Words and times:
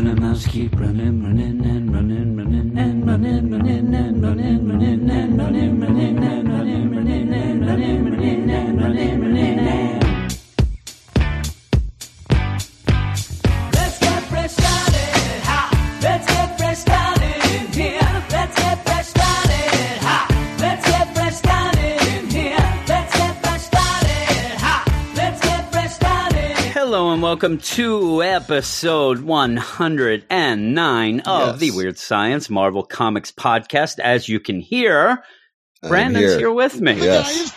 And 0.00 0.08
the 0.08 0.16
mouse 0.16 0.46
keep 0.46 0.80
running, 0.80 1.22
running, 1.22 1.60
and 1.62 1.94
running, 1.94 2.34
running, 2.34 2.78
and 2.78 3.06
running, 3.06 3.50
running, 3.50 3.94
and 3.94 4.22
running, 4.22 4.66
running, 4.66 5.10
and 5.10 5.38
running, 5.38 5.78
running, 5.78 6.18
and 6.18 6.48
running, 6.48 6.90
running, 6.90 7.34
and 7.34 7.66
running, 7.66 8.04
running, 8.06 8.50
and 8.50 8.80
running, 8.80 9.20
running, 9.20 9.58
and 9.58 9.99
welcome 27.30 27.58
to 27.58 28.24
episode 28.24 29.20
109 29.20 31.20
of 31.20 31.48
Yes. 31.50 31.58
the 31.60 31.70
Weird 31.70 31.96
Science 31.96 32.50
Marvel 32.50 32.82
Comics 32.82 33.30
podcast. 33.30 34.00
As 34.00 34.28
you 34.28 34.40
can 34.40 34.58
hear, 34.58 35.22
Branden's 35.88 36.36
here. 36.36 36.52
with 36.52 36.80
me. 36.80 36.92
Yes. 36.94 37.52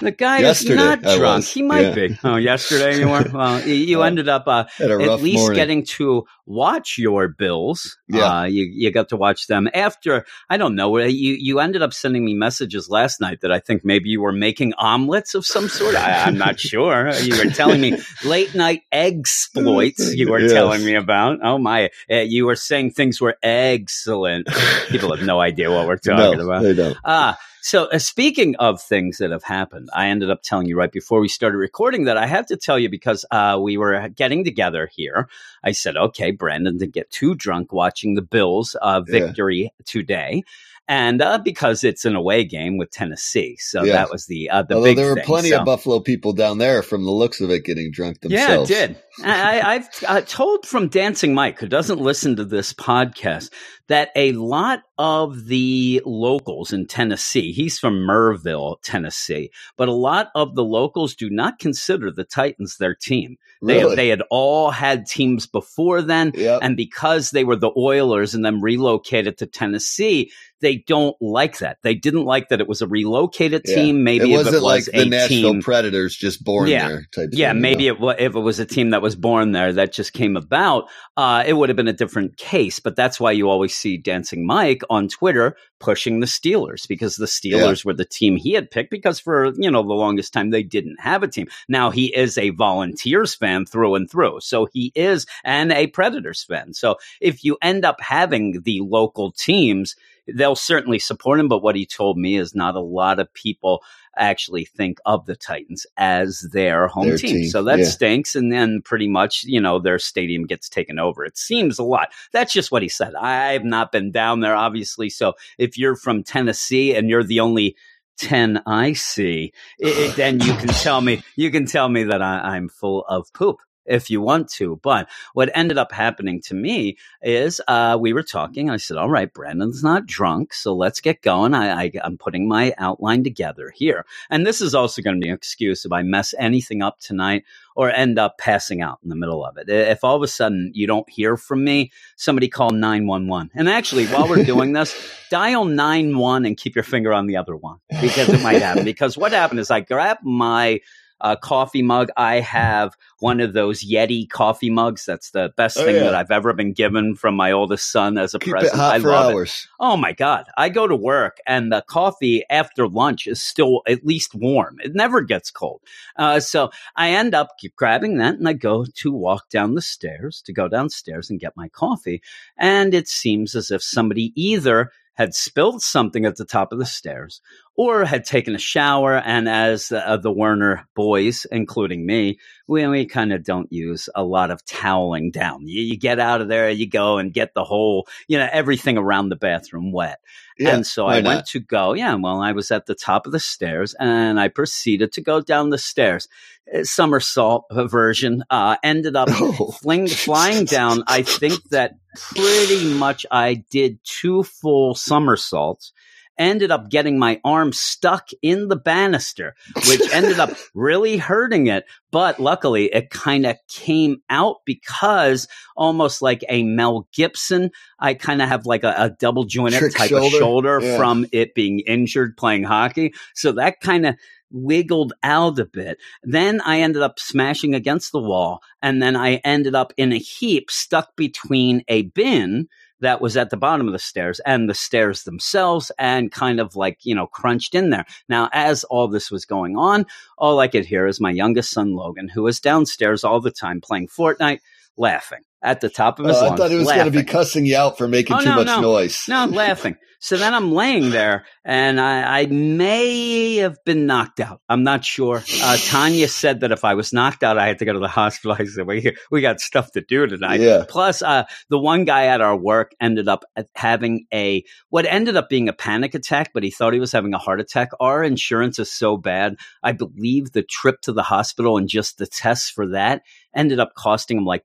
The 0.00 0.10
guy 0.10 0.40
Yesterday, 0.40 0.72
is 0.74 0.78
not 0.78 1.02
drunk. 1.16 1.44
He 1.44 1.62
might 1.62 1.80
Yeah. 1.96 2.08
be. 2.08 2.18
Oh, 2.24 2.36
yesterday 2.36 2.98
you 2.98 3.08
were? 3.08 3.24
Well, 3.32 3.66
you, 3.66 3.74
you 3.74 4.02
Uh, 4.02 4.06
ended 4.06 4.28
up 4.28 4.46
uh, 4.46 4.64
at 4.78 5.22
least 5.22 5.38
morning. 5.42 5.56
getting 5.56 5.84
to 5.96 6.24
watch 6.44 6.98
your 6.98 7.28
bills. 7.28 7.96
Yeah. 8.08 8.40
Uh, 8.40 8.44
you, 8.44 8.64
you 8.64 8.90
got 8.90 9.08
to 9.10 9.16
watch 9.16 9.46
them 9.46 9.68
after, 9.72 10.26
I 10.50 10.56
don't 10.58 10.74
know, 10.74 10.98
uh, 10.98 11.04
you, 11.04 11.34
you 11.38 11.60
ended 11.60 11.80
up 11.82 11.94
sending 11.94 12.24
me 12.24 12.34
messages 12.34 12.90
last 12.90 13.20
night 13.20 13.40
that 13.40 13.52
I 13.52 13.58
think 13.60 13.84
maybe 13.84 14.10
you 14.10 14.20
were 14.20 14.32
making 14.32 14.74
omelets 14.74 15.34
of 15.34 15.46
some 15.46 15.68
sort. 15.68 15.94
I, 15.94 16.24
I'm 16.24 16.36
not 16.36 16.60
sure. 16.70 17.10
You 17.22 17.36
were 17.38 17.50
telling 17.50 17.80
me 17.80 17.96
late 18.24 18.54
night 18.54 18.82
exploits 18.92 20.14
you 20.14 20.30
were 20.30 20.40
Yes. 20.40 20.52
telling 20.52 20.84
me 20.84 20.94
about. 20.94 21.38
Oh 21.42 21.58
my, 21.58 21.90
uh, 22.10 22.16
you 22.16 22.44
were 22.46 22.56
saying 22.56 22.90
things 22.90 23.20
were 23.20 23.36
excellent. 23.42 24.48
People 24.88 25.14
have 25.14 25.24
no 25.24 25.40
idea 25.40 25.70
what 25.70 25.86
we're 25.86 25.96
talking 26.10 26.38
no, 26.38 26.44
about. 26.44 26.62
they 26.64 26.74
don't. 26.74 26.96
Ah, 27.04 27.38
so 27.62 27.84
uh, 27.84 27.98
speaking 27.98 28.56
of 28.56 28.82
things 28.82 29.18
that 29.18 29.30
have 29.30 29.44
happened, 29.44 29.88
I 29.94 30.08
ended 30.08 30.30
up 30.30 30.42
telling 30.42 30.66
you 30.66 30.76
right 30.76 30.90
before 30.92 31.20
we 31.20 31.28
started 31.28 31.56
recording 31.58 32.04
that 32.04 32.16
I 32.18 32.26
have 32.26 32.46
to 32.46 32.56
tell 32.56 32.78
you 32.78 32.88
because 32.90 33.24
uh, 33.30 33.58
we 33.62 33.76
were 33.76 34.08
getting 34.08 34.44
together 34.44 34.90
here. 34.92 35.28
I 35.64 35.72
said, 35.72 35.96
okay, 35.96 36.32
Branden 36.32 36.78
didn't 36.78 36.92
get 36.94 37.10
too 37.10 37.34
drunk 37.36 37.72
watching 37.72 38.14
the 38.14 38.22
Bills' 38.22 38.76
uh, 38.82 39.02
Yeah. 39.06 39.20
victory 39.20 39.72
today. 39.86 40.42
And 40.88 41.22
uh, 41.22 41.38
because 41.38 41.84
it's 41.84 42.04
an 42.04 42.16
away 42.16 42.42
game 42.42 42.76
with 42.76 42.90
Tennessee, 42.90 43.56
so 43.60 43.84
Yeah. 43.84 43.92
that 43.92 44.10
was 44.10 44.26
the 44.26 44.50
uh, 44.50 44.62
the 44.62 44.74
Although 44.74 44.84
big 44.84 44.96
there 44.96 45.10
were 45.10 45.14
thing. 45.14 45.24
plenty 45.24 45.50
So- 45.50 45.60
of 45.60 45.64
Buffalo 45.64 46.00
people 46.00 46.32
down 46.32 46.58
there 46.58 46.82
from 46.82 47.04
the 47.04 47.12
looks 47.12 47.40
of 47.40 47.50
it 47.50 47.64
getting 47.64 47.92
drunk 47.92 48.18
yeah, 48.24 48.46
themselves. 48.58 48.70
it 48.70 48.74
did. 48.88 48.96
I, 49.24 49.60
I- 49.60 49.74
I've 49.74 49.88
uh, 50.08 50.20
told 50.22 50.66
from 50.66 50.88
Dancing 50.88 51.34
Mike, 51.34 51.60
who 51.60 51.68
doesn't 51.68 52.00
listen 52.00 52.34
to 52.36 52.44
this 52.44 52.72
podcast, 52.74 53.50
that 53.92 54.10
a 54.16 54.32
lot 54.32 54.80
of 54.98 55.46
the 55.46 56.00
locals 56.04 56.72
in 56.72 56.86
Tennessee, 56.86 57.52
he's 57.52 57.78
from 57.78 58.06
Maryville, 58.06 58.76
Tennessee, 58.82 59.50
but 59.76 59.88
a 59.88 59.92
lot 59.92 60.28
of 60.34 60.54
the 60.54 60.64
locals 60.64 61.14
do 61.14 61.28
not 61.30 61.58
consider 61.58 62.10
the 62.10 62.24
Titans 62.24 62.76
their 62.78 62.94
team. 62.94 63.36
They, 63.62 63.78
Really? 63.78 63.96
they 63.96 64.08
had 64.08 64.22
all 64.30 64.70
had 64.70 65.06
teams 65.06 65.46
before 65.46 66.02
then. 66.02 66.32
Yep. 66.34 66.60
And 66.62 66.76
because 66.76 67.30
they 67.30 67.44
were 67.44 67.56
the 67.56 67.70
Oilers 67.76 68.34
and 68.34 68.44
then 68.44 68.60
relocated 68.60 69.38
to 69.38 69.46
Tennessee, 69.46 70.32
they 70.60 70.76
don't 70.86 71.16
like 71.20 71.58
that. 71.58 71.78
They 71.82 71.94
didn't 71.94 72.24
like 72.24 72.48
that 72.48 72.60
it 72.60 72.68
was 72.68 72.82
a 72.82 72.86
relocated 72.86 73.62
Yeah. 73.66 73.74
team. 73.74 74.04
Maybe 74.04 74.32
it 74.32 74.36
wasn't 74.36 74.56
it 74.56 74.62
was 74.62 74.62
like 74.62 74.84
the 74.86 75.04
Nashville 75.08 75.52
team. 75.54 75.62
Predators 75.62 76.16
just 76.16 76.42
born 76.44 76.68
Yeah. 76.68 76.88
there 76.88 77.06
type. 77.14 77.30
Yeah, 77.32 77.48
thing, 77.50 77.56
you 77.56 77.62
maybe 77.62 77.90
know? 77.90 78.10
it, 78.10 78.20
if 78.20 78.34
it 78.36 78.40
was 78.40 78.58
a 78.60 78.64
team 78.66 78.90
that 78.90 79.02
was 79.02 79.16
born 79.16 79.52
there 79.52 79.72
that 79.72 79.92
just 79.92 80.12
came 80.12 80.36
about, 80.36 80.84
uh, 81.16 81.42
it 81.46 81.52
would 81.52 81.68
have 81.68 81.76
been 81.76 81.88
a 81.88 81.92
different 81.92 82.36
case. 82.36 82.78
But 82.80 82.94
that's 82.96 83.18
why 83.20 83.32
you 83.32 83.48
always 83.48 83.74
see 83.82 83.96
Dancing 83.96 84.46
Mike 84.46 84.82
on 84.88 85.08
Twitter 85.08 85.56
pushing 85.80 86.20
the 86.20 86.26
Steelers 86.26 86.86
because 86.86 87.16
the 87.16 87.26
Steelers 87.26 87.84
were 87.84 87.92
the 87.92 88.04
team 88.04 88.36
he 88.36 88.52
had 88.52 88.70
picked 88.70 88.90
because 88.90 89.18
for 89.18 89.52
you 89.54 89.70
know 89.70 89.82
the 89.82 89.92
longest 89.92 90.32
time 90.32 90.50
they 90.50 90.62
didn't 90.62 91.00
have 91.00 91.22
a 91.22 91.28
team. 91.28 91.48
Now 91.68 91.90
he 91.90 92.14
is 92.16 92.38
a 92.38 92.50
Volunteers 92.50 93.34
fan 93.34 93.66
through 93.66 93.96
and 93.96 94.10
through, 94.10 94.40
so 94.40 94.68
he 94.72 94.92
is 94.94 95.26
and 95.44 95.72
a 95.72 95.88
Predators 95.88 96.42
fan. 96.44 96.72
So 96.74 96.96
if 97.20 97.44
you 97.44 97.58
end 97.62 97.84
up 97.84 98.00
having 98.00 98.62
the 98.62 98.80
local 98.80 99.32
teams. 99.32 99.96
They'll 100.32 100.54
certainly 100.54 101.00
support 101.00 101.40
him, 101.40 101.48
but 101.48 101.64
what 101.64 101.74
he 101.74 101.84
told 101.84 102.16
me 102.16 102.36
is 102.36 102.54
not 102.54 102.76
a 102.76 102.80
lot 102.80 103.18
of 103.18 103.34
people 103.34 103.82
actually 104.16 104.64
think 104.64 104.98
of 105.06 105.26
the 105.26 105.36
Titans 105.36 105.86
as 105.96 106.40
their 106.52 106.86
home 106.88 107.08
Their 107.08 107.16
team. 107.18 107.36
team, 107.36 107.48
So 107.48 107.62
that 107.64 107.78
yeah. 107.80 107.84
stinks. 107.86 108.34
And 108.34 108.52
then 108.52 108.82
pretty 108.82 109.08
much, 109.08 109.44
you 109.44 109.60
know, 109.60 109.78
their 109.78 109.98
stadium 109.98 110.46
gets 110.46 110.68
taken 110.68 110.98
over. 110.98 111.24
It 111.24 111.38
seems 111.38 111.78
a 111.78 111.82
lot. 111.84 112.08
That's 112.32 112.52
just 112.52 112.70
what 112.72 112.82
he 112.82 112.88
said. 112.88 113.14
I've 113.14 113.64
not 113.64 113.92
been 113.92 114.10
down 114.10 114.40
there, 114.40 114.54
obviously. 114.56 115.08
So 115.10 115.34
if 115.58 115.78
you're 115.78 115.96
from 115.96 116.22
Tennessee 116.22 116.94
and 116.94 117.08
you're 117.08 117.24
the 117.24 117.40
only 117.40 117.76
10 118.18 118.62
I 118.66 118.92
see, 118.92 119.52
it, 119.78 119.86
it- 119.88 120.16
then 120.16 120.40
you 120.40 120.52
can 120.54 120.68
tell 120.68 121.00
me, 121.00 121.22
you 121.36 121.50
can 121.50 121.66
tell 121.66 121.88
me 121.88 122.04
that 122.04 122.22
I, 122.22 122.56
I'm 122.56 122.68
full 122.68 123.04
of 123.08 123.32
poop. 123.32 123.60
If 123.84 124.10
you 124.10 124.20
want 124.20 124.48
to, 124.50 124.78
but 124.82 125.08
what 125.34 125.50
ended 125.54 125.78
up 125.78 125.92
happening 125.92 126.40
to 126.42 126.54
me 126.54 126.98
is 127.22 127.60
uh, 127.66 127.98
we 128.00 128.12
were 128.12 128.22
talking. 128.22 128.70
I 128.70 128.76
said, 128.76 128.96
"All 128.96 129.10
right, 129.10 129.32
Branden's 129.32 129.82
not 129.82 130.06
drunk, 130.06 130.54
so 130.54 130.74
let's 130.74 131.00
get 131.00 131.22
going." 131.22 131.54
I, 131.54 131.84
I, 131.84 131.92
I'm 132.04 132.18
putting 132.18 132.48
my 132.48 132.74
outline 132.78 133.24
together 133.24 133.72
here, 133.74 134.06
and 134.30 134.46
this 134.46 134.60
is 134.60 134.74
also 134.74 135.02
going 135.02 135.16
to 135.16 135.24
be 135.24 135.28
an 135.28 135.34
excuse 135.34 135.84
if 135.84 135.92
I 135.92 136.02
mess 136.02 136.34
anything 136.38 136.82
up 136.82 137.00
tonight 137.00 137.44
or 137.74 137.90
end 137.90 138.18
up 138.18 138.38
passing 138.38 138.82
out 138.82 138.98
in 139.02 139.08
the 139.08 139.16
middle 139.16 139.44
of 139.44 139.56
it. 139.56 139.68
If 139.68 140.04
all 140.04 140.16
of 140.16 140.22
a 140.22 140.28
sudden 140.28 140.70
you 140.74 140.86
don't 140.86 141.08
hear 141.08 141.36
from 141.36 141.64
me, 141.64 141.90
somebody 142.16 142.48
call 142.48 142.70
911. 142.70 143.50
And 143.54 143.68
actually, 143.68 144.06
while 144.06 144.28
we're 144.28 144.44
doing 144.44 144.72
this, 144.72 144.94
dial 145.30 145.64
91 145.64 146.44
and 146.44 146.56
keep 146.56 146.74
your 146.74 146.84
finger 146.84 147.12
on 147.12 147.26
the 147.26 147.36
other 147.36 147.56
one 147.56 147.78
because 148.00 148.28
it 148.28 148.42
might 148.42 148.62
happen. 148.62 148.84
Because 148.84 149.16
what 149.16 149.32
happened 149.32 149.60
is 149.60 149.70
I 149.70 149.80
grabbed 149.80 150.24
my 150.24 150.80
uh, 151.22 151.36
coffee 151.36 151.82
mug. 151.82 152.08
I 152.16 152.40
have 152.40 152.94
one 153.20 153.40
of 153.40 153.52
those 153.54 153.82
Yeti 153.88 154.28
coffee 154.28 154.68
mugs. 154.68 155.06
That's 155.06 155.30
the 155.30 155.52
best 155.56 155.78
Oh, 155.78 155.84
thing 155.84 155.94
yeah. 155.96 156.02
that 156.02 156.14
I've 156.14 156.30
ever 156.30 156.52
been 156.52 156.72
given 156.72 157.14
from 157.14 157.34
my 157.36 157.52
oldest 157.52 157.90
son 157.90 158.18
as 158.18 158.34
a 158.34 158.38
Keep 158.38 158.52
present. 158.52 158.74
it 158.74 158.76
hot 158.76 158.94
I 158.96 158.98
for 158.98 159.08
love 159.08 159.30
it. 159.30 159.34
hours. 159.34 159.68
Oh 159.80 159.96
my 159.96 160.12
God. 160.12 160.44
I 160.58 160.68
go 160.68 160.86
to 160.86 160.96
work 160.96 161.38
and 161.46 161.72
the 161.72 161.82
coffee 161.88 162.42
after 162.50 162.86
lunch 162.88 163.26
is 163.26 163.40
still 163.40 163.82
at 163.88 164.04
least 164.04 164.34
warm. 164.34 164.78
It 164.82 164.94
never 164.94 165.20
gets 165.22 165.50
cold. 165.50 165.80
Uh, 166.16 166.40
so 166.40 166.70
I 166.96 167.10
end 167.12 167.34
up 167.34 167.50
grabbing 167.76 168.18
that 168.18 168.34
and 168.34 168.48
I 168.48 168.52
go 168.52 168.84
to 168.84 169.12
walk 169.12 169.48
down 169.48 169.74
the 169.74 169.82
stairs 169.82 170.42
to 170.46 170.52
go 170.52 170.68
downstairs 170.68 171.30
and 171.30 171.40
get 171.40 171.56
my 171.56 171.68
coffee. 171.68 172.20
And 172.58 172.92
it 172.92 173.08
seems 173.08 173.54
as 173.54 173.70
if 173.70 173.82
somebody 173.82 174.32
either 174.34 174.90
had 175.14 175.34
spilled 175.34 175.82
something 175.82 176.24
at 176.24 176.36
the 176.36 176.44
top 176.44 176.72
of 176.72 176.78
the 176.78 176.86
stairs 176.86 177.40
or 177.74 178.04
had 178.04 178.24
taken 178.24 178.54
a 178.54 178.58
shower. 178.58 179.16
And 179.16 179.48
as 179.48 179.92
uh, 179.92 180.16
the 180.16 180.32
Werner 180.32 180.86
boys, 180.94 181.46
including 181.50 182.06
me, 182.06 182.38
we, 182.66 182.86
we 182.86 183.06
kind 183.06 183.32
of 183.32 183.44
don't 183.44 183.72
use 183.72 184.08
a 184.14 184.24
lot 184.24 184.50
of 184.50 184.64
toweling 184.64 185.30
down. 185.30 185.66
You, 185.66 185.82
you 185.82 185.98
get 185.98 186.18
out 186.18 186.40
of 186.40 186.48
there, 186.48 186.70
you 186.70 186.88
go 186.88 187.18
and 187.18 187.32
get 187.32 187.54
the 187.54 187.64
whole, 187.64 188.06
you 188.28 188.38
know, 188.38 188.48
everything 188.50 188.98
around 188.98 189.28
the 189.28 189.36
bathroom 189.36 189.92
wet. 189.92 190.20
Yeah, 190.58 190.76
and 190.76 190.86
so 190.86 191.06
I 191.06 191.20
not? 191.20 191.28
went 191.28 191.46
to 191.46 191.60
go, 191.60 191.94
yeah, 191.94 192.14
well, 192.14 192.40
I 192.40 192.52
was 192.52 192.70
at 192.70 192.86
the 192.86 192.94
top 192.94 193.26
of 193.26 193.32
the 193.32 193.40
stairs 193.40 193.94
and 193.98 194.38
I 194.38 194.48
proceeded 194.48 195.12
to 195.12 195.20
go 195.20 195.40
down 195.40 195.70
the 195.70 195.78
stairs. 195.78 196.28
Uh, 196.72 196.84
Somersault 196.84 197.66
version, 197.70 198.44
uh, 198.50 198.76
ended 198.82 199.16
up 199.16 199.28
Oh, 199.32 199.72
fling, 199.82 200.08
flying 200.08 200.66
down. 200.66 201.04
I 201.06 201.22
think 201.22 201.62
that 201.70 201.94
pretty 202.14 202.94
much 202.94 203.26
I 203.30 203.64
did 203.70 203.98
two 204.04 204.42
full 204.42 204.94
somersaults. 204.94 205.92
Ended 206.38 206.70
up 206.70 206.88
getting 206.88 207.18
my 207.18 207.38
arm 207.44 207.74
stuck 207.74 208.30
in 208.40 208.68
the 208.68 208.76
banister, 208.76 209.54
which 209.86 210.00
ended 210.12 210.40
up 210.40 210.50
really 210.74 211.18
hurting 211.18 211.66
it. 211.66 211.84
But 212.10 212.40
luckily, 212.40 212.86
it 212.86 213.10
kind 213.10 213.44
of 213.44 213.56
came 213.68 214.22
out 214.30 214.56
because 214.64 215.46
almost 215.76 216.22
like 216.22 216.42
a 216.48 216.62
Mel 216.62 217.06
Gibson, 217.12 217.70
I 217.98 218.14
kind 218.14 218.40
of 218.40 218.48
have 218.48 218.64
like 218.64 218.82
a, 218.82 218.94
a 218.96 219.10
double 219.10 219.44
jointed 219.44 219.78
Trick 219.78 219.94
type 219.94 220.10
of 220.10 220.22
shoulder? 220.22 220.38
shoulder 220.38 220.80
Yeah. 220.80 220.96
from 220.96 221.26
it 221.32 221.54
being 221.54 221.80
injured 221.80 222.36
playing 222.38 222.64
hockey. 222.64 223.12
So 223.34 223.52
that 223.52 223.80
kind 223.80 224.06
of 224.06 224.16
wiggled 224.52 225.12
out 225.22 225.58
a 225.58 225.64
bit. 225.64 225.98
Then 226.22 226.60
I 226.60 226.80
ended 226.80 227.02
up 227.02 227.18
smashing 227.18 227.74
against 227.74 228.12
the 228.12 228.20
wall, 228.20 228.62
and 228.80 229.02
then 229.02 229.16
I 229.16 229.36
ended 229.36 229.74
up 229.74 229.92
in 229.96 230.12
a 230.12 230.18
heap 230.18 230.70
stuck 230.70 231.16
between 231.16 231.84
a 231.88 232.02
bin 232.02 232.68
that 233.00 233.20
was 233.20 233.36
at 233.36 233.50
the 233.50 233.56
bottom 233.56 233.88
of 233.88 233.92
the 233.92 233.98
stairs 233.98 234.40
and 234.46 234.68
the 234.68 234.74
stairs 234.74 235.24
themselves 235.24 235.90
and 235.98 236.30
kind 236.30 236.60
of 236.60 236.76
like, 236.76 237.04
you 237.04 237.14
know, 237.14 237.26
crunched 237.26 237.74
in 237.74 237.90
there. 237.90 238.06
Now, 238.28 238.48
as 238.52 238.84
all 238.84 239.08
this 239.08 239.28
was 239.30 239.44
going 239.44 239.76
on, 239.76 240.06
all 240.38 240.60
I 240.60 240.68
could 240.68 240.86
hear 240.86 241.06
is 241.06 241.20
my 241.20 241.32
youngest 241.32 241.72
son, 241.72 241.94
Logan, 241.94 242.28
who 242.28 242.44
was 242.44 242.60
downstairs 242.60 243.24
all 243.24 243.40
the 243.40 243.50
time 243.50 243.80
playing 243.80 244.06
Fortnite, 244.06 244.60
laughing. 244.96 245.42
At 245.62 245.80
the 245.80 245.88
top 245.88 246.18
of 246.18 246.26
his 246.26 246.36
Oh, 246.36 246.50
I 246.50 246.56
thought 246.56 246.70
he 246.70 246.76
was 246.76 246.88
going 246.90 247.04
to 247.04 247.10
be 247.10 247.24
cussing 247.24 247.64
you 247.66 247.76
out 247.76 247.98
for 247.98 248.08
making 248.08 248.36
Oh, 248.36 248.40
too 248.40 248.46
no, 248.46 248.56
much 248.56 248.66
no. 248.66 248.80
noise. 248.80 249.24
No, 249.28 249.36
I'm 249.38 249.52
laughing. 249.52 249.96
So 250.18 250.36
then 250.36 250.54
I'm 250.54 250.70
laying 250.70 251.10
there 251.10 251.46
and 251.64 252.00
I, 252.00 252.42
I 252.42 252.46
may 252.46 253.56
have 253.56 253.76
been 253.84 254.06
knocked 254.06 254.38
out. 254.38 254.60
I'm 254.68 254.84
not 254.84 255.04
sure. 255.04 255.42
Uh, 255.60 255.76
Tanya 255.86 256.28
said 256.28 256.60
that 256.60 256.70
if 256.70 256.84
I 256.84 256.94
was 256.94 257.12
knocked 257.12 257.42
out, 257.42 257.58
I 257.58 257.66
had 257.66 257.80
to 257.80 257.84
go 257.84 257.92
to 257.92 257.98
the 257.98 258.06
hospital. 258.22 258.56
I 258.56 258.64
said, 258.66 258.86
we, 258.86 259.16
we 259.32 259.40
got 259.40 259.58
stuff 259.60 259.90
to 259.92 260.00
do 260.00 260.28
tonight. 260.28 260.60
Yeah. 260.60 260.84
Plus, 260.88 261.22
uh, 261.22 261.42
the 261.70 261.78
one 261.78 262.04
guy 262.04 262.26
at 262.26 262.40
our 262.40 262.56
work 262.56 262.92
ended 263.00 263.26
up 263.26 263.44
having 263.74 264.26
a, 264.32 264.62
what 264.90 265.06
ended 265.06 265.34
up 265.36 265.48
being 265.48 265.68
a 265.68 265.72
panic 265.72 266.14
attack, 266.14 266.52
but 266.54 266.62
he 266.62 266.70
thought 266.70 266.92
he 266.92 267.00
was 267.00 267.10
having 267.10 267.34
a 267.34 267.38
heart 267.38 267.60
attack. 267.60 267.88
Our 267.98 268.22
insurance 268.22 268.78
is 268.78 268.92
so 268.92 269.16
bad. 269.16 269.56
I 269.82 269.90
believe 269.90 270.52
the 270.52 270.62
trip 270.62 271.00
to 271.02 271.12
the 271.12 271.24
hospital 271.24 271.78
and 271.78 271.88
just 271.88 272.18
the 272.18 272.28
tests 272.28 272.70
for 272.70 272.86
that 272.90 273.22
ended 273.54 273.80
up 273.80 273.92
costing 273.96 274.38
him 274.38 274.44
like 274.46 274.64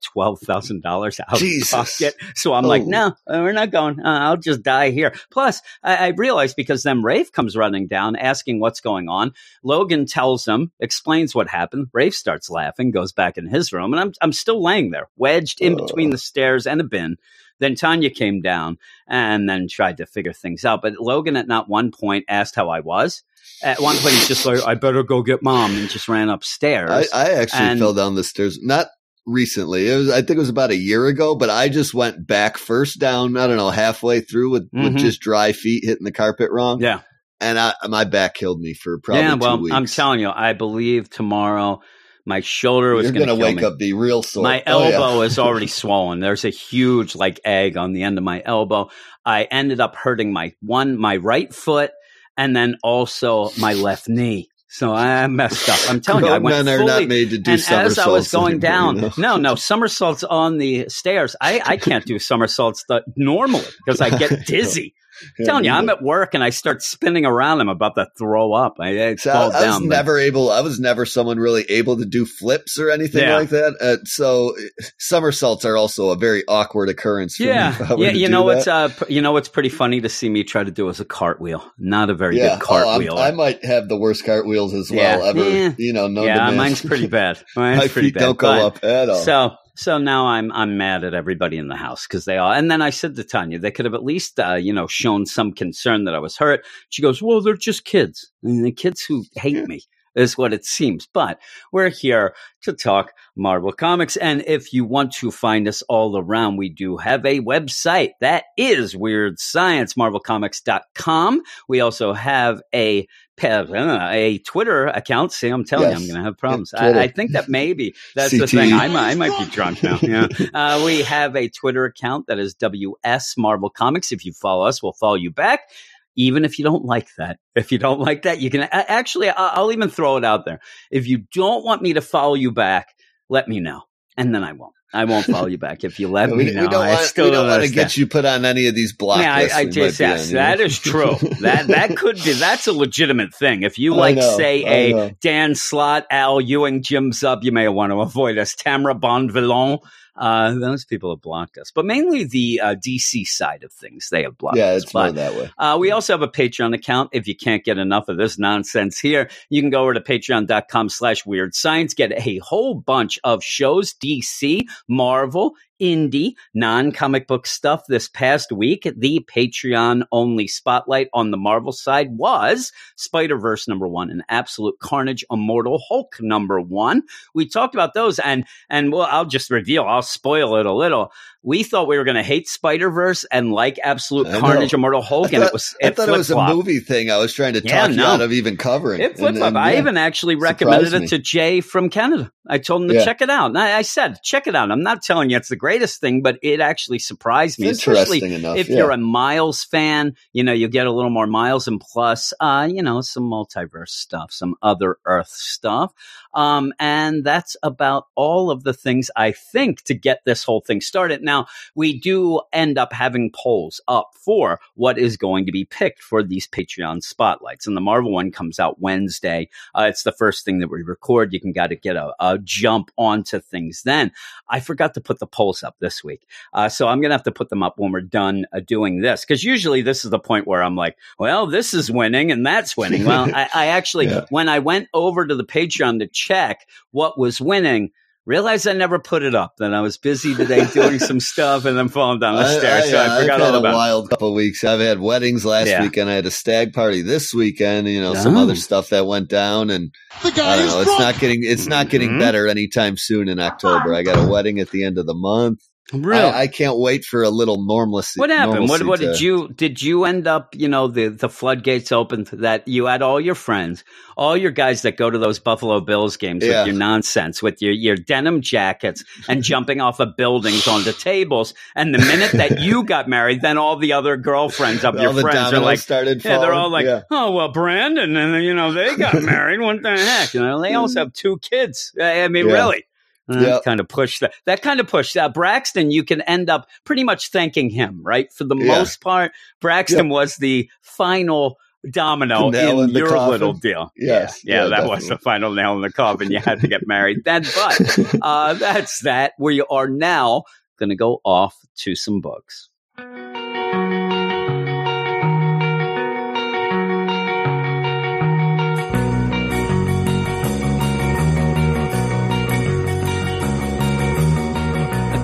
$12,000 0.87 1.19
out 1.27 1.37
Jesus. 1.37 1.73
of 1.73 1.79
pocket. 1.79 2.15
So 2.35 2.53
I'm 2.53 2.65
like, 2.65 2.83
Oh. 2.83 2.89
no, 2.89 3.05
uh, 3.27 3.41
we're 3.41 3.51
not 3.53 3.71
going. 3.71 3.99
Uh, 3.99 4.19
I'll 4.19 4.37
just 4.37 4.63
die 4.63 4.91
here. 4.91 5.13
Plus, 5.31 5.61
I, 5.83 5.95
I 5.95 6.07
realized 6.09 6.55
because 6.55 6.83
then 6.83 7.03
Rafe 7.03 7.31
comes 7.31 7.55
running 7.57 7.87
down 7.87 8.15
asking 8.15 8.59
what's 8.59 8.79
going 8.81 9.09
on. 9.09 9.33
Logan 9.63 10.05
tells 10.05 10.45
him, 10.47 10.71
explains 10.79 11.33
what 11.35 11.47
happened. 11.47 11.87
Rafe 11.93 12.15
starts 12.15 12.49
laughing, 12.49 12.91
goes 12.91 13.11
back 13.11 13.37
in 13.37 13.47
his 13.47 13.71
room, 13.73 13.93
and 13.93 13.99
I'm, 13.99 14.11
I'm 14.21 14.33
still 14.33 14.61
laying 14.63 14.91
there, 14.91 15.07
wedged 15.17 15.61
in 15.61 15.75
between 15.75 16.09
the 16.11 16.17
stairs 16.17 16.67
and 16.67 16.79
the 16.79 16.83
bin. 16.85 17.17
Then 17.59 17.73
Tanya 17.73 18.11
came 18.11 18.41
down 18.41 18.77
and 19.07 19.49
then 19.49 19.67
tried 19.67 19.97
to 19.97 20.05
figure 20.05 20.31
things 20.33 20.63
out. 20.63 20.83
But 20.83 20.93
Logan 20.99 21.35
at 21.35 21.47
not 21.47 21.67
one 21.67 21.89
point 21.91 22.25
asked 22.29 22.53
how 22.53 22.69
I 22.69 22.81
was. 22.81 23.23
At 23.63 23.81
one 23.81 23.95
point, 23.95 24.13
he's 24.13 24.27
just 24.27 24.45
like, 24.45 24.63
I 24.63 24.75
better 24.75 25.01
go 25.01 25.23
get 25.23 25.41
mom, 25.41 25.75
and 25.75 25.89
just 25.89 26.07
ran 26.07 26.29
upstairs. 26.29 26.91
I, 26.91 27.05
I 27.19 27.31
actually 27.33 27.59
And- 27.61 27.79
fell 27.79 27.93
down 27.95 28.13
the 28.13 28.23
stairs. 28.23 28.59
Not 28.61 28.87
recently. 29.27 29.87
It 29.91 29.95
was. 29.97 30.09
I 30.09 30.17
think 30.21 30.31
it 30.31 30.39
was 30.39 30.49
about 30.49 30.71
a 30.71 30.75
year 30.75 31.05
ago. 31.05 31.35
But 31.35 31.51
I 31.51 31.69
just 31.69 31.93
went 31.93 32.25
back 32.25 32.57
first 32.57 32.97
down. 32.99 33.37
I 33.37 33.45
don't 33.45 33.57
know 33.57 33.69
halfway 33.69 34.21
through 34.21 34.49
with, 34.49 34.69
with 34.73 34.93
Mhm. 34.95 34.97
just 34.97 35.19
dry 35.21 35.51
feet 35.51 35.83
hitting 35.85 36.05
the 36.05 36.11
carpet 36.11 36.49
wrong. 36.51 36.81
yeah. 36.81 37.01
And 37.39 37.59
I, 37.59 37.73
my 37.87 38.03
back 38.05 38.33
killed 38.33 38.59
me 38.59 38.73
for 38.73 38.97
probably 38.99 39.21
yeah, 39.21 39.35
well, 39.35 39.59
weeks. 39.61 39.75
I'm 39.75 39.85
telling 39.85 40.19
you, 40.21 40.31
I 40.31 40.53
believe 40.53 41.07
tomorrow 41.07 41.81
my 42.25 42.39
shoulder 42.41 42.95
was 42.95 43.11
going 43.11 43.27
to 43.27 43.35
wake 43.35 43.57
me. 43.57 43.63
up 43.63 43.77
be 43.77 43.93
real 43.93 44.23
sore. 44.23 44.41
My 44.41 44.63
Oh, 44.65 44.89
yeah. 44.89 44.95
elbow 44.95 45.21
is 45.21 45.37
already 45.39 45.67
swollen. 45.67 46.19
There's 46.19 46.45
a 46.45 46.49
huge 46.49 47.15
like 47.15 47.39
egg 47.45 47.77
on 47.77 47.93
the 47.93 48.01
end 48.01 48.17
of 48.17 48.23
my 48.23 48.41
elbow. 48.43 48.89
I 49.23 49.43
ended 49.43 49.79
up 49.79 49.95
hurting 49.95 50.33
my 50.33 50.53
one, 50.61 50.97
my 50.97 51.17
right 51.17 51.53
foot, 51.53 51.91
and 52.35 52.55
then 52.55 52.77
also 52.83 53.51
my 53.59 53.73
left 53.75 54.09
knee. 54.09 54.49
So 54.69 54.93
I 54.93 55.25
messed 55.27 55.69
up. 55.69 55.79
I'm 55.89 56.01
telling 56.01 56.25
you, 56.25 56.31
I 56.31 56.39
went 56.39 56.65
men 56.65 56.75
are 56.75 56.77
fully, 56.79 57.01
not 57.01 57.07
made 57.07 57.29
to 57.29 57.37
do 57.37 57.51
and 57.51 57.61
as 57.69 57.97
I 57.97 58.07
was 58.09 58.29
going 58.29 58.59
down, 58.59 58.95
you 58.97 59.01
know? 59.03 59.11
no, 59.17 59.37
no, 59.37 59.55
somersaults 59.55 60.23
on 60.23 60.57
the 60.57 60.89
stairs. 60.89 61.35
I, 61.39 61.61
I 61.65 61.77
can't 61.77 62.05
do 62.05 62.19
somersaults 62.19 62.85
normally 63.15 63.65
because 63.85 64.01
I 64.01 64.09
get 64.09 64.45
dizzy. 64.45 64.93
I'm 65.39 65.45
telling 65.45 65.65
you, 65.65 65.71
I'm 65.71 65.89
at 65.89 66.01
work 66.01 66.33
and 66.33 66.43
I 66.43 66.49
start 66.51 66.81
spinning 66.81 67.25
around. 67.25 67.61
I'm 67.61 67.69
about 67.69 67.95
to 67.95 68.07
throw 68.17 68.53
up. 68.53 68.75
I, 68.79 69.09
I 69.09 69.15
So 69.15 69.31
fall 69.31 69.41
I, 69.41 69.45
I 69.45 69.47
was 69.47 69.61
down. 69.63 69.87
but- 69.87 69.95
never 69.95 70.17
able. 70.19 70.49
I 70.51 70.61
was 70.61 70.79
never 70.79 71.05
someone 71.05 71.37
really 71.37 71.63
able 71.69 71.97
to 71.97 72.05
do 72.05 72.25
flips 72.25 72.79
or 72.79 72.89
anything 72.91 73.21
Yeah. 73.23 73.35
like 73.35 73.49
that. 73.49 73.75
Uh, 73.81 73.97
so 74.05 74.55
somersaults 74.97 75.65
are 75.65 75.77
also 75.77 76.09
a 76.09 76.15
very 76.15 76.43
awkward 76.47 76.89
occurrence. 76.89 77.35
For 77.37 77.43
Yeah, 77.43 77.95
yeah. 77.97 78.09
You 78.11 78.29
know 78.29 78.43
what's 78.43 78.67
uh, 78.67 78.89
you 79.09 79.21
know 79.21 79.31
what's 79.31 79.49
pretty 79.49 79.69
funny 79.69 80.01
to 80.01 80.09
see 80.09 80.29
me 80.29 80.43
try 80.43 80.63
to 80.63 80.71
do 80.71 80.89
as 80.89 80.99
a 80.99 81.05
cartwheel. 81.05 81.63
Not 81.77 82.09
a 82.09 82.13
very 82.13 82.37
yeah, 82.37 82.55
good 82.57 82.63
oh, 82.63 82.65
cartwheel. 82.65 83.17
I 83.17 83.31
might 83.31 83.63
have 83.65 83.87
the 83.87 83.97
worst 83.97 84.25
cartwheels 84.25 84.73
as 84.73 84.91
well 84.91 85.23
ever. 85.23 85.49
Yeah. 85.49 85.73
You 85.77 85.93
know, 85.93 86.07
yeah, 86.07 86.51
mine's 86.51 86.81
pretty 86.81 87.07
bad. 87.07 87.39
Mine's 87.55 87.77
My 87.79 87.87
pretty 87.87 88.07
feet 88.09 88.13
bad. 88.15 88.19
don't 88.21 88.37
go 88.37 88.49
up 88.67 88.83
at 88.83 89.09
all. 89.09 89.21
So 89.21 89.55
so 89.77 89.99
now 89.99 90.25
I'm 90.25 90.51
I'm 90.51 90.75
mad 90.77 91.03
at 91.03 91.13
everybody 91.13 91.57
in 91.57 91.67
the 91.67 91.75
house 91.75 92.07
because 92.07 92.25
they 92.25 92.37
all. 92.37 92.51
And 92.51 92.69
then 92.69 92.81
I 92.81 92.89
said 92.89 93.15
to 93.15 93.23
Tanya, 93.23 93.59
they 93.59 93.71
could 93.71 93.85
have 93.85 93.93
at 93.93 94.03
least 94.03 94.39
uh, 94.39 94.55
you 94.55 94.73
know 94.73 94.87
shown 94.87 95.25
some 95.25 95.53
concern 95.53 96.05
that 96.05 96.15
I 96.15 96.19
was 96.19 96.35
hurt. 96.35 96.65
She 96.89 97.01
goes, 97.01 97.21
well, 97.21 97.41
they're 97.41 97.55
just 97.55 97.85
kids, 97.85 98.31
and 98.43 98.65
the 98.65 98.71
kids 98.71 99.03
who 99.03 99.23
hate 99.35 99.67
me. 99.67 99.81
Is 100.15 100.35
what 100.35 100.51
it 100.51 100.65
seems. 100.65 101.07
But 101.13 101.39
we're 101.71 101.89
here 101.89 102.33
to 102.63 102.73
talk 102.73 103.11
Marvel 103.35 103.71
Comics. 103.71 104.17
And 104.17 104.43
if 104.47 104.73
you 104.73 104.83
want 104.83 105.11
to 105.17 105.29
find 105.29 105.67
us 105.67 105.83
all 105.83 106.17
around, 106.17 106.57
we 106.57 106.69
do 106.69 106.97
have 106.97 107.23
a 107.23 107.39
website 107.41 108.13
that 108.19 108.45
is 108.57 108.97
Weird 108.97 109.37
Science, 109.37 109.93
marvelcomics.com. 109.93 111.43
We 111.67 111.81
also 111.81 112.13
have 112.13 112.63
a 112.73 113.07
a 113.43 114.39
Twitter 114.39 114.87
account. 114.87 115.31
See, 115.31 115.49
I'm 115.49 115.63
telling 115.63 115.89
Yes. 115.89 115.99
you, 115.99 116.05
I'm 116.05 116.11
going 116.11 116.19
to 116.21 116.25
have 116.25 116.37
problems. 116.37 116.73
Yeah, 116.75 116.85
I, 116.87 117.01
I 117.03 117.07
think 117.07 117.31
that 117.31 117.47
maybe 117.49 117.95
that's 118.15 118.31
the 118.37 118.47
thing. 118.47 118.73
I 118.73 118.87
might, 118.87 119.11
I 119.11 119.15
might 119.15 119.37
be 119.39 119.49
drunk 119.51 119.83
now. 119.83 119.99
Yeah. 120.01 120.27
Uh, 120.53 120.81
we 120.85 121.01
have 121.03 121.35
a 121.35 121.49
Twitter 121.49 121.85
account 121.85 122.27
that 122.27 122.39
is 122.39 122.53
WS 122.55 123.37
Marvel 123.37 123.69
Comics. 123.69 124.11
If 124.11 124.25
you 124.25 124.33
follow 124.33 124.65
us, 124.65 124.81
we'll 124.81 124.93
follow 124.93 125.15
you 125.15 125.29
back. 125.31 125.69
Even 126.15 126.45
if 126.45 126.57
you 126.57 126.65
don't 126.65 126.83
like 126.85 127.09
that, 127.17 127.37
if 127.55 127.71
you 127.71 127.77
don't 127.77 127.99
like 127.99 128.23
that, 128.23 128.39
you 128.41 128.49
can 128.49 128.61
actually, 128.61 129.29
I'll 129.29 129.71
even 129.71 129.89
throw 129.89 130.17
it 130.17 130.25
out 130.25 130.45
there. 130.45 130.59
If 130.89 131.07
you 131.07 131.25
don't 131.33 131.63
want 131.63 131.81
me 131.83 131.93
to 131.93 132.01
follow 132.01 132.33
you 132.33 132.51
back, 132.51 132.95
let 133.29 133.47
me 133.47 133.59
know. 133.59 133.83
And 134.15 134.33
then 134.33 134.43
I 134.43 134.53
won't. 134.53 134.73
I 134.93 135.03
won't 135.03 135.25
follow 135.25 135.47
you 135.47 135.57
back. 135.57 135.83
If 135.83 135.99
you 135.99 136.07
let 136.07 136.29
we, 136.31 136.37
me 136.37 136.51
know, 136.51 136.61
we 136.61 136.67
don't 136.69 136.85
I 136.85 136.93
want, 136.93 137.05
still 137.05 137.25
we 137.25 137.31
don't 137.31 137.47
want 137.47 137.63
to 137.63 137.69
get 137.69 137.97
you 137.97 138.07
put 138.07 138.25
on 138.25 138.45
any 138.45 138.67
of 138.67 138.75
these 138.75 138.93
blocks. 138.93 139.21
Yeah. 139.21 139.35
I, 139.35 139.49
I 139.59 139.65
just 139.65 139.99
yes, 139.99 140.21
on, 140.21 140.27
you 140.27 140.33
know? 140.35 140.39
that 140.39 140.59
is 140.61 140.79
true. 140.79 141.15
that 141.41 141.67
that 141.67 141.97
could 141.97 142.15
be 142.23 142.33
that's 142.33 142.67
a 142.67 142.73
legitimate 142.73 143.33
thing. 143.33 143.63
If 143.63 143.77
you 143.77 143.95
like, 143.95 144.15
know, 144.15 144.37
say, 144.37 144.63
I 144.63 144.69
a 144.69 144.93
know. 144.93 145.11
Dan 145.21 145.55
Slott, 145.55 146.05
Al 146.09 146.39
Ewing, 146.39 146.83
Jim 146.83 147.11
Zub, 147.11 147.43
you 147.43 147.51
may 147.51 147.67
want 147.67 147.91
to 147.91 148.01
avoid 148.01 148.37
us. 148.37 148.55
Tamra 148.55 148.97
Bonvillain, 148.99 149.79
uh, 150.17 150.53
those 150.53 150.85
people 150.85 151.11
have 151.11 151.21
blocked 151.21 151.57
us, 151.57 151.71
but 151.71 151.85
mainly 151.85 152.23
the 152.23 152.59
uh, 152.61 152.75
DC 152.75 153.25
side 153.27 153.63
of 153.63 153.71
things 153.71 154.09
they 154.09 154.23
have 154.23 154.37
blocked 154.37 154.57
Yeah, 154.57 154.71
us. 154.71 154.83
it's 154.83 154.93
more 154.93 155.11
that 155.11 155.33
way. 155.35 155.51
uh, 155.57 155.77
we 155.79 155.91
also 155.91 156.13
have 156.13 156.21
a 156.21 156.27
Patreon 156.27 156.73
account. 156.75 157.09
If 157.13 157.27
you 157.27 157.35
can't 157.35 157.63
get 157.63 157.77
enough 157.77 158.07
of 158.09 158.17
this 158.17 158.37
nonsense 158.39 158.99
here, 158.99 159.29
you 159.49 159.61
can 159.61 159.69
go 159.69 159.81
over 159.83 159.93
to 159.93 160.01
patreon.com 160.01 160.89
slash 160.89 161.25
weird 161.25 161.55
science, 161.55 161.93
get 161.93 162.11
a 162.11 162.37
whole 162.39 162.73
bunch 162.75 163.19
of 163.23 163.43
shows, 163.43 163.93
DC, 163.93 164.61
Marvel, 164.87 165.53
indie, 165.81 166.33
non 166.53 166.91
comic 166.91 167.27
book 167.27 167.45
stuff 167.45 167.83
this 167.87 168.07
past 168.07 168.51
week. 168.51 168.89
The 168.95 169.25
Patreon 169.33 170.03
only 170.11 170.47
spotlight 170.47 171.09
on 171.13 171.31
the 171.31 171.37
Marvel 171.37 171.71
side 171.71 172.11
was 172.11 172.71
Spider 172.95 173.37
Verse 173.37 173.67
number 173.67 173.87
one 173.87 174.09
and 174.09 174.23
Absolute 174.29 174.79
Carnage 174.79 175.23
Immortal 175.31 175.81
Hulk 175.87 176.15
number 176.19 176.59
one. 176.59 177.03
We 177.33 177.47
talked 177.47 177.75
about 177.75 177.93
those 177.93 178.19
and, 178.19 178.45
and 178.69 178.91
well, 178.91 179.07
I'll 179.09 179.25
just 179.25 179.49
reveal, 179.49 179.83
I'll 179.83 180.01
spoil 180.01 180.55
it 180.57 180.65
a 180.65 180.73
little. 180.73 181.11
We 181.47 181.63
thought 181.63 181.87
we 181.87 181.97
were 181.97 182.03
going 182.03 182.17
to 182.17 182.23
hate 182.23 182.49
Spider 182.49 182.91
Verse 182.91 183.23
and 183.31 183.53
like 183.53 183.79
Absolute. 183.81 184.27
Carnage 184.39 184.73
Immortal 184.73 185.01
Hulk, 185.01 185.31
and 185.31 185.43
it 185.43 185.53
was 185.53 185.73
I 185.81 185.91
thought 185.91 186.09
it 186.09 186.11
was 186.11 186.29
a 186.29 186.35
movie 186.47 186.79
thing. 186.79 187.09
I 187.09 187.17
was 187.19 187.33
trying 187.33 187.53
to 187.53 187.61
Yeah, 187.63 187.81
talk 187.83 187.91
you 187.91 187.95
no. 187.95 188.05
out 188.07 188.19
of 188.21 188.33
even 188.33 188.57
covering. 188.57 188.99
It 189.01 189.15
flip 189.17 189.29
And- 189.29 189.37
flop. 189.37 189.55
I 189.55 189.73
yeah. 189.73 189.79
even 189.79 189.95
actually 189.95 190.35
recommended 190.35 190.91
me. 190.91 191.05
it 191.05 191.07
to 191.11 191.19
Jay 191.19 191.61
from 191.61 191.89
Canada. 191.89 192.31
I 192.49 192.57
told 192.57 192.81
him 192.83 192.89
to 192.89 192.95
Yeah. 192.95 193.05
check 193.05 193.21
it 193.21 193.29
out. 193.29 193.47
And 193.47 193.57
I, 193.57 193.77
I 193.77 193.81
said, 193.81 194.17
check 194.23 194.47
it 194.47 194.55
out. 194.55 194.71
I'm 194.71 194.83
not 194.83 195.01
telling 195.01 195.29
you 195.29 195.37
it's 195.37 195.49
the 195.49 195.55
greatest 195.57 195.99
thing, 196.01 196.21
but 196.21 196.37
it 196.41 196.59
actually 196.59 196.99
surprised 196.99 197.59
me, 197.59 197.67
It's 197.67 197.79
especially 197.79 198.21
enough. 198.35 198.57
if 198.57 198.67
yeah. 198.69 198.77
you're 198.77 198.91
a 198.91 198.97
Miles 198.97 199.63
fan, 199.63 200.15
you 200.33 200.43
know, 200.43 200.53
you 200.53 200.67
get 200.67 200.85
a 200.87 200.91
little 200.91 201.09
more 201.11 201.27
Miles 201.27 201.67
and 201.67 201.79
plus, 201.79 202.33
uh, 202.41 202.67
you 202.69 202.81
know, 202.83 202.99
some 203.01 203.23
multiverse 203.23 203.89
stuff, 203.89 204.31
some 204.31 204.55
other 204.61 204.97
Earth 205.05 205.27
stuff. 205.29 205.91
Um, 206.37 206.71
and 206.79 207.23
that's 207.25 207.57
about 207.63 208.05
all 208.15 208.51
of 208.51 208.63
the 208.63 208.73
things 208.73 209.09
I 209.15 209.31
think 209.31 209.81
to 209.85 209.93
get 209.95 210.21
this 210.23 210.43
whole 210.43 210.61
thing 210.61 210.79
started. 210.81 211.23
Now, 211.23 211.47
we 211.75 211.99
do 211.99 212.41
end 212.53 212.77
up 212.77 212.93
having 212.93 213.31
polls 213.35 213.81
up 213.87 214.11
for 214.13 214.59
what 214.75 214.97
is 214.99 215.17
going 215.17 215.47
to 215.47 215.51
be 215.51 215.65
picked 215.65 216.01
for 216.01 216.21
these 216.21 216.47
Patreon 216.47 217.01
spotlights. 217.03 217.65
And 217.65 217.75
the 217.75 217.81
Marvel 217.81 218.11
one 218.13 218.31
comes 218.31 218.59
out 218.59 218.79
Wednesday. 218.79 219.49
Uh, 219.73 219.87
it's 219.89 220.03
the 220.03 220.11
first 220.11 220.45
thing 220.45 220.59
that 220.59 220.69
we 220.69 220.83
record. 220.83 221.33
You 221.33 221.41
can 221.41 221.51
got 221.53 221.67
to 221.71 221.75
get 221.75 221.95
a, 221.95 222.13
a 222.19 222.37
jump 222.37 222.91
onto 222.97 223.39
things 223.39 223.81
then. 223.83 224.11
I 224.47 224.59
forgot 224.59 224.93
to 224.93 225.01
put 225.01 225.17
the 225.19 225.27
polls 225.27 225.63
up 225.63 225.75
this 225.79 226.03
week. 226.03 226.27
Uh, 226.53 226.69
so 226.69 226.87
I'm 226.87 227.01
going 227.01 227.09
to 227.09 227.15
have 227.15 227.23
to 227.23 227.31
put 227.31 227.49
them 227.49 227.63
up 227.63 227.79
when 227.79 227.91
we're 227.91 228.01
done 228.01 228.45
uh, 228.53 228.59
doing 228.59 229.01
this. 229.01 229.25
Because 229.25 229.43
usually 229.43 229.81
this 229.81 230.05
is 230.05 230.11
the 230.11 230.19
point 230.19 230.45
where 230.45 230.61
I'm 230.61 230.75
like, 230.75 230.97
well, 231.17 231.47
this 231.47 231.73
is 231.73 231.89
winning 231.91 232.31
and 232.31 232.45
that's 232.45 232.77
winning. 232.77 233.05
Well, 233.05 233.27
I, 233.35 233.49
I 233.53 233.65
actually, 233.67 234.05
Yeah. 234.07 234.25
when 234.29 234.49
I 234.49 234.59
went 234.59 234.87
over 234.93 235.25
to 235.25 235.35
the 235.35 235.43
Patreon 235.43 235.99
to 235.99 236.07
check 236.27 236.59
what 236.91 237.17
was 237.17 237.39
winning, 237.39 237.89
realized 238.25 238.67
I 238.67 238.73
never 238.73 238.99
put 238.99 239.23
it 239.23 239.33
up. 239.35 239.53
Then 239.57 239.73
I 239.73 239.81
was 239.81 239.97
busy 239.97 240.35
today 240.35 240.65
doing 240.73 240.99
some 240.99 241.19
stuff 241.19 241.63
and 241.65 241.77
then 241.77 241.87
falling 241.87 242.19
down 242.19 242.35
the 242.35 242.41
I, 242.41 242.57
stairs. 242.57 242.89
so 242.89 242.97
I, 242.97 243.17
I 243.17 243.21
forgot 243.21 243.35
I've 243.41 243.45
had 243.45 243.49
all 243.49 243.55
a 243.55 243.59
about 243.59 243.73
it. 243.73 243.77
wild 243.77 244.09
couple 244.09 244.27
of 244.29 244.33
weeks. 244.35 244.63
I've 244.63 244.79
had 244.81 244.99
weddings 244.99 245.45
last 245.45 245.67
Yeah. 245.69 245.81
weekend. 245.81 246.09
I 246.09 246.13
had 246.15 246.25
a 246.25 246.31
stag 246.31 246.73
party 246.73 247.01
this 247.01 247.33
weekend. 247.33 247.87
You 247.87 248.01
know, 248.01 248.13
some 248.15 248.35
Oh. 248.35 248.41
other 248.43 248.55
stuff 248.55 248.89
that 248.89 249.05
went 249.07 249.29
down, 249.29 249.69
and 249.69 249.91
The 250.23 250.27
I 250.27 250.31
guy 250.31 250.55
don't 250.57 250.65
is 250.67 250.73
know. 250.73 250.79
It's 250.81 250.85
drunk. 250.97 250.99
not 251.01 251.19
getting 251.19 251.39
it's 251.43 251.67
not 251.67 251.89
getting 251.89 252.09
Mhm. 252.11 252.19
better 252.19 252.47
anytime 252.47 252.97
soon 252.97 253.29
in 253.29 253.39
October. 253.39 253.93
I 253.93 254.03
got 254.03 254.17
a 254.23 254.27
wedding 254.29 254.59
at 254.59 254.71
the 254.71 254.83
end 254.83 254.97
of 254.97 255.05
the 255.05 255.15
month. 255.15 255.59
Really? 255.93 256.21
I, 256.21 256.41
I 256.41 256.47
can't 256.47 256.77
wait 256.77 257.05
for 257.05 257.23
a 257.23 257.29
little 257.29 257.63
normalcy. 257.65 258.19
what 258.19 258.29
happened? 258.29 258.67
What 258.67 258.81
normalcy 258.81 258.85
what 258.85 258.99
to- 258.99 259.05
did 259.07 259.21
you 259.21 259.47
did 259.47 259.81
you 259.81 260.03
end 260.03 260.27
up, 260.27 260.53
you 260.55 260.67
know, 260.67 260.87
the 260.87 261.07
the 261.07 261.29
floodgates 261.29 261.91
opened 261.93 262.27
that 262.33 262.67
you 262.67 262.87
had 262.87 263.01
all 263.01 263.21
your 263.21 263.35
friends, 263.35 263.85
all 264.17 264.35
your 264.35 264.51
guys 264.51 264.81
that 264.81 264.97
go 264.97 265.09
to 265.09 265.17
those 265.17 265.39
Buffalo 265.39 265.79
Bills 265.79 266.17
games 266.17 266.43
Yeah. 266.43 266.59
with 266.63 266.67
your 266.67 266.75
nonsense, 266.75 267.41
with 267.41 267.61
your 267.61 267.71
your 267.71 267.95
denim 267.95 268.41
jackets 268.41 269.03
and 269.29 269.43
jumping 269.51 269.79
off 269.79 270.01
of 270.01 270.17
buildings 270.17 270.67
onto 270.67 270.91
tables. 270.91 271.53
And 271.73 271.93
the 271.95 271.99
minute 271.99 272.31
that 272.33 272.59
you 272.59 272.83
got 272.93 273.07
married, 273.07 273.41
then 273.41 273.57
all 273.57 273.77
the 273.77 273.93
other 273.93 274.17
girlfriends 274.17 274.83
of 274.83 274.95
all 274.97 275.01
your 275.01 275.13
friends 275.13 275.53
are 275.53 275.59
like 275.61 275.79
started 275.79 276.23
Yeah, 276.25 276.39
they're 276.39 276.51
all 276.53 276.69
like, 276.69 276.85
Yeah. 276.85 277.03
oh 277.11 277.31
well, 277.31 277.53
Branden, 277.53 278.17
and 278.17 278.43
you 278.43 278.53
know 278.53 278.73
they 278.73 278.95
got 278.97 279.21
married. 279.23 279.61
What 279.61 279.81
the 279.83 279.97
heck? 279.97 280.33
You 280.33 280.41
know, 280.41 280.61
they 280.61 280.73
also 280.73 280.99
have 280.99 281.13
two 281.13 281.37
kids. 281.39 281.93
I 281.97 282.23
I 282.23 282.27
mean, 282.27 282.47
Yeah. 282.49 282.53
really. 282.55 282.83
Uh, 283.29 283.39
Yeah. 283.39 283.59
Kind 283.63 283.79
of 283.79 283.87
push 283.87 284.19
that. 284.19 284.33
That 284.45 284.61
kind 284.61 284.79
of 284.79 284.87
push 284.87 285.13
that 285.13 285.33
Braxton. 285.33 285.91
You 285.91 286.03
can 286.03 286.21
end 286.21 286.49
up 286.49 286.67
pretty 286.85 287.03
much 287.03 287.29
thanking 287.31 287.69
him, 287.69 288.01
right? 288.03 288.31
For 288.33 288.43
the 288.45 288.55
Yeah. 288.55 288.77
most 288.79 289.01
part, 289.01 289.31
Braxton 289.61 290.09
was 290.09 290.35
the 290.37 290.69
final 290.81 291.57
domino 291.91 292.47
in, 292.49 292.55
in 292.55 292.89
your 292.89 293.09
coffin. 293.09 293.29
little 293.31 293.53
deal. 293.53 293.91
Yes. 293.95 294.41
yeah, 294.43 294.63
Yeah, 294.63 294.69
that 294.69 294.87
was 294.87 295.07
the 295.07 295.17
final 295.17 295.53
nail 295.53 295.75
in 295.75 295.81
the 295.81 295.91
coffin. 295.91 296.31
You 296.31 296.39
had 296.39 296.59
to 296.61 296.67
get 296.67 296.87
married 296.87 297.23
then, 297.23 297.43
but 297.55 297.99
uh, 298.21 298.53
that's 298.55 299.01
that. 299.01 299.33
We 299.39 299.61
are 299.61 299.87
now 299.87 300.43
going 300.79 300.89
to 300.89 300.95
go 300.95 301.21
off 301.23 301.55
to 301.77 301.95
some 301.95 302.19
books. 302.21 302.69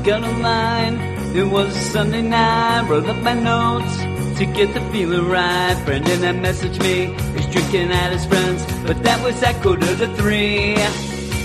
Got 0.03 0.21
a 0.21 0.31
line. 0.39 0.99
It 1.33 1.47
was 1.47 1.77
a 1.77 1.79
Sunday 1.79 2.23
night. 2.23 2.89
Wrote 2.89 3.07
up 3.07 3.23
my 3.23 3.33
notes 3.33 3.95
to 4.37 4.45
get 4.45 4.73
the 4.73 4.81
feeling 4.91 5.29
right. 5.29 5.81
Brendan 5.85 6.19
had 6.19 6.35
messaged 6.43 6.83
me. 6.83 7.15
He's 7.39 7.47
drinking 7.47 7.89
at 7.89 8.11
his 8.11 8.25
friends, 8.25 8.65
but 8.85 9.01
that 9.03 9.23
was 9.23 9.41
at 9.41 9.55
quarter 9.61 9.95
to 9.95 10.07
three. 10.17 10.75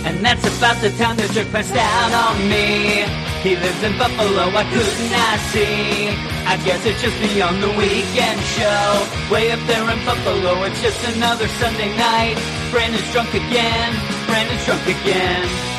And 0.02 0.26
that's 0.26 0.42
about 0.58 0.74
the 0.82 0.90
time 0.98 1.14
the 1.18 1.28
jerk 1.28 1.46
passed 1.54 1.70
out 1.70 2.10
on 2.10 2.34
me. 2.50 3.06
He 3.46 3.54
lives 3.54 3.80
in 3.84 3.96
Buffalo, 3.96 4.50
I 4.50 4.66
could 4.74 4.90
not 5.06 5.22
I 5.22 5.38
see. 5.54 6.08
I 6.42 6.58
guess 6.66 6.84
it's 6.84 7.00
just 7.00 7.14
beyond 7.22 7.62
the 7.62 7.70
weekend 7.78 8.40
show. 8.58 9.06
Way 9.30 9.52
up 9.52 9.62
there 9.70 9.86
in 9.86 10.02
Buffalo, 10.02 10.64
it's 10.64 10.82
just 10.82 10.98
another 11.14 11.46
Sunday 11.62 11.94
night. 11.94 12.34
Branden's 12.72 13.06
drunk 13.12 13.30
again. 13.34 13.94
Branden's 14.26 14.66
drunk 14.66 14.82
again. 14.82 15.77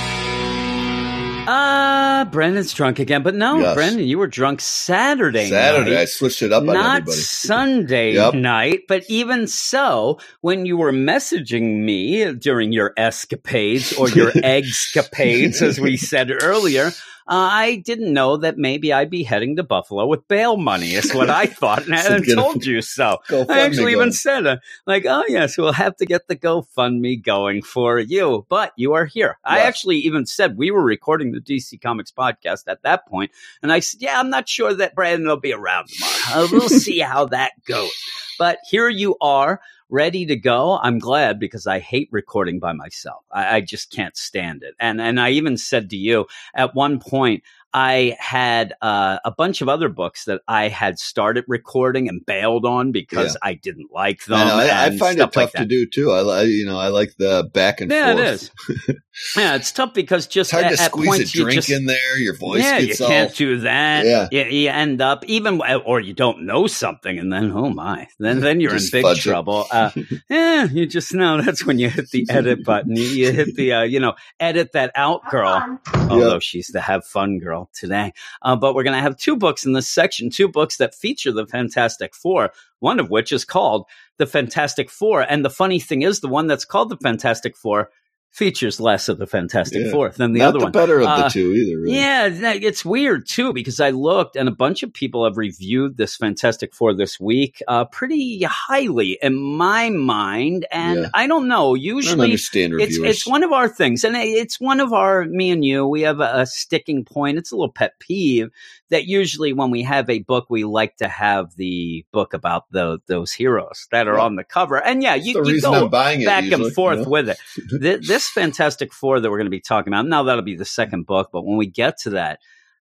Uh, 1.50 2.26
Branden's 2.26 2.72
drunk 2.74 3.00
again, 3.00 3.24
but 3.24 3.34
no, 3.34 3.58
Yes. 3.60 3.76
Branden, 3.76 4.06
you 4.06 4.20
were 4.20 4.28
drunk 4.28 4.62
Saturday, 4.62 5.48
Saturday, 5.50 5.98
I 5.98 6.06
switched 6.06 6.44
it 6.44 6.54
up 6.54 6.62
on 6.62 6.68
not 6.76 6.98
everybody. 6.98 7.18
Sunday 7.18 8.14
Yep. 8.22 8.34
night. 8.36 8.82
But 8.88 9.04
even 9.10 9.48
so, 9.48 10.20
when 10.42 10.68
you 10.68 10.78
were 10.78 10.92
messaging 10.92 11.80
me 11.84 12.34
during 12.34 12.72
your 12.72 12.94
escapades 12.98 13.94
or 13.94 14.10
your 14.10 14.32
escapades, 14.44 15.64
as 15.64 15.80
we 15.80 15.98
said 15.98 16.30
earlier, 16.44 16.92
I 17.32 17.84
didn't 17.86 18.12
know 18.12 18.38
that 18.38 18.58
maybe 18.58 18.92
I'd 18.92 19.12
be 19.12 19.22
heading 19.22 19.56
to 19.58 19.64
Buffalo 19.64 20.08
with 20.08 20.28
bail 20.28 20.58
money. 20.58 20.96
Is 20.96 21.14
what 21.14 21.30
I 21.30 21.46
thought, 21.62 21.86
and 21.86 21.94
I 21.94 22.20
told 22.22 22.66
you 22.66 22.82
so. 22.82 23.20
I 23.30 23.60
actually 23.60 23.92
even 23.92 24.06
going. 24.06 24.12
said, 24.14 24.48
uh, 24.48 24.58
like, 24.88 25.06
oh, 25.06 25.24
yes, 25.28 25.56
we'll 25.56 25.72
have 25.72 25.96
to 25.98 26.08
get 26.08 26.28
the 26.28 26.36
GoFundMe 26.36 27.24
going 27.24 27.62
for 27.62 28.00
you. 28.00 28.48
But 28.50 28.74
you 28.78 28.94
are 28.94 29.06
here. 29.06 29.38
I 29.46 29.60
actually 29.60 29.98
even 29.98 30.26
said 30.26 30.58
we 30.58 30.72
were 30.72 30.84
recording 30.84 31.32
the 31.32 31.40
DC 31.40 31.80
Comics 31.80 32.12
podcast 32.12 32.64
at 32.68 32.82
that 32.82 33.08
point, 33.08 33.32
And 33.62 33.72
I 33.72 33.80
said, 33.80 34.02
yeah, 34.02 34.20
I'm 34.20 34.32
not 34.32 34.50
sure 34.50 34.74
that 34.74 34.96
Branden 34.96 35.28
will 35.28 35.38
be 35.38 35.54
around 35.54 35.90
tomorrow. 35.90 36.46
Uh, 36.46 36.48
we'll 36.52 36.70
see 36.70 36.98
how 36.98 37.26
that 37.26 37.52
goes. 37.66 37.92
But 38.40 38.58
here 38.68 38.90
you 38.90 39.18
are. 39.22 39.62
Ready 39.92 40.28
to 40.28 40.36
go. 40.36 40.78
I'm 40.84 41.00
glad 41.00 41.40
because 41.40 41.66
I 41.66 41.80
hate 41.80 42.10
recording 42.12 42.60
by 42.60 42.74
myself. 42.74 43.24
I, 43.32 43.56
I 43.56 43.62
just 43.62 43.92
can't 43.92 44.16
stand 44.16 44.62
it. 44.62 44.76
And 44.80 45.02
and 45.02 45.20
I 45.20 45.32
even 45.32 45.58
said 45.58 45.90
to 45.90 45.98
you 45.98 46.28
at 46.54 46.76
one 46.76 47.00
point, 47.00 47.44
I 47.74 48.16
had 48.20 48.74
uh, 48.82 49.20
a 49.24 49.32
bunch 49.32 49.62
of 49.62 49.70
other 49.70 49.90
books 49.90 50.26
that 50.26 50.42
I 50.48 50.70
had 50.70 50.98
started 50.98 51.46
recording 51.48 52.10
and 52.10 52.26
bailed 52.26 52.66
on 52.66 52.92
because 52.92 53.38
I 53.44 53.54
didn't 53.54 53.90
like 53.92 54.26
them. 54.26 54.40
I, 54.40 54.70
I, 54.70 54.86
I 54.86 54.98
find 54.98 55.18
it 55.20 55.22
tough 55.22 55.36
like 55.36 55.52
to 55.54 55.66
do 55.66 55.86
too. 55.86 56.12
I, 56.12 56.22
li- 56.22 56.52
you 56.52 56.66
know, 56.66 56.80
I 56.80 56.88
like 56.88 57.16
the 57.18 57.50
back 57.54 57.82
and 57.82 57.92
Yeah, 57.92 58.14
forth. 58.14 58.26
it 58.26 58.90
is. 58.90 58.96
yeah, 59.38 59.56
it's 59.56 59.72
tough 59.72 59.94
because 59.94 60.26
just 60.26 60.52
It's 60.52 60.60
hard 60.60 60.66
at, 60.66 60.78
to 60.78 60.82
at 60.82 60.92
squeeze 60.92 61.08
a 61.08 61.10
points 61.10 61.36
you 61.36 61.44
drink 61.44 61.56
just 61.56 61.70
in 61.70 61.86
there. 61.86 62.18
Your 62.18 62.36
voice 62.36 62.64
yeah, 62.64 62.80
you 62.80 62.88
gets 62.88 63.02
all. 63.02 63.08
can't 63.10 63.36
do 63.36 63.60
that. 63.60 64.06
Yeah. 64.06 64.28
You, 64.32 64.44
you 64.50 64.70
end 64.70 65.02
up 65.02 65.24
even, 65.26 65.62
or 65.86 66.00
you 66.00 66.14
don't 66.14 66.46
know 66.46 66.66
something, 66.66 67.20
and 67.20 67.32
then 67.32 67.52
oh 67.52 67.70
my, 67.70 68.08
then 68.18 68.40
then 68.40 68.62
you're 68.62 68.76
in 68.76 68.84
big 68.92 69.16
trouble. 69.18 69.68
Uh, 69.80 69.92
yeah, 70.30 70.66
you 70.66 70.86
just 70.86 71.14
know 71.14 71.42
that's 71.42 71.66
when 71.66 71.78
you 71.80 71.90
hit 71.90 72.10
the 72.10 72.26
edit 72.30 72.64
button. 72.64 72.96
You, 72.96 73.04
you 73.04 73.32
hit 73.32 73.56
the, 73.56 73.74
uh, 73.74 73.82
you 73.84 74.00
know, 74.00 74.14
edit 74.40 74.72
that 74.74 74.92
out, 74.96 75.22
girl. 75.30 75.80
Although 75.96 76.40
she's 76.40 76.68
the 76.68 76.82
have 76.82 77.06
fun 77.06 77.40
girl 77.40 77.59
today. 77.74 78.14
Uh, 78.42 78.56
but 78.56 78.74
we're 78.74 78.84
gonna 78.84 79.02
have 79.02 79.18
two 79.18 79.36
books 79.36 79.66
in 79.66 79.74
this 79.74 79.90
section, 79.90 80.30
two 80.30 80.48
books 80.48 80.78
that 80.78 80.96
feature 80.96 81.32
the 81.32 81.46
Fantastic 81.46 82.16
Four. 82.16 82.52
One 82.80 83.00
of 83.00 83.10
which 83.10 83.34
is 83.34 83.44
called 83.44 83.86
the 84.18 84.26
Fantastic 84.26 84.90
Four, 84.90 85.22
and 85.22 85.44
the 85.44 85.50
funny 85.50 85.80
thing 85.80 86.02
is, 86.02 86.20
the 86.20 86.28
one 86.28 86.48
that's 86.48 86.66
called 86.66 86.90
the 86.90 86.98
Fantastic 86.98 87.58
Four 87.58 87.90
features 88.32 88.80
less 88.80 89.10
of 89.10 89.18
the 89.18 89.26
Fantastic 89.28 89.86
Yeah. 89.86 89.92
Four 89.92 90.10
than 90.12 90.34
the 90.34 90.40
Not 90.40 90.50
other 90.50 90.60
the 90.60 90.66
one. 90.66 90.72
better 90.72 91.00
of 91.00 91.08
Uh, 91.08 91.24
the 91.24 91.30
two 91.30 91.52
either. 91.54 91.82
Really. 91.82 91.98
Yeah, 91.98 92.30
it's 92.32 92.86
weird 92.86 93.28
too 93.28 93.54
because 93.54 93.80
I 93.80 93.90
looked 93.90 94.36
and 94.36 94.48
a 94.48 94.52
bunch 94.52 94.84
of 94.84 94.94
people 94.94 95.24
have 95.26 95.36
reviewed 95.36 95.98
this 95.98 96.16
Fantastic 96.16 96.74
Four 96.74 96.94
this 96.94 97.20
week 97.20 97.62
uh, 97.68 97.86
pretty 97.86 98.42
highly 98.44 99.18
in 99.22 99.36
my 99.36 99.90
mind. 99.90 100.66
And 100.72 101.00
Yeah. 101.02 101.10
I 101.14 101.28
don't 101.28 101.48
know, 101.48 101.76
I 101.76 101.80
usually 101.80 102.26
understand 102.26 102.74
it's 102.74 102.98
reviewers. 102.98 103.10
it's 103.18 103.28
one 103.28 103.44
of 103.44 103.52
our 103.52 103.68
things, 103.68 104.04
and 104.04 104.16
it's 104.16 104.60
one 104.60 104.80
of 104.80 104.94
our 104.94 105.26
me 105.26 105.50
and 105.50 105.66
you. 105.66 105.88
We 105.88 106.02
have 106.02 106.20
a, 106.20 106.42
a 106.42 106.46
sticking 106.46 107.04
point. 107.06 107.38
It's 107.40 107.52
a 107.52 107.56
little 107.56 107.72
pet 107.72 108.00
peeve 108.00 108.50
that 108.90 109.06
usually 109.06 109.54
when 109.54 109.70
we 109.72 109.84
have 109.84 110.10
a 110.10 110.20
book, 110.20 110.48
we 110.50 110.64
like 110.64 110.98
to 110.98 111.08
have 111.08 111.56
the 111.58 112.06
book 112.12 112.34
about 112.34 112.66
the 112.72 113.00
those 113.08 113.32
heroes 113.32 113.88
that 113.92 114.08
are 114.08 114.14
Right. 114.16 114.24
on 114.26 114.36
the 114.36 114.44
cover. 114.44 114.78
And 114.84 115.02
yeah, 115.04 115.16
you, 115.16 115.44
you 115.46 115.62
go 115.62 115.86
it 115.86 115.92
back 115.92 116.18
usually, 116.20 116.66
and 116.66 116.74
forth 116.74 117.08
with 117.08 117.30
it. 117.30 117.38
Th- 117.82 118.02
this 118.20 118.28
Fantastic 118.28 118.92
Four 118.92 119.22
that 119.22 119.32
we're 119.32 119.38
going 119.38 119.46
to 119.46 119.50
be 119.50 119.62
talking 119.62 119.94
about 119.94 120.06
now 120.06 120.24
that'll 120.24 120.44
be 120.44 120.58
the 120.58 120.66
second 120.66 121.06
book, 121.06 121.30
but 121.32 121.46
when 121.46 121.58
we 121.58 121.68
get 121.68 121.98
to 122.00 122.10
that, 122.10 122.40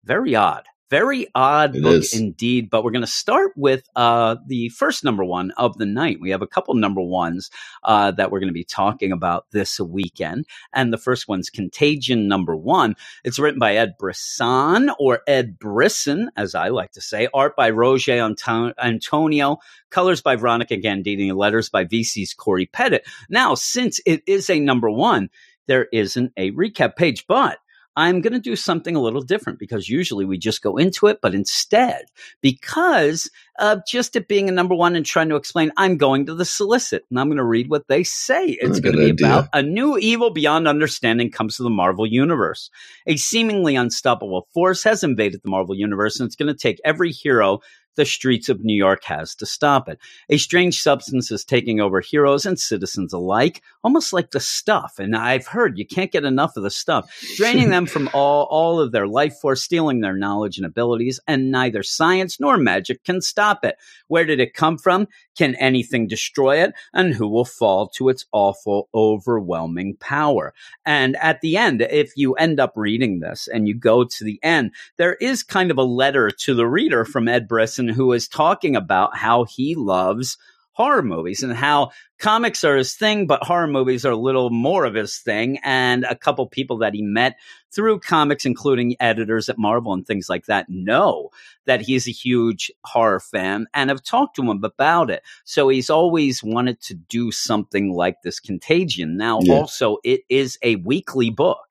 very 0.03 0.33
odd. 0.33 0.63
Very 0.89 1.27
odd 1.35 1.75
It 1.75 1.83
book 1.83 2.01
is. 2.01 2.13
indeed, 2.13 2.69
but 2.69 2.83
we're 2.83 2.91
going 2.91 3.01
to 3.01 3.07
start 3.07 3.51
with 3.55 3.87
uh, 3.95 4.37
the 4.47 4.69
first 4.69 5.03
number 5.03 5.23
one 5.23 5.51
of 5.51 5.77
the 5.77 5.85
night. 5.85 6.19
We 6.19 6.31
have 6.31 6.41
a 6.41 6.47
couple 6.47 6.73
number 6.73 7.01
ones 7.01 7.51
uh, 7.83 8.11
that 8.11 8.31
we're 8.31 8.39
going 8.39 8.49
to 8.49 8.53
be 8.53 8.63
talking 8.63 9.11
about 9.11 9.45
this 9.51 9.79
weekend. 9.79 10.45
And 10.73 10.91
the 10.91 10.97
first 10.97 11.27
one's 11.27 11.49
Contagion 11.49 12.27
number 12.27 12.55
one. 12.55 12.95
It's 13.23 13.37
written 13.39 13.59
by 13.59 13.75
Ed 13.75 13.93
Brisson 13.99 14.89
or 14.99 15.21
Ed 15.27 15.59
Brisson, 15.59 16.31
as 16.35 16.55
I 16.55 16.69
like 16.69 16.93
to 16.93 17.01
say. 17.01 17.27
Art 17.33 17.55
by 17.55 17.69
Roger 17.69 18.13
Anto- 18.13 18.73
Antonio. 18.81 19.57
Colors 19.91 20.21
by 20.21 20.35
Veronica 20.35 20.77
Gandini. 20.77 21.35
Letters 21.35 21.69
by 21.69 21.85
VC's 21.85 22.33
Cory 22.33 22.65
Petit. 22.65 23.01
Now, 23.29 23.53
since 23.55 23.99
it 24.05 24.23
is 24.25 24.49
a 24.49 24.59
number 24.59 24.89
one, 24.89 25.29
there 25.67 25.87
isn't 25.93 26.33
a 26.35 26.51
recap 26.51 26.95
page, 26.95 27.27
but 27.27 27.59
I'm 27.99 28.21
going 28.21 28.31
to 28.31 28.39
do 28.39 28.55
something 28.55 28.95
a 28.95 29.01
little 29.01 29.21
different 29.21 29.59
because 29.59 29.89
usually 29.89 30.23
we 30.23 30.37
just 30.37 30.61
go 30.61 30.77
into 30.77 31.07
it, 31.07 31.19
but 31.21 31.35
instead, 31.35 32.05
because 32.39 33.29
of 33.59 33.81
just 33.85 34.15
it 34.15 34.29
being 34.29 34.47
a 34.47 34.53
number 34.53 34.73
one 34.73 34.95
and 34.95 35.05
trying 35.05 35.27
to 35.27 35.35
explain, 35.35 35.73
I'm 35.75 35.97
going 35.97 36.25
to 36.27 36.33
the 36.33 36.45
solicit 36.45 37.05
and 37.09 37.19
I'm 37.19 37.27
going 37.27 37.39
to 37.39 37.43
read 37.43 37.69
what 37.69 37.89
they 37.89 38.05
say. 38.05 38.45
It's 38.47 38.79
going 38.79 38.95
to 38.95 39.01
be 39.01 39.11
idea. 39.11 39.27
about 39.27 39.49
a 39.51 39.61
new 39.61 39.97
evil 39.97 40.29
beyond 40.31 40.65
understanding 40.65 41.29
comes 41.29 41.57
to 41.57 41.63
the 41.63 41.69
Marvel 41.69 42.07
Universe. 42.07 42.69
A 43.05 43.17
seemingly 43.17 43.75
unstoppable 43.75 44.47
force 44.53 44.81
has 44.83 45.03
invaded 45.03 45.41
the 45.43 45.49
Marvel 45.49 45.75
Universe 45.75 46.21
and 46.21 46.27
it's 46.27 46.37
going 46.37 46.47
to 46.47 46.57
take 46.57 46.79
every 46.85 47.11
hero 47.11 47.59
the 47.95 48.05
streets 48.05 48.49
of 48.49 48.63
New 48.63 48.75
York 48.75 49.03
has 49.05 49.35
to 49.35 49.45
stop 49.45 49.89
it. 49.89 49.99
A 50.29 50.37
strange 50.37 50.81
substance 50.81 51.31
is 51.31 51.43
taking 51.43 51.79
over 51.79 52.01
heroes 52.01 52.45
and 52.45 52.59
citizens 52.59 53.13
alike, 53.13 53.61
almost 53.83 54.13
like 54.13 54.31
the 54.31 54.39
stuff. 54.39 54.95
And 54.99 55.15
I've 55.15 55.47
heard 55.47 55.77
you 55.77 55.85
can't 55.85 56.11
get 56.11 56.25
enough 56.25 56.55
of 56.55 56.63
the 56.63 56.71
stuff, 56.71 57.11
draining 57.35 57.69
them 57.69 57.85
from 57.85 58.09
all, 58.13 58.43
all 58.45 58.79
of 58.79 58.91
their 58.91 59.07
life 59.07 59.37
force, 59.39 59.63
stealing 59.63 60.01
their 60.01 60.15
knowledge 60.15 60.57
and 60.57 60.65
abilities, 60.65 61.19
and 61.27 61.51
neither 61.51 61.83
science 61.83 62.39
nor 62.39 62.57
magic 62.57 63.03
can 63.03 63.21
stop 63.21 63.65
it. 63.65 63.75
Where 64.07 64.25
did 64.25 64.39
it 64.39 64.53
come 64.53 64.77
from? 64.77 65.07
Can 65.37 65.55
anything 65.55 66.07
destroy 66.07 66.61
it? 66.61 66.73
And 66.93 67.13
who 67.13 67.27
will 67.27 67.45
fall 67.45 67.87
to 67.89 68.09
its 68.09 68.25
awful, 68.31 68.89
overwhelming 68.93 69.95
power? 69.99 70.53
And 70.85 71.15
at 71.17 71.41
the 71.41 71.57
end, 71.57 71.81
if 71.81 72.11
you 72.15 72.33
end 72.33 72.59
up 72.59 72.73
reading 72.75 73.19
this 73.19 73.47
and 73.47 73.67
you 73.67 73.73
go 73.73 74.03
to 74.03 74.23
the 74.23 74.39
end, 74.43 74.71
there 74.97 75.15
is 75.15 75.43
kind 75.43 75.71
of 75.71 75.77
a 75.77 75.83
letter 75.83 76.29
to 76.29 76.53
the 76.53 76.67
reader 76.67 77.05
from 77.05 77.27
Ed 77.27 77.47
Who 77.87 78.11
is 78.13 78.27
talking 78.27 78.75
about 78.75 79.15
how 79.15 79.45
he 79.45 79.75
loves 79.75 80.37
horror 80.73 81.03
movies 81.03 81.43
and 81.43 81.51
how 81.53 81.91
comics 82.19 82.63
are 82.63 82.77
his 82.77 82.93
thing, 82.93 83.27
but 83.27 83.43
horror 83.43 83.67
movies 83.67 84.05
are 84.05 84.11
a 84.13 84.17
little 84.17 84.49
more 84.49 84.85
of 84.85 84.93
his 84.93 85.17
thing. 85.17 85.59
And 85.61 86.05
a 86.05 86.15
couple 86.15 86.47
people 86.47 86.77
that 86.77 86.93
he 86.93 87.01
met 87.01 87.35
through 87.73 87.99
comics, 87.99 88.45
including 88.45 88.95
editors 88.99 89.49
at 89.49 89.57
Marvel 89.57 89.91
and 89.91 90.07
things 90.07 90.29
like 90.29 90.45
that, 90.45 90.69
know 90.69 91.31
that 91.65 91.81
he's 91.81 92.07
a 92.07 92.11
huge 92.11 92.71
horror 92.85 93.19
fan 93.19 93.67
and 93.73 93.89
have 93.89 94.01
talked 94.03 94.37
to 94.37 94.41
him 94.41 94.63
about 94.63 95.11
it. 95.11 95.21
So 95.43 95.67
he's 95.67 95.89
always 95.89 96.41
wanted 96.41 96.79
to 96.83 96.93
do 96.93 97.29
something 97.31 97.91
like 97.91 98.21
this 98.21 98.39
Contagion. 98.39 99.17
Now, 99.17 99.39
Yeah. 99.43 99.55
also, 99.55 99.97
it 100.05 100.21
is 100.29 100.57
a 100.63 100.77
weekly 100.77 101.29
book. 101.29 101.68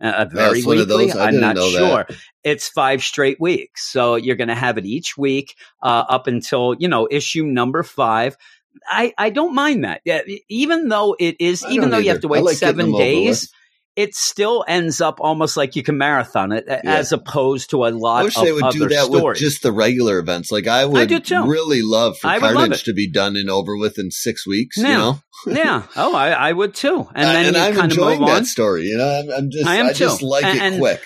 Uh, 0.00 0.12
a 0.18 0.26
very 0.26 0.58
it's 0.58 0.66
one 0.66 0.78
of 0.78 0.88
weekly. 0.88 1.20
I'm 1.20 1.32
didn't 1.32 1.56
sure. 1.56 2.06
that. 2.08 2.16
It's 2.44 2.68
five 2.68 3.02
straight 3.02 3.40
weeks, 3.40 3.90
so 3.90 4.14
you're 4.14 4.36
going 4.36 4.48
to 4.48 4.54
have 4.54 4.78
it 4.78 4.86
each 4.86 5.16
week 5.16 5.56
uh, 5.82 6.04
up 6.08 6.26
until 6.26 6.74
you 6.78 6.88
know 6.88 7.08
issue 7.10 7.44
number 7.44 7.82
five. 7.82 8.36
I, 8.86 9.12
I 9.18 9.30
don't 9.30 9.54
mind 9.54 9.84
that. 9.84 10.02
Yeah, 10.04 10.20
even 10.48 10.88
though 10.88 11.16
it 11.18 11.36
is, 11.40 11.64
I 11.64 11.70
even 11.70 11.90
though 11.90 11.98
you 11.98 12.10
have 12.10 12.20
to 12.20 12.28
wait 12.28 12.44
like 12.44 12.56
seven 12.56 12.92
days. 12.92 13.52
It 13.98 14.14
still 14.14 14.64
ends 14.68 15.00
up 15.00 15.18
almost 15.20 15.56
like 15.56 15.74
you 15.74 15.82
can 15.82 15.98
marathon 15.98 16.52
it, 16.52 16.64
Yeah. 16.68 16.80
as 16.84 17.10
opposed 17.10 17.70
to 17.70 17.84
a 17.84 17.90
lot 17.90 18.20
I 18.20 18.24
wish 18.24 18.36
of 18.36 18.44
they 18.44 18.52
would 18.52 18.62
other 18.62 18.78
do 18.78 18.88
that 18.90 19.06
stories. 19.06 19.22
with 19.24 19.38
just 19.38 19.62
the 19.64 19.72
regular 19.72 20.20
events. 20.20 20.52
Like 20.52 20.68
I 20.68 20.84
would 20.84 21.08
do 21.24 21.44
really 21.46 21.82
love 21.82 22.16
for 22.16 22.28
I 22.28 22.34
would 22.38 22.42
love 22.42 22.54
Carnage 22.54 22.84
to 22.84 22.92
be 22.94 23.10
done 23.10 23.34
and 23.36 23.50
over 23.50 23.76
with 23.76 23.98
in 23.98 24.12
six 24.12 24.46
weeks. 24.46 24.76
You 24.76 24.84
Yeah. 24.84 24.96
know, 24.98 25.20
yeah. 25.48 25.82
Oh, 25.96 26.14
I, 26.14 26.28
I 26.30 26.52
would 26.52 26.74
too. 26.76 27.08
And 27.12 27.24
then 27.28 27.46
and 27.46 27.56
you 27.56 27.62
I'm 27.62 27.74
kind 27.74 27.90
of 27.92 27.98
enjoying 27.98 28.20
move 28.20 28.28
on. 28.28 28.34
that 28.36 28.46
story. 28.46 28.84
You 28.86 28.98
know, 28.98 29.08
I'm, 29.08 29.30
I'm 29.30 29.50
just 29.50 29.66
I 29.66 29.72
I, 29.72 29.76
am 29.78 29.94
just 29.94 30.20
too. 30.20 30.26
like 30.26 30.44
And- 30.44 30.56
it 30.58 30.62
and- 30.62 30.78
quick. 30.78 31.00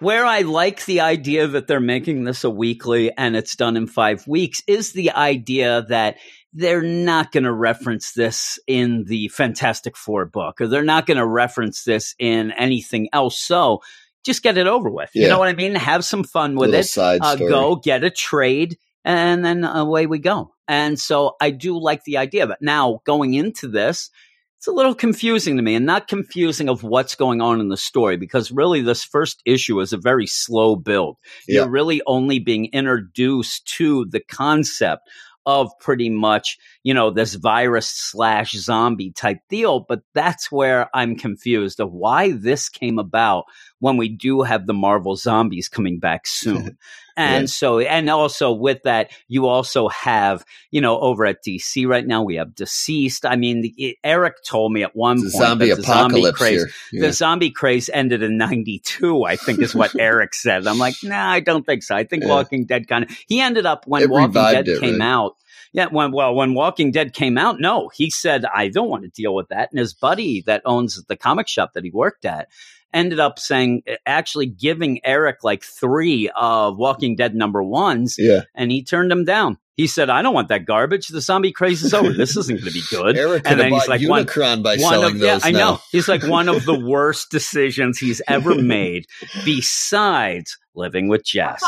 Where 0.00 0.26
I 0.26 0.40
like 0.40 0.84
the 0.86 0.98
idea 1.02 1.46
that 1.46 1.68
they're 1.68 1.78
making 1.78 2.24
this 2.24 2.42
a 2.42 2.50
weekly 2.50 3.16
and 3.16 3.36
it's 3.36 3.54
done 3.54 3.76
in 3.76 3.86
five 3.86 4.26
weeks 4.26 4.60
is 4.66 4.92
the 4.92 5.12
idea 5.12 5.86
that 5.90 6.16
they're 6.52 6.82
not 6.82 7.32
going 7.32 7.44
to 7.44 7.52
reference 7.52 8.12
this 8.12 8.58
in 8.66 9.04
the 9.04 9.28
Fantastic 9.28 9.96
Four 9.96 10.26
book 10.26 10.60
or 10.60 10.66
they're 10.66 10.82
not 10.82 11.06
going 11.06 11.16
to 11.16 11.26
reference 11.26 11.84
this 11.84 12.14
in 12.18 12.52
anything 12.52 13.08
else. 13.12 13.38
So 13.38 13.80
just 14.24 14.42
get 14.42 14.58
it 14.58 14.66
over 14.66 14.90
with. 14.90 15.10
You 15.14 15.28
know 15.28 15.38
what 15.38 15.48
I 15.48 15.54
mean? 15.54 15.74
Have 15.74 16.04
some 16.04 16.24
fun 16.24 16.56
with 16.56 16.70
it. 16.74 16.86
Uh, 17.22 17.36
go 17.36 17.76
get 17.76 18.04
a 18.04 18.10
trade 18.10 18.78
and 19.04 19.44
then 19.44 19.64
away 19.64 20.06
we 20.06 20.18
go. 20.18 20.54
And 20.68 20.98
so 20.98 21.36
I 21.40 21.50
do 21.50 21.78
like 21.78 22.04
the 22.04 22.18
idea 22.18 22.44
of 22.44 22.50
it. 22.50 22.58
Now, 22.60 23.00
going 23.04 23.34
into 23.34 23.68
this, 23.68 24.10
it's 24.58 24.68
a 24.68 24.72
little 24.72 24.94
confusing 24.94 25.56
to 25.56 25.62
me 25.62 25.74
and 25.74 25.84
not 25.84 26.06
confusing 26.06 26.68
of 26.68 26.84
what's 26.84 27.16
going 27.16 27.40
on 27.40 27.58
in 27.58 27.68
the 27.68 27.76
story 27.76 28.16
because 28.16 28.52
really 28.52 28.80
this 28.80 29.02
first 29.02 29.42
issue 29.44 29.80
is 29.80 29.92
a 29.92 29.98
very 29.98 30.26
slow 30.26 30.76
build. 30.76 31.16
Yeah. 31.48 31.62
You're 31.62 31.70
really 31.70 32.00
only 32.06 32.38
being 32.38 32.66
introduced 32.66 33.66
to 33.78 34.04
the 34.04 34.20
concept 34.20 35.08
of 35.46 35.70
pretty 35.80 36.10
much, 36.10 36.58
you 36.82 36.94
know, 36.94 37.10
this 37.10 37.34
virus 37.34 37.88
slash 37.88 38.52
zombie 38.52 39.12
type 39.12 39.38
deal. 39.48 39.80
But 39.80 40.02
that's 40.14 40.50
where 40.50 40.88
I'm 40.94 41.16
confused 41.16 41.80
of 41.80 41.92
why 41.92 42.32
this 42.32 42.68
came 42.68 42.98
about 42.98 43.44
when 43.82 43.96
we 43.96 44.08
do 44.08 44.42
have 44.42 44.66
the 44.68 44.72
Marvel 44.72 45.16
zombies 45.16 45.68
coming 45.68 45.98
back 45.98 46.24
soon. 46.28 46.78
And 47.16 47.42
Yeah. 47.42 47.46
so, 47.46 47.80
and 47.80 48.08
also 48.08 48.52
with 48.52 48.84
that, 48.84 49.10
you 49.26 49.46
also 49.48 49.88
have, 49.88 50.44
you 50.70 50.80
know, 50.80 51.00
over 51.00 51.26
at 51.26 51.44
DC 51.44 51.84
right 51.86 52.06
now, 52.06 52.22
we 52.22 52.36
have 52.36 52.50
DCeased. 52.54 53.28
I 53.28 53.34
mean, 53.34 53.62
the, 53.62 53.98
Eric 54.04 54.36
told 54.48 54.72
me 54.72 54.84
at 54.84 54.94
one 54.94 55.18
point 55.18 55.32
zombie 55.32 55.68
that 55.70 55.76
the 55.78 55.82
zombie 55.82 56.20
apocalypse 56.20 56.38
craze. 56.38 56.74
Yeah. 56.92 57.06
the 57.08 57.12
zombie 57.12 57.50
craze 57.50 57.90
ended 57.92 58.22
in 58.22 58.38
92, 58.38 59.24
I 59.24 59.34
think 59.34 59.60
is 59.60 59.74
what 59.74 59.94
Eric 59.98 60.32
said. 60.32 60.68
I'm 60.68 60.78
like, 60.78 60.94
nah, 61.02 61.30
I 61.32 61.40
don't 61.40 61.66
think 61.66 61.82
so. 61.82 61.96
I 61.96 62.04
think 62.04 62.22
Yeah. 62.22 62.28
Walking 62.30 62.64
Dead 62.66 62.86
kind 62.86 63.04
of, 63.04 63.10
he 63.26 63.40
ended 63.40 63.66
up 63.66 63.84
when 63.88 64.02
It 64.02 64.08
Walking 64.10 64.32
Dead 64.32 64.68
it, 64.68 64.80
came 64.80 65.00
right? 65.00 65.06
out. 65.06 65.36
Yeah, 65.74 65.86
when, 65.90 66.12
well, 66.12 66.34
when 66.36 66.54
Walking 66.54 66.92
Dead 66.92 67.12
came 67.14 67.36
out, 67.36 67.58
no, 67.58 67.88
he 67.92 68.10
said, 68.10 68.44
I 68.44 68.68
don't 68.68 68.88
want 68.90 69.02
to 69.02 69.08
deal 69.10 69.34
with 69.34 69.48
that. 69.48 69.70
And 69.72 69.78
his 69.80 69.92
buddy 69.92 70.42
that 70.42 70.62
owns 70.64 71.02
the 71.04 71.16
comic 71.16 71.48
shop 71.48 71.72
that 71.74 71.82
he 71.84 71.90
worked 71.90 72.24
at 72.24 72.48
ended 72.92 73.20
up 73.20 73.38
saying, 73.38 73.82
actually 74.06 74.46
giving 74.46 75.00
Eric 75.04 75.44
like 75.44 75.64
three 75.64 76.30
of 76.34 76.76
Walking 76.76 77.16
Dead 77.16 77.34
number 77.34 77.62
ones, 77.62 78.16
yeah. 78.18 78.42
and 78.54 78.70
he 78.70 78.84
turned 78.84 79.10
them 79.10 79.24
down. 79.24 79.58
He 79.74 79.86
said, 79.86 80.10
I 80.10 80.20
don't 80.20 80.34
want 80.34 80.48
that 80.48 80.66
garbage. 80.66 81.08
The 81.08 81.22
zombie 81.22 81.50
craze 81.50 81.82
is 81.82 81.94
over. 81.94 82.12
This 82.12 82.36
isn't 82.36 82.60
going 82.60 82.70
to 82.70 82.72
be 82.72 82.82
good. 82.90 83.16
Eric 83.18 83.44
And 83.46 83.58
then 83.58 83.72
he's 83.72 83.80
bought 83.80 83.88
like, 83.88 84.06
one- 84.06 84.26
Unicron 84.26 84.62
by 84.62 84.76
one 84.76 84.78
selling 84.80 85.14
of, 85.14 85.18
those 85.20 85.42
yeah, 85.44 85.48
I 85.48 85.50
know. 85.50 85.78
He's 85.90 86.08
like 86.08 86.22
one 86.24 86.50
of 86.50 86.66
the 86.66 86.78
worst 86.86 87.30
decisions 87.30 87.98
he's 87.98 88.20
ever 88.28 88.54
made, 88.54 89.06
besides 89.46 90.58
living 90.74 91.08
with 91.08 91.24
Jess. 91.24 91.62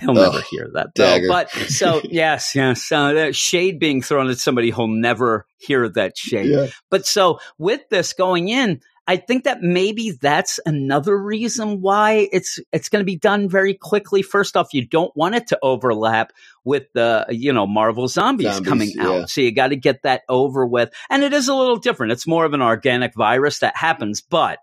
He'll 0.00 0.14
never 0.14 0.38
Ugh, 0.38 0.44
hear 0.50 0.70
that 0.74 0.88
though. 0.94 1.04
dagger. 1.04 1.28
But 1.28 1.50
so 1.50 2.00
yes, 2.04 2.54
yes, 2.54 2.90
uh, 2.92 3.12
that 3.14 3.34
shade 3.34 3.78
being 3.78 4.02
thrown 4.02 4.28
at 4.28 4.38
somebody 4.38 4.70
who'll 4.70 4.88
never 4.88 5.46
hear 5.58 5.88
that 5.90 6.16
shade. 6.16 6.50
Yeah. 6.50 6.66
But 6.90 7.06
so 7.06 7.40
with 7.58 7.80
this 7.90 8.12
going 8.12 8.48
in, 8.48 8.80
I 9.06 9.16
think 9.16 9.44
that 9.44 9.62
maybe 9.62 10.12
that's 10.12 10.60
another 10.64 11.16
reason 11.16 11.80
why 11.80 12.28
it's 12.32 12.60
it's 12.72 12.88
going 12.88 13.00
to 13.00 13.06
be 13.06 13.16
done 13.16 13.48
very 13.48 13.74
quickly. 13.74 14.22
First 14.22 14.56
off, 14.56 14.72
you 14.72 14.86
don't 14.86 15.14
want 15.16 15.34
it 15.34 15.48
to 15.48 15.58
overlap 15.60 16.32
with 16.64 16.84
the 16.92 17.26
you 17.28 17.52
know 17.52 17.66
Marvel 17.66 18.06
zombies, 18.06 18.46
Zombies, 18.46 18.68
coming 18.68 18.92
out, 19.00 19.12
yeah. 19.12 19.24
so 19.26 19.40
you 19.40 19.52
got 19.52 19.68
to 19.68 19.76
get 19.76 20.02
that 20.02 20.22
over 20.28 20.64
with. 20.64 20.90
And 21.10 21.24
it 21.24 21.32
is 21.32 21.48
a 21.48 21.54
little 21.54 21.76
different. 21.76 22.12
It's 22.12 22.26
more 22.26 22.44
of 22.44 22.54
an 22.54 22.62
organic 22.62 23.14
virus 23.14 23.60
that 23.60 23.76
happens, 23.76 24.20
but. 24.20 24.58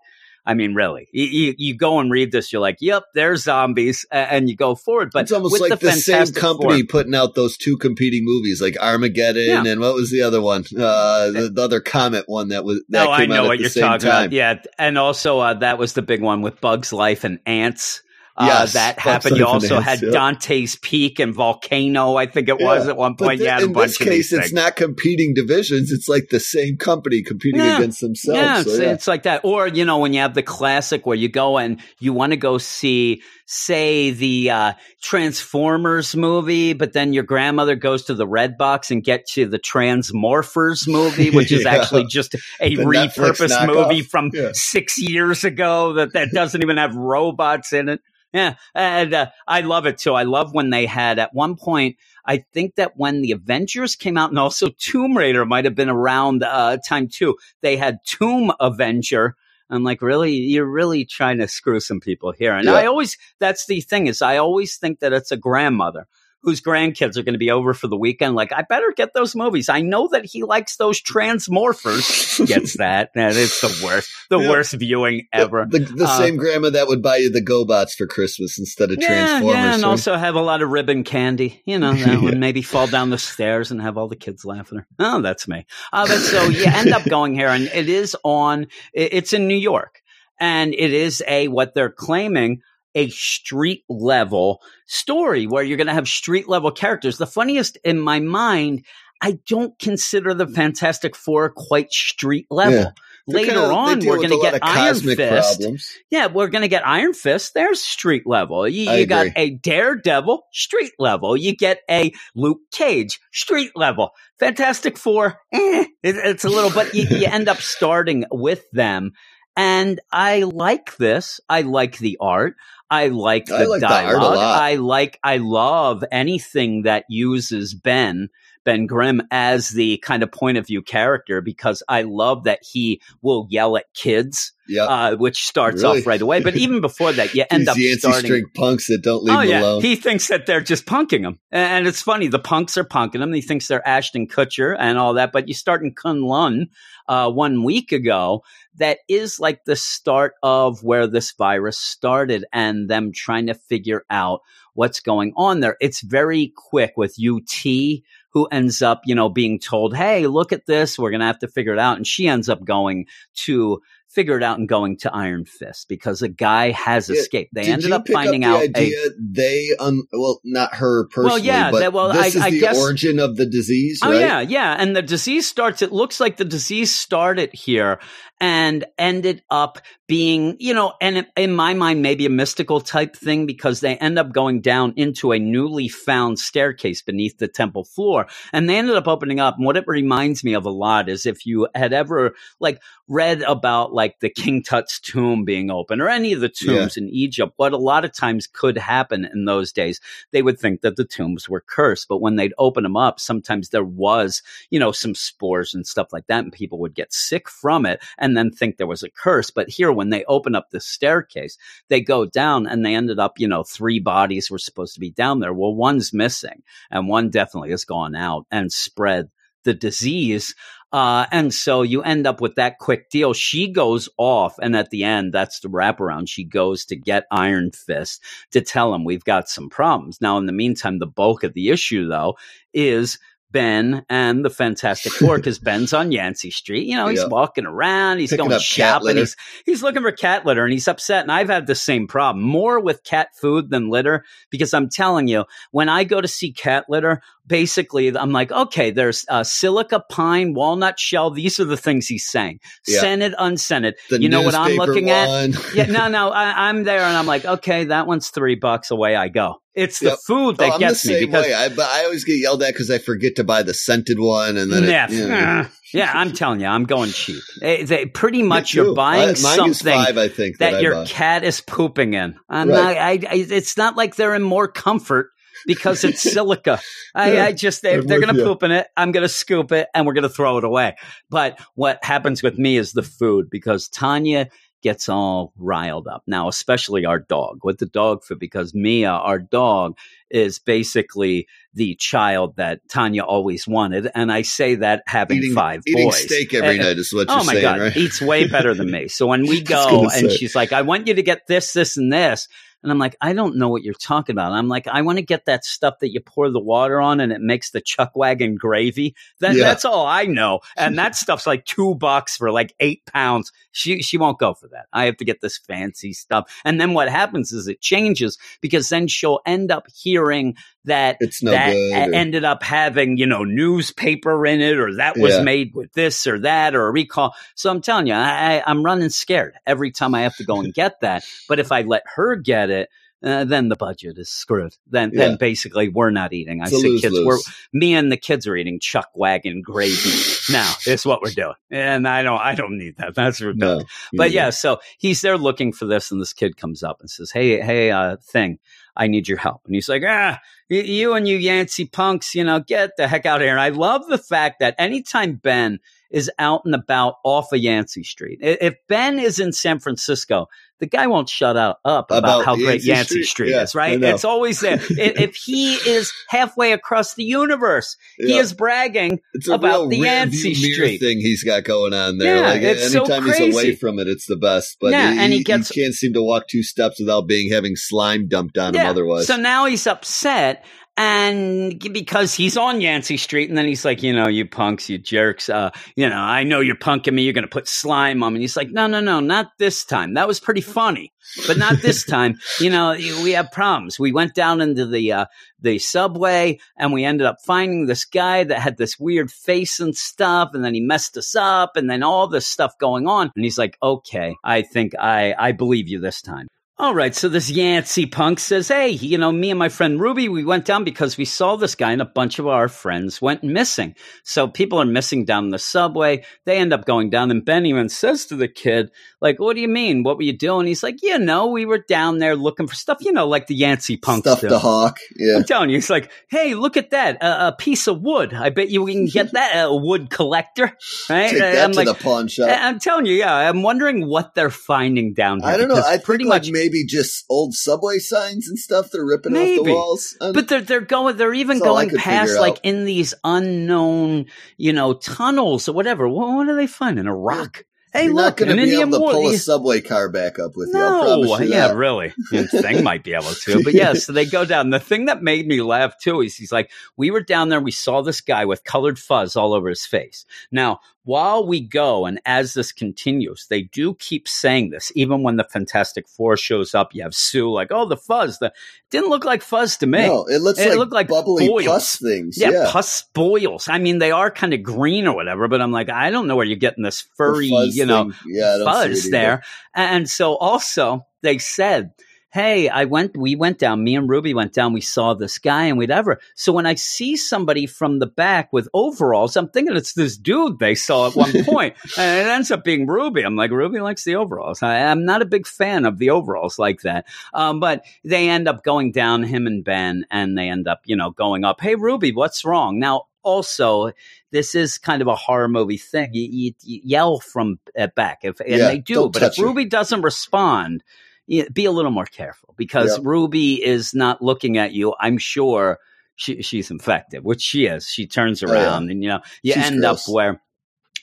I 0.46 0.54
mean, 0.54 0.74
really, 0.74 1.08
you, 1.12 1.24
you, 1.24 1.54
you 1.58 1.76
go 1.76 1.98
and 2.00 2.10
read 2.10 2.32
this, 2.32 2.52
you're 2.52 2.62
like, 2.62 2.78
"Yep, 2.80 3.04
there's 3.14 3.44
zombies," 3.44 4.06
and 4.10 4.48
you 4.48 4.56
go 4.56 4.74
forward. 4.74 5.10
But 5.12 5.22
it's 5.22 5.32
almost 5.32 5.60
like 5.60 5.78
the, 5.78 5.92
same 5.92 6.26
company 6.28 6.80
Four- 6.80 6.86
putting 6.88 7.14
out 7.14 7.34
those 7.34 7.56
two 7.56 7.76
competing 7.76 8.24
movies, 8.24 8.60
like 8.60 8.76
Armageddon 8.80 9.44
Yeah. 9.46 9.64
and 9.72 9.80
what 9.80 9.94
was 9.94 10.10
the 10.10 10.22
other 10.22 10.40
one? 10.40 10.64
Uh, 10.76 11.30
the, 11.30 11.50
the 11.54 11.62
other 11.62 11.80
Comet 11.80 12.24
one 12.26 12.48
that 12.48 12.64
was 12.64 12.82
that 12.88 13.04
no, 13.04 13.10
I 13.10 13.26
know 13.26 13.44
at 13.44 13.48
what 13.48 13.58
you're 13.60 13.68
talking 13.68 14.08
time. 14.08 14.24
about. 14.24 14.32
Yeah, 14.32 14.60
and 14.78 14.96
also 14.98 15.38
uh, 15.40 15.54
that 15.54 15.78
was 15.78 15.92
the 15.92 16.02
big 16.02 16.22
one 16.22 16.42
with 16.42 16.60
Bugs 16.60 16.92
Life 16.92 17.24
and 17.24 17.38
Antz. 17.46 18.02
Uh, 18.48 18.66
that 18.66 18.98
happened. 18.98 19.36
You 19.36 19.46
also 19.46 19.76
Antz, 19.76 19.86
had 19.86 20.02
yeah. 20.02 20.10
Dante's 20.10 20.76
Peak 20.76 21.18
and 21.18 21.34
Volcano. 21.34 22.16
I 22.16 22.26
think 22.26 22.48
it 22.48 22.58
was 22.58 22.88
at 22.88 22.96
one 22.96 23.16
point. 23.16 23.40
th- 23.40 23.50
a 23.50 23.64
in 23.64 23.72
bunch 23.72 23.98
this 23.98 23.98
case, 23.98 24.32
it's 24.32 24.42
things. 24.46 24.52
not 24.52 24.76
competing 24.76 25.34
divisions. 25.34 25.92
It's 25.92 26.08
like 26.08 26.28
the 26.30 26.40
same 26.40 26.76
company 26.76 27.22
competing 27.22 27.60
Yeah. 27.60 27.76
against 27.76 28.00
themselves. 28.00 28.38
Yeah, 28.40 28.62
So, 28.62 28.70
it's, 28.70 28.78
yeah. 28.80 28.92
it's 28.92 29.06
like 29.06 29.22
that. 29.24 29.42
Or, 29.44 29.66
you 29.68 29.84
know, 29.84 29.98
when 29.98 30.12
you 30.14 30.20
have 30.20 30.34
the 30.34 30.42
classic 30.42 31.06
where 31.06 31.16
you 31.16 31.28
go 31.28 31.58
and 31.58 31.80
you 31.98 32.12
want 32.12 32.32
to 32.32 32.36
go 32.36 32.58
see, 32.58 33.22
say, 33.52 34.10
the 34.12 34.48
uh, 34.50 34.72
Transformers 35.02 36.14
movie, 36.14 36.72
but 36.72 36.92
then 36.92 37.12
your 37.12 37.24
grandmother 37.24 37.74
goes 37.74 38.04
to 38.04 38.14
the 38.14 38.26
Red 38.26 38.56
Box 38.56 38.92
and 38.92 39.02
gets 39.02 39.36
you 39.36 39.46
the 39.46 39.58
Transmorphers 39.58 40.86
movie, 40.86 41.30
which 41.34 41.50
is 41.50 41.64
Yeah. 41.64 41.74
actually 41.74 42.04
just 42.06 42.36
a 42.60 42.74
The 42.76 42.82
repurposed 42.84 43.66
movie 43.66 44.02
from 44.02 44.30
Yeah. 44.32 44.50
six 44.52 44.98
years 44.98 45.42
ago 45.42 45.94
that, 45.94 46.12
that 46.12 46.30
doesn't 46.32 46.62
even 46.62 46.76
have 46.76 46.94
robots 46.94 47.72
in 47.72 47.88
it. 47.88 48.00
Yeah, 48.32 48.54
and 48.76 49.12
uh, 49.12 49.30
I 49.48 49.62
love 49.62 49.86
it 49.86 49.98
too. 49.98 50.14
I 50.14 50.22
love 50.22 50.54
when 50.54 50.70
they 50.70 50.86
had 50.86 51.18
at 51.18 51.34
one 51.34 51.56
point. 51.56 51.96
I 52.24 52.44
think 52.54 52.76
that 52.76 52.96
when 52.96 53.22
the 53.22 53.32
Avengers 53.32 53.96
came 53.96 54.16
out, 54.16 54.30
and 54.30 54.38
also 54.38 54.68
Tomb 54.78 55.16
Raider 55.18 55.44
might 55.44 55.64
have 55.64 55.74
been 55.74 55.88
around 55.88 56.44
uh, 56.44 56.78
time 56.88 57.08
too. 57.08 57.36
They 57.60 57.76
had 57.76 57.98
Tomb 58.06 58.52
Avenger. 58.60 59.34
I'm 59.70 59.84
like, 59.84 60.02
really, 60.02 60.32
you're 60.34 60.70
really 60.70 61.04
trying 61.04 61.38
to 61.38 61.48
screw 61.48 61.80
some 61.80 62.00
people 62.00 62.32
here. 62.32 62.54
And 62.54 62.66
Yeah. 62.66 62.74
I 62.74 62.86
always, 62.86 63.16
that's 63.38 63.66
the 63.66 63.80
thing 63.80 64.08
is, 64.08 64.20
I 64.20 64.36
always 64.36 64.76
think 64.76 65.00
that 65.00 65.12
it's 65.12 65.30
a 65.30 65.36
grandmother 65.36 66.06
whose 66.42 66.60
grandkids 66.62 67.16
are 67.16 67.22
going 67.22 67.34
to 67.34 67.38
be 67.38 67.50
over 67.50 67.74
for 67.74 67.86
the 67.86 67.96
weekend. 67.96 68.34
Like, 68.34 68.52
I 68.52 68.62
better 68.62 68.92
get 68.96 69.12
those 69.14 69.36
movies. 69.36 69.68
I 69.68 69.80
know 69.82 70.08
that 70.12 70.24
he 70.24 70.42
likes 70.42 70.76
those 70.76 71.00
Transmorphers. 71.00 72.46
Gets 72.46 72.76
that? 72.78 73.10
That 73.14 73.36
is 73.36 73.60
the 73.60 73.82
worst, 73.84 74.10
the 74.30 74.38
Yeah. 74.38 74.48
worst 74.50 74.72
viewing 74.74 75.26
ever. 75.32 75.66
The, 75.68 75.80
the 75.80 76.04
Uh, 76.04 76.18
same 76.18 76.36
grandma 76.36 76.70
that 76.70 76.88
would 76.88 77.02
buy 77.02 77.16
you 77.18 77.30
the 77.30 77.42
GoBots 77.44 77.94
for 77.94 78.06
Christmas 78.06 78.58
instead 78.58 78.90
of 78.90 78.98
Yeah, 79.00 79.06
Transformers. 79.06 79.54
yeah, 79.54 79.74
and 79.74 79.84
also 79.84 80.16
have 80.16 80.34
a 80.34 80.40
lot 80.40 80.62
of 80.62 80.70
ribbon 80.70 81.04
candy. 81.04 81.62
You 81.64 81.78
know, 81.78 81.92
that 81.94 81.98
Yeah. 82.06 82.18
one. 82.20 82.40
Maybe 82.40 82.62
fall 82.62 82.86
down 82.86 83.10
the 83.10 83.18
stairs 83.18 83.70
and 83.70 83.80
have 83.82 83.96
all 83.98 84.08
the 84.08 84.16
kids 84.16 84.44
laughing. 84.44 84.84
Oh, 84.98 85.20
that's 85.20 85.46
me. 85.48 85.66
Uh, 85.92 86.06
but 86.06 86.18
so 86.20 86.48
you 86.48 86.64
end 86.66 86.92
up 86.92 87.04
going 87.04 87.34
here, 87.34 87.48
and 87.48 87.68
it 87.74 87.88
is 87.88 88.16
on. 88.24 88.66
it- 88.94 89.10
It's 89.12 89.32
in 89.32 89.46
New 89.48 89.56
York, 89.56 90.00
and 90.38 90.72
it 90.72 90.92
is 90.92 91.22
a 91.26 91.48
what 91.48 91.74
they're 91.74 91.90
claiming 91.90 92.62
a 92.94 93.08
street 93.08 93.84
level 93.88 94.60
story 94.86 95.46
where 95.46 95.62
you're 95.62 95.76
going 95.76 95.86
to 95.86 95.94
have 95.94 96.08
street 96.08 96.48
level 96.48 96.70
characters. 96.70 97.18
The 97.18 97.26
funniest 97.26 97.76
in 97.84 98.00
my 98.00 98.20
mind. 98.20 98.84
I 99.22 99.38
don't 99.46 99.78
consider 99.78 100.32
the 100.32 100.46
Fantastic 100.46 101.14
Four 101.14 101.50
quite 101.50 101.92
street 101.92 102.46
level. 102.48 102.78
Yeah. 102.78 102.90
Later 103.26 103.50
kinda- 103.52 103.66
on, 103.66 103.98
we're 104.06 104.16
going 104.16 104.30
to 104.30 104.40
get 104.40 104.58
Iron 104.62 104.94
Fist. 104.94 105.58
problems. 105.58 105.92
Yeah, 106.08 106.28
we're 106.28 106.48
going 106.48 106.62
to 106.62 106.68
get 106.68 106.86
Iron 106.88 107.12
Fist. 107.12 107.52
There's 107.52 107.82
street 107.82 108.22
level. 108.26 108.66
You, 108.66 108.90
you 108.90 109.06
got 109.06 109.26
a 109.36 109.50
Daredevil, 109.50 110.42
street 110.52 110.92
level. 110.98 111.36
You 111.36 111.54
get 111.54 111.80
a 111.88 112.12
Luke 112.34 112.60
Cage, 112.72 113.20
street 113.30 113.72
level. 113.76 114.12
Fantastic 114.38 114.96
Four, 114.96 115.38
eh, 115.52 115.84
it, 116.02 116.16
it's 116.16 116.46
a 116.46 116.48
little, 116.48 116.70
but 116.70 116.94
you, 116.94 117.04
you 117.10 117.26
end 117.26 117.48
up 117.48 117.58
starting 117.58 118.24
with 118.30 118.64
them. 118.72 119.12
And 119.56 120.00
I 120.12 120.42
like 120.44 120.96
this. 120.96 121.40
I 121.48 121.62
like 121.62 121.98
the 121.98 122.18
art. 122.20 122.56
I 122.90 123.08
like 123.08 123.46
the 123.46 123.54
I 123.56 123.64
like 123.64 123.80
the 123.80 123.86
dialogue. 123.88 124.36
lot. 124.36 124.62
I 124.62 124.76
like, 124.76 125.18
I 125.22 125.36
love 125.36 126.02
anything 126.10 126.82
that 126.82 127.04
uses 127.08 127.72
Ben, 127.74 128.30
Ben 128.64 128.86
Grimm 128.86 129.22
as 129.30 129.68
the 129.68 129.98
kind 129.98 130.22
of 130.24 130.32
point 130.32 130.58
of 130.58 130.66
view 130.66 130.82
character 130.82 131.40
because 131.40 131.82
I 131.88 132.02
love 132.02 132.44
that 132.44 132.60
he 132.62 133.00
will 133.22 133.46
yell 133.48 133.76
at 133.76 133.84
kids, 133.94 134.52
Yeah. 134.66 134.84
uh, 134.86 135.16
which 135.16 135.44
starts 135.46 135.82
Really? 135.84 136.00
off 136.00 136.06
right 136.06 136.20
away. 136.20 136.40
But 136.40 136.56
even 136.56 136.80
before 136.80 137.12
that, 137.12 137.32
you 137.34 137.44
end 137.50 137.68
up 137.68 137.76
Yancey 137.76 137.98
starting. 138.00 138.24
string 138.24 138.44
punks 138.56 138.88
that 138.88 139.02
don't 139.04 139.22
leave 139.22 139.36
oh 139.36 139.40
him 139.40 139.48
yeah, 139.50 139.60
alone. 139.60 139.82
he 139.82 139.94
thinks 139.94 140.26
that 140.28 140.46
they're 140.46 140.60
just 140.60 140.84
punking 140.84 141.24
him, 141.24 141.38
and 141.52 141.86
it's 141.86 142.02
funny. 142.02 142.26
The 142.26 142.38
punks 142.40 142.76
are 142.76 142.84
punking 142.84 143.22
him. 143.22 143.32
He 143.32 143.40
thinks 143.40 143.68
they're 143.68 143.86
Ashton 143.86 144.26
Kutcher 144.26 144.74
and 144.78 144.98
all 144.98 145.14
that. 145.14 145.30
But 145.32 145.46
you 145.46 145.54
start 145.54 145.82
in 145.84 145.94
Kunlun 145.94 146.70
uh, 147.08 147.30
one 147.30 147.62
week 147.62 147.92
ago. 147.92 148.42
That 148.80 148.98
is 149.08 149.38
like 149.38 149.64
the 149.64 149.76
start 149.76 150.34
of 150.42 150.82
where 150.82 151.06
this 151.06 151.32
virus 151.32 151.78
started, 151.78 152.44
and 152.52 152.90
them 152.90 153.12
trying 153.12 153.46
to 153.46 153.54
figure 153.54 154.04
out 154.10 154.40
what's 154.74 155.00
going 155.00 155.32
on 155.36 155.60
there. 155.60 155.76
It's 155.80 156.00
very 156.00 156.52
quick 156.56 156.94
with 156.96 157.14
UT 157.18 158.02
who 158.32 158.46
ends 158.46 158.80
up, 158.82 159.02
you 159.04 159.14
know, 159.14 159.28
being 159.28 159.58
told, 159.60 159.94
"Hey, 159.94 160.26
look 160.26 160.52
at 160.52 160.66
this. 160.66 160.98
We're 160.98 161.10
going 161.10 161.20
to 161.20 161.26
have 161.26 161.40
to 161.40 161.48
figure 161.48 161.72
it 161.72 161.78
out." 161.78 161.96
And 161.96 162.06
she 162.06 162.26
ends 162.26 162.48
up 162.48 162.64
going 162.64 163.06
to 163.46 163.80
figure 164.10 164.36
it 164.36 164.42
out 164.42 164.58
and 164.58 164.68
going 164.68 164.96
to 164.98 165.14
Iron 165.14 165.44
Fist 165.44 165.88
because 165.88 166.20
a 166.20 166.28
guy 166.28 166.70
has 166.72 167.08
Yeah, 167.08 167.16
escaped. 167.16 167.54
They 167.54 167.62
Did 167.62 167.72
ended 167.72 167.92
up 167.92 168.08
finding 168.08 168.44
up 168.44 168.56
out 168.62 168.72
the 168.74 168.80
a 168.80 168.82
idea 168.86 168.98
they 169.18 169.68
un 169.78 170.02
well 170.12 170.40
not 170.44 170.74
her 170.74 171.06
personally 171.08 171.28
Well, 171.30 171.38
yeah, 171.38 171.70
but 171.70 171.78
that- 171.80 171.92
well, 171.92 172.12
this 172.12 172.22
I- 172.22 172.26
is 172.26 172.36
I 172.36 172.50
the 172.50 172.60
guess- 172.60 172.78
origin 172.78 173.18
of 173.20 173.36
the 173.36 173.46
disease 173.46 174.00
Oh 174.02 174.10
right 174.10 174.20
yeah, 174.20 174.40
yeah. 174.40 174.76
And 174.78 174.96
the 174.96 175.02
disease 175.02 175.46
starts. 175.48 175.80
It 175.80 175.92
looks 175.92 176.18
like 176.20 176.36
the 176.38 176.44
disease 176.44 176.92
started 176.98 177.50
here 177.52 178.00
and 178.42 178.86
ended 178.98 179.42
up 179.50 179.78
being, 180.08 180.56
you 180.58 180.72
know, 180.74 180.94
and 181.00 181.26
in 181.36 181.52
my 181.52 181.74
mind, 181.74 182.00
maybe 182.02 182.24
a 182.26 182.30
mystical 182.30 182.80
type 182.80 183.14
thing 183.14 183.44
because 183.46 183.80
they 183.80 183.96
end 183.98 184.18
up 184.18 184.32
going 184.32 184.62
down 184.62 184.94
into 184.96 185.32
a 185.32 185.38
newly 185.38 185.88
found 185.88 186.38
staircase 186.38 187.02
beneath 187.02 187.36
the 187.38 187.46
temple 187.48 187.84
floor, 187.84 188.26
and 188.52 188.68
they 188.68 188.76
ended 188.78 188.96
up 188.96 189.06
opening 189.06 189.38
up. 189.40 189.56
And 189.58 189.66
what 189.66 189.76
it 189.76 189.84
reminds 189.86 190.42
me 190.42 190.54
of 190.54 190.64
a 190.64 190.70
lot 190.70 191.08
is 191.10 191.26
if 191.26 191.44
you 191.44 191.68
had 191.74 191.92
ever 191.92 192.34
like 192.58 192.80
read 193.08 193.42
about 193.42 193.92
like 193.92 193.99
the 194.20 194.30
King 194.30 194.62
Tut's 194.62 194.98
tomb 194.98 195.44
being 195.44 195.70
open 195.70 196.00
or 196.00 196.08
any 196.08 196.32
of 196.32 196.40
the 196.40 196.48
tombs 196.48 196.96
in 196.96 197.08
Egypt, 197.08 197.52
what 197.56 197.72
a 197.72 197.78
lot 197.78 198.04
of 198.04 198.14
times 198.14 198.46
could 198.46 198.76
happen 198.78 199.24
in 199.24 199.44
those 199.44 199.72
days 199.72 200.00
they 200.32 200.42
would 200.42 200.58
think 200.58 200.80
that 200.80 200.96
the 200.96 201.04
tombs 201.04 201.48
were 201.48 201.64
cursed. 201.66 202.08
But 202.08 202.20
when 202.20 202.36
they'd 202.36 202.54
open 202.58 202.82
them 202.82 202.96
up, 202.96 203.20
sometimes 203.20 203.68
there 203.68 203.84
was, 203.84 204.42
you 204.70 204.78
know, 204.78 204.92
some 204.92 205.14
spores 205.14 205.74
and 205.74 205.86
stuff 205.86 206.12
like 206.12 206.26
that, 206.26 206.44
and 206.44 206.52
people 206.52 206.78
would 206.80 206.94
get 206.94 207.12
sick 207.12 207.48
from 207.48 207.86
it 207.86 208.02
and 208.18 208.36
then 208.36 208.50
think 208.50 208.76
there 208.76 208.86
was 208.86 209.02
a 209.02 209.10
curse. 209.10 209.50
But 209.50 209.68
here, 209.68 209.92
when 209.92 210.10
they 210.10 210.24
open 210.24 210.54
up 210.54 210.70
the 210.70 210.80
staircase, 210.80 211.58
they 211.88 212.00
go 212.00 212.26
down 212.26 212.66
and 212.66 212.84
they 212.84 212.94
ended 212.94 213.18
up, 213.18 213.38
you 213.38 213.48
know, 213.48 213.62
three 213.62 213.98
bodies 213.98 214.50
were 214.50 214.58
supposed 214.58 214.94
to 214.94 215.00
be 215.00 215.10
down 215.10 215.40
there. 215.40 215.52
Well, 215.52 215.74
one's 215.74 216.12
missing, 216.12 216.62
and 216.90 217.08
one 217.08 217.30
definitely 217.30 217.70
has 217.70 217.84
gone 217.84 218.14
out 218.14 218.46
and 218.50 218.72
spread 218.72 219.30
the 219.64 219.74
disease. 219.74 220.54
Uh, 220.92 221.26
and 221.30 221.54
so 221.54 221.82
you 221.82 222.02
end 222.02 222.26
up 222.26 222.40
with 222.40 222.56
that 222.56 222.78
quick 222.78 223.10
deal. 223.10 223.32
She 223.32 223.68
goes 223.68 224.08
off, 224.16 224.58
and 224.60 224.74
at 224.74 224.90
the 224.90 225.04
end, 225.04 225.32
that's 225.32 225.60
the 225.60 225.68
wraparound. 225.68 226.28
She 226.28 226.44
goes 226.44 226.84
to 226.86 226.96
get 226.96 227.26
Iron 227.30 227.70
Fist 227.70 228.22
to 228.50 228.60
tell 228.60 228.92
him 228.92 229.04
we've 229.04 229.24
got 229.24 229.48
some 229.48 229.68
problems. 229.70 230.20
Now, 230.20 230.36
in 230.38 230.46
the 230.46 230.52
meantime, 230.52 230.98
the 230.98 231.06
bulk 231.06 231.44
of 231.44 231.54
the 231.54 231.70
issue, 231.70 232.08
though, 232.08 232.36
is 232.74 233.18
Ben 233.52 234.04
and 234.08 234.44
the 234.44 234.50
Fantastic 234.50 235.12
Four 235.12 235.36
because 235.36 235.58
Ben's 235.58 235.92
on 235.92 236.12
Yancey 236.12 236.50
Street. 236.50 236.86
You 236.86 236.96
know, 236.96 237.08
he's 237.08 237.20
Yeah. 237.20 237.26
walking 237.26 237.66
around, 237.66 238.18
he's 238.18 238.30
Picking 238.30 238.48
going 238.48 238.60
shopping, 238.60 239.16
he's 239.16 239.36
he's 239.66 239.82
looking 239.82 240.02
for 240.02 240.12
cat 240.12 240.46
litter, 240.46 240.64
and 240.64 240.72
he's 240.72 240.88
upset. 240.88 241.22
And 241.22 241.32
I've 241.32 241.48
had 241.48 241.66
the 241.66 241.74
same 241.74 242.06
problem 242.06 242.44
more 242.44 242.80
with 242.80 243.02
cat 243.04 243.28
food 243.40 243.70
than 243.70 243.88
litter 243.90 244.24
because 244.50 244.72
I'm 244.74 244.88
telling 244.88 245.28
you, 245.28 245.44
when 245.70 245.88
I 245.88 246.04
go 246.04 246.20
to 246.20 246.28
see 246.28 246.52
cat 246.52 246.84
litter, 246.88 247.22
basically 247.46 248.16
I'm 248.16 248.30
like, 248.32 248.52
okay, 248.52 248.90
there's 248.92 249.24
uh, 249.28 249.42
silica, 249.42 250.00
pine, 250.08 250.54
walnut 250.54 250.98
shell. 251.00 251.30
These 251.30 251.58
are 251.60 251.64
the 251.64 251.76
things 251.76 252.06
he's 252.06 252.28
saying. 252.28 252.60
Yeah. 252.86 253.00
Scented, 253.00 253.34
unscented. 253.38 253.96
the 254.08 254.20
you 254.22 254.28
know 254.28 254.42
what 254.42 254.54
I'm 254.54 254.76
looking 254.76 255.10
at? 255.10 255.74
yeah, 255.74 255.86
no, 255.86 256.08
no, 256.08 256.30
I, 256.30 256.68
I'm 256.68 256.84
there 256.84 257.00
and 257.00 257.16
I'm 257.16 257.26
like, 257.26 257.44
okay, 257.44 257.84
that 257.84 258.06
one's 258.06 258.30
three 258.30 258.54
bucks. 258.54 258.90
Away 258.92 259.16
I 259.16 259.28
go. 259.28 259.60
It's 259.74 260.00
the 260.00 260.06
Yep. 260.10 260.18
food 260.26 260.48
Oh, 260.48 260.52
that 260.52 260.72
the 260.74 260.78
gets 260.78 261.06
me 261.06 261.20
because 261.26 261.46
way. 261.46 261.54
I, 261.54 261.68
but 261.68 261.88
I 261.88 262.04
always 262.04 262.24
get 262.24 262.38
yelled 262.40 262.62
at 262.62 262.72
because 262.72 262.90
I 262.90 262.98
forget 262.98 263.36
to 263.36 263.44
buy 263.44 263.62
the 263.62 263.72
scented 263.72 264.18
one, 264.18 264.56
and 264.56 264.72
then 264.72 264.82
yeah, 264.84 265.04
it, 265.06 265.12
you 265.12 265.28
know. 265.28 265.66
yeah, 265.94 266.10
I'm 266.12 266.32
telling 266.32 266.60
you, 266.60 266.66
I'm 266.66 266.84
going 266.84 267.10
cheap. 267.10 267.40
Eh, 267.62 267.84
they- 267.84 268.06
pretty 268.06 268.42
much, 268.54 268.74
you're 268.74 268.94
buying 268.94 269.30
I- 269.30 269.34
something 269.34 269.92
five, 269.94 270.18
I 270.18 270.28
think 270.28 270.58
that, 270.58 270.72
that, 270.72 270.82
your 270.82 270.94
buy. 270.94 271.04
cat 271.06 271.44
is 271.44 271.60
pooping 271.60 272.14
in. 272.14 272.34
I'm 272.48 272.68
Right. 272.68 272.74
not, 272.76 272.96
I, 272.96 273.10
I, 273.36 273.46
it's 273.48 273.76
not 273.76 273.96
like 273.96 274.16
they're 274.16 274.34
in 274.34 274.42
more 274.42 274.66
comfort 274.66 275.30
because 275.66 276.02
it's 276.02 276.20
silica. 276.32 276.80
I, 277.14 277.34
Yeah, 277.34 277.44
I 277.44 277.52
just, 277.52 277.82
they, 277.82 278.00
they're 278.00 278.20
going 278.20 278.34
to 278.34 278.42
poop 278.42 278.64
in 278.64 278.72
it. 278.72 278.88
I'm 278.96 279.12
going 279.12 279.22
to 279.22 279.28
scoop 279.28 279.70
it 279.72 279.86
and 279.94 280.04
we're 280.06 280.14
going 280.14 280.22
to 280.22 280.28
throw 280.30 280.58
it 280.58 280.64
away. 280.64 280.96
But 281.28 281.60
what 281.74 282.02
happens 282.04 282.42
with 282.42 282.58
me 282.58 282.76
is 282.76 282.92
the 282.92 283.02
food 283.02 283.46
because 283.50 283.88
Tanya 283.88 284.48
gets 284.82 285.08
all 285.08 285.52
riled 285.56 286.08
up. 286.08 286.22
Now, 286.26 286.48
especially 286.48 287.04
our 287.06 287.18
dog 287.18 287.60
with 287.64 287.78
the 287.78 287.86
dog 287.86 288.24
food 288.24 288.38
because 288.38 288.74
Mia, 288.74 289.10
our 289.10 289.38
dog, 289.38 289.96
is 290.30 290.58
basically 290.58 291.46
the 291.74 291.94
child 291.96 292.56
that 292.56 292.80
Tanya 292.88 293.22
always 293.22 293.66
wanted. 293.66 294.08
And 294.14 294.30
I 294.32 294.42
say 294.42 294.76
that 294.76 295.02
having 295.06 295.38
eating, 295.38 295.54
five 295.54 295.82
eating 295.86 296.06
boys. 296.08 296.22
steak 296.22 296.54
every 296.54 296.78
Eh, 296.78 296.82
night 296.82 296.98
is 296.98 297.12
what 297.12 297.26
Oh 297.30 297.44
my 297.44 297.52
saying, 297.52 297.62
god, 297.62 297.80
right? 297.80 297.96
eats 297.96 298.20
way 298.20 298.46
better 298.48 298.74
than 298.74 298.90
me. 298.90 299.08
So 299.08 299.26
when 299.26 299.42
we 299.46 299.60
go 299.62 300.02
and 300.04 300.30
say. 300.30 300.36
she's 300.36 300.54
like, 300.54 300.72
"I 300.72 300.82
want 300.82 301.06
you 301.06 301.14
to 301.14 301.22
get 301.22 301.46
this, 301.46 301.72
this, 301.72 301.96
and 301.96 302.12
this," 302.12 302.48
and 302.82 302.90
I'm 302.90 302.98
like, 302.98 303.16
"I 303.20 303.32
don't 303.32 303.56
know 303.56 303.68
what 303.68 303.82
you're 303.82 303.94
talking 303.94 304.34
about." 304.34 304.52
I'm 304.52 304.68
like, 304.68 304.86
"I 304.86 305.02
want 305.02 305.18
to 305.18 305.24
get 305.24 305.46
that 305.46 305.64
stuff 305.64 305.98
that 306.00 306.12
you 306.12 306.20
pour 306.20 306.50
the 306.50 306.60
water 306.60 307.00
on 307.00 307.20
and 307.20 307.32
it 307.32 307.40
makes 307.40 307.70
the 307.70 307.80
chuck 307.80 308.12
wagon 308.14 308.56
gravy." 308.56 309.14
That, 309.40 309.54
Yeah. 309.54 309.64
That's 309.64 309.84
all 309.84 310.06
I 310.06 310.24
know, 310.24 310.60
and 310.76 310.98
that 310.98 311.16
stuff's 311.16 311.46
like 311.46 311.64
two 311.64 311.94
bucks 311.94 312.36
for 312.36 312.50
like 312.50 312.74
eight 312.80 313.04
pounds. 313.06 313.52
She 313.72 314.02
she 314.02 314.16
won't 314.18 314.38
go 314.38 314.54
for 314.54 314.68
that. 314.68 314.86
I 314.92 315.04
have 315.04 315.16
to 315.18 315.24
get 315.24 315.40
this 315.40 315.58
fancy 315.58 316.12
stuff, 316.12 316.50
and 316.64 316.80
then 316.80 316.94
what 316.94 317.08
happens 317.08 317.52
is 317.52 317.68
it 317.68 317.80
changes 317.80 318.38
because 318.60 318.88
then 318.88 319.08
she'll 319.08 319.40
end 319.46 319.70
up 319.70 319.86
hearing 319.94 320.56
that 320.84 321.16
It's 321.20 321.42
no 321.42 321.50
that 321.50 321.72
good. 321.72 321.92
or- 322.10 322.14
ended 322.14 322.44
up 322.44 322.62
having 322.62 323.16
you 323.18 323.26
know 323.26 323.44
newspaper 323.44 324.46
in 324.46 324.60
it 324.60 324.78
or 324.78 324.96
that 324.96 325.16
was 325.18 325.34
Yeah. 325.36 325.42
made 325.42 325.74
with 325.74 325.92
this 325.92 326.26
or 326.26 326.40
that 326.40 326.74
or 326.74 326.86
a 326.88 326.92
recall 326.92 327.34
so 327.54 327.70
i'm 327.70 327.80
telling 327.80 328.06
you 328.06 328.14
I, 328.14 328.56
I, 328.56 328.62
i'm 328.66 328.82
running 328.82 329.10
scared 329.10 329.54
every 329.66 329.90
time 329.90 330.14
i 330.14 330.22
have 330.22 330.36
to 330.36 330.44
go 330.44 330.60
and 330.60 330.72
get 330.72 330.94
that 331.00 331.24
but 331.48 331.58
if 331.58 331.70
i 331.72 331.82
let 331.82 332.02
her 332.16 332.36
get 332.36 332.70
it 332.70 332.88
uh, 333.22 333.44
then 333.44 333.68
the 333.68 333.76
budget 333.76 334.16
is 334.16 334.30
screwed. 334.30 334.74
Then, 334.86 335.10
Yeah. 335.12 335.28
then 335.28 335.36
basically 335.36 335.90
we're 335.90 336.08
not 336.08 336.32
eating. 336.32 336.62
I 336.62 336.68
It's 336.68 336.80
say 336.80 337.00
kids, 337.00 337.14
we're 337.22 337.36
me 337.70 337.92
and 337.92 338.10
the 338.10 338.16
kids 338.16 338.46
are 338.46 338.56
eating 338.56 338.80
chuck 338.80 339.10
wagon 339.14 339.60
gravy 339.60 340.08
now. 340.50 340.72
It's 340.86 341.04
what 341.04 341.20
we're 341.20 341.32
doing, 341.32 341.52
and 341.70 342.08
I 342.08 342.22
don't, 342.22 342.40
I 342.40 342.54
don't 342.54 342.78
need 342.78 342.96
that. 342.96 343.14
That's 343.14 343.42
redundant. 343.42 343.82
no, 344.14 344.16
But 344.16 344.30
yeah, 344.30 344.48
so 344.48 344.80
he's 344.96 345.20
there 345.20 345.36
looking 345.36 345.70
for 345.74 345.84
this, 345.84 346.10
and 346.10 346.18
this 346.18 346.32
kid 346.32 346.56
comes 346.56 346.82
up 346.82 347.00
and 347.02 347.10
says, 347.10 347.30
"Hey, 347.30 347.60
hey, 347.60 347.90
uh, 347.90 348.16
thing, 348.22 348.58
I 348.96 349.06
need 349.06 349.28
your 349.28 349.38
help." 349.38 349.62
And 349.66 349.74
he's 349.74 349.88
like, 349.88 350.02
"Ah, 350.06 350.38
you 350.68 351.14
and 351.14 351.26
you 351.26 351.36
Yancey 351.36 351.86
punks, 351.86 352.34
you 352.34 352.44
know, 352.44 352.60
get 352.60 352.96
the 352.96 353.08
heck 353.08 353.26
out 353.26 353.40
of 353.40 353.42
here." 353.42 353.52
And 353.52 353.60
I 353.60 353.70
love 353.70 354.06
the 354.08 354.18
fact 354.18 354.60
that 354.60 354.74
anytime 354.78 355.36
Ben 355.36 355.80
is 356.10 356.30
out 356.38 356.62
and 356.64 356.74
about 356.74 357.14
off 357.24 357.52
of 357.52 357.60
Yancey 357.60 358.02
Street, 358.02 358.38
if 358.42 358.74
Ben 358.88 359.18
is 359.18 359.38
in 359.38 359.52
San 359.52 359.78
Francisco, 359.78 360.48
the 360.80 360.86
guy 360.86 361.06
won't 361.06 361.28
shut 361.28 361.56
up 361.56 361.78
about, 361.84 362.10
About 362.10 362.44
how 362.44 362.56
great 362.56 362.82
Yancey 362.82 362.88
Yancey 362.88 363.22
Street? 363.22 363.26
Street, 363.26 363.50
Yeah, 363.50 363.62
is, 363.62 363.74
right? 363.74 364.02
It's 364.02 364.24
always 364.24 364.60
there. 364.60 364.80
If 364.90 365.36
he 365.36 365.74
is 365.74 366.10
halfway 366.28 366.72
across 366.72 367.14
the 367.14 367.24
universe, 367.24 367.96
he 368.16 368.36
is 368.36 368.52
bragging 368.54 369.20
it's 369.34 369.48
about 369.48 369.90
the 369.90 369.98
Yancey 369.98 370.54
Street. 370.54 370.98
thing 370.98 371.18
he's 371.18 371.44
got 371.44 371.64
going 371.64 371.92
on 371.92 372.18
there. 372.18 372.36
Yeah, 372.36 372.48
like 372.48 372.62
it's 372.62 372.92
so 372.92 373.04
anytime 373.04 373.24
he's 373.24 373.54
away 373.54 373.76
from 373.76 373.98
it, 373.98 374.08
it's 374.08 374.26
the 374.26 374.36
best. 374.36 374.78
But 374.80 374.92
Yeah, 374.92 375.12
he, 375.12 375.18
and 375.18 375.32
he 375.32 375.38
he 375.38 375.44
can't 375.44 375.94
seem 375.94 376.14
to 376.14 376.22
walk 376.22 376.48
two 376.48 376.62
steps 376.62 376.98
without 376.98 377.26
being 377.26 377.52
having 377.52 377.76
slime 377.76 378.26
dumped 378.26 378.56
on 378.56 378.74
him. 378.74 378.79
Otherwise, 378.86 379.26
So 379.26 379.36
now 379.36 379.66
he's 379.66 379.86
upset. 379.86 380.64
And 380.96 381.80
because 381.94 382.34
he's 382.34 382.58
on 382.58 382.82
Yancey 382.82 383.16
Street, 383.16 383.48
and 383.48 383.56
then 383.56 383.64
he's 383.64 383.86
like, 383.86 384.02
you 384.02 384.12
know, 384.12 384.28
you 384.28 384.46
punks, 384.46 384.90
you 384.90 384.98
jerks, 384.98 385.48
uh, 385.48 385.70
you 385.96 386.06
know, 386.06 386.18
I 386.18 386.44
know 386.44 386.60
you're 386.60 386.76
punking 386.76 387.14
me. 387.14 387.22
You're 387.22 387.32
going 387.32 387.44
to 387.44 387.48
put 387.48 387.68
slime 387.68 388.22
on 388.22 388.34
me. 388.34 388.36
And 388.36 388.42
he's 388.42 388.56
like, 388.56 388.70
no, 388.70 388.86
no, 388.86 389.00
no, 389.00 389.18
not 389.20 389.46
this 389.58 389.86
time. 389.86 390.12
That 390.12 390.28
was 390.28 390.40
pretty 390.40 390.60
funny, 390.60 391.14
but 391.46 391.56
not 391.56 391.80
this 391.80 392.04
time. 392.06 392.38
You 392.60 392.68
know, 392.68 392.92
we 392.92 393.30
have 393.32 393.50
problems. 393.50 393.98
We 393.98 394.12
went 394.12 394.34
down 394.34 394.60
into 394.60 394.84
the 394.84 395.12
uh, 395.12 395.24
the 395.60 395.78
subway, 395.78 396.58
and 396.76 396.92
we 396.92 397.04
ended 397.06 397.26
up 397.26 397.38
finding 397.46 397.86
this 397.86 398.04
guy 398.04 398.44
that 398.44 398.60
had 398.60 398.76
this 398.76 398.98
weird 398.98 399.30
face 399.30 399.80
and 399.80 399.96
stuff, 399.96 400.50
and 400.52 400.62
then 400.62 400.74
he 400.74 400.82
messed 400.82 401.16
us 401.16 401.34
up, 401.34 401.76
and 401.76 401.88
then 401.88 402.02
all 402.02 402.26
this 402.28 402.46
stuff 402.46 402.76
going 402.78 403.06
on. 403.08 403.30
And 403.34 403.44
he's 403.44 403.58
like, 403.58 403.78
okay, 403.82 404.36
I 404.44 404.60
think 404.60 404.92
I 405.00 405.34
I 405.38 405.52
believe 405.52 405.88
you 405.88 405.98
this 405.98 406.20
time. 406.20 406.48
All 406.80 406.94
right, 406.94 407.14
so 407.14 407.28
this 407.28 407.50
Yancey 407.50 408.06
punk 408.06 408.40
says, 408.40 408.68
Hey, 408.68 408.88
you 408.88 409.18
know, 409.18 409.30
me 409.30 409.50
and 409.50 409.58
my 409.58 409.68
friend 409.68 410.00
Ruby, 410.00 410.30
we 410.30 410.46
went 410.46 410.64
down 410.64 410.82
because 410.82 411.18
we 411.18 411.26
saw 411.26 411.56
this 411.56 411.74
guy 411.74 411.92
and 411.92 412.00
a 412.00 412.06
bunch 412.06 412.38
of 412.38 412.46
our 412.46 412.68
friends 412.68 413.20
went 413.20 413.44
missing. 413.44 413.94
So 414.24 414.48
people 414.48 414.80
are 414.80 414.86
missing 414.86 415.26
down 415.26 415.50
the 415.50 415.58
subway. 415.58 416.24
They 416.46 416.56
end 416.56 416.72
up 416.72 416.86
going 416.86 417.10
down, 417.10 417.30
and 417.30 417.44
Ben 417.44 417.66
even 417.66 417.90
says 417.90 418.24
to 418.26 418.36
the 418.36 418.48
kid, 418.48 418.92
like, 419.20 419.38
what 419.38 419.56
do 419.56 419.60
you 419.60 419.68
mean? 419.68 420.04
What 420.04 420.16
were 420.16 420.22
you 420.22 420.32
doing? 420.32 420.66
He's 420.66 420.82
like, 420.82 421.02
you 421.02 421.18
know, 421.18 421.48
we 421.48 421.66
were 421.66 421.84
down 421.86 422.16
there 422.16 422.34
looking 422.34 422.66
for 422.66 422.74
stuff, 422.74 422.96
you 423.02 423.12
know, 423.12 423.28
like 423.28 423.46
the 423.46 423.54
Yancey 423.54 423.98
punks 423.98 424.26
Stuff 424.26 424.40
do. 424.40 424.48
the 424.48 424.58
hawk. 424.58 424.96
Yeah. 425.16 425.36
I'm 425.36 425.44
telling 425.44 425.68
you, 425.68 425.76
he's 425.76 425.90
like, 425.90 426.10
hey, 426.30 426.54
look 426.54 426.78
at 426.78 426.92
that, 426.92 427.22
a, 427.22 427.48
a 427.48 427.52
piece 427.52 427.88
of 427.88 428.00
wood. 428.00 428.32
I 428.32 428.48
bet 428.48 428.70
you 428.70 428.82
we 428.82 428.94
can 428.94 429.04
get 429.04 429.32
that 429.32 429.66
a 429.66 429.76
wood 429.76 430.08
collector, 430.08 430.74
right? 431.10 431.28
Take 431.28 431.40
that 431.40 431.62
I'm 431.62 431.72
to 431.72 431.76
like, 431.76 431.88
the 431.88 431.94
pawn 431.94 432.28
shop. 432.28 432.48
I'm 432.50 432.78
telling 432.78 433.04
you, 433.04 433.12
yeah. 433.12 433.34
I'm 433.34 433.62
wondering 433.62 434.08
what 434.08 434.34
they're 434.34 434.48
finding 434.48 435.12
down 435.12 435.40
here. 435.40 435.50
I 435.50 435.58
don't 435.58 435.68
know. 435.68 435.74
I 435.74 435.98
pretty 435.98 436.24
think 436.24 436.30
like 436.30 436.42
much. 436.44 436.52
Maybe 436.70 436.84
just 436.86 437.24
old 437.28 437.54
subway 437.54 437.98
signs 437.98 438.48
and 438.48 438.58
stuff 438.58 438.90
they're 438.92 439.04
ripping 439.04 439.36
off 439.36 439.64
the 439.64 439.72
walls. 439.72 440.16
Um, 440.20 440.32
But 440.32 440.48
they're 440.48 440.60
they're 440.60 440.80
going 440.80 441.16
they're 441.16 441.34
even 441.34 441.58
That's 441.58 441.68
all 441.68 441.76
I 441.76 441.86
going 441.86 441.96
past 441.98 442.38
like 442.38 442.54
out. 442.54 442.60
in 442.64 442.84
these 442.84 443.14
unknown 443.24 444.26
you 444.56 444.72
know 444.72 444.94
tunnels 444.94 445.68
or 445.68 445.72
whatever. 445.72 446.08
What, 446.08 446.28
what 446.34 446.48
are 446.48 446.56
they 446.56 446.66
finding? 446.66 447.06
A 447.06 447.14
rock? 447.14 447.64
Hey, 447.92 448.04
you're 448.04 448.14
look, 448.14 448.24
not 448.24 448.36
going 448.36 448.50
an 448.52 448.56
to 448.58 448.64
be 448.66 448.80
able 448.80 448.92
to 448.92 448.98
pull 448.98 449.28
a 449.30 449.36
subway 449.36 449.80
car 449.80 450.08
back 450.08 450.38
up 450.38 450.52
with 450.54 450.72
No, 450.72 451.24
you 451.40 451.48
yeah, 451.48 451.66
that. 451.68 451.76
really. 451.76 452.12
The 452.30 452.46
thing 452.46 452.84
might 452.84 453.02
be 453.02 453.14
able 453.14 453.32
to, 453.32 453.64
but 453.64 453.74
yeah. 453.74 453.94
So 453.94 454.12
they 454.12 454.26
go 454.26 454.44
down. 454.44 454.70
The 454.70 454.78
thing 454.78 455.06
that 455.06 455.24
made 455.24 455.48
me 455.48 455.60
laugh 455.60 455.98
too 455.98 456.20
is 456.20 456.36
he's 456.36 456.52
like, 456.52 456.70
we 456.96 457.10
were 457.10 457.20
down 457.20 457.48
there, 457.48 457.58
we 457.60 457.72
saw 457.72 458.00
this 458.00 458.20
guy 458.20 458.44
with 458.44 458.62
colored 458.62 458.96
fuzz 458.96 459.34
all 459.34 459.52
over 459.52 459.68
his 459.68 459.84
face. 459.86 460.24
Now, 460.52 460.78
while 461.04 461.46
we 461.46 461.60
go, 461.60 462.04
and 462.04 462.20
as 462.26 462.52
this 462.52 462.72
continues, 462.72 463.46
they 463.48 463.62
do 463.62 463.94
keep 463.94 464.28
saying 464.28 464.70
this. 464.70 464.92
Even 464.94 465.22
when 465.22 465.36
the 465.36 465.44
Fantastic 465.44 466.06
Four 466.06 466.36
shows 466.36 466.74
up, 466.74 466.94
you 466.94 467.02
have 467.02 467.14
Sue 467.14 467.50
like, 467.50 467.68
oh, 467.70 467.86
the 467.88 467.96
fuzz. 467.96 468.38
The 468.38 468.52
didn't 468.90 469.08
look 469.10 469.24
like 469.24 469.42
fuzz 469.42 469.78
to 469.78 469.86
me. 469.86 470.06
No, 470.06 470.26
it 470.26 470.42
looks 470.42 470.58
It 470.58 470.68
like, 470.68 470.78
looked 470.78 470.92
like 470.92 471.08
bubbly 471.08 471.48
boils. 471.48 471.66
pus 471.66 471.96
things. 471.98 472.36
Yeah, 472.38 472.50
Yeah, 472.50 472.68
pus 472.70 472.88
spoils. 472.90 473.68
I 473.68 473.78
mean, 473.78 473.98
they 473.98 474.10
are 474.10 474.30
kind 474.30 474.52
of 474.52 474.62
green 474.62 475.06
or 475.06 475.14
whatever, 475.14 475.48
but 475.48 475.62
I'm 475.62 475.72
like, 475.72 475.88
I 475.88 476.10
don't 476.10 476.26
know 476.26 476.36
where 476.36 476.46
you're 476.46 476.56
getting 476.56 476.84
this 476.84 477.00
furry, 477.16 477.46
you 477.46 477.86
know. 477.86 478.12
Yeah, 478.26 478.54
I 478.54 478.58
don't 478.58 478.94
see 478.94 479.00
fuzz 479.02 479.10
there. 479.10 479.42
And 479.74 480.08
so 480.08 480.36
also 480.36 481.06
they 481.22 481.38
said, 481.38 481.92
Hey, 482.32 482.68
I 482.68 482.84
went, 482.84 483.16
we 483.16 483.34
went 483.34 483.58
down, 483.58 483.82
me 483.82 483.96
and 483.96 484.08
Ruby 484.08 484.34
went 484.34 484.52
down, 484.52 484.72
we 484.72 484.80
saw 484.80 485.14
this 485.14 485.38
guy 485.38 485.64
and 485.64 485.78
whatever. 485.78 486.20
So 486.36 486.52
when 486.52 486.64
I 486.64 486.74
see 486.74 487.16
somebody 487.16 487.66
from 487.66 487.98
the 487.98 488.06
back 488.06 488.52
with 488.52 488.68
overalls, 488.72 489.36
I'm 489.36 489.48
thinking 489.48 489.76
it's 489.76 489.94
this 489.94 490.16
dude 490.16 490.58
they 490.60 490.76
saw 490.76 491.08
at 491.08 491.16
one 491.16 491.32
point. 491.44 491.74
and 491.98 492.26
it 492.26 492.30
ends 492.30 492.50
up 492.50 492.62
being 492.62 492.86
Ruby. 492.86 493.22
I'm 493.22 493.36
like, 493.36 493.50
Ruby 493.50 493.80
likes 493.80 494.04
the 494.04 494.16
overalls. 494.16 494.62
I, 494.62 494.76
I'm 494.76 495.04
not 495.04 495.22
a 495.22 495.26
big 495.26 495.46
fan 495.46 495.84
of 495.84 495.98
the 495.98 496.10
overalls 496.10 496.58
like 496.58 496.82
that. 496.82 497.06
Um, 497.34 497.58
but 497.58 497.84
they 498.04 498.28
end 498.28 498.46
up 498.46 498.62
going 498.62 498.92
down, 498.92 499.24
him 499.24 499.46
and 499.46 499.64
Ben, 499.64 500.06
and 500.10 500.38
they 500.38 500.48
end 500.48 500.68
up, 500.68 500.82
you 500.84 500.94
know, 500.96 501.10
going 501.10 501.44
up, 501.44 501.60
Hey, 501.60 501.74
Ruby, 501.74 502.12
what's 502.12 502.44
wrong? 502.44 502.78
Now, 502.78 503.06
also, 503.22 503.90
this 504.30 504.54
is 504.54 504.78
kind 504.78 505.02
of 505.02 505.08
a 505.08 505.14
horror 505.14 505.48
movie 505.48 505.76
thing. 505.76 506.10
You, 506.12 506.28
you, 506.30 506.52
you 506.62 506.80
yell 506.84 507.20
from 507.20 507.58
uh, 507.78 507.88
back, 507.88 508.20
if, 508.22 508.40
and 508.40 508.48
Yeah, 508.50 508.68
they 508.68 508.78
do. 508.78 509.10
But 509.10 509.22
if. 509.22 509.38
Ruby 509.38 509.66
doesn't 509.66 510.02
respond, 510.02 510.82
you- 511.26 511.48
be 511.50 511.64
a 511.64 511.70
little 511.72 511.90
more 511.90 512.06
careful 512.06 512.54
because 512.56 512.96
Yep. 512.96 513.06
Ruby 513.06 513.64
is 513.64 513.94
not 513.94 514.22
looking 514.22 514.58
at 514.58 514.72
you. 514.72 514.94
I'm 515.00 515.18
sure 515.18 515.78
she, 516.16 516.42
she's 516.42 516.70
infected, 516.70 517.24
which 517.24 517.40
she 517.40 517.66
is. 517.66 517.88
She 517.88 518.06
turns 518.06 518.42
Oh, 518.42 518.52
yeah. 518.52 518.64
around, 518.64 518.90
and 518.90 519.02
you 519.02 519.08
know, 519.08 519.20
you 519.42 519.52
She's 519.54 519.64
end 519.64 519.80
gross. 519.80 520.08
up 520.08 520.14
where. 520.14 520.42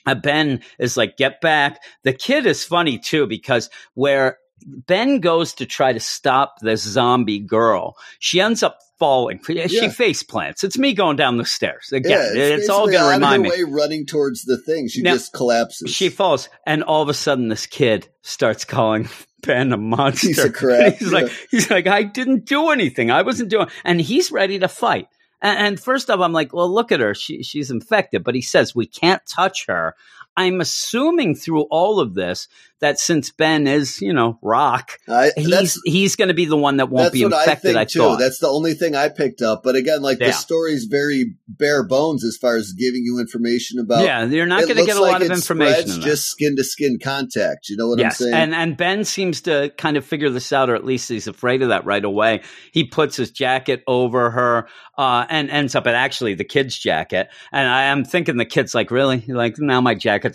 Uh, 0.06 0.14
ben 0.14 0.60
is 0.78 0.96
like, 0.96 1.16
get 1.18 1.40
back. 1.42 1.80
The 2.04 2.14
kid 2.14 2.46
is 2.46 2.64
funny 2.64 2.98
too 2.98 3.26
because 3.26 3.68
where 3.94 4.38
Ben 4.64 5.20
goes 5.20 5.52
to 5.54 5.66
try 5.66 5.92
to 5.92 6.00
stop 6.00 6.54
this 6.62 6.82
zombie 6.82 7.40
girl, 7.40 7.94
she 8.18 8.40
ends 8.40 8.62
up 8.62 8.78
falling. 8.98 9.38
She 9.46 9.54
Yeah. 9.68 9.90
face 9.90 10.22
plants. 10.22 10.64
It's 10.64 10.78
me 10.78 10.94
going 10.94 11.16
down 11.16 11.36
the 11.36 11.44
stairs 11.44 11.90
again. 11.92 12.32
yeah, 12.34 12.42
it's, 12.42 12.68
all 12.70 12.86
going 12.86 12.98
to 13.00 13.08
remind 13.10 13.42
me. 13.42 13.50
way 13.50 13.64
running 13.64 14.06
towards 14.06 14.44
the 14.44 14.56
thing. 14.56 14.88
She 14.88 15.02
Now, 15.02 15.12
just 15.12 15.32
collapses. 15.34 15.90
She 15.90 16.08
falls, 16.08 16.48
and 16.66 16.82
all 16.82 17.02
of 17.02 17.08
a 17.10 17.14
sudden, 17.14 17.48
this 17.48 17.66
kid 17.66 18.08
starts 18.22 18.64
calling 18.64 19.08
Ben 19.42 19.72
a 19.72 19.76
monster. 19.76 20.28
Piece 20.28 20.44
of 20.44 20.52
crap, 20.52 20.94
he's 20.98 21.12
yeah. 21.12 21.20
like, 21.20 21.32
he's 21.50 21.70
like, 21.70 21.86
I 21.86 22.02
didn't 22.02 22.44
do 22.44 22.70
anything. 22.70 23.10
I 23.10 23.22
wasn't 23.22 23.50
doing, 23.50 23.68
and 23.84 24.00
he's 24.00 24.30
ready 24.32 24.58
to 24.58 24.68
fight. 24.68 25.08
And, 25.40 25.58
and 25.58 25.80
first 25.80 26.10
off, 26.10 26.20
I'm 26.20 26.32
like, 26.32 26.52
well, 26.52 26.72
look 26.72 26.92
at 26.92 27.00
her. 27.00 27.14
She, 27.14 27.42
she's 27.42 27.70
infected. 27.70 28.24
But 28.24 28.34
he 28.34 28.42
says 28.42 28.74
we 28.74 28.86
can't 28.86 29.22
touch 29.26 29.66
her. 29.66 29.94
I'm 30.38 30.60
assuming 30.60 31.34
through 31.34 31.62
all 31.62 32.00
of 32.00 32.14
this 32.14 32.48
that 32.80 33.00
since 33.00 33.32
Ben 33.32 33.66
is, 33.66 34.00
you 34.00 34.12
know, 34.12 34.38
rock, 34.40 34.92
I, 35.08 35.32
he's 35.36 35.80
he's 35.84 36.14
going 36.14 36.28
to 36.28 36.34
be 36.34 36.44
the 36.44 36.56
one 36.56 36.76
that 36.76 36.88
won't 36.88 37.12
be 37.12 37.24
what 37.24 37.34
I 37.34 37.40
infected. 37.40 37.62
think 37.62 37.76
I, 37.76 37.84
too. 37.84 37.98
thought. 37.98 38.18
That's 38.20 38.38
the 38.38 38.46
only 38.46 38.74
thing 38.74 38.94
I 38.94 39.08
picked 39.08 39.42
up. 39.42 39.62
But 39.64 39.74
again, 39.74 40.00
like 40.00 40.20
Yeah. 40.20 40.28
the 40.28 40.32
story's 40.34 40.84
very 40.84 41.34
bare 41.48 41.82
bones 41.82 42.24
as 42.24 42.36
far 42.36 42.54
as 42.56 42.72
giving 42.74 43.02
you 43.04 43.18
information 43.18 43.80
about. 43.80 44.04
yeah, 44.04 44.24
you're 44.24 44.46
not 44.46 44.62
going 44.62 44.76
to 44.76 44.84
get 44.86 44.96
a 44.96 45.00
like 45.02 45.12
lot 45.12 45.22
of 45.22 45.30
information. 45.32 45.90
in 45.90 46.00
just 46.02 46.28
skin 46.28 46.54
to 46.54 46.62
skin 46.62 46.98
contact. 47.02 47.68
You 47.68 47.76
know 47.76 47.88
what 47.88 48.00
I'm 48.00 48.12
saying? 48.12 48.32
and 48.32 48.54
and 48.54 48.76
Ben 48.76 49.04
seems 49.04 49.40
to 49.42 49.72
kind 49.76 49.96
of 49.96 50.04
figure 50.04 50.30
this 50.30 50.52
out, 50.52 50.70
or 50.70 50.76
at 50.76 50.84
least 50.84 51.08
he's 51.08 51.26
afraid 51.26 51.62
of 51.62 51.70
that 51.70 51.84
right 51.84 52.04
away. 52.04 52.42
He 52.70 52.84
puts 52.84 53.16
his 53.16 53.32
jacket 53.32 53.82
over 53.88 54.30
her, 54.30 54.68
uh, 54.96 55.26
and 55.28 55.50
ends 55.50 55.74
up 55.74 55.88
at 55.88 55.94
actually 55.96 56.34
the 56.34 56.44
kid's 56.44 56.78
jacket. 56.78 57.28
And 57.50 57.68
I 57.68 57.84
am 57.84 58.04
thinking 58.04 58.36
the 58.36 58.44
kid's 58.44 58.72
like, 58.72 58.92
really, 58.92 59.24
like 59.26 59.58
now 59.58 59.80
my 59.80 59.94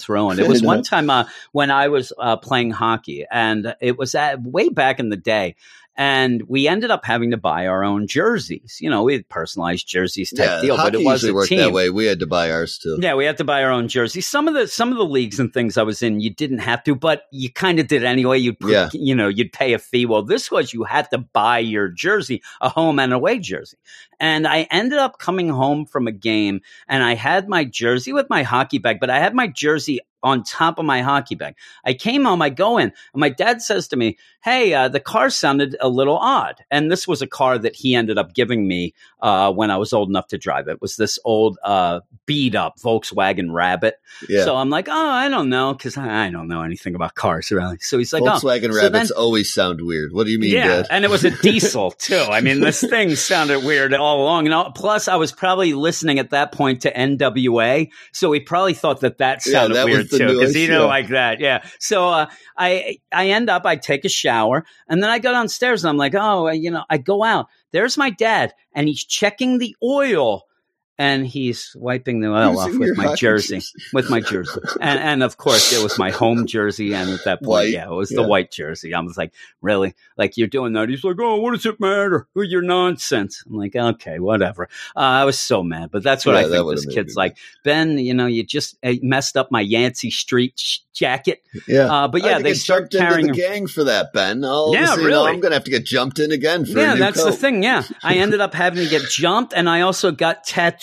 ruined. 0.10 0.39
It 0.39 0.47
was 0.47 0.63
one 0.63 0.84
time 0.84 1.10
uh, 1.10 1.25
when 1.51 1.71
I 1.71 1.88
was 1.88 2.13
uh, 2.17 2.38
playing 2.38 2.71
hockey, 2.71 3.25
and 3.29 3.75
it 3.79 3.97
was 3.97 4.15
at, 4.15 4.41
way 4.41 4.69
back 4.69 4.99
in 4.99 5.10
the 5.10 5.17
day. 5.17 5.56
And 5.95 6.41
we 6.47 6.67
ended 6.67 6.89
up 6.89 7.06
having 7.06 7.32
to 7.32 7.38
buy 7.38 7.67
our 7.67 7.84
own 7.84 8.08
jerseys. 8.08 8.79
You 8.82 8.89
know, 8.89 9.03
we 9.03 9.13
had 9.13 9.29
personalized 9.29 9.88
jerseys 9.88 10.32
type 10.32 10.47
yeah, 10.47 10.62
deal, 10.62 10.77
but 10.77 10.95
it 10.95 11.03
was 11.03 11.21
usually 11.21 11.34
worked 11.34 11.49
team. 11.49 11.60
that 11.60 11.71
way. 11.71 11.91
We 11.91 12.06
had 12.06 12.19
to 12.19 12.25
buy 12.25 12.49
ours 12.51 12.79
too. 12.79 12.97
Yeah, 12.99 13.13
we 13.13 13.25
had 13.25 13.38
to 13.38 13.43
buy 13.43 13.63
our 13.63 13.69
own 13.69 13.88
jerseys. 13.88 14.27
Some 14.27 14.47
of 14.47 14.56
the 14.56 14.67
some 14.67 14.91
of 14.91 14.97
the 14.97 15.06
leagues 15.06 15.39
and 15.39 15.53
things 15.53 15.77
I 15.77 15.84
was 15.84 16.01
in, 16.01 16.19
you 16.19 16.34
didn't 16.34 16.60
have 16.60 16.84
to, 16.86 16.95
but 16.95 17.23
you 17.32 17.51
kind 17.51 17.79
of 17.79 17.88
did 17.88 18.03
anyway. 18.03 18.39
You'd 18.39 18.58
Yeah. 18.62 18.89
you 18.93 19.13
know, 19.13 19.27
you'd 19.27 19.53
pay 19.53 19.73
a 19.73 19.79
fee. 19.79 20.08
Well, 20.08 20.23
this 20.23 20.49
was 20.49 20.73
you 20.73 20.84
had 20.84 21.12
to 21.12 21.19
buy 21.19 21.60
your 21.60 21.89
jersey, 21.89 22.41
a 22.60 22.69
home 22.69 22.97
and 22.97 23.13
away 23.13 23.38
jersey. 23.38 23.77
And 24.19 24.47
I 24.47 24.67
ended 24.71 24.97
up 24.97 25.19
coming 25.19 25.49
home 25.49 25.86
from 25.86 26.08
a 26.08 26.12
game, 26.12 26.62
and 26.88 27.03
I 27.03 27.13
had 27.13 27.47
my 27.47 27.65
jersey 27.65 28.13
with 28.13 28.29
my 28.29 28.41
hockey 28.43 28.79
bag, 28.79 28.99
but 28.99 29.10
I 29.12 29.19
had 29.19 29.36
my 29.36 29.47
jersey 29.47 29.99
on 30.24 30.44
top 30.44 30.80
of 30.80 30.86
my 30.86 31.02
hockey 31.02 31.36
bag. 31.36 31.56
I 31.86 31.94
came 31.94 32.26
home, 32.26 32.42
I 32.42 32.50
go 32.50 32.78
in, 32.78 32.86
and 33.14 33.20
my 33.20 33.30
dad 33.30 33.62
says 33.62 33.88
to 33.90 33.96
me, 33.96 34.18
"Hey, 34.44 34.74
uh, 34.74 34.88
the 34.88 35.00
car 35.00 35.30
sounded 35.30 35.76
a 35.82 35.90
little 35.90 36.18
odd." 36.18 36.64
And 36.72 36.92
this 36.92 37.08
was 37.08 37.22
a 37.22 37.28
car 37.28 37.58
that 37.58 37.76
he 37.76 37.94
ended 37.96 38.18
up 38.18 38.34
giving 38.34 38.68
me 38.68 38.94
uh, 39.22 39.52
when 39.52 39.70
I 39.72 39.78
was 39.78 39.94
old 39.94 40.10
enough 40.10 40.28
to 40.28 40.38
drive. 40.38 40.68
It 40.68 40.82
was 40.82 40.96
this 40.96 41.20
old 41.26 41.58
uh, 41.64 42.00
beat 42.26 42.56
up 42.56 42.80
Volkswagen 42.80 43.52
Rabbit. 43.52 43.96
Yeah. 44.30 44.46
So 44.46 44.56
I'm 44.56 44.70
like, 44.70 44.88
"Oh, 44.90 45.10
I 45.10 45.30
don't 45.30 45.50
know," 45.50 45.74
because 45.74 45.98
I 45.98 46.26
I 46.26 46.30
don't 46.30 46.48
know 46.48 46.62
anything 46.62 46.96
about 46.96 47.16
cars 47.16 47.52
really. 47.52 47.78
So 47.82 47.98
he's 47.98 48.14
like, 48.14 48.24
"Oh." 48.24 48.28
Volkswagen 48.28 48.72
So 48.74 48.82
rabbits 48.82 49.10
then- 49.10 49.18
always 49.18 49.54
sound 49.54 49.82
weird. 49.82 50.14
What 50.14 50.26
do 50.26 50.32
you 50.32 50.40
mean, 50.40 50.54
yeah, 50.54 50.68
Dad? 50.68 50.88
and 50.90 51.04
it 51.06 51.12
was 51.12 51.24
a 51.26 51.32
diesel 51.42 51.92
too. 51.92 52.26
I 52.30 52.42
mean, 52.42 52.60
this 52.62 52.82
thing 52.82 53.16
sounded 53.16 53.64
weird 53.64 53.94
all 53.94 54.22
along. 54.24 54.46
And 54.46 54.54
all, 54.54 54.72
plus, 54.72 55.08
I 55.08 55.16
was 55.16 55.32
probably 55.32 55.74
listening 55.74 56.20
at 56.20 56.30
that 56.30 56.52
point 56.52 56.82
to 56.82 56.92
NWA, 56.94 57.90
so 58.12 58.32
he 58.32 58.40
probably 58.40 58.74
thought 58.74 59.02
that 59.02 59.18
that 59.18 59.46
Yeah, 59.46 59.52
sounded 59.54 59.76
that 59.76 59.86
was 59.86 59.94
weird 59.96 60.10
the 60.13 60.19
too 60.19 60.28
because 60.28 60.54
noise, 60.54 60.56
he 60.56 60.67
yeah. 60.67 60.80
like 60.80 61.10
that. 61.10 61.39
Yeah. 61.39 61.63
So 61.80 62.10
uh, 62.10 62.28
I 62.58 62.97
I 63.12 63.30
end 63.30 63.49
up 63.49 63.65
I 63.65 63.76
take 63.76 64.06
a 64.06 64.10
shower 64.10 64.65
and 64.88 65.04
then 65.04 65.10
I 65.10 65.19
go 65.19 65.32
downstairs 65.32 65.84
and 65.84 65.89
I'm 65.89 65.97
like, 65.97 66.15
oh, 66.15 66.49
you 66.49 66.71
know, 66.71 66.84
I 66.89 66.97
go 66.97 67.23
out. 67.23 67.47
There's 67.71 67.97
my 67.97 68.10
dad 68.10 68.54
and 68.73 68.88
he's 68.88 69.04
checking 69.04 69.58
the 69.58 69.76
oil. 69.84 70.43
And 70.97 71.25
he's 71.25 71.75
wiping 71.75 72.19
the 72.19 72.27
oil 72.27 72.60
off 72.60 72.77
with 72.77 72.95
my 72.95 73.15
jersey, 73.15 73.56
jersey. 73.56 73.84
with 73.93 74.12
my 74.12 74.21
jersey, 74.21 74.62
and 74.79 74.99
and 74.99 75.23
of 75.23 75.38
course 75.38 75.73
it 75.73 75.82
was 75.82 75.97
my 75.97 76.12
home 76.12 76.45
jersey. 76.45 76.93
And 76.93 77.10
at 77.10 77.23
that 77.25 77.39
point, 77.39 77.47
White, 77.47 77.69
yeah, 77.69 77.88
it 77.88 77.93
was 77.93 78.10
the 78.10 78.21
white 78.21 78.51
jersey. 78.51 78.93
I 78.93 78.99
was 78.99 79.17
like, 79.17 79.34
really? 79.62 79.95
Like 80.17 80.38
you're 80.38 80.47
doing 80.47 80.73
that? 80.73 80.89
He's 80.89 81.03
like, 81.03 81.17
oh, 81.19 81.38
what 81.38 81.51
does 81.51 81.65
it 81.65 81.79
matter? 81.79 82.27
Who 82.36 82.43
your 82.43 82.62
nonsense? 82.62 83.43
I'm 83.47 83.58
like, 83.58 83.75
okay, 83.75 84.19
whatever. 84.19 84.69
Uh, 84.95 84.99
I 84.99 85.25
was 85.25 85.39
so 85.39 85.63
mad, 85.63 85.89
but 85.91 86.03
that's 86.03 86.25
what 86.25 86.34
Yeah, 86.34 86.47
I 86.47 86.49
think 86.49 86.69
this 86.69 86.86
kid's 86.86 87.15
like. 87.15 87.38
Ben, 87.63 87.97
you 87.97 88.13
know, 88.13 88.27
you 88.27 88.43
just 88.43 88.77
uh, 88.84 88.93
messed 89.01 89.38
up 89.38 89.51
my 89.51 89.62
Yancey 89.62 90.12
Street 90.12 90.60
sh- 90.60 90.79
jacket. 90.93 91.43
Yeah. 91.67 91.86
Uh, 91.86 92.08
but 92.08 92.21
yeah, 92.21 92.39
they 92.39 92.53
start 92.53 92.91
carrying 92.91 93.27
the 93.27 93.34
gang 93.34 93.67
for 93.67 93.86
that, 93.86 94.13
Ben. 94.13 94.43
All 94.43 94.73
Yeah, 94.73 94.95
yeah, 94.95 95.03
really. 95.03 95.32
I'm 95.32 95.39
gonna 95.39 95.56
have 95.56 95.63
to 95.63 95.71
get 95.71 95.86
jumped 95.86 96.19
in 96.19 96.32
again 96.32 96.65
for 96.65 96.77
a 96.77 96.82
Yeah, 96.82 96.95
that's 96.95 97.23
the 97.23 97.32
thing. 97.32 97.63
Yeah, 97.63 97.84
I 98.03 98.15
ended 98.15 98.41
up 98.41 98.53
having 98.53 98.84
to 98.84 98.89
get 98.89 99.10
jumped, 99.10 99.53
and 99.53 99.69
I 99.69 99.82
also 99.82 100.12
got 100.12 100.43
tattooed 100.43 100.83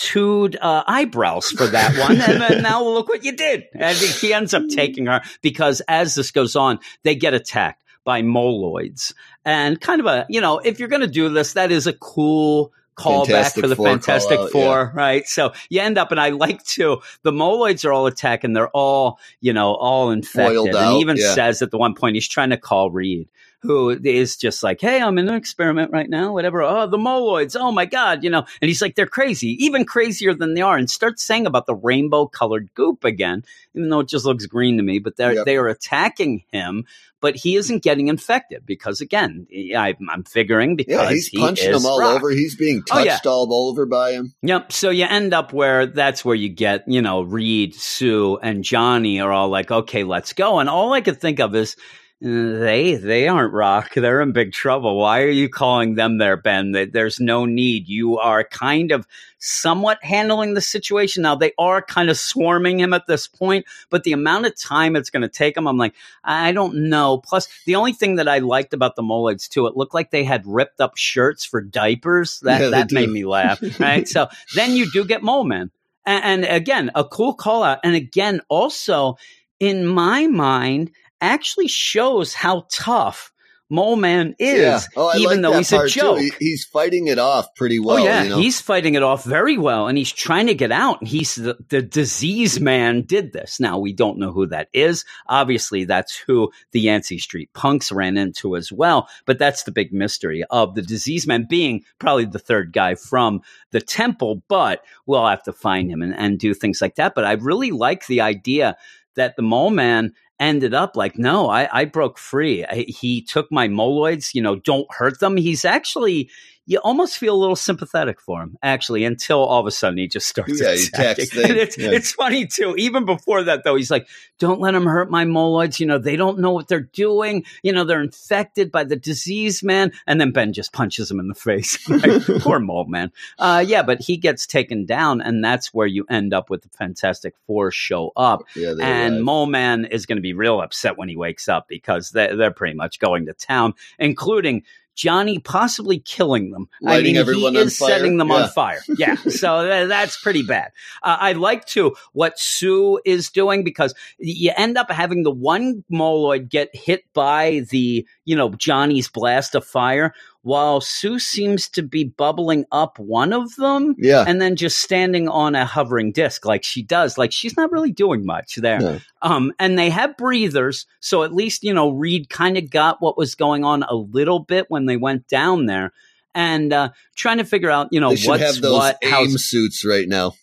uh, 0.61 0.83
eyebrows 0.87 1.51
for 1.51 1.67
that 1.67 1.97
one. 1.97 2.19
and 2.21 2.41
then 2.41 2.61
now 2.63 2.83
look 2.83 3.09
what 3.09 3.23
you 3.23 3.35
did. 3.35 3.65
And 3.73 3.97
he 3.97 4.33
ends 4.33 4.53
up 4.53 4.63
taking 4.69 5.05
her 5.05 5.21
because 5.41 5.81
as 5.87 6.15
this 6.15 6.31
goes 6.31 6.55
on, 6.55 6.79
they 7.03 7.15
get 7.15 7.33
attacked 7.33 7.83
by 8.03 8.21
moloids, 8.21 9.13
and 9.45 9.79
kind 9.79 9.99
of 9.99 10.07
a 10.07 10.25
you 10.27 10.41
know, 10.41 10.59
if 10.59 10.79
you're 10.79 10.89
going 10.89 11.01
to 11.01 11.07
do 11.07 11.29
this, 11.29 11.53
that 11.53 11.71
is 11.71 11.87
a 11.87 11.93
cool 11.93 12.73
callback 12.97 13.53
for 13.59 13.67
the 13.67 13.75
Four 13.75 13.87
Fantastic 13.87 14.39
Four, 14.51 14.91
right? 14.95 15.25
So 15.27 15.53
you 15.69 15.81
end 15.81 15.97
up, 15.97 16.11
and 16.11 16.19
I 16.19 16.29
like 16.29 16.63
to 16.65 17.01
the 17.23 17.31
moloids 17.31 17.85
are 17.85 17.93
all 17.93 18.07
attacking. 18.07 18.53
They're 18.53 18.69
all 18.69 19.19
you 19.39 19.53
know 19.53 19.75
all 19.75 20.11
infected, 20.11 20.57
Oiled 20.57 20.67
and 20.69 20.77
out, 20.77 20.99
even 20.99 21.17
yeah. 21.17 21.33
says 21.33 21.61
at 21.61 21.71
the 21.71 21.77
one 21.77 21.93
point 21.93 22.15
he's 22.15 22.27
trying 22.27 22.49
to 22.49 22.57
call 22.57 22.91
Reed 22.91 23.29
who 23.61 23.89
is 23.91 24.37
just 24.37 24.63
like, 24.63 24.81
Hey, 24.81 25.01
I'm 25.01 25.17
in 25.17 25.29
an 25.29 25.35
experiment 25.35 25.91
right 25.91 26.09
now, 26.09 26.33
whatever. 26.33 26.61
Oh, 26.63 26.87
the 26.87 26.97
moloids. 26.97 27.55
Oh 27.59 27.71
my 27.71 27.85
God, 27.85 28.23
you 28.23 28.29
know, 28.29 28.45
and 28.61 28.69
he's 28.69 28.81
like, 28.81 28.95
they're 28.95 29.05
crazy, 29.05 29.49
even 29.63 29.85
crazier 29.85 30.33
than 30.33 30.53
they 30.55 30.61
are, 30.61 30.77
and 30.77 30.89
starts 30.89 31.23
saying 31.23 31.45
about 31.45 31.65
the 31.67 31.75
rainbow 31.75 32.25
colored 32.25 32.69
goop 32.73 33.03
again, 33.03 33.43
even 33.75 33.89
though 33.89 33.99
it 33.99 34.07
just 34.07 34.25
looks 34.25 34.45
green 34.47 34.77
to 34.77 34.83
me, 34.83 34.99
but 34.99 35.15
they're, 35.15 35.33
Yep. 35.33 35.45
they 35.45 35.57
are 35.57 35.67
attacking 35.67 36.43
him. 36.51 36.85
But 37.19 37.35
he 37.35 37.55
isn't 37.55 37.83
getting 37.83 38.07
infected 38.07 38.65
because, 38.65 38.99
again, 38.99 39.45
I, 39.77 39.95
I'm 40.09 40.23
figuring 40.23 40.75
because 40.75 40.91
Yeah, 40.97 41.09
he's 41.11 41.27
he 41.27 41.37
punching 41.37 41.71
him 41.71 41.85
all 41.85 41.99
Rock. 41.99 42.15
over. 42.15 42.31
He's 42.31 42.55
being 42.55 42.81
Oh, 42.91 42.97
yeah. 43.03 43.19
all 43.27 43.69
over 43.69 43.85
by 43.85 44.13
him. 44.13 44.33
Yep. 44.41 44.71
So 44.71 44.89
you 44.89 45.05
end 45.05 45.31
up 45.31 45.53
where 45.53 45.85
that's 45.85 46.25
where 46.25 46.33
you 46.33 46.49
get, 46.49 46.87
you 46.87 46.99
know, 46.99 47.21
Reed, 47.21 47.75
Sue, 47.75 48.39
and 48.41 48.63
Johnny 48.63 49.21
are 49.21 49.31
all 49.31 49.49
like, 49.49 49.69
okay, 49.69 50.03
let's 50.03 50.33
go. 50.33 50.57
And 50.57 50.67
all 50.67 50.93
I 50.93 51.01
could 51.01 51.21
think 51.21 51.39
of 51.39 51.53
is, 51.55 51.75
they 52.21 52.93
they 52.93 53.27
aren't 53.27 53.51
rock. 53.53 53.95
They're 53.95 54.21
in 54.21 54.31
big 54.31 54.53
trouble. 54.53 54.99
Why 54.99 55.23
are 55.23 55.29
you 55.29 55.49
calling 55.49 55.95
them 55.95 56.19
there, 56.19 56.37
Ben? 56.37 56.71
There's 56.71 57.19
no 57.19 57.45
need. 57.45 57.89
You 57.89 58.19
are 58.19 58.43
kind 58.43 58.91
of 58.91 59.07
somewhat 59.39 59.97
handling 60.03 60.53
the 60.53 60.61
situation 60.61 61.23
now. 61.23 61.33
They 61.33 61.53
are 61.57 61.81
kind 61.81 62.11
of 62.11 62.17
swarming 62.19 62.79
him 62.79 62.93
at 62.93 63.07
this 63.07 63.25
point, 63.25 63.65
but 63.89 64.03
the 64.03 64.11
amount 64.11 64.45
of 64.45 64.55
time 64.55 64.95
it's 64.95 65.09
going 65.09 65.23
to 65.23 65.27
take 65.27 65.57
him, 65.57 65.67
I'm 65.67 65.79
like, 65.79 65.95
I 66.23 66.51
don't 66.51 66.89
know. 66.89 67.17
Plus, 67.17 67.47
the 67.65 67.73
only 67.73 67.93
thing 67.93 68.17
that 68.17 68.27
I 68.27 68.37
liked 68.37 68.75
about 68.75 68.95
the 68.95 69.01
Moloids 69.01 69.49
too, 69.49 69.65
it 69.65 69.75
looked 69.75 69.95
like 69.95 70.11
they 70.11 70.23
had 70.23 70.45
ripped 70.45 70.79
up 70.79 70.97
shirts 70.97 71.43
for 71.43 71.59
diapers. 71.59 72.39
That 72.41 72.61
Yeah, 72.61 72.69
that 72.69 72.91
made 72.91 73.09
me 73.09 73.25
laugh. 73.25 73.59
Right. 73.79 74.07
so 74.07 74.27
then 74.55 74.75
you 74.75 74.91
do 74.91 75.05
get 75.05 75.23
Mole 75.23 75.43
Man. 75.43 75.71
And, 76.05 76.45
and 76.45 76.55
again, 76.55 76.91
a 76.93 77.03
cool 77.03 77.33
call 77.33 77.63
out. 77.63 77.79
And 77.83 77.95
again, 77.95 78.41
also 78.47 79.17
in 79.59 79.87
my 79.87 80.27
mind, 80.27 80.91
actually 81.21 81.67
shows 81.67 82.33
how 82.33 82.65
tough 82.71 83.31
Mole 83.71 83.95
Man 83.95 84.35
is, 84.37 84.59
yeah. 84.59 84.81
Oh, 84.97 85.17
even 85.17 85.41
like 85.41 85.41
though 85.41 85.57
he's 85.57 85.71
a 85.71 85.87
joke. 85.87 86.19
He- 86.19 86.33
he's 86.39 86.65
fighting 86.65 87.07
it 87.07 87.17
off 87.17 87.55
pretty 87.55 87.79
oh, 87.79 87.83
well. 87.83 87.97
oh 87.99 88.03
yeah, 88.03 88.23
you 88.23 88.29
know? 88.31 88.37
he's 88.37 88.59
fighting 88.59 88.95
it 88.95 89.01
off 89.01 89.23
very 89.23 89.57
well, 89.57 89.87
and 89.87 89.97
he's 89.97 90.11
trying 90.11 90.47
to 90.47 90.53
get 90.53 90.73
out. 90.73 90.99
And 90.99 91.07
he's 91.07 91.35
the, 91.35 91.55
the 91.69 91.81
disease 91.81 92.59
man 92.59 93.03
did 93.03 93.31
this. 93.31 93.61
Now 93.61 93.79
we 93.79 93.93
don't 93.93 94.19
know 94.19 94.33
who 94.33 94.45
that 94.47 94.67
is. 94.73 95.05
Obviously, 95.27 95.85
that's 95.85 96.17
who 96.17 96.51
the 96.73 96.81
Yancey 96.81 97.17
Street 97.17 97.49
punks 97.53 97.93
ran 97.93 98.17
into 98.17 98.57
as 98.57 98.73
well. 98.73 99.07
But 99.25 99.39
that's 99.39 99.63
the 99.63 99.71
big 99.71 99.93
mystery 99.93 100.43
of 100.51 100.75
the 100.75 100.81
disease 100.81 101.25
man 101.25 101.47
being 101.49 101.85
probably 101.97 102.25
the 102.25 102.39
third 102.39 102.73
guy 102.73 102.95
from 102.95 103.39
the 103.71 103.79
temple. 103.79 104.43
But 104.49 104.83
we'll 105.05 105.25
have 105.25 105.43
to 105.43 105.53
find 105.53 105.89
him 105.89 106.01
and, 106.01 106.13
and 106.13 106.37
do 106.37 106.53
things 106.53 106.81
like 106.81 106.95
that. 106.95 107.15
But 107.15 107.23
I 107.23 107.33
really 107.33 107.71
like 107.71 108.05
the 108.07 108.19
idea 108.19 108.75
that 109.15 109.37
the 109.37 109.41
mole 109.43 109.69
man 109.69 110.13
ended 110.41 110.73
up 110.73 110.97
like, 110.97 111.17
no, 111.17 111.49
I, 111.49 111.69
I 111.71 111.85
broke 111.85 112.17
free. 112.17 112.65
I, 112.65 112.85
he 112.87 113.21
took 113.21 113.51
my 113.51 113.67
moloids, 113.67 114.33
you 114.33 114.41
know, 114.41 114.55
don't 114.57 114.91
hurt 114.91 115.19
them. 115.19 115.37
He's 115.37 115.63
actually, 115.63 116.29
you 116.67 116.77
almost 116.79 117.17
feel 117.17 117.35
a 117.35 117.37
little 117.37 117.55
sympathetic 117.55 118.21
for 118.21 118.41
him, 118.41 118.57
actually, 118.61 119.03
until 119.03 119.39
all 119.39 119.59
of 119.59 119.65
a 119.65 119.71
sudden 119.71 119.97
he 119.97 120.07
just 120.07 120.27
starts 120.27 120.61
Yeah, 120.61 120.75
he 120.75 120.83
attacking. 120.85 121.27
it's, 121.33 121.77
yeah. 121.77 121.89
it's 121.91 122.11
funny 122.11 122.45
too. 122.45 122.75
Even 122.77 123.05
before 123.05 123.43
that, 123.43 123.63
though, 123.63 123.75
he's 123.75 123.89
like, 123.89 124.07
don't 124.37 124.61
let 124.61 124.71
them 124.71 124.85
hurt 124.85 125.09
my 125.09 125.25
moloids. 125.25 125.79
You 125.79 125.87
know, 125.87 125.97
they 125.97 126.15
don't 126.15 126.39
know 126.39 126.51
what 126.51 126.67
they're 126.67 126.79
doing. 126.79 127.45
You 127.63 127.73
know, 127.73 127.83
they're 127.83 128.01
infected 128.01 128.71
by 128.71 128.83
the 128.83 128.95
disease, 128.95 129.63
man. 129.63 129.91
And 130.05 130.21
then 130.21 130.31
Ben 130.31 130.53
just 130.53 130.71
punches 130.71 131.09
him 131.09 131.19
in 131.19 131.27
the 131.27 131.35
face. 131.35 131.77
Like, 132.01 132.25
Poor 132.41 132.59
mole 132.59 132.85
man. 132.85 133.11
Uh, 133.37 133.63
yeah, 133.65 133.83
but 133.83 134.01
he 134.01 134.17
gets 134.17 134.47
taken 134.47 134.85
down, 134.85 135.21
and 135.21 135.43
that's 135.43 135.73
where 135.73 135.85
you 135.85 136.05
end 136.09 136.33
up 136.33 136.49
with 136.49 136.63
the 136.63 136.69
Fantastic 136.69 137.35
Four 137.45 137.69
show 137.69 138.11
up 138.15 138.43
yeah, 138.55 138.73
and 138.81 139.15
arrive. 139.15 139.23
Mole 139.23 139.45
Man 139.45 139.85
is 139.85 140.05
going 140.05 140.15
to 140.15 140.21
be 140.21 140.33
real 140.33 140.61
upset 140.61 140.97
when 140.97 141.09
he 141.09 141.15
wakes 141.15 141.47
up 141.47 141.67
because 141.67 142.11
they're, 142.11 142.35
they're 142.35 142.51
pretty 142.51 142.75
much 142.75 142.99
going 142.99 143.25
to 143.25 143.33
town, 143.33 143.73
including 143.99 144.63
Johnny 145.01 145.39
possibly 145.39 145.97
killing 145.97 146.51
them. 146.51 146.69
I 146.85 147.01
mean, 147.01 147.15
he 147.15 147.57
is 147.57 147.75
setting 147.75 148.17
them 148.17 148.27
Yeah. 148.29 148.35
on 148.35 148.49
fire. 148.49 148.81
Yeah, 148.99 149.15
so 149.15 149.63
tha- 149.65 149.87
that's 149.87 150.21
pretty 150.21 150.43
bad. 150.43 150.71
Uh, 151.01 151.17
I 151.19 151.31
like 151.33 151.65
to 151.67 151.95
what 152.13 152.37
Sue 152.37 152.99
is 153.03 153.31
doing 153.31 153.63
because 153.63 153.95
you 154.19 154.51
end 154.55 154.77
up 154.77 154.91
having 154.91 155.23
the 155.23 155.31
one 155.31 155.83
moloid 155.91 156.49
get 156.49 156.69
hit 156.75 157.03
by 157.15 157.65
the 157.71 158.05
you 158.25 158.35
know 158.35 158.49
Johnny's 158.51 159.09
blast 159.09 159.55
of 159.55 159.65
fire, 159.65 160.13
while 160.43 160.81
Sue 160.81 161.19
seems 161.19 161.69
to 161.69 161.83
be 161.83 162.03
bubbling 162.03 162.65
up 162.71 162.97
one 162.97 163.31
of 163.31 163.55
them 163.55 163.95
yeah. 163.97 164.25
and 164.27 164.41
then 164.41 164.55
just 164.55 164.79
standing 164.79 165.27
on 165.27 165.53
a 165.55 165.65
hovering 165.65 166.11
disc 166.11 166.45
like 166.45 166.63
she 166.63 166.81
does. 166.81 167.17
Like 167.17 167.31
she's 167.31 167.55
not 167.55 167.71
really 167.71 167.91
doing 167.91 168.25
much 168.25 168.55
there. 168.55 168.79
No. 168.79 168.99
Um, 169.21 169.53
and 169.59 169.77
they 169.77 169.89
have 169.91 170.17
breathers, 170.17 170.87
so 170.99 171.23
at 171.23 171.33
least 171.33 171.63
you 171.63 171.73
know 171.73 171.91
Reed 171.91 172.29
kind 172.29 172.57
of 172.57 172.69
got 172.69 173.01
what 173.01 173.17
was 173.17 173.35
going 173.35 173.63
on 173.63 173.83
a 173.83 173.93
little 173.93 174.39
bit 174.39 174.65
when 174.69 174.87
they 174.87 174.97
went 174.97 175.27
down 175.27 175.67
there, 175.67 175.93
and 176.33 176.73
uh, 176.73 176.89
trying 177.15 177.37
to 177.37 177.45
figure 177.45 177.69
out 177.69 177.89
you 177.91 177.99
know 177.99 178.09
what's 178.09 178.43
have 178.43 178.61
those 178.61 178.73
what. 178.73 178.97
aim 179.03 179.11
How's, 179.11 179.45
suits 179.45 179.85
right 179.85 180.07
now. 180.07 180.33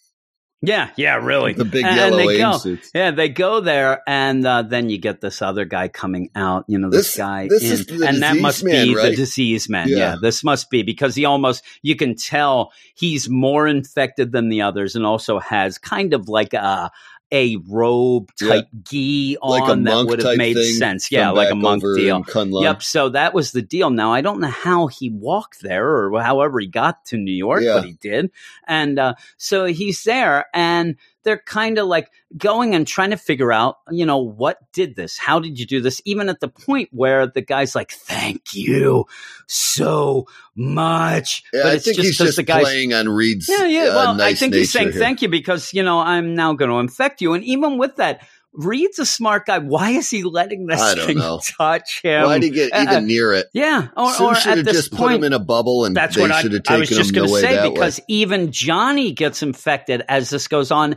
Yeah, 0.60 0.90
yeah, 0.96 1.14
really. 1.16 1.52
The 1.52 1.64
big 1.64 1.84
And 1.84 1.96
yellow 1.96 2.16
they 2.16 2.38
go. 2.38 2.56
suits. 2.58 2.90
Yeah, 2.94 3.12
they 3.12 3.28
go 3.28 3.60
there, 3.60 4.02
and 4.08 4.44
uh, 4.46 4.62
then 4.62 4.90
you 4.90 4.98
get 4.98 5.20
this 5.20 5.40
other 5.40 5.64
guy 5.64 5.88
coming 5.88 6.30
out. 6.34 6.64
You 6.66 6.78
know, 6.78 6.90
this, 6.90 7.08
This- 7.08 7.16
guy, 7.16 7.46
this 7.48 7.62
in, 7.64 7.72
is 7.72 7.86
the 7.86 8.06
and 8.08 8.22
that 8.22 8.36
must 8.36 8.64
man, 8.64 8.86
be 8.86 8.94
the 8.94 9.00
right? 9.00 9.16
disease 9.16 9.68
man. 9.68 9.88
Yeah. 9.88 9.96
Yeah. 9.96 10.16
this 10.20 10.42
must 10.42 10.68
be 10.70 10.82
because 10.82 11.14
he 11.14 11.24
almost 11.24 11.62
you 11.82 11.94
can 11.96 12.16
tell 12.16 12.72
he's 12.94 13.28
more 13.28 13.68
infected 13.68 14.32
than 14.32 14.48
the 14.48 14.62
others, 14.62 14.96
and 14.96 15.06
also 15.06 15.38
has 15.38 15.78
kind 15.78 16.12
of 16.14 16.28
like 16.28 16.54
a 16.54 16.90
a 17.30 17.56
robe 17.68 18.30
type 18.36 18.68
gi 18.84 19.36
Like 19.42 19.64
on 19.64 19.84
that 19.84 20.06
would 20.06 20.22
have 20.22 20.36
made 20.36 20.56
sense. 20.56 21.10
Yeah, 21.10 21.30
like 21.30 21.50
a 21.50 21.54
monk 21.54 21.82
deal. 21.82 22.24
Yep. 22.34 22.82
So 22.82 23.10
that 23.10 23.34
was 23.34 23.52
the 23.52 23.62
deal. 23.62 23.90
Now 23.90 24.12
I 24.12 24.20
don't 24.20 24.40
know 24.40 24.48
how 24.48 24.86
he 24.86 25.10
walked 25.10 25.60
there 25.62 25.86
or 25.86 26.22
however 26.22 26.58
he 26.60 26.66
got 26.66 27.04
to 27.06 27.16
New 27.16 27.32
York, 27.32 27.62
Yeah. 27.62 27.74
but 27.74 27.84
he 27.84 27.92
did. 27.94 28.30
And 28.66 28.98
uh, 28.98 29.14
so 29.36 29.66
he's 29.66 30.02
there, 30.04 30.46
and 30.54 30.96
they're 31.24 31.38
kind 31.46 31.78
of 31.78 31.86
like 31.86 32.10
going 32.36 32.74
and 32.74 32.86
trying 32.86 33.10
to 33.10 33.16
figure 33.16 33.52
out, 33.52 33.76
you 33.90 34.06
know, 34.06 34.18
what 34.18 34.58
did 34.72 34.96
this? 34.96 35.18
How 35.18 35.38
did 35.40 35.58
you 35.58 35.66
do 35.66 35.80
this? 35.80 36.00
Even 36.04 36.28
at 36.28 36.40
the 36.40 36.48
point 36.48 36.88
where 36.92 37.26
the 37.26 37.40
guy's 37.42 37.74
like, 37.74 37.90
"Thank 37.90 38.54
you 38.54 39.04
so 39.46 40.26
much," 40.56 41.42
Yeah, 41.52 41.62
but 41.62 41.68
I 41.70 41.74
it's 41.74 41.84
think 41.84 41.96
just 41.96 42.06
he's 42.06 42.18
just 42.18 42.36
the 42.36 42.42
guy's 42.42 42.62
playing 42.64 42.92
on 42.94 43.08
Reed's. 43.08 43.48
yeah, 43.48 43.66
yeah. 43.66 43.82
uh, 43.84 43.94
Well, 43.94 44.22
I 44.22 44.34
think 44.34 44.54
he's 44.54 44.70
saying 44.72 44.92
here. 44.92 45.00
thank 45.00 45.22
you 45.22 45.28
because 45.28 45.72
you 45.74 45.82
know 45.82 45.98
I'm 45.98 46.34
now 46.34 46.52
going 46.54 46.70
to 46.70 46.78
infect 46.78 47.20
you, 47.20 47.34
and 47.34 47.44
even 47.44 47.78
with 47.78 47.96
that. 47.96 48.26
Reed's 48.58 48.98
a 48.98 49.06
smart 49.06 49.46
guy. 49.46 49.58
Why 49.58 49.90
is 49.90 50.10
he 50.10 50.24
letting 50.24 50.66
this 50.66 50.94
thing 51.06 51.18
know. 51.18 51.40
touch 51.58 52.00
him? 52.02 52.24
Why'd 52.24 52.42
he 52.42 52.50
get 52.50 52.72
Uh, 52.72 52.82
even 52.82 53.06
near 53.06 53.32
it? 53.32 53.46
yeah, 53.54 53.88
or, 53.96 54.12
Sue 54.12 54.24
or 54.26 54.34
should 54.34 54.50
at 54.50 54.56
have 54.58 54.66
this 54.66 54.74
just 54.76 54.92
put 54.92 55.12
him 55.12 55.22
in 55.22 55.32
a 55.32 55.38
bubble, 55.38 55.84
and 55.84 55.96
that's 55.96 56.16
they 56.16 56.22
what 56.22 56.32
I, 56.32 56.40
I 56.68 56.78
was 56.78 56.88
just 56.88 57.14
going 57.14 57.28
to 57.28 57.34
say 57.34 57.70
because 57.70 57.98
way. 58.00 58.04
even 58.08 58.50
Johnny 58.50 59.12
gets 59.12 59.42
infected 59.44 60.02
as 60.08 60.28
this 60.30 60.48
goes 60.48 60.72
on, 60.72 60.96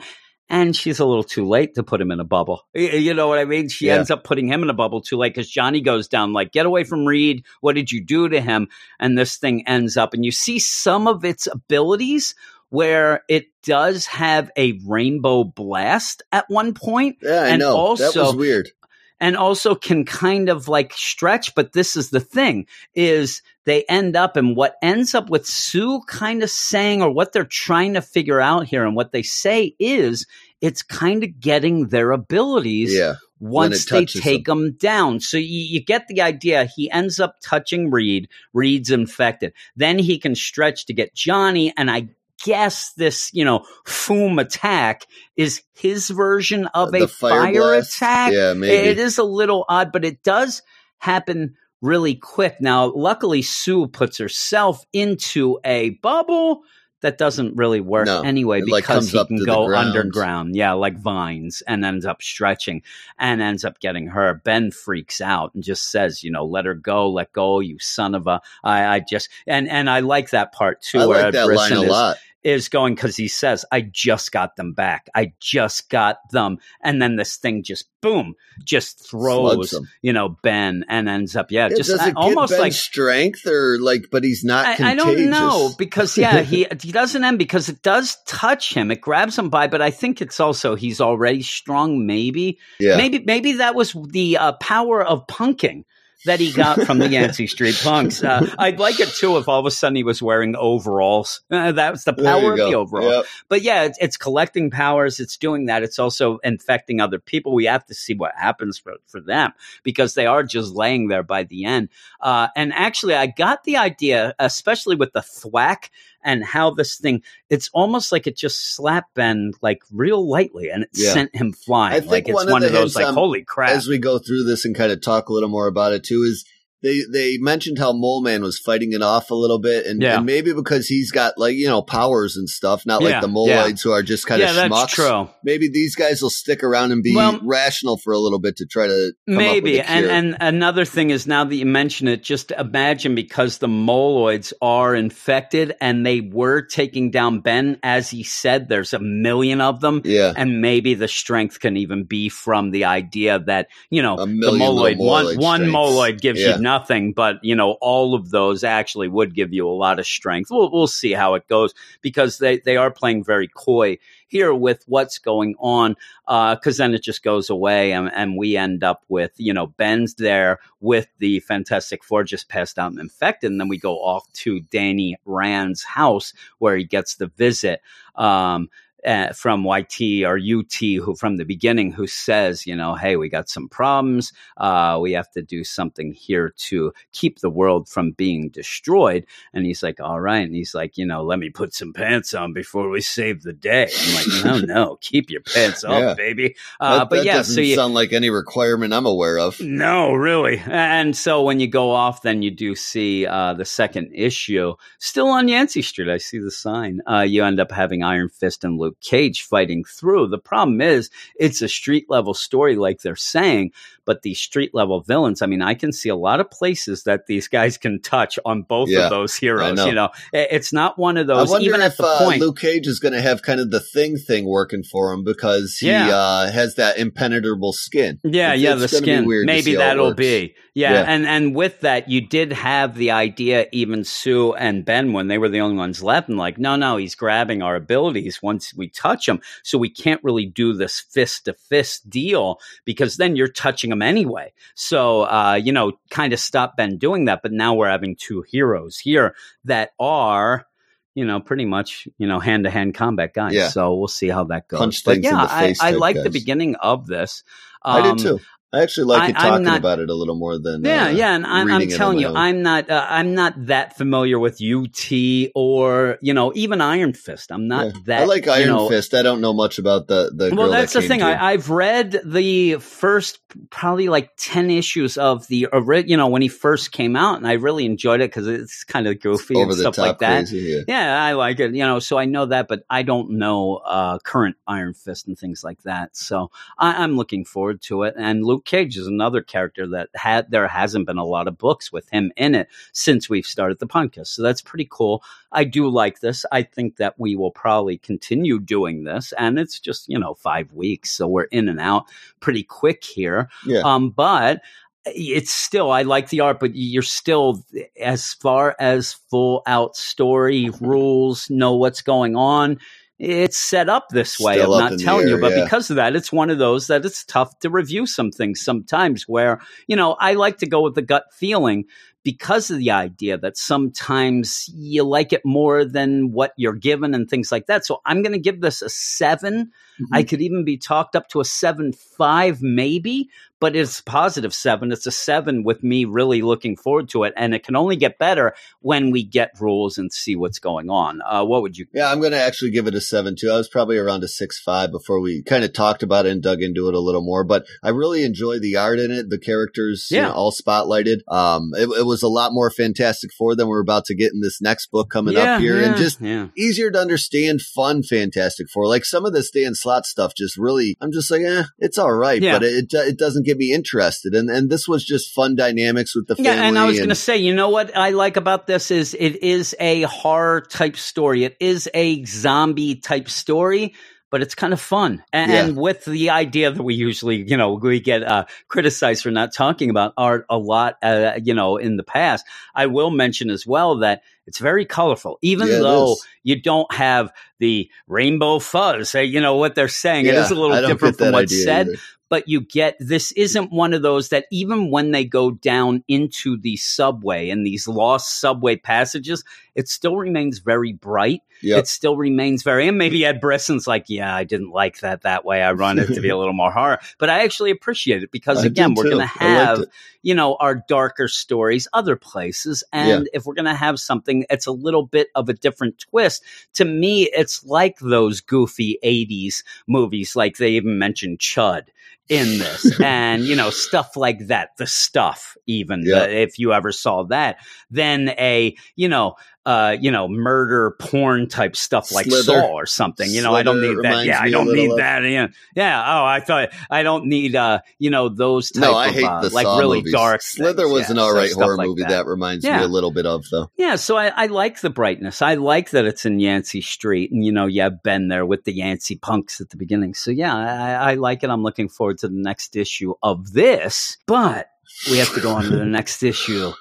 and 0.50 0.76
she's 0.76 1.00
a 1.00 1.06
little 1.06 1.24
too 1.24 1.47
late 1.47 1.76
to 1.76 1.84
put 1.84 2.02
him 2.02 2.10
in 2.12 2.19
a 2.19 2.24
bubble. 2.26 2.63
You 2.74 3.13
know 3.13 3.28
what 3.28 3.38
I 3.38 3.45
mean? 3.45 3.69
She 3.69 3.86
Yeah. 3.88 3.95
ends 3.97 4.10
up 4.10 4.24
putting 4.24 4.47
him 4.47 4.63
in 4.63 4.69
a 4.69 4.74
bubble 4.74 5.00
too 5.00 5.17
late 5.17 5.34
because 5.36 5.50
Johnny 5.50 5.82
goes 5.82 6.08
down 6.08 6.34
like, 6.34 6.52
"Get 6.52 6.65
away 6.65 6.84
from 6.84 7.06
Reed! 7.06 7.45
What 7.62 7.76
did 7.76 7.91
you 7.91 8.04
do 8.04 8.28
to 8.28 8.41
him?" 8.41 8.67
And 9.00 9.17
this 9.17 9.38
thing 9.38 9.67
ends 9.67 9.97
up, 9.97 10.13
and 10.15 10.26
you 10.26 10.32
see 10.32 10.58
some 10.60 11.08
of 11.08 11.24
its 11.24 11.47
abilities 11.47 12.34
where 12.71 13.23
it 13.29 13.45
does 13.63 14.07
have 14.07 14.49
a 14.57 14.79
rainbow 14.88 15.43
blast 15.43 16.23
at 16.31 16.49
one 16.49 16.73
point 16.73 17.17
Yeah, 17.21 17.41
I 17.43 17.47
and 17.49 17.60
know. 17.60 17.73
that 17.73 17.77
also- 17.77 18.23
was 18.25 18.36
weird. 18.36 18.71
and 19.19 19.38
also 19.38 19.75
can 19.75 20.03
kind 20.03 20.49
of 20.49 20.67
like 20.67 20.93
stretch. 20.93 21.53
But 21.53 21.73
this 21.73 21.95
is 21.95 22.10
the 22.10 22.19
thing 22.19 22.65
is 22.95 23.43
they 23.65 23.84
end 23.84 24.15
up 24.15 24.36
and 24.36 24.55
what 24.55 24.77
ends 24.81 25.13
up 25.13 25.29
with 25.29 25.45
Sue 25.45 26.01
kind 26.07 26.41
of 26.41 26.49
saying 26.49 27.03
or 27.03 27.12
what 27.12 27.31
they're 27.31 27.43
trying 27.45 27.93
to 27.93 28.01
figure 28.01 28.41
out 28.41 28.65
here 28.65 28.84
and 28.84 28.95
what 28.95 29.12
they 29.12 29.21
say 29.21 29.75
is 29.77 30.25
it's 30.60 30.81
kind 30.81 31.23
of 31.23 31.39
getting 31.39 31.89
their 31.89 32.12
abilities 32.12 32.95
Yeah, 32.95 33.15
once 33.39 33.86
they 33.86 34.05
take 34.05 34.45
them 34.45 34.71
down. 34.73 35.19
So 35.19 35.38
you, 35.38 35.45
you 35.60 35.84
get 35.84 36.07
the 36.07 36.21
idea. 36.21 36.65
He 36.75 36.89
ends 36.89 37.19
up 37.19 37.36
touching 37.43 37.91
Reed. 37.91 38.27
Reed's 38.53 38.89
infected. 38.91 39.53
Then 39.75 39.99
he 39.99 40.17
can 40.17 40.34
stretch 40.36 40.86
to 40.88 40.93
get 40.93 41.13
Johnny. 41.13 41.73
And 41.77 41.91
I 41.91 42.07
guess 42.43 42.93
this, 42.93 43.32
you 43.34 43.45
know, 43.45 43.65
foom 43.86 44.39
attack 44.39 45.06
is 45.36 45.62
his 45.73 46.10
version 46.10 46.67
of 46.67 46.91
the 46.91 47.04
a 47.04 47.08
fire, 47.08 47.54
blast. 47.54 47.95
attack. 47.95 48.34
Yeah, 48.34 48.54
maybe. 48.54 48.73
It 48.73 48.99
is 48.99 49.17
a 49.17 49.23
little 49.23 49.65
odd, 49.67 49.91
but 49.91 50.06
it 50.06 50.23
does 50.23 50.62
happen 50.97 51.56
really 51.82 52.15
quick. 52.15 52.58
Now, 52.62 52.91
luckily, 52.93 53.41
Sue 53.41 53.88
puts 53.88 54.17
herself 54.17 54.86
into 54.93 55.60
a 55.63 55.91
bubble 55.91 56.63
that 57.01 57.17
doesn't 57.17 57.56
really 57.56 57.82
work 57.82 58.06
No, 58.06 58.21
anyway 58.21 58.60
it, 58.60 58.69
like, 58.69 58.84
because 58.84 59.12
he 59.12 59.25
can 59.25 59.43
go 59.43 59.73
underground. 59.73 60.56
Yeah, 60.56 60.73
like 60.73 60.97
vines 60.97 61.62
and 61.67 61.84
ends 61.84 62.06
up 62.06 62.21
stretching 62.21 62.84
and 63.17 63.41
ends 63.41 63.65
up 63.65 63.80
getting 63.80 64.08
her. 64.08 64.36
Ben 64.45 64.71
freaks 64.71 65.19
out 65.19 65.54
and 65.54 65.63
just 65.63 65.89
says, 65.91 66.23
you 66.23 66.32
know, 66.32 66.45
let 66.45 66.65
her 66.65 66.75
go, 66.75 67.10
let 67.10 67.34
go, 67.34 67.60
you 67.60 67.80
son 67.80 68.15
of 68.15 68.27
a. 68.27 68.41
I, 68.63 68.86
I 68.86 68.99
just 68.99 69.30
and 69.47 69.67
and 69.67 69.89
I 69.89 70.01
like 70.01 70.30
that 70.30 70.54
part 70.54 70.82
too, 70.82 70.99
I 70.99 71.04
like 71.06 71.34
that 71.34 71.45
Brisson 71.45 71.77
line 71.77 71.84
a 71.84 71.86
is, 71.86 71.89
lot. 71.89 72.17
Is 72.43 72.69
going 72.69 72.95
because 72.95 73.15
he 73.15 73.27
says, 73.27 73.65
I 73.71 73.82
just 73.82 74.32
got 74.32 74.56
them 74.56 74.73
back. 74.73 75.10
I 75.13 75.34
just 75.39 75.89
got 75.89 76.17
them. 76.32 76.58
And 76.84 77.01
then 77.01 77.15
this 77.15 77.38
thing 77.38 77.63
just 77.63 77.86
boom, 78.01 78.34
just 78.63 79.08
throws, 79.08 79.80
you 80.01 80.12
know, 80.12 80.30
Ben 80.41 80.84
and 80.89 81.08
ends 81.08 81.36
up, 81.36 81.51
yeah, 81.51 81.67
Yeah, 81.69 81.77
just 81.77 81.89
does 81.91 81.99
I- 81.99 82.13
almost 82.15 82.58
like 82.58 82.73
strength 82.73 83.45
or 83.45 83.77
like, 83.80 84.06
but 84.12 84.23
he's 84.23 84.43
not 84.43 84.65
I, 84.65 84.91
I 84.91 84.95
don't 84.95 85.30
know 85.30 85.71
because 85.77 86.17
yeah, 86.17 86.41
he 86.41 86.67
he 86.82 86.91
doesn't 86.91 87.23
end 87.23 87.38
because 87.38 87.69
it 87.69 87.82
does 87.82 88.17
touch 88.25 88.73
him. 88.73 88.91
It 88.91 89.01
grabs 89.01 89.38
him 89.38 89.49
by, 89.49 89.67
but 89.67 89.82
I 89.82 89.91
think 89.91 90.21
it's 90.21 90.39
also 90.39 90.75
he's 90.75 90.99
already 90.99 91.43
strong. 91.43 92.06
Maybe, 92.06 92.58
yeah. 92.80 92.97
maybe, 92.97 93.19
maybe 93.19 93.54
that 93.54 93.76
was 93.76 93.95
the 94.09 94.38
uh, 94.38 94.53
power 94.53 95.03
of 95.03 95.28
punking 95.28 95.84
that 96.26 96.39
he 96.39 96.51
got 96.51 96.82
from 96.82 96.99
the 96.99 97.09
Yancey 97.09 97.47
Street 97.47 97.80
Punks. 97.84 98.24
Uh, 98.24 98.47
I'd 98.57 98.80
like 98.80 98.99
it 98.99 99.09
too 99.09 99.38
if 99.38 99.47
all 99.47 99.59
of 99.59 99.65
a 99.65 99.72
sudden 99.72 99.95
he 99.95 100.03
was 100.03 100.22
wearing 100.22 100.55
overalls. 100.55 101.41
Uh, 101.49 101.72
that 101.72 101.91
was 101.91 102.03
the 102.03 102.13
power 102.13 102.51
of 102.51 102.57
go. 102.57 102.69
the 102.69 102.78
overalls. 102.78 103.13
Yep. 103.13 103.26
But 103.49 103.61
yeah, 103.61 103.84
it's, 103.84 103.97
it's 103.99 104.17
collecting 104.17 104.72
powers. 104.72 105.19
It's 105.19 105.38
doing 105.38 105.65
that. 105.65 105.84
It's 105.84 105.99
also 105.99 106.38
infecting 106.39 107.01
other 107.01 107.19
people. 107.19 107.53
We 107.53 107.65
have 107.65 107.86
to 107.86 107.93
see 107.93 108.13
what 108.13 108.34
happens 108.36 108.78
for, 108.78 108.93
for 109.07 109.19
them 109.19 109.53
because 109.84 110.13
they 110.13 110.26
are 110.26 110.43
just 110.43 110.74
laying 110.74 111.07
there 111.07 111.24
by 111.24 111.43
the 111.43 111.65
end. 111.65 111.89
Uh, 112.19 112.47
and 112.55 112.74
actually, 112.74 113.15
I 113.15 113.28
got 113.28 113.63
the 113.63 113.78
idea, 113.78 114.36
especially 114.39 114.95
with 114.95 115.13
the 115.13 115.22
thwack 115.22 115.91
and 116.24 116.43
how 116.43 116.72
this 116.72 116.97
thing, 116.97 117.24
it's 117.49 117.69
almost 117.74 118.11
like 118.11 118.28
it 118.28 118.36
just 118.36 118.74
slapped 118.76 119.13
Ben 119.13 119.51
like 119.61 119.82
real 119.91 120.28
lightly 120.28 120.69
and 120.69 120.84
it 120.84 120.89
Yeah. 120.93 121.13
sent 121.13 121.36
him 121.36 121.53
flying. 121.53 121.95
I 121.95 121.99
think 121.99 122.11
like 122.11 122.28
it's 122.28 122.36
one 122.36 122.47
of 122.47 122.51
one 122.51 122.63
of 122.63 122.72
those 122.72 122.95
like, 122.95 123.05
um, 123.05 123.15
holy 123.15 123.43
crap. 123.43 123.72
As 123.72 123.88
we 123.88 123.97
go 123.97 124.19
through 124.19 124.43
this 124.43 124.65
and 124.65 124.76
kind 124.76 124.91
of 124.91 125.01
talk 125.01 125.30
a 125.30 125.34
little 125.34 125.49
more 125.49 125.67
about 125.67 125.93
it 125.93 126.03
too, 126.03 126.24
is 126.24 126.45
they 126.84 127.01
they 127.11 127.38
mentioned 127.39 127.77
how 127.77 127.93
Mole 127.93 128.21
Man 128.21 128.41
was 128.41 128.57
fighting 128.57 128.93
it 128.93 129.01
off 129.01 129.29
a 129.32 129.36
little 129.36 129.59
bit, 129.59 129.86
and, 129.86 130.01
Yeah. 130.01 130.17
and 130.17 130.25
maybe 130.25 130.53
because 130.53 130.88
he's 130.88 131.11
got 131.11 131.38
like 131.38 131.55
you 131.55 131.67
know 131.67 131.82
powers 131.82 132.38
and 132.38 132.49
stuff, 132.49 132.86
not 132.86 133.01
Yeah, 133.01 133.09
like 133.09 133.21
the 133.21 133.27
yeah. 133.29 133.34
Moloids 133.67 133.84
who 133.84 133.91
are 133.91 134.03
just 134.03 134.25
kind 134.25 134.41
yeah, 134.41 134.65
of 134.65 134.71
that's 134.71 134.93
true. 134.93 135.29
Maybe 135.43 135.69
these 135.69 135.95
guys 135.95 136.21
will 136.21 136.29
stick 136.29 136.63
around 136.63 136.91
and 136.91 137.03
be 137.03 137.15
Well- 137.15 137.39
rational 137.43 137.97
for 137.97 138.13
a 138.13 138.19
little 138.19 138.39
bit 138.39 138.57
to 138.57 138.65
try 138.65 138.88
to 138.88 139.13
come 139.27 139.38
Maybe. 139.38 139.79
up 139.79 139.86
with 139.86 139.89
a 139.89 139.91
And 139.91 140.05
and 140.07 140.38
another 140.39 140.86
thing 140.86 141.09
is 141.11 141.27
now 141.27 141.43
that 141.43 141.55
you 141.55 141.65
mention 141.65 142.07
it, 142.07 142.23
just 142.23 142.51
imagine 142.51 143.15
because 143.15 143.57
the 143.59 143.67
moloids 143.67 144.53
are 144.61 144.95
infected 144.95 145.75
and 145.82 146.05
they 146.05 146.21
were 146.21 146.61
taking 146.61 147.11
down 147.11 147.41
Ben, 147.41 147.77
as 147.84 148.09
he 148.09 148.23
said, 148.23 148.69
there's 148.69 148.93
a 148.93 148.99
million 148.99 149.61
of 149.61 149.82
them. 149.82 150.01
yeah, 150.03 150.34
And 150.36 150.61
maybe 150.61 150.93
the 150.95 151.07
strength 151.07 151.59
can 151.59 151.77
even 151.77 152.03
be 152.05 152.29
from 152.29 152.71
the 152.71 152.86
idea 152.86 153.39
that, 153.45 153.67
you 153.89 154.01
know, 154.01 154.17
the 154.17 154.27
million 154.27 154.59
moloid, 154.61 154.97
one, 154.97 155.25
moloid 155.25 155.38
one 155.41 155.61
moloid 155.67 156.21
gives 156.21 156.39
Yeah. 156.39 156.55
you 156.55 156.61
nothing, 156.61 156.70
but, 157.15 157.43
you 157.43 157.55
know, 157.55 157.74
all 157.82 158.15
of 158.15 158.30
those 158.30 158.63
actually 158.63 159.07
would 159.07 159.34
give 159.34 159.53
you 159.53 159.67
a 159.67 159.72
lot 159.72 159.99
of 159.99 160.05
strength. 160.05 160.51
We'll, 160.51 160.72
we'll 160.72 160.88
see 160.88 161.13
how 161.13 161.36
it 161.36 161.47
goes 161.47 161.74
because 162.01 162.38
they, 162.38 162.59
they 162.59 162.78
are 162.78 162.91
playing 162.91 163.24
very 163.24 163.47
coy 163.47 163.97
here 164.32 164.53
with 164.53 164.84
what's 164.88 165.19
going 165.19 165.55
on 165.59 165.95
because 166.26 166.78
then 166.78 166.93
it 166.93 167.03
just 167.03 167.22
goes 167.22 167.49
away 167.49 167.91
and, 167.91 168.09
and 168.13 168.38
we 168.38 168.55
end 168.55 168.82
up 168.82 169.03
with 169.09 169.34
you 169.36 169.53
know 169.53 169.67
ben's 169.67 170.15
there 170.15 170.59
with 170.80 171.07
the 171.19 171.41
fantastic 171.41 172.01
four 172.01 172.24
just 172.24 172.47
passed 172.47 172.80
out 172.80 172.91
and 172.91 172.99
infected 172.99 173.51
and 173.51 173.59
then 173.59 173.67
we 173.67 173.78
go 173.78 173.97
off 173.97 174.32
to 174.32 174.61
danny 174.72 175.17
rand's 175.26 175.84
house 175.84 176.34
where 176.59 176.78
he 176.78 176.86
gets 176.86 177.15
the 177.15 177.28
visit 177.28 177.82
um, 178.15 178.69
uh, 179.06 179.34
from 179.34 179.66
YT 179.66 180.24
or 180.26 180.38
UT, 180.38 180.76
who 180.80 181.16
from 181.16 181.38
the 181.38 181.45
beginning, 181.45 181.91
who 181.91 182.08
says, 182.08 182.66
you 182.68 182.76
know, 182.76 182.95
hey, 182.95 183.16
we 183.16 183.30
got 183.30 183.49
some 183.49 183.68
problems. 183.70 184.34
Uh, 184.58 184.97
we 185.02 185.14
have 185.14 185.30
to 185.32 185.41
do 185.41 185.64
something 185.64 186.14
here 186.14 186.54
to 186.58 186.93
keep 187.12 187.39
the 187.39 187.49
world 187.49 187.88
from 187.89 188.12
being 188.12 188.49
destroyed. 188.49 189.26
And 189.54 189.66
he's 189.66 189.82
like, 189.84 189.99
all 189.99 190.20
right. 190.20 190.39
And 190.45 190.56
he's 190.56 190.74
like, 190.76 190.97
you 190.97 191.06
know, 191.06 191.24
let 191.24 191.39
me 191.39 191.49
put 191.49 191.74
some 191.74 191.93
pants 191.93 192.34
on 192.34 192.54
before 192.54 192.89
we 192.89 193.02
save 193.02 193.41
the 193.43 193.54
day. 193.54 193.89
I'm 193.99 194.16
like, 194.16 194.45
no, 194.45 194.60
no, 194.74 194.97
keep 195.02 195.30
your 195.30 195.41
pants 195.41 195.84
up, 195.84 195.99
Yeah. 195.99 196.14
baby. 196.16 196.56
Uh, 196.80 196.99
that, 196.99 197.10
but 197.10 197.16
that 197.18 197.26
yeah, 197.26 197.38
doesn't 197.38 197.56
so 197.56 197.62
you, 197.62 197.76
sound 197.76 197.93
like 197.93 198.14
any 198.14 198.30
requirement 198.30 198.93
I'm 198.93 199.06
aware 199.06 199.39
of. 199.39 199.60
no, 199.60 200.14
really. 200.14 200.62
And 200.66 201.16
so 201.16 201.43
when 201.43 201.60
you 201.60 201.68
go 201.68 201.91
off, 201.91 202.22
then 202.22 202.41
you 202.41 202.52
do 202.52 202.76
see 202.76 203.26
uh, 203.26 203.54
the 203.54 203.66
second 203.66 204.12
issue 204.14 204.74
still 204.99 205.28
on 205.30 205.47
Yancey 205.47 205.82
Street. 205.82 206.10
I 206.10 206.18
see 206.18 206.39
the 206.39 206.52
sign. 206.52 207.02
Uh, 207.10 207.22
you 207.22 207.43
end 207.43 207.60
up 207.60 207.72
having 207.72 208.04
Iron 208.04 208.30
Fist 208.30 208.64
and 208.64 208.78
Luke 208.78 208.91
Cage 209.02 209.44
fighting 209.44 209.84
through. 209.84 210.28
The 210.28 210.38
problem 210.38 210.82
is 210.82 211.10
it's 211.36 211.62
a 211.62 211.68
street 211.68 212.10
level 212.10 212.34
story, 212.34 212.76
like 212.76 213.02
they're 213.02 213.16
saying, 213.16 213.72
but 214.06 214.22
these 214.22 214.39
street 214.39 214.72
level 214.74 215.02
villains. 215.02 215.41
I 215.41 215.45
mean, 215.45 215.62
I 215.62 215.74
can 215.74 215.91
see 215.91 216.10
a 216.10 216.16
lot 216.16 216.39
of 216.39 216.49
places 216.49 217.04
that 217.04 217.28
these 217.28 217.47
guys 217.47 217.78
can 217.78 218.02
touch 218.02 218.38
on 218.45 218.64
both 218.64 218.89
Yeah, 218.89 219.06
of 219.06 219.10
those 219.10 219.36
heroes. 219.36 219.78
know. 219.78 219.86
You 219.86 219.93
know, 219.93 220.10
it's 220.34 220.74
not 220.74 220.97
one 220.97 221.18
of 221.18 221.30
I 221.30 221.34
those. 221.36 221.49
wonder 221.49 221.68
Even 221.68 221.82
if 221.82 221.91
at 221.93 221.97
the 221.97 222.04
uh, 222.06 222.18
point, 222.20 222.41
Luke 222.41 222.60
Cage 222.60 222.88
is 222.88 222.99
going 222.99 223.14
to 223.14 223.22
have 223.22 223.41
kind 223.41 223.60
of 223.60 223.72
the 223.72 223.80
thing 223.80 224.18
thing 224.18 224.45
working 224.45 224.84
for 224.84 225.12
him 225.14 225.24
because 225.24 225.78
he 225.80 225.88
Yeah. 225.88 226.10
uh, 226.16 226.52
has 226.52 226.76
that 226.76 226.97
impenetrable 226.97 227.74
skin. 227.74 228.20
Yeah, 228.24 228.54
It's- 228.54 228.60
yeah, 228.62 228.74
it's 228.74 228.82
the 228.91 228.97
skin. 228.97 229.26
weird 229.26 229.45
Maybe 229.45 229.62
see 229.62 229.76
how 229.76 229.82
it 229.82 229.84
that'll 229.86 230.14
be. 230.14 230.56
Yeah, 230.74 230.93
Yeah. 230.93 231.04
and 231.08 231.26
and 231.28 231.56
with 231.56 231.82
that, 231.82 232.10
you 232.10 232.22
did 232.22 232.54
have 232.54 232.95
the 232.95 233.12
idea. 233.12 233.68
Even 233.74 234.04
Sue 234.06 234.54
and 234.54 234.86
Ben, 234.86 235.12
when 235.14 235.28
they 235.28 235.38
were 235.38 235.49
the 235.49 235.60
only 235.60 235.76
ones 235.78 236.02
left, 236.02 236.30
and 236.30 236.38
like, 236.38 236.58
no, 236.58 236.76
no, 236.76 236.97
he's 236.97 237.14
grabbing 237.16 237.62
our 237.62 237.76
abilities 237.76 238.41
once 238.41 238.74
we 238.76 238.88
touch 238.88 239.28
him, 239.28 239.41
so 239.64 239.78
we 239.78 239.89
can't 239.89 240.24
really 240.24 240.45
do 240.45 240.74
this 240.74 240.99
fist 241.12 241.45
to 241.45 241.54
fist 241.54 242.10
deal 242.10 242.60
because 242.86 243.18
then 243.18 243.36
you're 243.36 243.47
touching 243.49 243.91
him 243.91 244.01
anyway. 244.02 244.54
So, 244.76 245.24
uh, 245.24 245.60
you 245.62 245.72
know, 245.72 245.93
kind 246.10 246.34
of 246.34 246.39
stop 246.39 246.78
Ben 246.78 246.97
doing 246.97 247.26
that. 247.26 247.41
But 247.41 247.52
now 247.52 247.74
we're 247.74 247.89
having 247.89 248.16
two 248.16 248.41
heroes 248.43 248.97
here 248.97 249.36
that 249.66 249.91
are. 249.99 250.66
You 251.14 251.26
know, 251.26 251.41
pretty 251.41 251.66
much, 251.66 252.08
you 252.18 252.26
know, 252.26 252.39
hand 252.39 252.64
to 252.64 252.70
hand 252.70 252.95
combat 252.95 253.34
guys. 253.34 253.54
Yeah. 253.54 253.68
So 253.68 253.95
we'll 253.95 254.08
see 254.08 254.30
how 254.30 254.45
that 254.45 254.70
goes. 254.70 254.80
Punch 254.80 255.04
but 255.04 255.16
things 255.16 255.26
yeah, 255.26 255.32
in 255.32 255.38
the 255.39 255.47
face 255.49 255.82
I, 255.82 255.89
I 255.89 255.91
like 255.91 256.16
the 256.16 256.30
beginning 256.30 256.76
of 256.76 257.06
this. 257.06 257.43
I 257.84 257.99
Um, 257.99 258.16
did 258.16 258.24
too. 258.24 258.39
I 258.74 258.82
actually 258.82 259.05
like 259.07 259.22
I- 259.24 259.28
you 259.28 259.34
talking 259.34 259.65
not- 259.65 259.80
about 259.80 259.99
it 259.99 260.09
a 260.09 260.13
little 260.13 260.36
more 260.36 260.57
than 260.57 260.84
Yeah, 260.86 261.05
uh, 261.07 261.09
yeah, 261.09 261.36
and 261.36 261.45
I'm, 261.45 261.69
I'm 261.72 261.80
reading 261.80 261.89
it 261.89 261.93
on 261.93 261.97
telling 261.97 262.19
you, 262.19 262.28
own. 262.28 262.38
I'm 262.38 262.61
not, 262.61 262.89
uh, 262.89 263.05
I'm 263.09 263.36
not 263.36 263.65
that 263.67 263.97
familiar 263.97 264.39
with 264.39 264.61
UT 264.61 265.51
or 265.55 266.17
you 266.22 266.34
know 266.34 266.51
even 266.55 266.80
Iron 266.82 267.13
Fist. 267.13 267.51
I'm 267.51 267.67
not 267.67 267.88
Yeah. 267.88 267.91
that. 268.05 268.22
I 268.22 268.26
like 268.26 268.47
Iron 268.47 268.67
know- 268.67 268.89
Fist. 268.89 269.13
I 269.13 269.22
don't 269.24 269.41
know 269.41 269.53
much 269.53 269.78
about 269.78 270.07
the 270.07 270.32
the. 270.34 270.55
Well, 270.55 270.69
that's 270.69 270.93
that 270.93 271.01
the 271.01 271.07
thing. 271.07 271.22
I, 271.22 271.51
I've 271.51 271.69
read 271.69 272.22
the 272.26 272.76
first 272.76 273.39
probably 273.69 274.07
like 274.07 274.32
ten 274.38 274.72
issues 274.72 275.17
of 275.17 275.47
the 275.47 275.67
you 276.05 276.15
know 276.17 276.28
when 276.28 276.41
he 276.41 276.47
first 276.47 276.91
came 276.93 277.15
out, 277.15 277.38
and 277.38 277.47
I 277.47 277.53
really 277.53 277.86
enjoyed 277.86 278.22
it 278.22 278.30
because 278.30 278.47
it's 278.47 278.84
kind 278.86 279.05
of 279.07 279.19
goofy 279.19 279.55
over 279.55 279.63
and 279.63 279.72
the 279.72 279.76
stuff 279.76 279.95
top 279.95 280.05
like 280.07 280.19
that. 280.19 280.47
crazy. 280.47 280.59
Yeah. 280.59 280.82
Yeah, 280.88 281.22
I 281.24 281.34
like 281.34 281.59
it. 281.59 281.74
You 281.76 281.86
know, 281.86 281.99
so 281.99 282.17
I 282.17 282.26
know 282.26 282.45
that, 282.45 282.67
but 282.69 282.84
I 282.89 283.03
don't 283.03 283.32
know 283.32 283.82
uh, 283.86 284.19
current 284.19 284.55
Iron 284.67 284.93
Fist 284.93 285.28
and 285.28 285.38
things 285.38 285.63
like 285.63 285.82
that. 285.84 286.15
So 286.15 286.51
I, 286.78 287.03
I'm 287.03 287.17
looking 287.17 287.43
forward 287.43 287.82
to 287.84 288.03
it. 288.03 288.13
And 288.17 288.45
Luke 288.45 288.61
Cage 288.66 288.97
is 288.97 289.07
another 289.07 289.41
character 289.41 289.88
that 289.88 290.09
had 290.16 290.49
there 290.51 290.68
hasn't 290.68 291.05
been 291.05 291.18
a 291.18 291.26
lot 291.26 291.47
of 291.47 291.57
books 291.57 291.91
with 291.91 292.09
him 292.09 292.32
in 292.38 292.55
it 292.55 292.68
since 292.93 293.30
we've 293.30 293.45
started 293.45 293.80
the 293.80 293.88
podcast. 293.88 294.28
So 294.28 294.41
that's 294.43 294.62
pretty 294.62 294.88
cool. 294.89 295.24
I 295.51 295.64
do 295.64 295.89
like 295.89 296.22
this. 296.22 296.45
I 296.51 296.64
think 296.64 296.97
that 296.97 297.16
we 297.18 297.36
will 297.36 297.51
probably 297.51 297.97
continue 297.97 298.59
doing 298.59 299.03
this, 299.03 299.34
and 299.38 299.59
it's 299.59 299.80
just 299.80 300.07
you 300.09 300.20
know 300.20 300.34
five 300.36 300.72
weeks, 300.74 301.12
so 301.12 301.28
we're 301.28 301.43
in 301.43 301.70
and 301.70 301.80
out 301.80 302.05
pretty 302.39 302.64
quick 302.64 303.03
here. 303.03 303.49
Yeah. 303.66 303.82
Um, 303.82 304.09
but 304.09 304.62
it's 305.05 305.51
still 305.51 305.91
I 305.91 306.03
like 306.03 306.30
the 306.30 306.41
art, 306.41 306.59
but 306.59 306.76
you're 306.76 307.01
still 307.01 307.66
as 307.99 308.34
far 308.34 308.76
as 308.80 309.14
full 309.14 309.64
out 309.66 309.95
story 309.95 310.70
rules, 310.80 311.49
know 311.49 311.76
what's 311.76 312.01
going 312.01 312.36
on. 312.36 312.80
It's 313.24 313.57
set 313.57 313.88
up 313.88 314.09
this 314.09 314.39
way. 314.39 314.55
Still 314.55 314.74
I'm 314.74 314.93
not 314.93 314.99
telling 314.99 315.28
you, 315.28 315.38
but 315.39 315.51
yeah. 315.51 315.63
because 315.63 315.91
of 315.91 315.97
that, 315.97 316.15
it's 316.15 316.34
one 316.34 316.49
of 316.49 316.57
those 316.57 316.88
that 316.88 317.05
it's 317.05 317.24
tough 317.24 317.59
to 317.59 317.69
review 317.69 318.07
some 318.07 318.32
things 318.32 318.63
sometimes 318.63 319.28
where, 319.28 319.61
you 319.86 319.95
know, 319.95 320.13
I 320.19 320.34
like 320.34 320.57
to 320.57 320.65
go 320.65 320.82
with 320.82 320.95
the 320.95 321.03
gut 321.03 321.26
feeling 321.32 321.86
because 322.24 322.69
of 322.72 322.78
the 322.78 322.91
idea 322.91 323.38
that 323.38 323.57
sometimes 323.57 324.69
you 324.76 325.03
like 325.03 325.34
it 325.34 325.41
more 325.45 325.86
than 325.86 326.32
what 326.32 326.53
you're 326.55 326.74
given 326.74 327.13
and 327.13 327.30
things 327.30 327.51
like 327.51 327.67
that. 327.67 327.86
So 327.86 328.01
I'm 328.05 328.22
going 328.22 328.34
to 328.34 328.39
give 328.39 328.61
this 328.61 328.82
a 328.82 328.89
7 328.89 329.72
Mm-hmm. 330.01 330.15
I 330.15 330.24
could 330.24 330.41
even 330.41 330.65
be 330.65 330.78
talked 330.78 331.15
up 331.15 331.28
to 331.30 331.41
a 331.41 331.45
seven 331.45 331.93
five, 331.93 332.61
maybe, 332.61 333.30
but 333.59 333.76
it's 333.76 333.99
a 333.99 334.03
positive 334.03 334.53
seven. 334.53 334.91
It's 334.91 335.05
a 335.05 335.11
seven 335.11 335.63
with 335.63 335.84
me 335.84 336.05
really 336.05 336.41
looking 336.41 336.76
forward 336.76 337.09
to 337.09 337.24
it, 337.26 337.34
and 337.38 337.53
it 337.53 337.63
can 337.63 337.76
only 337.76 337.95
get 337.97 338.17
better 338.17 338.55
when 338.80 339.11
we 339.11 339.24
get 339.24 339.51
rules 339.59 339.97
and 339.97 340.11
see 340.11 340.36
what's 340.36 340.59
going 340.59 340.89
on. 340.89 341.22
Uh, 341.22 341.43
what 341.43 341.61
would 341.61 341.78
you? 341.78 341.86
Yeah, 341.93 342.11
I'm 342.11 342.19
going 342.19 342.32
to 342.32 342.41
actually 342.41 342.72
give 342.72 342.88
it 342.88 342.95
a 342.95 343.01
seven 343.01 343.36
too. 343.36 343.51
I 343.51 343.57
was 343.57 343.67
probably 343.67 343.97
around 343.97 344.24
a 344.24 344.28
six 344.28 344.59
five 344.59 344.91
before 344.91 345.19
we 345.19 345.43
kind 345.43 345.63
of 345.63 345.74
talked 345.74 346.03
about 346.03 346.26
it 346.26 346.32
and 346.32 346.41
dug 346.41 346.61
into 346.63 346.88
it 346.88 346.95
a 346.95 346.99
little 346.99 347.22
more. 347.24 347.43
But 347.43 347.65
I 347.84 347.89
really 347.89 348.24
enjoy 348.24 348.59
the 348.59 348.78
art 348.78 348.99
in 348.99 349.11
it. 349.11 349.30
The 349.30 349.38
characters, 349.39 350.07
you 350.09 350.17
Yeah. 350.17 350.28
know, 350.30 350.34
all 350.34 350.51
spotlighted. 350.51 351.19
Um, 351.28 351.72
it, 351.76 351.89
it 351.99 352.05
was 352.12 352.22
a 352.24 352.28
lot 352.28 352.51
more 352.53 352.70
Fantastic 352.70 353.32
Four 353.38 353.55
than 353.55 353.68
we're 353.68 353.82
about 353.82 354.05
to 354.05 354.16
get 354.16 354.34
in 354.34 354.41
this 354.41 354.62
next 354.62 354.91
book 354.91 355.09
coming 355.09 355.34
Yeah, 355.36 355.55
up 355.55 355.62
here, 355.62 355.82
and 355.82 355.95
just 355.95 356.20
yeah. 356.22 356.47
easier 356.57 356.91
to 356.91 356.99
understand, 356.99 357.62
fun 357.62 358.03
Fantastic 358.03 358.68
Four. 358.70 358.88
Like 358.88 359.05
some 359.05 359.26
of 359.26 359.34
this 359.34 359.49
Dan 359.49 359.74
Slott 359.76 360.05
stuff, 360.05 360.34
just 360.36 360.57
really, 360.57 360.97
I'm 361.01 361.12
just 361.12 361.32
like, 361.32 361.41
eh, 361.41 361.64
it's 361.80 361.97
all 361.97 362.14
right, 362.14 362.41
Yeah. 362.41 362.55
but 362.59 362.64
it 362.64 362.93
it 362.93 363.18
doesn't 363.18 363.45
get 363.45 363.57
me 363.57 363.72
interested. 363.74 364.34
And 364.36 364.49
and 364.49 364.70
this 364.70 364.88
was 364.88 365.05
just 365.05 365.34
fun 365.34 365.55
dynamics 365.55 366.16
with 366.16 366.28
the 366.28 366.36
family. 366.36 366.51
Yeah, 366.51 366.64
and 366.68 366.78
I 366.78 366.86
was 366.86 366.97
going 366.97 367.09
to 367.09 367.16
say, 367.16 367.38
you 367.38 367.55
know 367.55 367.70
what 367.70 367.95
I 367.95 368.09
like 368.09 368.36
about 368.38 368.68
this 368.68 368.91
is 368.91 369.14
it 369.14 369.41
is 369.41 369.76
a 369.80 370.01
horror 370.03 370.62
type 370.62 370.97
story. 370.97 371.45
It 371.45 371.55
is 371.59 371.89
a 371.93 372.24
zombie 372.26 372.95
type 372.95 373.30
story, 373.30 373.93
but 374.32 374.41
it's 374.41 374.55
kind 374.55 374.73
of 374.73 374.82
fun. 374.82 375.23
And, 375.32 375.51
Yeah. 375.51 375.69
with 375.82 376.05
the 376.05 376.32
idea 376.32 376.71
that 376.71 376.82
we 376.82 376.95
usually, 376.95 377.43
you 377.47 377.55
know, 377.57 377.73
we 377.73 377.99
get 377.99 378.23
uh, 378.23 378.45
criticized 378.69 379.21
for 379.21 379.29
not 379.32 379.53
talking 379.53 379.91
about 379.91 380.13
art 380.17 380.45
a 380.49 380.57
lot, 380.57 380.97
uh, 381.03 381.34
you 381.43 381.53
know, 381.53 381.77
in 381.77 381.97
the 381.97 382.03
past. 382.03 382.43
I 382.73 382.88
will 382.88 383.11
mention 383.11 383.51
as 383.51 383.67
well 383.67 383.97
that 383.99 384.23
it's 384.47 384.57
very 384.57 384.86
colorful, 384.86 385.38
even 385.43 385.67
Yeah, 385.67 385.79
though 385.79 386.17
you 386.43 386.59
don't 386.59 386.91
have 386.93 387.32
the 387.59 387.89
rainbow 388.07 388.57
fuzz. 388.59 389.13
You 389.13 389.39
know 389.39 389.55
what 389.57 389.75
they're 389.75 389.88
saying. 389.88 390.25
it 390.25 390.34
Yeah, 390.34 390.41
is 390.45 390.49
a 390.51 390.55
little 390.55 390.82
different 390.88 391.17
from 391.17 391.34
what's 391.34 391.63
said 391.63 391.88
either. 391.88 391.97
but 392.29 392.47
you 392.47 392.61
get 392.61 392.95
this 392.99 393.32
isn't 393.34 393.71
one 393.71 393.93
of 393.93 394.01
those 394.01 394.29
that 394.29 394.45
even 394.51 394.89
when 394.89 395.11
they 395.11 395.25
go 395.25 395.51
down 395.51 396.03
into 396.07 396.57
the 396.57 396.77
subway 396.77 397.49
and 397.49 397.65
these 397.67 397.88
lost 397.88 398.39
subway 398.39 398.75
passages, 398.77 399.43
it 399.76 399.88
still 399.88 400.17
remains 400.17 400.59
very 400.59 400.93
bright. 400.93 401.41
Yep. 401.61 401.80
It 401.80 401.88
still 401.88 402.17
remains 402.17 402.63
very, 402.63 402.88
and 402.88 402.97
maybe 402.97 403.24
Ed 403.24 403.39
Brisson's 403.39 403.86
like, 403.86 404.05
yeah, 404.07 404.36
I 404.36 404.43
didn't 404.43 404.72
like 404.72 404.99
that 405.01 405.22
that 405.22 405.45
way. 405.45 405.61
I 405.61 405.74
run 405.74 405.99
it 405.99 406.07
to 406.07 406.19
be 406.22 406.30
a 406.30 406.38
little 406.39 406.53
more 406.53 406.72
horror, 406.72 406.99
but 407.19 407.30
I 407.30 407.43
actually 407.43 407.69
appreciate 407.72 408.24
it 408.24 408.32
because 408.32 408.63
I 408.63 408.65
again, 408.67 408.95
we're 408.95 409.03
going 409.03 409.19
to 409.19 409.26
have, 409.26 409.84
you 410.24 410.34
know, 410.34 410.55
our 410.59 410.84
darker 410.88 411.28
stories 411.28 411.88
other 411.93 412.15
places. 412.15 412.84
And 412.91 413.30
if 413.34 413.45
we're 413.45 413.53
going 413.53 413.65
to 413.65 413.76
have 413.76 413.99
something, 413.99 414.45
it's 414.49 414.65
a 414.65 414.72
little 414.72 415.05
bit 415.05 415.28
of 415.36 415.49
a 415.49 415.53
different 415.53 415.99
twist. 415.99 416.43
To 416.74 416.86
me, 416.86 417.30
it's 417.32 417.63
like 417.63 417.99
those 417.99 418.41
goofy 418.41 418.97
80s 419.03 419.63
movies, 419.88 420.36
like 420.36 420.57
they 420.57 420.72
even 420.72 420.97
mentioned 420.97 421.38
Chud 421.39 421.84
in 422.30 422.59
this 422.59 422.99
and 423.03 423.43
you 423.43 423.55
know 423.55 423.69
stuff 423.69 424.15
like 424.15 424.47
that 424.47 424.69
the 424.78 424.88
stuff 424.88 425.57
even 425.67 426.03
Yeah. 426.05 426.19
the- 426.19 426.41
if 426.43 426.59
you 426.59 426.72
ever 426.72 426.91
saw 426.93 427.24
that 427.24 427.57
then 427.89 428.30
a 428.38 428.76
you 428.95 429.09
know 429.09 429.36
uh 429.66 429.95
you 429.99 430.09
know 430.09 430.28
murder 430.28 430.95
porn 430.99 431.47
type 431.47 431.76
stuff 431.76 432.12
like 432.12 432.26
Slither. 432.26 432.43
saw 432.62 432.72
or 432.74 432.88
something 432.88 433.30
you 433.30 433.43
know 433.43 433.53
i 433.53 433.62
don't 433.62 433.80
need 433.80 433.95
that 434.01 434.26
yeah 434.26 434.41
i 434.41 434.49
don't 434.49 434.74
need 434.74 434.89
that 434.97 435.22
yeah 435.24 435.47
yeah 435.76 436.01
oh 436.20 436.26
i 436.26 436.39
thought 436.39 436.70
i 436.89 437.03
don't 437.03 437.28
need 437.28 437.55
uh 437.55 437.80
you 437.99 438.09
know 438.09 438.28
those 438.28 438.72
type 438.72 438.82
No, 438.82 438.93
I 438.93 439.07
of 439.09 439.14
hate 439.14 439.24
uh, 439.24 439.41
the 439.41 439.49
like 439.51 439.66
Saw 439.66 439.78
really 439.78 439.99
movies. 439.99 440.14
dark 440.14 440.41
Slither 440.41 440.84
things. 440.84 440.91
was 440.91 441.01
Yeah, 441.09 441.12
an 441.12 441.20
all 441.20 441.34
right 441.36 441.49
stuff 441.51 441.62
horror 441.64 441.78
like 441.78 441.88
movie 441.89 442.01
that. 442.01 442.09
that, 442.09 442.26
reminds 442.26 442.66
me 442.66 442.72
a 442.72 442.88
little 442.88 443.12
bit 443.12 443.28
of 443.28 443.45
though. 443.51 443.70
Yeah, 443.78 443.97
so 443.97 444.18
I, 444.18 444.28
I 444.36 444.45
like 444.47 444.82
the 444.82 444.89
brightness. 444.89 445.41
I 445.43 445.53
like 445.55 445.91
that 445.91 446.05
it's 446.05 446.26
in 446.26 446.39
Yancey 446.39 446.82
Street, 446.82 447.32
and 447.32 447.45
you 447.45 447.51
know, 447.51 447.68
you 447.68 447.82
have 447.84 448.01
Ben 448.03 448.30
there 448.30 448.45
with 448.45 448.64
the 448.64 448.74
Yancey 448.74 449.16
punks 449.18 449.62
at 449.62 449.70
the 449.70 449.78
beginning. 449.78 450.14
So 450.16 450.32
yeah, 450.32 450.55
I, 450.55 451.12
I 451.12 451.14
like 451.16 451.43
it. 451.43 451.49
I'm 451.51 451.62
looking 451.64 451.88
forward 451.89 452.18
to 452.20 452.28
the 452.30 452.36
next 452.36 452.76
issue 452.76 453.14
of 453.22 453.53
this, 453.53 454.18
but 454.26 454.70
we 455.12 455.20
have 455.20 455.34
to 455.36 455.39
go 455.41 455.51
on 455.53 455.64
to 455.66 455.70
the 455.78 455.86
next 455.86 456.24
issue 456.24 456.72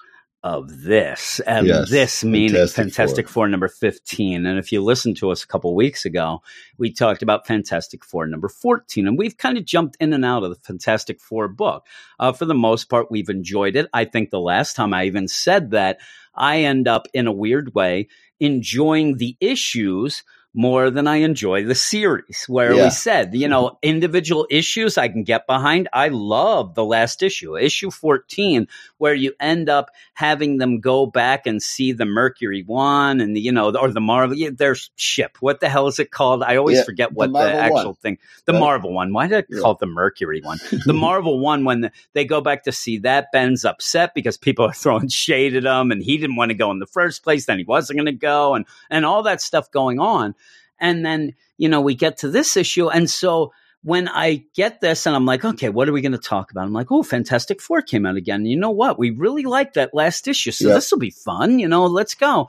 of 0.42 0.82
this, 0.82 1.40
and 1.40 1.66
Yes, 1.66 1.90
this 1.90 2.24
meaning 2.24 2.52
Fantastic 2.52 2.76
Fantastic, 2.76 3.28
Four. 3.28 3.48
number 3.48 3.68
15. 3.68 4.46
And 4.46 4.58
if 4.58 4.72
you 4.72 4.82
listened 4.82 5.18
to 5.18 5.30
us 5.30 5.42
a 5.42 5.46
couple 5.46 5.74
weeks 5.74 6.04
ago, 6.04 6.42
we 6.78 6.92
talked 6.92 7.22
about 7.22 7.46
Fantastic 7.46 8.04
Four 8.04 8.26
number 8.26 8.48
14, 8.48 9.06
and 9.06 9.18
we've 9.18 9.36
kind 9.36 9.58
of 9.58 9.64
jumped 9.64 9.96
in 10.00 10.12
and 10.12 10.24
out 10.24 10.42
of 10.42 10.50
the 10.50 10.56
Fantastic 10.56 11.20
Four 11.20 11.48
book. 11.48 11.86
Uh, 12.18 12.32
for 12.32 12.46
the 12.46 12.54
most 12.54 12.88
part, 12.88 13.10
we've 13.10 13.28
enjoyed 13.28 13.76
it. 13.76 13.86
I 13.92 14.06
think 14.06 14.30
the 14.30 14.40
last 14.40 14.76
time 14.76 14.94
I 14.94 15.04
even 15.04 15.28
said 15.28 15.72
that, 15.72 15.98
I 16.34 16.60
end 16.62 16.88
up 16.88 17.06
in 17.12 17.26
a 17.26 17.32
weird 17.32 17.74
way 17.74 18.08
enjoying 18.38 19.18
the 19.18 19.36
issues 19.40 20.22
more 20.52 20.90
than 20.90 21.06
I 21.06 21.16
enjoy 21.16 21.64
the 21.64 21.74
series. 21.76 22.44
Where 22.48 22.74
Yeah. 22.74 22.84
we 22.84 22.90
said, 22.90 23.34
you 23.34 23.46
know, 23.46 23.66
mm-hmm. 23.68 23.76
individual 23.82 24.46
issues 24.50 24.98
I 24.98 25.08
can 25.08 25.22
get 25.22 25.46
behind. 25.46 25.88
I 25.92 26.08
love 26.08 26.74
the 26.74 26.84
last 26.84 27.22
issue, 27.22 27.56
issue 27.56 27.90
14, 27.90 28.66
where 28.98 29.14
you 29.14 29.32
end 29.38 29.68
up 29.68 29.90
having 30.14 30.58
them 30.58 30.80
go 30.80 31.06
back 31.06 31.46
and 31.46 31.62
see 31.62 31.92
the 31.92 32.04
Mercury 32.04 32.64
one 32.66 33.20
and 33.20 33.36
the, 33.36 33.40
you 33.40 33.52
know, 33.52 33.74
or 33.76 33.92
the 33.92 34.00
Marvel, 34.00 34.36
yeah, 34.36 34.50
their 34.52 34.74
ship. 34.96 35.36
What 35.40 35.60
the 35.60 35.68
hell 35.68 35.86
is 35.86 35.98
it 36.00 36.10
called? 36.10 36.42
I 36.42 36.56
always 36.56 36.78
Yeah, 36.78 36.84
forget 36.84 37.12
what 37.12 37.26
the, 37.26 37.32
Marvel 37.32 37.60
actual 37.60 37.84
one. 37.84 37.94
thing, 37.94 38.18
the 38.46 38.52
Right. 38.52 38.58
Marvel 38.60 38.92
one. 38.92 39.12
Why 39.12 39.28
did 39.28 39.44
I 39.50 39.60
call 39.60 39.72
it 39.72 39.78
the 39.78 39.86
Mercury 39.86 40.40
one? 40.42 40.58
the 40.84 40.92
Marvel 40.92 41.38
one, 41.38 41.64
when 41.64 41.90
they 42.14 42.24
go 42.24 42.40
back 42.40 42.64
to 42.64 42.72
see 42.72 42.98
that, 42.98 43.28
Ben's 43.32 43.64
upset 43.64 44.14
because 44.14 44.36
people 44.36 44.64
are 44.64 44.72
throwing 44.74 45.08
shade 45.08 45.54
at 45.54 45.64
him 45.64 45.92
and 45.92 46.02
he 46.02 46.18
didn't 46.18 46.36
want 46.36 46.50
to 46.50 46.54
go 46.56 46.72
in 46.72 46.80
the 46.80 46.86
first 46.86 47.22
place. 47.22 47.46
Then 47.46 47.58
he 47.58 47.64
wasn't 47.64 47.98
going 47.98 48.06
to 48.06 48.12
go 48.12 48.54
and, 48.56 48.66
and 48.90 49.06
all 49.06 49.22
that 49.22 49.40
stuff 49.40 49.70
going 49.70 50.00
on. 50.00 50.34
And 50.80 51.04
then, 51.04 51.34
you 51.58 51.68
know, 51.68 51.80
we 51.80 51.94
get 51.94 52.18
to 52.18 52.30
this 52.30 52.56
issue. 52.56 52.88
And 52.88 53.08
so 53.08 53.52
when 53.82 54.08
I 54.08 54.44
get 54.54 54.80
this 54.80 55.06
and 55.06 55.14
I'm 55.16 55.26
like, 55.26 55.44
okay, 55.44 55.68
what 55.68 55.88
are 55.88 55.92
we 55.92 56.00
going 56.00 56.12
to 56.12 56.18
talk 56.18 56.50
about? 56.50 56.64
I'm 56.64 56.72
like, 56.72 56.90
oh, 56.90 57.02
Fantastic 57.02 57.60
Four 57.60 57.82
came 57.82 58.06
out 58.06 58.16
again. 58.16 58.40
And 58.40 58.48
you 58.48 58.58
know 58.58 58.70
what? 58.70 58.98
We 58.98 59.10
really 59.10 59.44
liked 59.44 59.74
that 59.74 59.94
last 59.94 60.28
issue. 60.28 60.50
So 60.52 60.68
Yeah. 60.68 60.74
this 60.74 60.90
will 60.90 60.98
be 60.98 61.10
fun. 61.10 61.58
You 61.58 61.68
know, 61.68 61.86
let's 61.86 62.14
go. 62.14 62.48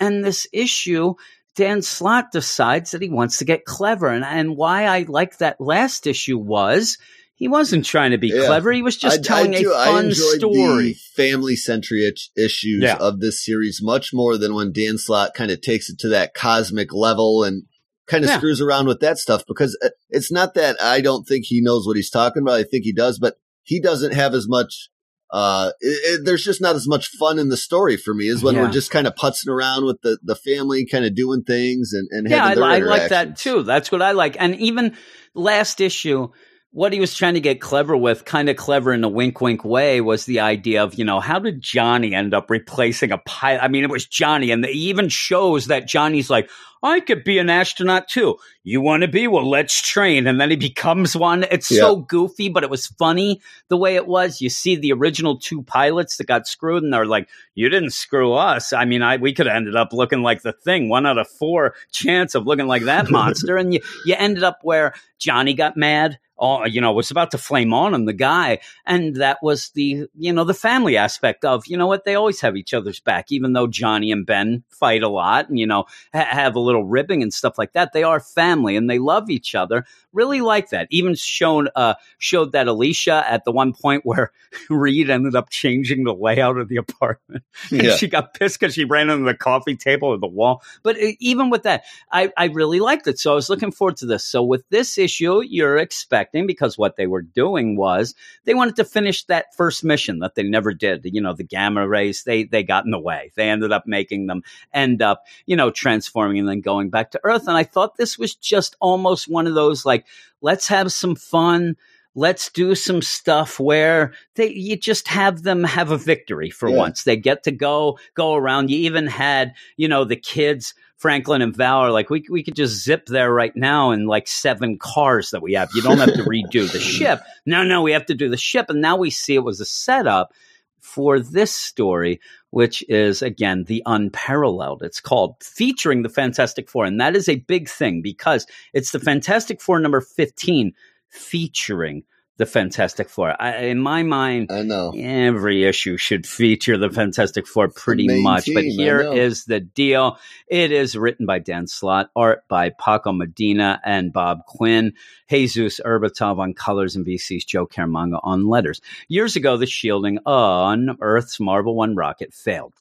And 0.00 0.24
this 0.24 0.46
issue, 0.52 1.14
Dan 1.54 1.82
Slott 1.82 2.32
decides 2.32 2.92
that 2.92 3.02
he 3.02 3.08
wants 3.10 3.38
to 3.38 3.44
get 3.44 3.64
clever. 3.64 4.08
And, 4.08 4.24
and 4.24 4.56
why 4.56 4.86
I 4.86 5.04
like 5.08 5.38
that 5.38 5.60
last 5.60 6.06
issue 6.06 6.38
was 6.38 6.98
he 7.42 7.48
wasn't 7.48 7.84
trying 7.84 8.12
to 8.12 8.18
be 8.18 8.28
Yeah. 8.28 8.46
clever. 8.46 8.70
He 8.70 8.82
was 8.82 8.96
just 8.96 9.18
I- 9.18 9.22
telling 9.22 9.52
I 9.56 9.62
do- 9.62 9.72
a 9.72 9.76
I 9.76 9.86
fun 9.86 10.12
story. 10.12 10.94
Family 11.16 11.56
centric 11.56 12.16
issues 12.36 12.82
Yeah. 12.84 12.98
of 13.00 13.18
this 13.18 13.44
series 13.44 13.80
much 13.82 14.12
more 14.14 14.38
than 14.38 14.54
when 14.54 14.70
Dan 14.70 14.96
Slott 14.96 15.34
kind 15.34 15.50
of 15.50 15.60
takes 15.60 15.90
it 15.90 15.98
to 16.00 16.08
that 16.10 16.34
cosmic 16.34 16.92
level 16.94 17.42
and 17.42 17.64
kind 18.06 18.22
of 18.22 18.30
Yeah. 18.30 18.36
screws 18.38 18.60
around 18.60 18.86
with 18.86 19.00
that 19.00 19.18
stuff 19.18 19.42
because 19.48 19.76
uh, 19.84 19.88
it's 20.08 20.30
not 20.30 20.54
that 20.54 20.80
I 20.80 21.00
don't 21.00 21.24
think 21.26 21.46
he 21.46 21.60
knows 21.60 21.84
what 21.84 21.96
he's 21.96 22.10
talking 22.10 22.42
about. 22.42 22.54
I 22.60 22.62
think 22.62 22.84
he 22.84 22.92
does, 22.92 23.18
but 23.18 23.38
he 23.64 23.80
doesn't 23.80 24.12
have 24.12 24.34
as 24.34 24.46
much. 24.48 24.88
Uh, 25.32 25.72
it, 25.80 26.20
it- 26.20 26.24
there's 26.24 26.44
just 26.44 26.60
not 26.60 26.76
as 26.76 26.86
much 26.86 27.08
fun 27.08 27.40
in 27.40 27.48
the 27.48 27.56
story 27.56 27.96
for 27.96 28.14
me 28.14 28.28
as 28.28 28.42
when 28.44 28.54
Yeah. 28.54 28.62
we're 28.62 28.70
just 28.70 28.92
kind 28.92 29.08
of 29.08 29.16
putzing 29.16 29.48
around 29.48 29.84
with 29.84 30.00
the, 30.02 30.18
the 30.22 30.36
family, 30.36 30.86
kind 30.86 31.04
of 31.04 31.16
doing 31.16 31.42
things 31.42 31.92
and, 31.92 32.06
and 32.12 32.30
yeah, 32.30 32.44
I, 32.44 32.52
I 32.52 32.78
like 32.78 33.08
that 33.08 33.36
too. 33.36 33.64
That's 33.64 33.90
what 33.90 34.00
I 34.00 34.12
like. 34.12 34.36
And 34.38 34.54
even 34.60 34.94
last 35.34 35.80
issue, 35.80 36.28
what 36.72 36.94
he 36.94 37.00
was 37.00 37.14
trying 37.14 37.34
to 37.34 37.40
get 37.40 37.60
clever 37.60 37.94
with, 37.94 38.24
kind 38.24 38.48
of 38.48 38.56
clever 38.56 38.94
in 38.94 39.04
a 39.04 39.08
wink 39.08 39.40
wink 39.42 39.62
way, 39.62 40.00
was 40.00 40.24
the 40.24 40.40
idea 40.40 40.82
of, 40.82 40.94
you 40.94 41.04
know, 41.04 41.20
how 41.20 41.38
did 41.38 41.60
Johnny 41.60 42.14
end 42.14 42.32
up 42.32 42.50
replacing 42.50 43.12
a 43.12 43.18
pilot? 43.18 43.62
I 43.62 43.68
mean, 43.68 43.84
it 43.84 43.90
was 43.90 44.06
Johnny, 44.06 44.50
and 44.50 44.64
he 44.64 44.88
even 44.88 45.10
shows 45.10 45.66
that 45.66 45.86
Johnny's 45.86 46.30
like, 46.30 46.48
I 46.82 46.98
could 46.98 47.22
be 47.22 47.38
an 47.38 47.48
astronaut 47.48 48.08
too. 48.08 48.38
You 48.64 48.80
want 48.80 49.02
to 49.02 49.08
be? 49.08 49.28
Well, 49.28 49.48
let's 49.48 49.80
train. 49.80 50.26
And 50.26 50.40
then 50.40 50.50
he 50.50 50.56
becomes 50.56 51.14
one. 51.14 51.44
It's 51.48 51.68
so 51.68 51.94
goofy, 51.96 52.48
but 52.48 52.64
it 52.64 52.70
was 52.70 52.88
funny 52.88 53.40
the 53.68 53.76
way 53.76 53.94
it 53.94 54.08
was. 54.08 54.40
You 54.40 54.50
see 54.50 54.74
the 54.74 54.92
original 54.92 55.38
two 55.38 55.62
pilots 55.62 56.16
that 56.16 56.26
got 56.26 56.48
screwed, 56.48 56.82
and 56.82 56.92
they're 56.92 57.06
like, 57.06 57.28
you 57.54 57.68
didn't 57.68 57.90
screw 57.90 58.32
us. 58.32 58.72
I 58.72 58.84
mean, 58.84 59.02
I 59.02 59.18
we 59.18 59.32
could 59.32 59.46
have 59.46 59.54
ended 59.54 59.76
up 59.76 59.92
looking 59.92 60.22
like 60.22 60.42
the 60.42 60.52
thing. 60.52 60.88
One 60.88 61.06
out 61.06 61.18
of 61.18 61.28
four 61.28 61.74
chance 61.92 62.34
of 62.34 62.46
looking 62.46 62.66
like 62.66 62.82
that 62.84 63.10
monster, 63.10 63.56
and 63.56 63.72
you 63.72 63.80
you 64.04 64.16
ended 64.18 64.42
up 64.42 64.58
where 64.62 64.94
Johnny 65.18 65.54
got 65.54 65.76
mad. 65.76 66.18
Oh, 66.44 66.64
you 66.66 66.80
know, 66.80 66.92
was 66.92 67.12
about 67.12 67.30
to 67.30 67.38
flame 67.38 67.72
on 67.72 67.94
him, 67.94 68.04
the 68.04 68.12
guy, 68.12 68.58
and 68.84 69.14
that 69.16 69.38
was 69.42 69.70
the 69.70 70.08
you 70.18 70.32
know 70.32 70.42
the 70.42 70.54
family 70.54 70.96
aspect 70.96 71.44
of 71.44 71.68
you 71.68 71.76
know 71.76 71.86
what 71.86 72.04
they 72.04 72.16
always 72.16 72.40
have 72.40 72.56
each 72.56 72.74
other's 72.74 72.98
back, 72.98 73.30
even 73.30 73.52
though 73.52 73.68
Johnny 73.68 74.10
and 74.10 74.26
Ben 74.26 74.64
fight 74.68 75.04
a 75.04 75.08
lot, 75.08 75.48
and 75.48 75.56
you 75.58 75.66
know 75.68 75.84
ha- 76.12 76.26
have 76.28 76.56
a 76.56 76.60
little 76.60 76.84
ribbing 76.84 77.22
and 77.22 77.32
stuff 77.32 77.58
like 77.58 77.74
that. 77.74 77.92
They 77.92 78.02
are 78.02 78.18
family 78.18 78.74
and 78.74 78.90
they 78.90 78.98
love 78.98 79.30
each 79.30 79.54
other. 79.54 79.84
Really 80.12 80.40
like 80.40 80.70
that. 80.70 80.88
Even 80.90 81.14
shown 81.14 81.68
uh 81.76 81.94
showed 82.18 82.52
that 82.52 82.66
Alicia 82.66 83.24
at 83.30 83.44
the 83.44 83.52
one 83.52 83.72
point 83.72 84.04
where 84.04 84.32
Reed 84.68 85.10
ended 85.10 85.36
up 85.36 85.48
changing 85.48 86.02
the 86.04 86.14
layout 86.14 86.58
of 86.58 86.68
the 86.68 86.76
apartment. 86.76 87.44
And 87.70 87.82
Yeah. 87.82 87.96
she 87.96 88.08
got 88.08 88.34
pissed 88.34 88.58
because 88.58 88.74
she 88.74 88.84
ran 88.84 89.10
into 89.10 89.24
the 89.24 89.34
coffee 89.36 89.76
table 89.76 90.08
or 90.08 90.18
the 90.18 90.26
wall. 90.26 90.62
But 90.82 90.96
uh, 90.96 91.12
even 91.20 91.50
with 91.50 91.62
that, 91.62 91.84
I, 92.10 92.32
I 92.36 92.46
really 92.46 92.80
liked 92.80 93.06
it. 93.06 93.18
So 93.18 93.32
I 93.32 93.34
was 93.34 93.48
looking 93.48 93.70
forward 93.72 93.96
to 93.98 94.06
this. 94.06 94.24
So 94.24 94.42
with 94.42 94.68
this 94.70 94.98
issue, 94.98 95.40
you're 95.42 95.78
expecting 95.78 96.31
because 96.40 96.78
what 96.78 96.96
they 96.96 97.06
were 97.06 97.22
doing 97.22 97.76
was 97.76 98.14
they 98.44 98.54
wanted 98.54 98.76
to 98.76 98.84
finish 98.84 99.24
that 99.24 99.54
first 99.54 99.84
mission 99.84 100.18
that 100.20 100.34
they 100.34 100.42
never 100.42 100.72
did. 100.72 101.02
You 101.04 101.20
know, 101.20 101.34
the 101.34 101.44
gamma 101.44 101.86
rays, 101.86 102.24
they 102.24 102.44
they 102.44 102.62
got 102.62 102.84
in 102.84 102.90
the 102.90 102.98
way. 102.98 103.30
They 103.36 103.48
ended 103.48 103.72
up 103.72 103.84
making 103.86 104.26
them 104.26 104.42
end 104.72 105.02
up, 105.02 105.24
you 105.46 105.56
know, 105.56 105.70
transforming 105.70 106.38
and 106.38 106.48
then 106.48 106.60
going 106.60 106.90
back 106.90 107.10
to 107.12 107.20
Earth. 107.22 107.46
And 107.46 107.56
I 107.56 107.64
thought 107.64 107.96
this 107.96 108.18
was 108.18 108.34
just 108.34 108.76
almost 108.80 109.28
one 109.28 109.46
of 109.46 109.54
those 109.54 109.84
like, 109.84 110.06
let's 110.40 110.68
have 110.68 110.90
some 110.92 111.14
fun. 111.14 111.76
Let's 112.14 112.50
do 112.50 112.74
some 112.74 113.00
stuff 113.00 113.58
where 113.58 114.12
they 114.34 114.50
you 114.50 114.76
just 114.76 115.08
have 115.08 115.42
them 115.44 115.64
have 115.64 115.90
a 115.90 115.96
victory 115.96 116.50
for 116.50 116.68
Yeah. 116.68 116.76
once. 116.76 117.04
They 117.04 117.16
get 117.16 117.44
to 117.44 117.52
go 117.52 117.98
go 118.14 118.34
around. 118.34 118.70
You 118.70 118.78
even 118.80 119.06
had, 119.06 119.54
you 119.76 119.88
know, 119.88 120.04
the 120.04 120.16
kids 120.16 120.74
Franklin 121.02 121.42
and 121.42 121.56
Val 121.56 121.78
are 121.78 121.90
like, 121.90 122.10
we, 122.10 122.24
we 122.30 122.44
could 122.44 122.54
just 122.54 122.84
zip 122.84 123.06
there 123.06 123.34
right 123.34 123.56
now 123.56 123.90
in 123.90 124.06
like 124.06 124.28
seven 124.28 124.78
cars 124.78 125.30
that 125.32 125.42
we 125.42 125.54
have. 125.54 125.68
You 125.74 125.82
don't 125.82 125.98
have 125.98 126.14
to 126.14 126.22
redo 126.22 126.70
the 126.70 126.78
ship. 126.80 127.20
No, 127.44 127.64
no, 127.64 127.82
we 127.82 127.90
have 127.90 128.06
to 128.06 128.14
do 128.14 128.28
the 128.28 128.36
ship. 128.36 128.66
And 128.68 128.80
now 128.80 128.96
we 128.96 129.10
see 129.10 129.34
it 129.34 129.40
was 129.40 129.60
a 129.60 129.64
setup 129.64 130.32
for 130.78 131.18
this 131.18 131.50
story, 131.50 132.20
which 132.50 132.84
is 132.88 133.20
again 133.20 133.64
the 133.64 133.82
unparalleled. 133.84 134.84
It's 134.84 135.00
called 135.00 135.34
featuring 135.42 136.04
the 136.04 136.08
Fantastic 136.08 136.70
Four. 136.70 136.84
And 136.84 137.00
that 137.00 137.16
is 137.16 137.28
a 137.28 137.34
big 137.34 137.68
thing 137.68 138.00
because 138.00 138.46
it's 138.72 138.92
the 138.92 139.00
Fantastic 139.00 139.60
Four 139.60 139.80
number 139.80 140.00
15 140.00 140.72
featuring 141.08 142.04
the 142.38 142.46
Fantastic 142.46 143.08
Four. 143.08 143.40
I, 143.40 143.64
in 143.66 143.78
my 143.78 144.02
mind, 144.02 144.50
I 144.50 144.62
know. 144.62 144.92
every 144.96 145.64
issue 145.64 145.96
should 145.96 146.26
feature 146.26 146.78
the 146.78 146.90
Fantastic 146.90 147.46
Four 147.46 147.68
pretty 147.68 148.22
much. 148.22 148.46
but 148.46 148.62
team, 148.62 148.80
I 148.80 148.82
here 148.82 149.00
is 149.00 149.44
the 149.44 149.60
deal. 149.60 150.18
It 150.46 150.72
is 150.72 150.96
written 150.96 151.26
by 151.26 151.38
Dan 151.38 151.66
Slott, 151.66 152.10
art 152.16 152.48
by 152.48 152.70
Paco 152.70 153.12
Medina 153.12 153.80
and 153.84 154.12
Bob 154.12 154.46
Quinn, 154.46 154.94
Jesus 155.28 155.80
Aburtov 155.84 156.38
on 156.38 156.54
colors, 156.54 156.96
and 156.96 157.06
VC's 157.06 157.44
Joe 157.44 157.66
Caramagna 157.66 158.20
on 158.22 158.46
letters. 158.46 158.80
Years 159.08 159.36
ago, 159.36 159.56
the 159.56 159.66
shielding 159.66 160.18
on 160.24 160.96
Earth's 161.00 161.38
Marvel 161.38 161.74
One 161.74 161.94
rocket 161.94 162.32
failed. 162.32 162.74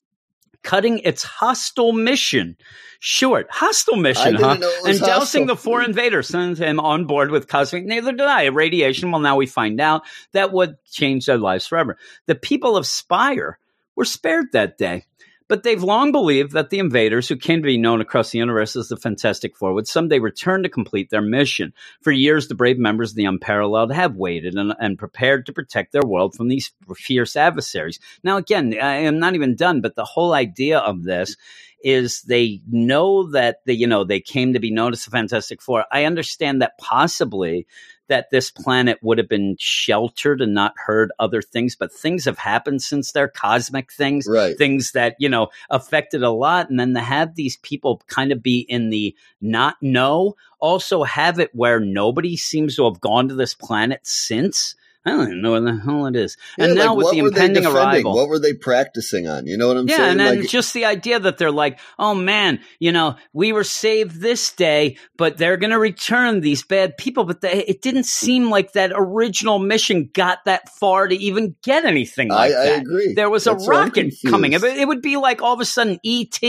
Cutting 0.63 0.99
its 0.99 1.23
hostile 1.23 1.91
mission 1.91 2.55
short. 2.99 3.47
Hostile 3.49 3.97
mission, 3.97 4.35
huh? 4.35 4.55
know 4.55 4.69
it 4.69 4.83
was 4.83 4.97
and 4.97 5.07
dousing 5.07 5.41
hostile. 5.41 5.45
the 5.47 5.55
four 5.55 5.83
invaders 5.83 6.27
sends 6.27 6.59
him 6.59 6.79
on 6.79 7.05
board 7.05 7.31
with 7.31 7.47
cosmic 7.47 7.83
neither 7.83 8.11
did 8.11 8.21
I. 8.21 8.45
Radiation. 8.45 9.11
Well, 9.11 9.21
now 9.21 9.35
we 9.35 9.47
find 9.47 9.81
out 9.81 10.03
that 10.31 10.53
would 10.53 10.77
change 10.85 11.25
their 11.25 11.37
lives 11.37 11.67
forever. 11.67 11.97
The 12.27 12.35
people 12.35 12.77
of 12.77 12.85
Spire 12.85 13.57
were 13.95 14.05
spared 14.05 14.51
that 14.53 14.77
day. 14.77 15.05
But 15.51 15.63
they've 15.63 15.83
long 15.83 16.13
believed 16.13 16.53
that 16.53 16.69
the 16.69 16.79
invaders, 16.79 17.27
who 17.27 17.35
came 17.35 17.61
to 17.61 17.65
be 17.65 17.77
known 17.77 17.99
across 17.99 18.29
the 18.29 18.37
universe 18.37 18.77
as 18.77 18.87
the 18.87 18.95
Fantastic 18.95 19.57
Four, 19.57 19.73
would 19.73 19.85
someday 19.85 20.17
return 20.17 20.63
to 20.63 20.69
complete 20.69 21.09
their 21.09 21.21
mission. 21.21 21.73
For 21.99 22.13
years, 22.13 22.47
the 22.47 22.55
brave 22.55 22.77
members 22.77 23.09
of 23.09 23.17
the 23.17 23.25
Unparalleled 23.25 23.91
have 23.91 24.15
waited 24.15 24.55
and, 24.55 24.73
and 24.79 24.97
prepared 24.97 25.45
to 25.47 25.51
protect 25.51 25.91
their 25.91 26.05
world 26.05 26.35
from 26.35 26.47
these 26.47 26.71
fierce 26.95 27.35
adversaries. 27.35 27.99
Now, 28.23 28.37
again, 28.37 28.73
I 28.81 28.99
am 28.99 29.19
not 29.19 29.35
even 29.35 29.57
done, 29.57 29.81
but 29.81 29.97
the 29.97 30.05
whole 30.05 30.33
idea 30.33 30.79
of 30.79 31.03
this 31.03 31.35
is 31.83 32.21
they 32.21 32.61
know 32.71 33.29
that 33.31 33.57
they, 33.65 33.73
you 33.73 33.87
know, 33.87 34.05
they 34.05 34.21
came 34.21 34.53
to 34.53 34.59
be 34.59 34.71
known 34.71 34.93
as 34.93 35.03
the 35.03 35.11
Fantastic 35.11 35.61
Four. 35.61 35.83
I 35.91 36.05
understand 36.05 36.61
that 36.61 36.77
possibly 36.77 37.67
that 38.11 38.29
this 38.29 38.51
planet 38.51 38.99
would 39.01 39.17
have 39.17 39.29
been 39.29 39.55
sheltered 39.57 40.41
and 40.41 40.53
not 40.53 40.73
heard 40.75 41.13
other 41.17 41.41
things, 41.41 41.77
but 41.77 41.93
things 41.93 42.25
have 42.25 42.37
happened 42.37 42.81
since 42.81 43.13
they're 43.13 43.29
cosmic 43.29 43.89
things 43.89 44.27
Right. 44.27 44.57
things 44.57 44.91
that 44.91 45.15
you 45.17 45.29
know 45.29 45.47
affected 45.69 46.21
a 46.21 46.29
lot 46.29 46.69
and 46.69 46.77
then 46.77 46.93
to 46.93 46.99
have 46.99 47.35
these 47.35 47.55
people 47.57 48.01
kind 48.07 48.33
of 48.33 48.43
be 48.43 48.59
in 48.59 48.89
the 48.89 49.15
not 49.39 49.77
know 49.81 50.35
also 50.59 51.03
have 51.03 51.39
it 51.39 51.55
where 51.55 51.79
nobody 51.79 52.35
seems 52.35 52.75
to 52.75 52.83
have 52.83 52.99
gone 52.99 53.29
to 53.29 53.33
this 53.33 53.53
planet 53.53 54.01
since 54.03 54.75
i 55.05 55.11
don't 55.11 55.27
even 55.27 55.41
know 55.41 55.51
what 55.51 55.63
the 55.63 55.75
hell 55.77 56.05
it 56.05 56.15
is 56.15 56.37
and 56.57 56.75
Yeah, 56.75 56.85
now 56.85 56.95
like, 56.95 57.05
with 57.05 57.11
the 57.11 57.19
impending 57.19 57.65
arrival 57.65 58.15
What 58.15 58.29
were 58.29 58.39
they 58.39 58.53
practicing 58.53 59.27
on? 59.27 59.47
You 59.47 59.57
know 59.57 59.67
what 59.67 59.77
I'm 59.77 59.87
yeah, 59.87 59.95
saying? 59.97 60.05
Yeah, 60.05 60.11
and 60.11 60.19
then 60.19 60.39
Like, 60.41 60.49
just 60.49 60.73
the 60.73 60.85
idea 60.85 61.19
that 61.19 61.37
they're 61.37 61.51
like, 61.51 61.79
oh 61.97 62.13
man, 62.13 62.59
you 62.79 62.91
know, 62.91 63.15
we 63.33 63.53
were 63.53 63.63
saved 63.63 64.21
this 64.21 64.51
day, 64.51 64.97
but 65.17 65.37
they're 65.37 65.57
going 65.57 65.71
to 65.71 65.79
return 65.79 66.41
these 66.41 66.63
bad 66.63 66.97
people. 66.97 67.23
But 67.23 67.41
they, 67.41 67.63
it 67.65 67.81
didn't 67.81 68.05
seem 68.05 68.49
like 68.49 68.73
that 68.73 68.91
original 68.93 69.59
mission 69.59 70.09
got 70.13 70.45
that 70.45 70.69
far 70.69 71.07
to 71.07 71.15
even 71.15 71.55
get 71.63 71.85
anything 71.85 72.29
like 72.29 72.51
I, 72.53 72.55
I 72.55 72.65
agree. 72.77 73.13
There 73.13 73.29
was 73.29 73.45
That's 73.45 73.65
a 73.65 73.69
rocket 73.69 74.13
coming. 74.27 74.53
It, 74.53 74.63
it 74.63 74.87
would 74.87 75.01
be 75.01 75.17
like 75.17 75.41
all 75.41 75.53
of 75.53 75.59
a 75.59 75.65
sudden 75.65 75.99
ET 76.05 76.39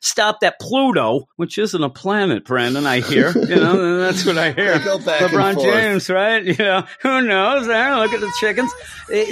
stopped 0.00 0.42
at 0.42 0.60
Pluto, 0.60 1.28
which 1.36 1.58
isn't 1.58 1.82
a 1.82 1.90
planet, 1.90 2.44
Branden. 2.44 2.86
I 2.86 3.00
hear, 3.00 3.30
you 3.30 3.56
know, 3.56 3.98
that's 3.98 4.24
what 4.26 4.38
I 4.38 4.52
hear. 4.52 4.74
They 4.84 4.84
go 4.84 4.98
back 4.98 5.20
and 5.20 5.30
LeBron. 5.32 5.62
James, 5.62 6.10
right? 6.10 6.44
You 6.54 6.64
know, 6.64 6.86
who 7.00 7.22
knows? 7.22 7.68
Look 8.00 8.12
at 8.12 8.20
the 8.20 8.32
chickens. 8.38 8.72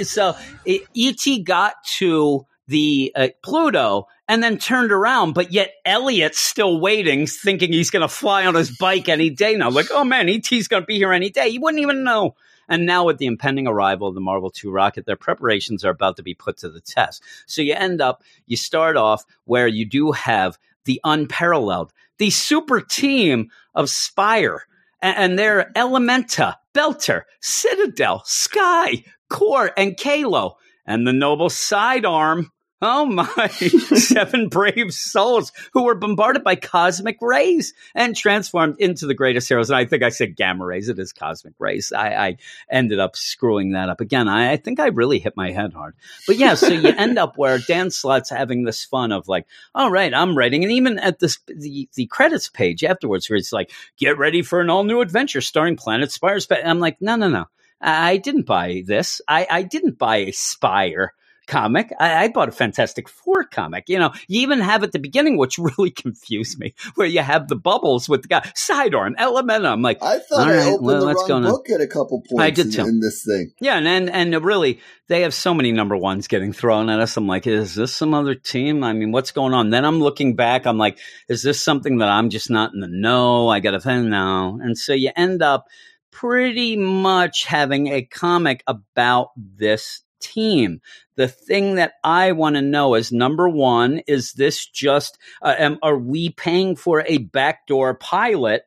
So 0.07 0.35
ET 0.65 1.43
got 1.43 1.75
to 1.97 2.45
the 2.67 3.11
uh, 3.15 3.27
Pluto 3.41 4.07
and 4.27 4.41
then 4.41 4.57
turned 4.57 4.91
around, 4.91 5.33
but 5.33 5.51
yet 5.51 5.73
Elliot's 5.85 6.39
still 6.39 6.79
waiting, 6.79 7.27
thinking 7.27 7.73
he's 7.73 7.89
going 7.89 8.01
to 8.01 8.07
fly 8.07 8.45
on 8.45 8.55
his 8.55 8.75
bike 8.77 9.09
any 9.09 9.29
day 9.29 9.55
now. 9.55 9.69
Like, 9.69 9.87
oh 9.91 10.03
man, 10.05 10.29
ET's 10.29 10.67
going 10.67 10.83
to 10.83 10.87
be 10.87 10.95
here 10.95 11.11
any 11.11 11.29
day. 11.29 11.51
He 11.51 11.59
wouldn't 11.59 11.81
even 11.81 12.03
know. 12.03 12.35
And 12.69 12.85
now, 12.85 13.05
with 13.05 13.17
the 13.17 13.25
impending 13.25 13.67
arrival 13.67 14.07
of 14.07 14.15
the 14.15 14.21
Marvel 14.21 14.49
2 14.49 14.71
rocket, 14.71 15.05
their 15.05 15.17
preparations 15.17 15.83
are 15.83 15.91
about 15.91 16.15
to 16.15 16.23
be 16.23 16.33
put 16.33 16.57
to 16.59 16.69
the 16.69 16.79
test. 16.79 17.21
So 17.45 17.61
you 17.61 17.73
end 17.73 18.01
up, 18.01 18.23
you 18.45 18.55
start 18.55 18.95
off 18.95 19.25
where 19.43 19.67
you 19.67 19.85
do 19.85 20.13
have 20.13 20.57
the 20.85 21.01
unparalleled, 21.03 21.91
the 22.17 22.29
super 22.29 22.79
team 22.79 23.51
of 23.75 23.89
Spire, 23.89 24.65
and 25.03 25.37
they're 25.37 25.71
Elementa, 25.75 26.55
Belter, 26.73 27.23
Citadel, 27.41 28.23
Sky, 28.25 29.03
Core, 29.29 29.71
and 29.77 29.97
Kalo, 29.97 30.55
and 30.85 31.05
the 31.05 31.13
noble 31.13 31.49
sidearm. 31.49 32.51
Oh 32.85 33.05
my, 33.05 33.47
seven 33.47 34.49
brave 34.49 34.93
souls 34.93 35.53
who 35.71 35.83
were 35.83 35.95
bombarded 35.95 36.43
by 36.43 36.57
cosmic 36.57 37.17
rays 37.21 37.73
and 37.95 38.13
transformed 38.13 38.75
into 38.77 39.05
the 39.05 39.13
greatest 39.13 39.47
heroes. 39.47 39.69
And 39.69 39.77
I 39.77 39.85
think 39.85 40.03
I 40.03 40.09
said 40.09 40.35
gamma 40.35 40.65
rays. 40.65 40.89
It 40.89 40.99
is 40.99 41.13
cosmic 41.13 41.53
rays. 41.59 41.93
I, 41.93 42.09
I 42.09 42.37
ended 42.69 42.99
up 42.99 43.15
screwing 43.15 43.71
that 43.71 43.87
up 43.87 44.01
again. 44.01 44.27
I, 44.27 44.51
I 44.51 44.57
think 44.57 44.81
I 44.81 44.87
really 44.87 45.19
hit 45.19 45.37
my 45.37 45.51
head 45.51 45.71
hard. 45.71 45.95
But 46.27 46.35
yeah, 46.35 46.55
so 46.55 46.67
you 46.67 46.89
end 46.89 47.17
up 47.17 47.37
where 47.37 47.57
Dan 47.57 47.89
Slott's 47.89 48.29
having 48.29 48.65
this 48.65 48.83
fun 48.83 49.13
of 49.13 49.29
like, 49.29 49.47
all 49.73 49.89
right, 49.89 50.13
I'm 50.13 50.37
writing. 50.37 50.63
And 50.63 50.73
even 50.73 50.99
at 50.99 51.19
this, 51.19 51.39
the, 51.47 51.87
the 51.93 52.07
credits 52.07 52.49
page 52.49 52.83
afterwards, 52.83 53.29
where 53.29 53.37
it's 53.37 53.53
like, 53.53 53.71
get 53.97 54.17
ready 54.17 54.41
for 54.41 54.59
an 54.59 54.69
all 54.69 54.83
new 54.83 54.99
adventure 54.99 55.39
starring 55.39 55.77
Planet 55.77 56.11
Spire. 56.11 56.41
Sp-" 56.43 56.59
I'm 56.65 56.79
like, 56.79 57.01
no, 57.01 57.15
no, 57.15 57.29
no. 57.29 57.45
I 57.79 58.11
I 58.11 58.17
didn't 58.17 58.45
buy 58.45 58.83
this. 58.85 59.21
I, 59.27 59.47
I 59.49 59.63
didn't 59.63 59.97
buy 59.97 60.17
a 60.17 60.31
Spire 60.31 61.13
comic. 61.47 61.91
I, 61.99 62.25
I 62.25 62.27
bought 62.29 62.49
a 62.49 62.51
Fantastic 62.51 63.09
Four 63.09 63.45
comic. 63.45 63.85
You 63.87 63.99
know, 63.99 64.13
you 64.27 64.41
even 64.41 64.59
have 64.59 64.83
at 64.83 64.91
the 64.91 64.99
beginning, 64.99 65.37
which 65.37 65.57
really 65.77 65.91
confused 65.91 66.59
me, 66.59 66.73
where 66.95 67.07
you 67.07 67.21
have 67.21 67.47
the 67.47 67.55
bubbles 67.55 68.07
with 68.07 68.23
the 68.23 68.27
guy 68.27 68.51
sidearm, 68.55 69.15
Elementa. 69.15 69.67
I'm 69.67 69.81
like, 69.81 70.01
I 70.01 70.19
thought 70.19 70.39
All 70.39 70.53
I 70.53 70.55
right, 70.55 70.67
opened 70.67 70.85
well, 70.85 71.07
the 71.07 71.13
wrong 71.13 71.43
book 71.43 71.69
at 71.69 71.81
a 71.81 71.87
couple 71.87 72.21
points 72.21 72.43
I 72.43 72.49
did 72.49 72.67
in, 72.67 72.71
too. 72.71 72.81
in 72.83 72.99
this 72.99 73.23
thing. 73.23 73.51
yeah, 73.59 73.77
and, 73.77 73.87
and 73.87 74.09
and 74.09 74.45
really, 74.45 74.79
they 75.07 75.21
have 75.21 75.33
so 75.33 75.53
many 75.53 75.71
number 75.71 75.97
ones 75.97 76.27
getting 76.27 76.53
thrown 76.53 76.89
at 76.89 76.99
us. 76.99 77.17
I'm 77.17 77.27
like, 77.27 77.47
is 77.47 77.75
this 77.75 77.95
some 77.95 78.13
other 78.13 78.35
team? 78.35 78.83
I 78.83 78.93
mean, 78.93 79.11
what's 79.11 79.31
going 79.31 79.53
on? 79.53 79.69
Then 79.69 79.85
I'm 79.85 79.99
looking 79.99 80.35
back. 80.35 80.65
I'm 80.65 80.77
like, 80.77 80.97
is 81.29 81.43
this 81.43 81.61
something 81.61 81.97
that 81.99 82.09
I'm 82.09 82.29
just 82.29 82.49
not 82.49 82.73
in 82.73 82.79
the 82.79 82.87
know? 82.87 83.49
I 83.49 83.59
got 83.59 83.71
to 83.71 83.79
think 83.79 84.07
now, 84.07 84.59
and 84.61 84.77
so 84.77 84.93
you 84.93 85.11
end 85.15 85.41
up 85.41 85.67
pretty 86.11 86.77
much 86.77 87.45
having 87.45 87.87
a 87.87 88.03
comic 88.03 88.63
about 88.67 89.29
this 89.35 90.03
team. 90.23 90.81
The 91.15 91.27
thing 91.27 91.75
that 91.75 91.93
I 92.03 92.31
want 92.31 92.55
to 92.55 92.61
know 92.61 92.95
is 92.95 93.11
number 93.11 93.47
one, 93.47 94.01
is 94.07 94.33
this 94.33 94.65
just, 94.65 95.19
uh, 95.41 95.53
am, 95.59 95.77
are 95.83 95.97
we 95.97 96.29
paying 96.29 96.75
for 96.75 97.03
a 97.05 97.19
backdoor 97.19 97.93
pilot 97.93 98.63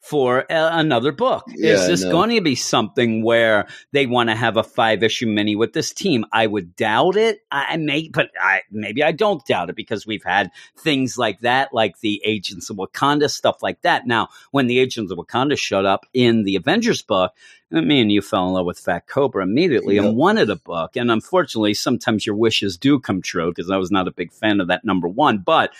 for 0.00 0.50
uh, 0.50 0.70
another 0.78 1.10
book? 1.10 1.44
Yeah, 1.48 1.72
is 1.72 1.86
this 1.88 2.04
no. 2.04 2.12
going 2.12 2.30
to 2.30 2.40
be 2.40 2.54
something 2.54 3.24
where 3.24 3.66
they 3.92 4.06
want 4.06 4.28
to 4.28 4.36
have 4.36 4.56
a 4.56 4.62
five 4.62 5.02
issue 5.02 5.26
mini 5.26 5.56
with 5.56 5.72
this 5.72 5.92
team? 5.92 6.24
I 6.32 6.46
would 6.46 6.76
doubt 6.76 7.16
it. 7.16 7.40
I 7.50 7.76
may, 7.78 8.08
but 8.08 8.30
I, 8.40 8.60
maybe 8.70 9.02
I 9.02 9.10
don't 9.10 9.44
doubt 9.44 9.70
it 9.70 9.76
because 9.76 10.06
we've 10.06 10.24
had 10.24 10.50
things 10.78 11.18
like 11.18 11.40
that, 11.40 11.74
like 11.74 11.98
the 11.98 12.22
Agents 12.24 12.70
of 12.70 12.76
Wakanda, 12.76 13.28
stuff 13.28 13.60
like 13.60 13.82
that. 13.82 14.06
Now, 14.06 14.28
when 14.52 14.68
the 14.68 14.78
Agents 14.78 15.10
of 15.10 15.18
Wakanda 15.18 15.58
showed 15.58 15.84
up 15.84 16.06
in 16.14 16.44
the 16.44 16.56
Avengers 16.56 17.02
book, 17.02 17.32
me 17.70 18.00
and 18.00 18.10
you 18.10 18.22
fell 18.22 18.46
in 18.46 18.54
love 18.54 18.66
with 18.66 18.78
Fat 18.78 19.06
Cobra 19.06 19.42
immediately 19.42 19.96
Yep. 19.96 20.04
and 20.04 20.16
wanted 20.16 20.50
a 20.50 20.56
book. 20.56 20.96
And 20.96 21.10
unfortunately, 21.10 21.74
sometimes 21.74 22.26
your 22.26 22.36
wishes 22.36 22.76
do 22.76 22.98
come 22.98 23.22
true 23.22 23.50
because 23.50 23.70
I 23.70 23.76
was 23.76 23.90
not 23.90 24.08
a 24.08 24.12
big 24.12 24.32
fan 24.32 24.60
of 24.60 24.68
that 24.68 24.84
number 24.84 25.08
one. 25.08 25.38
But 25.38 25.72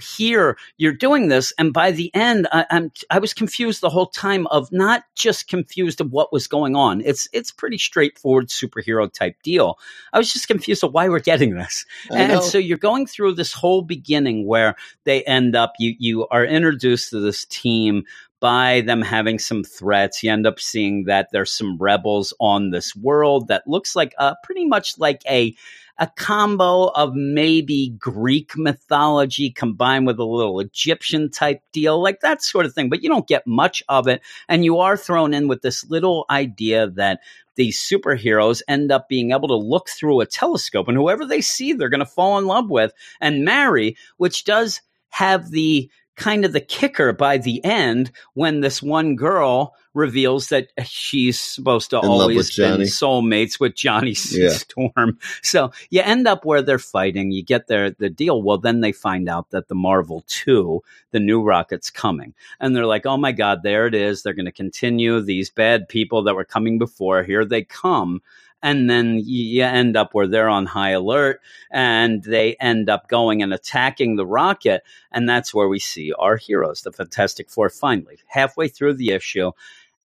here 0.00 0.56
you're 0.76 0.92
doing 0.92 1.28
this, 1.28 1.52
and 1.58 1.72
by 1.72 1.90
the 1.90 2.14
end, 2.14 2.46
I, 2.52 2.64
I'm 2.70 2.92
I 3.10 3.18
was 3.18 3.34
confused 3.34 3.80
the 3.80 3.90
whole 3.90 4.06
time 4.06 4.46
of 4.46 4.70
not 4.70 5.02
just 5.16 5.48
confused 5.48 6.00
of 6.00 6.12
what 6.12 6.32
was 6.32 6.46
going 6.46 6.76
on. 6.76 7.00
It's 7.00 7.28
it's 7.32 7.50
pretty 7.50 7.76
straightforward 7.78 8.48
superhero 8.50 9.12
type 9.12 9.36
deal. 9.42 9.80
I 10.12 10.18
was 10.18 10.32
just 10.32 10.46
confused 10.46 10.84
of 10.84 10.92
why 10.92 11.08
we're 11.08 11.18
getting 11.18 11.56
this. 11.56 11.86
And, 12.10 12.30
and 12.32 12.42
so 12.42 12.56
you're 12.56 12.78
going 12.78 13.06
through 13.06 13.34
this 13.34 13.52
whole 13.52 13.82
beginning 13.82 14.46
where 14.46 14.76
they 15.04 15.24
end 15.24 15.56
up, 15.56 15.72
you, 15.80 15.96
you 15.98 16.28
are 16.28 16.44
introduced 16.44 17.10
to 17.10 17.18
this 17.18 17.44
team 17.46 18.04
by 18.40 18.80
them 18.80 19.02
having 19.02 19.38
some 19.38 19.62
threats. 19.62 20.22
You 20.22 20.32
end 20.32 20.46
up 20.46 20.58
seeing 20.58 21.04
that 21.04 21.28
there's 21.30 21.52
some 21.52 21.76
rebels 21.78 22.34
on 22.40 22.70
this 22.70 22.96
world 22.96 23.48
that 23.48 23.68
looks 23.68 23.94
like 23.94 24.14
uh, 24.18 24.34
pretty 24.42 24.66
much 24.66 24.98
like 24.98 25.22
a 25.28 25.54
a 26.00 26.10
combo 26.16 26.86
of 26.86 27.14
maybe 27.14 27.94
Greek 27.98 28.56
mythology 28.56 29.50
combined 29.50 30.06
with 30.06 30.18
a 30.18 30.24
little 30.24 30.58
Egyptian 30.58 31.30
type 31.30 31.62
deal, 31.72 32.02
like 32.02 32.20
that 32.20 32.42
sort 32.42 32.64
of 32.64 32.72
thing. 32.72 32.88
But 32.88 33.02
you 33.02 33.10
don't 33.10 33.28
get 33.28 33.46
much 33.46 33.82
of 33.86 34.08
it. 34.08 34.22
And 34.48 34.64
you 34.64 34.78
are 34.78 34.96
thrown 34.96 35.34
in 35.34 35.46
with 35.46 35.60
this 35.60 35.88
little 35.90 36.24
idea 36.30 36.88
that 36.92 37.20
these 37.56 37.78
superheroes 37.78 38.62
end 38.66 38.90
up 38.90 39.10
being 39.10 39.32
able 39.32 39.48
to 39.48 39.56
look 39.56 39.90
through 39.90 40.22
a 40.22 40.26
telescope 40.26 40.88
and 40.88 40.96
whoever 40.96 41.26
they 41.26 41.42
see, 41.42 41.74
they're 41.74 41.90
going 41.90 42.00
to 42.00 42.06
fall 42.06 42.38
in 42.38 42.46
love 42.46 42.70
with 42.70 42.94
and 43.20 43.44
marry, 43.44 43.94
which 44.16 44.44
does 44.44 44.80
have 45.10 45.50
the 45.50 45.90
kind 46.20 46.44
of 46.44 46.52
the 46.52 46.60
kicker 46.60 47.12
by 47.12 47.38
the 47.38 47.64
end 47.64 48.12
when 48.34 48.60
this 48.60 48.82
one 48.82 49.16
girl 49.16 49.74
reveals 49.94 50.50
that 50.50 50.68
she's 50.84 51.40
supposed 51.40 51.90
to 51.90 51.98
In 51.98 52.04
always 52.08 52.54
been 52.56 52.72
Johnny. 52.72 52.84
soulmates 52.84 53.58
with 53.58 53.74
Johnny 53.74 54.14
Yeah. 54.30 54.50
Storm. 54.50 55.18
So 55.42 55.72
you 55.90 56.02
end 56.02 56.28
up 56.28 56.44
where 56.44 56.62
they're 56.62 56.78
fighting, 56.78 57.32
you 57.32 57.42
get 57.42 57.66
their 57.66 57.90
the 57.90 58.10
deal. 58.10 58.42
Well, 58.42 58.58
then 58.58 58.82
they 58.82 58.92
find 58.92 59.28
out 59.28 59.50
that 59.50 59.68
the 59.68 59.74
Marvel 59.74 60.22
2, 60.28 60.80
the 61.10 61.18
new 61.20 61.42
rocket's 61.42 61.90
coming. 61.90 62.34
And 62.60 62.76
they're 62.76 62.86
like, 62.86 63.06
"Oh 63.06 63.16
my 63.16 63.32
god, 63.32 63.62
there 63.64 63.86
it 63.86 63.94
is. 63.94 64.22
They're 64.22 64.34
going 64.34 64.44
to 64.46 64.52
continue 64.52 65.20
these 65.20 65.50
bad 65.50 65.88
people 65.88 66.22
that 66.24 66.36
were 66.36 66.44
coming 66.44 66.78
before. 66.78 67.22
Here 67.24 67.44
they 67.44 67.64
come." 67.64 68.20
And 68.62 68.90
then 68.90 69.20
you 69.24 69.64
end 69.64 69.96
up 69.96 70.12
where 70.12 70.26
they're 70.26 70.48
on 70.48 70.66
high 70.66 70.90
alert 70.90 71.40
and 71.70 72.22
they 72.22 72.56
end 72.60 72.90
up 72.90 73.08
going 73.08 73.42
and 73.42 73.54
attacking 73.54 74.16
the 74.16 74.26
rocket. 74.26 74.82
And 75.10 75.28
that's 75.28 75.54
where 75.54 75.68
we 75.68 75.78
see 75.78 76.12
our 76.12 76.36
heroes, 76.36 76.82
the 76.82 76.92
Fantastic 76.92 77.50
Four, 77.50 77.70
finally 77.70 78.18
halfway 78.26 78.68
through 78.68 78.94
the 78.94 79.10
issue. 79.10 79.52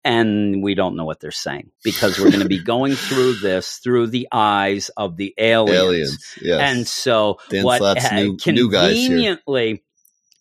And 0.04 0.62
we 0.62 0.74
don't 0.74 0.96
know 0.96 1.04
what 1.04 1.20
they're 1.20 1.30
saying 1.30 1.70
because 1.84 2.18
we're 2.18 2.30
going 2.30 2.42
to 2.42 2.48
be 2.48 2.58
going 2.64 2.94
through 2.94 3.34
this 3.34 3.78
through 3.78 4.08
the 4.08 4.28
eyes 4.32 4.88
of 4.96 5.16
the 5.16 5.32
aliens. 5.38 5.78
Aliens. 5.78 6.34
Yes. 6.42 6.60
And 6.60 6.86
so, 6.88 7.38
Dan 7.50 7.64
what 7.64 7.80
uh, 7.82 8.14
new- 8.14 8.36
new 8.46 8.68
conveniently, 8.68 9.84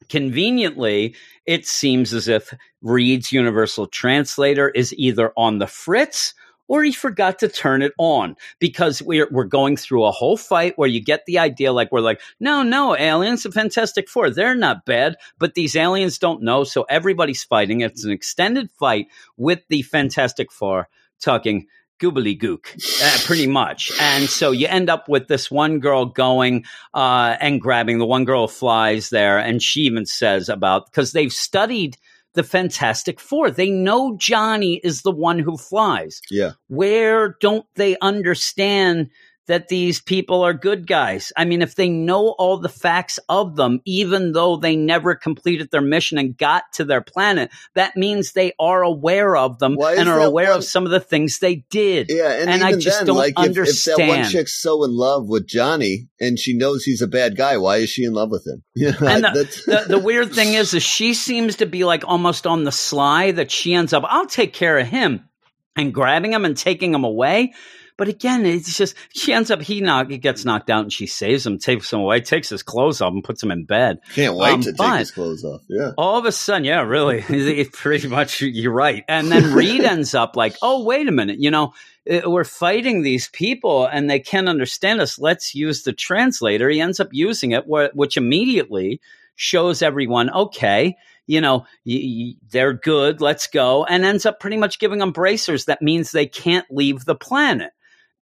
conveniently, 0.09 1.15
it 1.45 1.67
seems 1.67 2.11
as 2.11 2.27
if 2.27 2.51
Reed's 2.81 3.31
Universal 3.31 3.87
Translator 3.87 4.69
is 4.69 4.95
either 4.97 5.31
on 5.37 5.59
the 5.59 5.67
fritz 5.67 6.33
or 6.71 6.83
he 6.83 6.93
forgot 6.93 7.37
to 7.39 7.49
turn 7.49 7.81
it 7.81 7.91
on 7.97 8.33
because 8.59 9.01
we're 9.01 9.27
we're 9.29 9.43
going 9.43 9.75
through 9.75 10.05
a 10.05 10.11
whole 10.11 10.37
fight 10.37 10.77
where 10.77 10.87
you 10.87 11.03
get 11.03 11.25
the 11.25 11.37
idea 11.37 11.73
like 11.73 11.91
we're 11.91 11.99
like 11.99 12.21
no 12.39 12.63
no 12.63 12.97
aliens 12.97 13.43
the 13.43 13.51
fantastic 13.51 14.07
four 14.07 14.29
they're 14.29 14.55
not 14.55 14.85
bad 14.85 15.17
but 15.37 15.53
these 15.53 15.75
aliens 15.75 16.17
don't 16.17 16.41
know 16.41 16.63
so 16.63 16.83
everybody's 16.83 17.43
fighting 17.43 17.81
it's 17.81 18.05
an 18.05 18.11
extended 18.11 18.71
fight 18.79 19.07
with 19.35 19.59
the 19.67 19.81
fantastic 19.81 20.49
four 20.49 20.87
talking 21.19 21.67
goobly 22.01 22.35
gook, 22.35 22.65
uh, 23.03 23.25
pretty 23.27 23.45
much. 23.45 23.91
And 24.01 24.27
so 24.27 24.49
you 24.49 24.65
end 24.65 24.89
up 24.89 25.07
with 25.07 25.27
this 25.27 25.51
one 25.51 25.77
girl 25.77 26.05
going 26.05 26.65
uh, 26.95 27.37
and 27.39 27.61
grabbing. 27.61 27.99
The 27.99 28.07
one 28.07 28.25
girl 28.25 28.47
flies 28.47 29.11
there, 29.11 29.37
and 29.37 29.61
she 29.61 29.81
even 29.81 30.07
says 30.07 30.49
about 30.49 30.87
because 30.87 31.11
they've 31.11 31.31
studied 31.31 31.97
the 32.33 32.43
Fantastic 32.43 33.19
Four. 33.19 33.51
They 33.51 33.69
know 33.69 34.15
Johnny 34.17 34.79
is 34.83 35.01
the 35.01 35.11
one 35.11 35.39
who 35.39 35.57
flies. 35.57 36.21
yeah. 36.29 36.51
Where 36.67 37.35
don't 37.39 37.65
they 37.75 37.97
understand 38.01 39.09
that 39.47 39.67
these 39.67 39.99
people 40.01 40.43
are 40.43 40.53
good 40.53 40.87
guys? 40.87 41.31
I 41.35 41.45
mean, 41.45 41.61
if 41.61 41.75
they 41.75 41.89
know 41.89 42.29
all 42.37 42.57
the 42.57 42.69
facts 42.69 43.19
of 43.27 43.55
them, 43.55 43.81
even 43.85 44.31
though 44.31 44.57
they 44.57 44.75
never 44.75 45.15
completed 45.15 45.69
their 45.71 45.81
mission 45.81 46.17
and 46.17 46.37
got 46.37 46.63
to 46.73 46.85
their 46.85 47.01
planet, 47.01 47.51
that 47.75 47.97
means 47.97 48.31
they 48.33 48.53
are 48.59 48.83
aware 48.83 49.35
of 49.35 49.59
them 49.59 49.77
and 49.79 50.07
are 50.07 50.19
aware 50.21 50.49
one- 50.49 50.57
of 50.57 50.63
some 50.63 50.85
of 50.85 50.91
the 50.91 50.99
things 50.99 51.39
they 51.39 51.55
did. 51.69 52.07
Yeah, 52.09 52.31
and, 52.31 52.49
And 52.49 52.63
I 52.63 52.73
just 52.77 52.99
then, 52.99 53.07
don't 53.07 53.17
like, 53.17 53.33
if- 53.37 53.57
If, 53.57 53.83
that 53.85 53.97
one 53.97 54.09
understand. 54.09 54.29
chick's 54.31 54.53
so 54.61 54.83
in 54.83 54.91
love 54.95 55.27
with 55.27 55.47
Johnny 55.47 56.07
and 56.19 56.37
she 56.39 56.55
knows 56.55 56.83
he's 56.83 57.01
a 57.01 57.07
bad 57.07 57.35
guy, 57.35 57.57
why 57.57 57.77
is 57.77 57.89
she 57.89 58.03
in 58.03 58.13
love 58.13 58.29
with 58.31 58.45
him? 58.47 58.63
Know, 58.75 59.07
And 59.07 59.23
the, 59.23 59.61
the, 59.65 59.85
the 59.97 59.99
weird 59.99 60.33
thing 60.33 60.53
is, 60.53 60.73
is 60.73 60.83
she 60.83 61.13
seems 61.13 61.57
to 61.57 61.65
be 61.65 61.83
like 61.83 62.03
almost 62.07 62.47
on 62.47 62.63
the 62.63 62.71
sly 62.71 63.31
that 63.31 63.51
she 63.51 63.73
ends 63.73 63.91
up, 63.93 64.03
I'll 64.07 64.25
take 64.27 64.53
care 64.53 64.77
of 64.77 64.87
him 64.87 65.27
and 65.75 65.93
grabbing 65.93 66.33
him 66.33 66.45
and 66.45 66.55
taking 66.57 66.93
him 66.93 67.03
away. 67.03 67.53
But 68.01 68.07
again, 68.07 68.47
it's 68.47 68.75
just 68.75 68.95
she 69.13 69.31
ends 69.31 69.51
up 69.51 69.61
he 69.61 69.79
knock 69.79 70.09
he 70.09 70.17
gets 70.17 70.43
knocked 70.43 70.71
out 70.71 70.81
and 70.81 70.91
she 70.91 71.05
saves 71.05 71.45
him, 71.45 71.59
takes 71.59 71.93
him 71.93 71.99
away, 71.99 72.19
takes 72.19 72.49
his 72.49 72.63
clothes 72.63 72.99
off 72.99 73.13
and 73.13 73.23
puts 73.23 73.43
him 73.43 73.51
in 73.51 73.63
bed. 73.63 73.99
can't 74.15 74.35
wait 74.35 74.53
um, 74.53 74.61
to 74.61 74.73
take 74.73 74.93
his 74.97 75.11
clothes 75.11 75.45
off. 75.45 75.61
Yeah. 75.69 75.91
All 75.99 76.17
of 76.17 76.25
a 76.25 76.31
sudden, 76.31 76.63
yeah, 76.63 76.81
really, 76.81 77.21
pretty 77.73 78.07
much 78.07 78.41
you're 78.41 78.73
right. 78.73 79.03
And 79.07 79.31
then 79.31 79.53
Reed 79.53 79.81
ends 79.83 80.15
up 80.15 80.35
like, 80.35 80.55
oh, 80.63 80.83
wait 80.83 81.07
a 81.07 81.11
minute, 81.11 81.37
you 81.37 81.51
know, 81.51 81.75
eh, 82.07 82.21
we're 82.25 82.43
fighting 82.43 83.03
these 83.03 83.29
people 83.29 83.85
and 83.85 84.09
they 84.09 84.19
can't 84.19 84.49
understand 84.49 84.99
us. 84.99 85.19
Let's 85.19 85.53
use 85.53 85.83
the 85.83 85.93
translator. 85.93 86.69
He 86.69 86.81
ends 86.81 86.99
up 86.99 87.09
using 87.11 87.51
it, 87.51 87.65
which 87.67 88.17
immediately 88.17 88.99
shows 89.35 89.83
everyone, 89.83 90.31
okay, 90.31 90.95
you 91.27 91.39
know, 91.39 91.67
y- 91.85 92.01
y- 92.03 92.33
they're 92.49 92.73
good. 92.73 93.21
Let's 93.21 93.45
go. 93.45 93.85
And 93.85 94.03
ends 94.03 94.25
up 94.25 94.39
pretty 94.39 94.57
much 94.57 94.79
giving 94.79 94.97
them 94.97 95.11
bracers. 95.11 95.65
That 95.65 95.83
means 95.83 96.11
they 96.11 96.25
can't 96.25 96.65
leave 96.71 97.05
the 97.05 97.13
planet. 97.13 97.73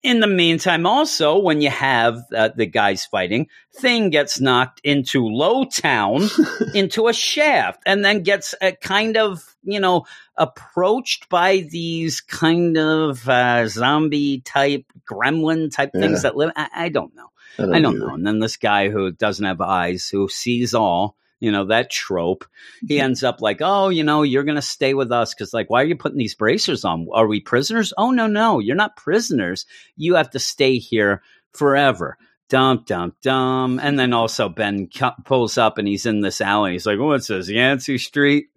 In 0.03 0.19
the 0.19 0.27
meantime, 0.27 0.85
also, 0.85 1.39
when 1.39 1.59
you 1.59 1.69
have 1.69 2.23
uh, 2.33 2.49
the 2.55 2.65
guys 2.67 3.05
fighting, 3.05 3.47
Thing 3.73 4.09
gets 4.09 4.39
knocked 4.39 4.79
into 4.83 5.25
Low 5.25 5.65
Town, 5.65 6.29
into 6.73 7.07
a 7.07 7.13
shaft, 7.13 7.81
and 7.85 8.05
then 8.05 8.23
gets 8.23 8.53
a 8.61 8.71
kind 8.73 9.17
of, 9.17 9.55
you 9.63 9.79
know, 9.79 10.05
approached 10.37 11.29
by 11.29 11.67
these 11.69 12.21
kind 12.21 12.77
of 12.77 13.27
uh, 13.27 13.67
zombie 13.67 14.41
type, 14.41 14.85
gremlin 15.09 15.71
type 15.71 15.91
Yeah. 15.93 16.01
things 16.01 16.21
that 16.21 16.37
live. 16.37 16.51
I, 16.55 16.69
I 16.73 16.89
don't 16.89 17.15
know. 17.15 17.29
I 17.59 17.79
don't 17.81 17.97
know. 17.99 18.13
And 18.13 18.25
then 18.25 18.39
this 18.39 18.57
guy 18.57 18.89
who 18.89 19.11
doesn't 19.11 19.45
have 19.45 19.61
eyes, 19.61 20.09
who 20.09 20.29
sees 20.29 20.75
all, 20.75 21.17
you 21.39 21.51
know, 21.51 21.65
that 21.65 21.91
trope, 21.91 22.45
he 22.87 22.99
ends 22.99 23.23
up 23.23 23.41
like, 23.41 23.59
oh, 23.61 23.89
you 23.89 24.03
know, 24.03 24.23
you're 24.23 24.43
going 24.43 24.55
to 24.55 24.61
stay 24.61 24.93
with 24.93 25.11
us 25.11 25.33
because, 25.33 25.53
like, 25.53 25.69
why 25.69 25.81
are 25.81 25.85
you 25.85 25.95
putting 25.95 26.17
these 26.17 26.35
bracers 26.35 26.83
on? 26.83 27.07
Are 27.13 27.27
we 27.27 27.39
prisoners? 27.39 27.93
Oh, 27.97 28.11
no, 28.11 28.27
no, 28.27 28.59
you're 28.59 28.75
not 28.75 28.95
prisoners. 28.95 29.65
You 29.95 30.15
have 30.15 30.31
to 30.31 30.39
stay 30.39 30.77
here 30.77 31.21
forever. 31.53 32.17
Dump, 32.49 32.85
dump, 32.85 33.15
dump. 33.21 33.81
And 33.83 33.99
then 33.99 34.13
also 34.13 34.49
Ben 34.49 34.87
cu- 34.87 35.21
pulls 35.25 35.57
up 35.57 35.77
and 35.77 35.87
he's 35.87 36.05
in 36.05 36.21
this 36.21 36.41
alley. 36.41 36.71
He's 36.71 36.85
like, 36.85 36.99
what's 36.99 37.27
this, 37.27 37.49
Yancey 37.49 37.97
Street? 37.97 38.47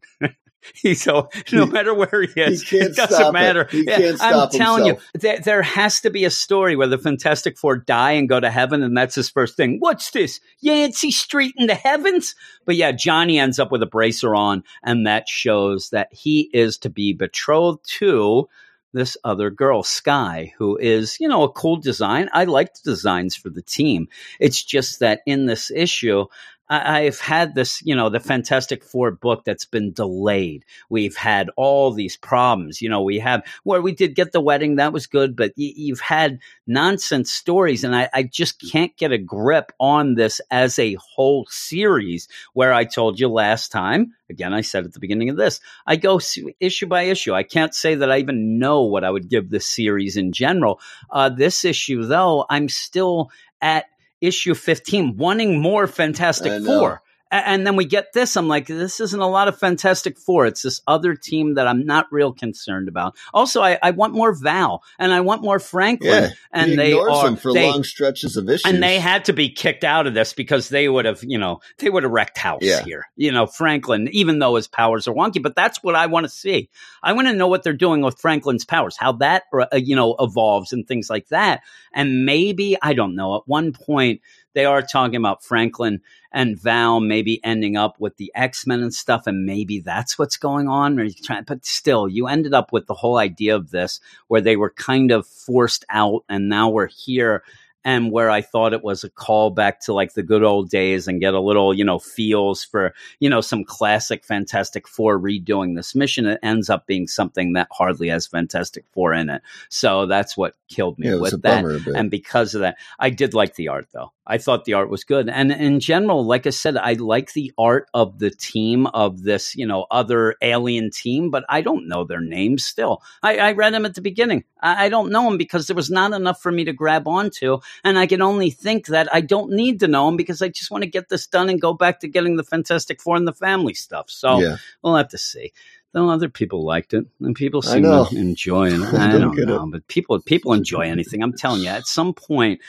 He's 0.75 1.03
so 1.03 1.29
no 1.53 1.67
matter 1.67 1.95
where 1.95 2.23
he 2.23 2.41
is, 2.41 2.69
he 2.69 2.79
it 2.79 2.97
doesn't 2.97 3.29
it. 3.29 3.33
matter. 3.33 3.67
He 3.71 3.85
Yeah, 3.87 4.15
I'm 4.21 4.49
telling 4.51 4.85
himself. 4.85 5.11
you, 5.15 5.21
there, 5.21 5.39
there 5.39 5.63
has 5.63 6.01
to 6.01 6.11
be 6.11 6.25
a 6.25 6.31
story 6.31 6.77
where 6.77 6.87
the 6.87 6.99
Fantastic 6.99 7.59
Four 7.59 7.77
die 7.79 8.13
and 8.13 8.29
go 8.29 8.41
to 8.41 8.51
heaven, 8.51 8.83
and 8.83 8.97
that's 8.97 9.15
his 9.15 9.31
first 9.31 9.57
thing. 9.57 9.79
What's 9.79 10.11
this? 10.11 10.41
Yancey 10.61 11.11
Street 11.11 11.55
in 11.57 11.67
the 11.67 11.75
heavens? 11.75 12.35
But 12.65 12.77
yeah, 12.77 12.93
Johnny 12.93 13.39
ends 13.39 13.59
up 13.59 13.73
with 13.73 13.83
a 13.83 13.87
bracer 13.87 14.35
on, 14.35 14.65
and 14.83 15.07
that 15.07 15.29
shows 15.29 15.91
that 15.91 16.13
he 16.13 16.51
is 16.53 16.79
to 16.79 16.91
be 16.91 17.13
betrothed 17.13 17.85
to 17.99 18.49
this 18.93 19.17
other 19.25 19.51
girl, 19.51 19.83
Sky, 19.83 20.53
who 20.59 20.77
is, 20.77 21.19
you 21.21 21.29
know, 21.29 21.45
a 21.45 21.53
cool 21.53 21.77
design. 21.77 22.29
I 22.33 22.45
like 22.45 22.75
the 22.75 22.91
designs 22.91 23.37
for 23.37 23.49
the 23.49 23.63
team. 23.63 24.09
It's 24.41 24.63
just 24.63 24.99
that 24.99 25.21
in 25.27 25.47
this 25.47 25.71
issue, 25.71 26.27
I- 26.71 27.01
I've 27.01 27.19
had 27.21 27.55
this, 27.57 27.83
you 27.85 27.97
know, 27.97 28.09
the 28.09 28.21
Fantastic 28.21 28.85
Four 28.85 29.11
book 29.11 29.43
that's 29.45 29.65
been 29.65 29.93
delayed. 29.93 30.65
We've 30.89 31.17
had 31.17 31.51
all 31.57 31.91
these 31.93 32.17
problems. 32.17 32.81
You 32.81 32.89
know, 32.89 33.03
we 33.03 33.19
have 33.19 33.43
where 33.65 33.83
we 33.83 33.93
did 33.93 34.15
get 34.15 34.31
the 34.33 34.41
wedding, 34.41 34.77
that 34.77 34.93
was 34.93 35.09
good, 35.09 35.35
but 35.37 35.51
y- 35.59 35.73
you've 35.77 36.01
had 36.01 36.39
nonsense 36.69 37.33
stories, 37.33 37.83
and 37.83 37.95
I, 37.95 38.09
I 38.15 38.23
just 38.23 38.63
can't 38.71 38.97
get 38.97 39.11
a 39.13 39.19
grip 39.19 39.73
on 39.81 40.15
this 40.15 40.41
as 40.51 40.79
a 40.79 40.95
whole 40.95 41.47
series. 41.51 42.29
Where 42.55 42.73
I 42.73 42.85
told 42.85 43.19
you 43.19 43.29
last 43.29 43.73
time, 43.73 44.15
again, 44.31 44.55
I 44.55 44.61
said 44.61 44.85
at 44.85 44.93
the 44.93 45.01
beginning 45.01 45.29
of 45.29 45.37
this, 45.37 45.61
I 45.87 45.97
go 45.97 46.21
issue 46.61 46.87
by 46.87 47.03
issue. 47.03 47.35
I 47.35 47.43
can't 47.43 47.75
say 47.75 47.97
that 47.97 48.13
I 48.13 48.19
even 48.19 48.59
know 48.61 48.83
what 48.83 49.03
I 49.03 49.11
would 49.11 49.29
give 49.29 49.51
this 49.51 49.67
series 49.67 50.17
in 50.17 50.31
general. 50.33 50.81
Uh, 51.11 51.31
this 51.31 51.65
issue, 51.65 52.05
though, 52.05 52.47
I'm 52.49 52.69
still 52.69 53.31
at 53.61 53.87
issue 54.21 54.55
15, 54.55 55.17
wanting 55.17 55.61
more 55.61 55.87
Fantastic. 55.87 56.65
Four. 56.65 57.03
And 57.31 57.67
then 57.67 57.77
we 57.77 57.85
get 57.85 58.13
this. 58.13 58.37
I'm 58.37 58.49
like, 58.49 58.67
this 58.67 58.99
isn't 58.99 59.21
a 59.21 59.29
lot 59.29 59.49
of 59.49 59.59
Fantastic 59.59 60.19
Four. 60.19 60.47
It's 60.47 60.63
this 60.63 60.81
other 60.87 61.15
team 61.15 61.55
that 61.55 61.69
I'm 61.69 61.87
not 61.87 62.07
real 62.11 62.33
concerned 62.33 62.89
about. 62.89 63.17
Also, 63.33 63.63
I, 63.63 63.79
I 63.83 63.93
want 63.93 64.15
more 64.15 64.33
Val 64.33 64.83
and 64.99 65.13
I 65.13 65.21
want 65.21 65.43
more 65.43 65.61
Franklin. 65.61 66.11
Yeah, 66.11 66.31
and 66.53 66.71
he 66.71 66.77
they 66.77 66.89
ignores 66.89 67.17
are 67.19 67.25
them 67.27 67.37
for 67.37 67.53
they, 67.53 67.71
long 67.71 67.85
stretches 67.85 68.37
of 68.37 68.49
issues. 68.49 68.65
and 68.65 68.83
they 68.83 68.99
had 68.99 69.27
to 69.27 69.33
be 69.33 69.51
kicked 69.51 69.85
out 69.85 70.07
of 70.07 70.15
this 70.15 70.33
because 70.33 70.69
they 70.69 70.89
would 70.89 71.05
have, 71.05 71.23
you 71.23 71.39
know, 71.39 71.61
they 71.79 71.89
would 71.89 72.03
have 72.03 72.13
wrecked 72.13 72.39
house 72.39 72.63
Yeah. 72.63 72.83
here. 72.83 73.09
You 73.17 73.31
know, 73.31 73.47
Franklin, 73.47 74.09
even 74.13 74.39
though 74.41 74.57
his 74.57 74.67
powers 74.67 75.07
are 75.07 75.15
wonky, 75.15 75.43
but 75.43 75.55
that's 75.55 75.83
what 75.83 75.95
I 75.95 76.07
want 76.07 76.25
to 76.25 76.31
see. 76.31 76.69
I 77.03 77.13
want 77.13 77.29
to 77.29 77.35
know 77.35 77.49
what 77.49 77.63
they're 77.63 77.73
doing 77.73 78.03
with 78.03 78.19
Franklin's 78.19 78.65
powers, 78.65 78.97
how 78.97 79.13
that, 79.13 79.45
uh, 79.53 79.67
you 79.77 79.95
know, 79.95 80.17
evolves 80.19 80.73
and 80.73 80.87
things 80.87 81.09
like 81.09 81.29
that. 81.29 81.63
And 81.93 82.25
maybe, 82.25 82.77
I 82.81 82.93
don't 82.95 83.15
know, 83.15 83.37
at 83.37 83.43
one 83.47 83.73
point 83.73 84.21
they 84.55 84.65
are 84.65 84.83
talking 84.83 85.17
about 85.17 85.45
Franklin 85.45 86.01
and 86.33 86.61
Val 86.61 87.01
maybe 87.01 87.45
ending 87.45 87.77
up 87.77 87.99
with 87.99 88.17
the 88.17 88.33
X 88.35 88.67
Men 88.67 88.81
and 88.81 88.95
stuff, 88.95 89.27
and 89.27 89.45
maybe 89.45 89.81
that's 89.81 90.19
what's 90.19 90.37
going 90.37 90.69
on. 90.69 90.99
Or 90.99 91.05
you 91.05 91.15
try, 91.15 91.41
but 91.41 91.65
still, 91.65 92.09
you 92.09 92.27
ended 92.27 92.55
up 92.55 92.73
with 92.73 92.87
the 92.87 92.95
whole 92.95 93.19
idea 93.19 93.57
of 93.57 93.71
this 93.71 94.01
where 94.29 94.41
they 94.41 94.57
were 94.57 94.71
kind 94.71 95.11
of 95.11 95.27
forced 95.27 95.85
out, 95.91 96.25
and 96.29 96.49
now 96.49 96.69
we're 96.69 96.89
here. 96.89 97.43
And 97.83 98.13
where 98.13 98.29
I 98.29 98.43
thought 98.43 98.75
it 98.75 98.85
was 98.85 99.05
a 99.05 99.11
callback 99.11 99.79
to 99.87 99.95
like 99.95 100.13
the 100.13 100.23
good 100.23 100.43
old 100.43 100.69
days 100.69 101.09
and 101.09 101.19
get 101.19 101.33
a 101.33 101.41
little, 101.41 101.73
you 101.73 101.83
know, 101.83 101.99
feels 101.99 102.63
for, 102.63 102.93
you 103.21 103.31
know, 103.31 103.41
some 103.41 103.65
classic 103.65 104.23
Fantastic 104.23 104.87
Four 104.87 105.19
redoing 105.19 105.77
this 105.77 105.95
mission, 105.95 106.27
it 106.27 106.39
ends 106.43 106.69
up 106.69 106.87
being 106.87 107.07
something 107.07 107.55
that 107.55 107.69
hardly 107.73 108.09
has 108.09 108.27
Fantastic 108.27 108.85
Four 108.93 109.15
in 109.15 109.31
it. 109.31 109.41
So 109.71 110.05
that's 110.05 110.37
what 110.37 110.57
killed 110.69 110.99
me 110.99 111.09
yeah, 111.09 111.17
with 111.17 111.41
that. 111.41 111.63
bummer. 111.63 111.79
But 111.79 111.97
And 111.97 112.11
because 112.11 112.55
of 112.55 112.61
that, 112.61 112.77
I 112.99 113.09
did 113.09 113.33
like 113.33 113.55
the 113.55 113.69
art 113.69 113.89
though. 113.95 114.13
I 114.31 114.39
thought 114.39 114.65
the 114.65 114.75
art 114.75 114.89
was 114.89 115.03
good. 115.03 115.29
And 115.29 115.51
in 115.51 115.81
general, 115.81 116.25
like 116.25 116.47
I 116.47 116.51
said, 116.51 116.77
I 116.77 116.93
like 116.93 117.33
the 117.33 117.53
art 117.59 117.89
of 117.93 118.21
the 118.21 118.31
team 118.31 118.87
of 118.87 119.23
this, 119.25 119.57
you 119.57 119.67
know, 119.67 119.87
other 119.91 120.37
alien 120.41 120.91
team, 120.93 121.31
but 121.31 121.45
I 121.49 121.63
don't 121.63 121.89
know 121.89 122.05
their 122.05 122.21
names 122.21 122.65
still. 122.65 123.03
I, 123.25 123.39
I 123.39 123.53
read 123.53 123.75
them 123.75 123.85
at 123.85 123.97
the 123.97 124.01
beginning. 124.01 124.45
I, 124.63 124.87
I 124.87 124.89
don't 124.89 125.11
know 125.11 125.25
them 125.25 125.37
because 125.37 125.67
there 125.67 125.75
was 125.75 125.91
not 125.91 126.13
enough 126.13 126.41
for 126.41 126.53
me 126.53 126.65
to 126.65 126.73
grab 126.73 127.09
onto. 127.09 127.59
And 127.83 127.99
I 127.99 128.07
can 128.07 128.23
only 128.23 128.51
think 128.51 128.87
that 128.87 129.13
I 129.13 129.21
don't 129.21 129.51
need 129.51 129.81
to 129.81 129.89
know 129.89 130.07
them 130.07 130.17
because 130.17 130.41
I 130.43 130.49
just 130.49 130.71
want 130.71 130.85
to 130.85 130.91
get 130.91 131.09
this 131.09 131.27
done 131.27 131.49
and 131.49 131.61
go 131.61 131.75
back 131.75 131.99
to 132.01 132.09
getting 132.09 132.37
the 132.37 132.45
Fantastic 132.45 133.03
Four 133.03 133.17
and 133.17 133.27
the 133.27 133.33
family 133.35 133.75
stuff. 133.75 134.11
So 134.11 134.39
Yeah. 134.41 134.57
we'll 134.81 134.95
have 134.95 135.09
to 135.09 135.19
see. 135.19 135.53
Though 135.93 136.09
other 136.09 136.29
people 136.29 136.65
liked 136.65 136.95
it, 136.95 137.05
and 137.21 137.35
people 137.35 137.63
seem 137.63 137.83
to 137.83 138.07
enjoy 138.17 138.69
it. 138.69 138.81
I 138.95 139.19
don't 139.19 139.35
get 139.35 139.43
it. 139.43 139.47
know, 139.49 139.67
but 139.67 139.89
people 139.89 140.21
people 140.21 140.53
enjoy 140.53 140.83
anything. 140.83 141.21
I'm 141.21 141.33
telling 141.33 141.63
you, 141.63 141.69
at 141.69 141.89
some 141.89 142.15
point, 142.15 142.61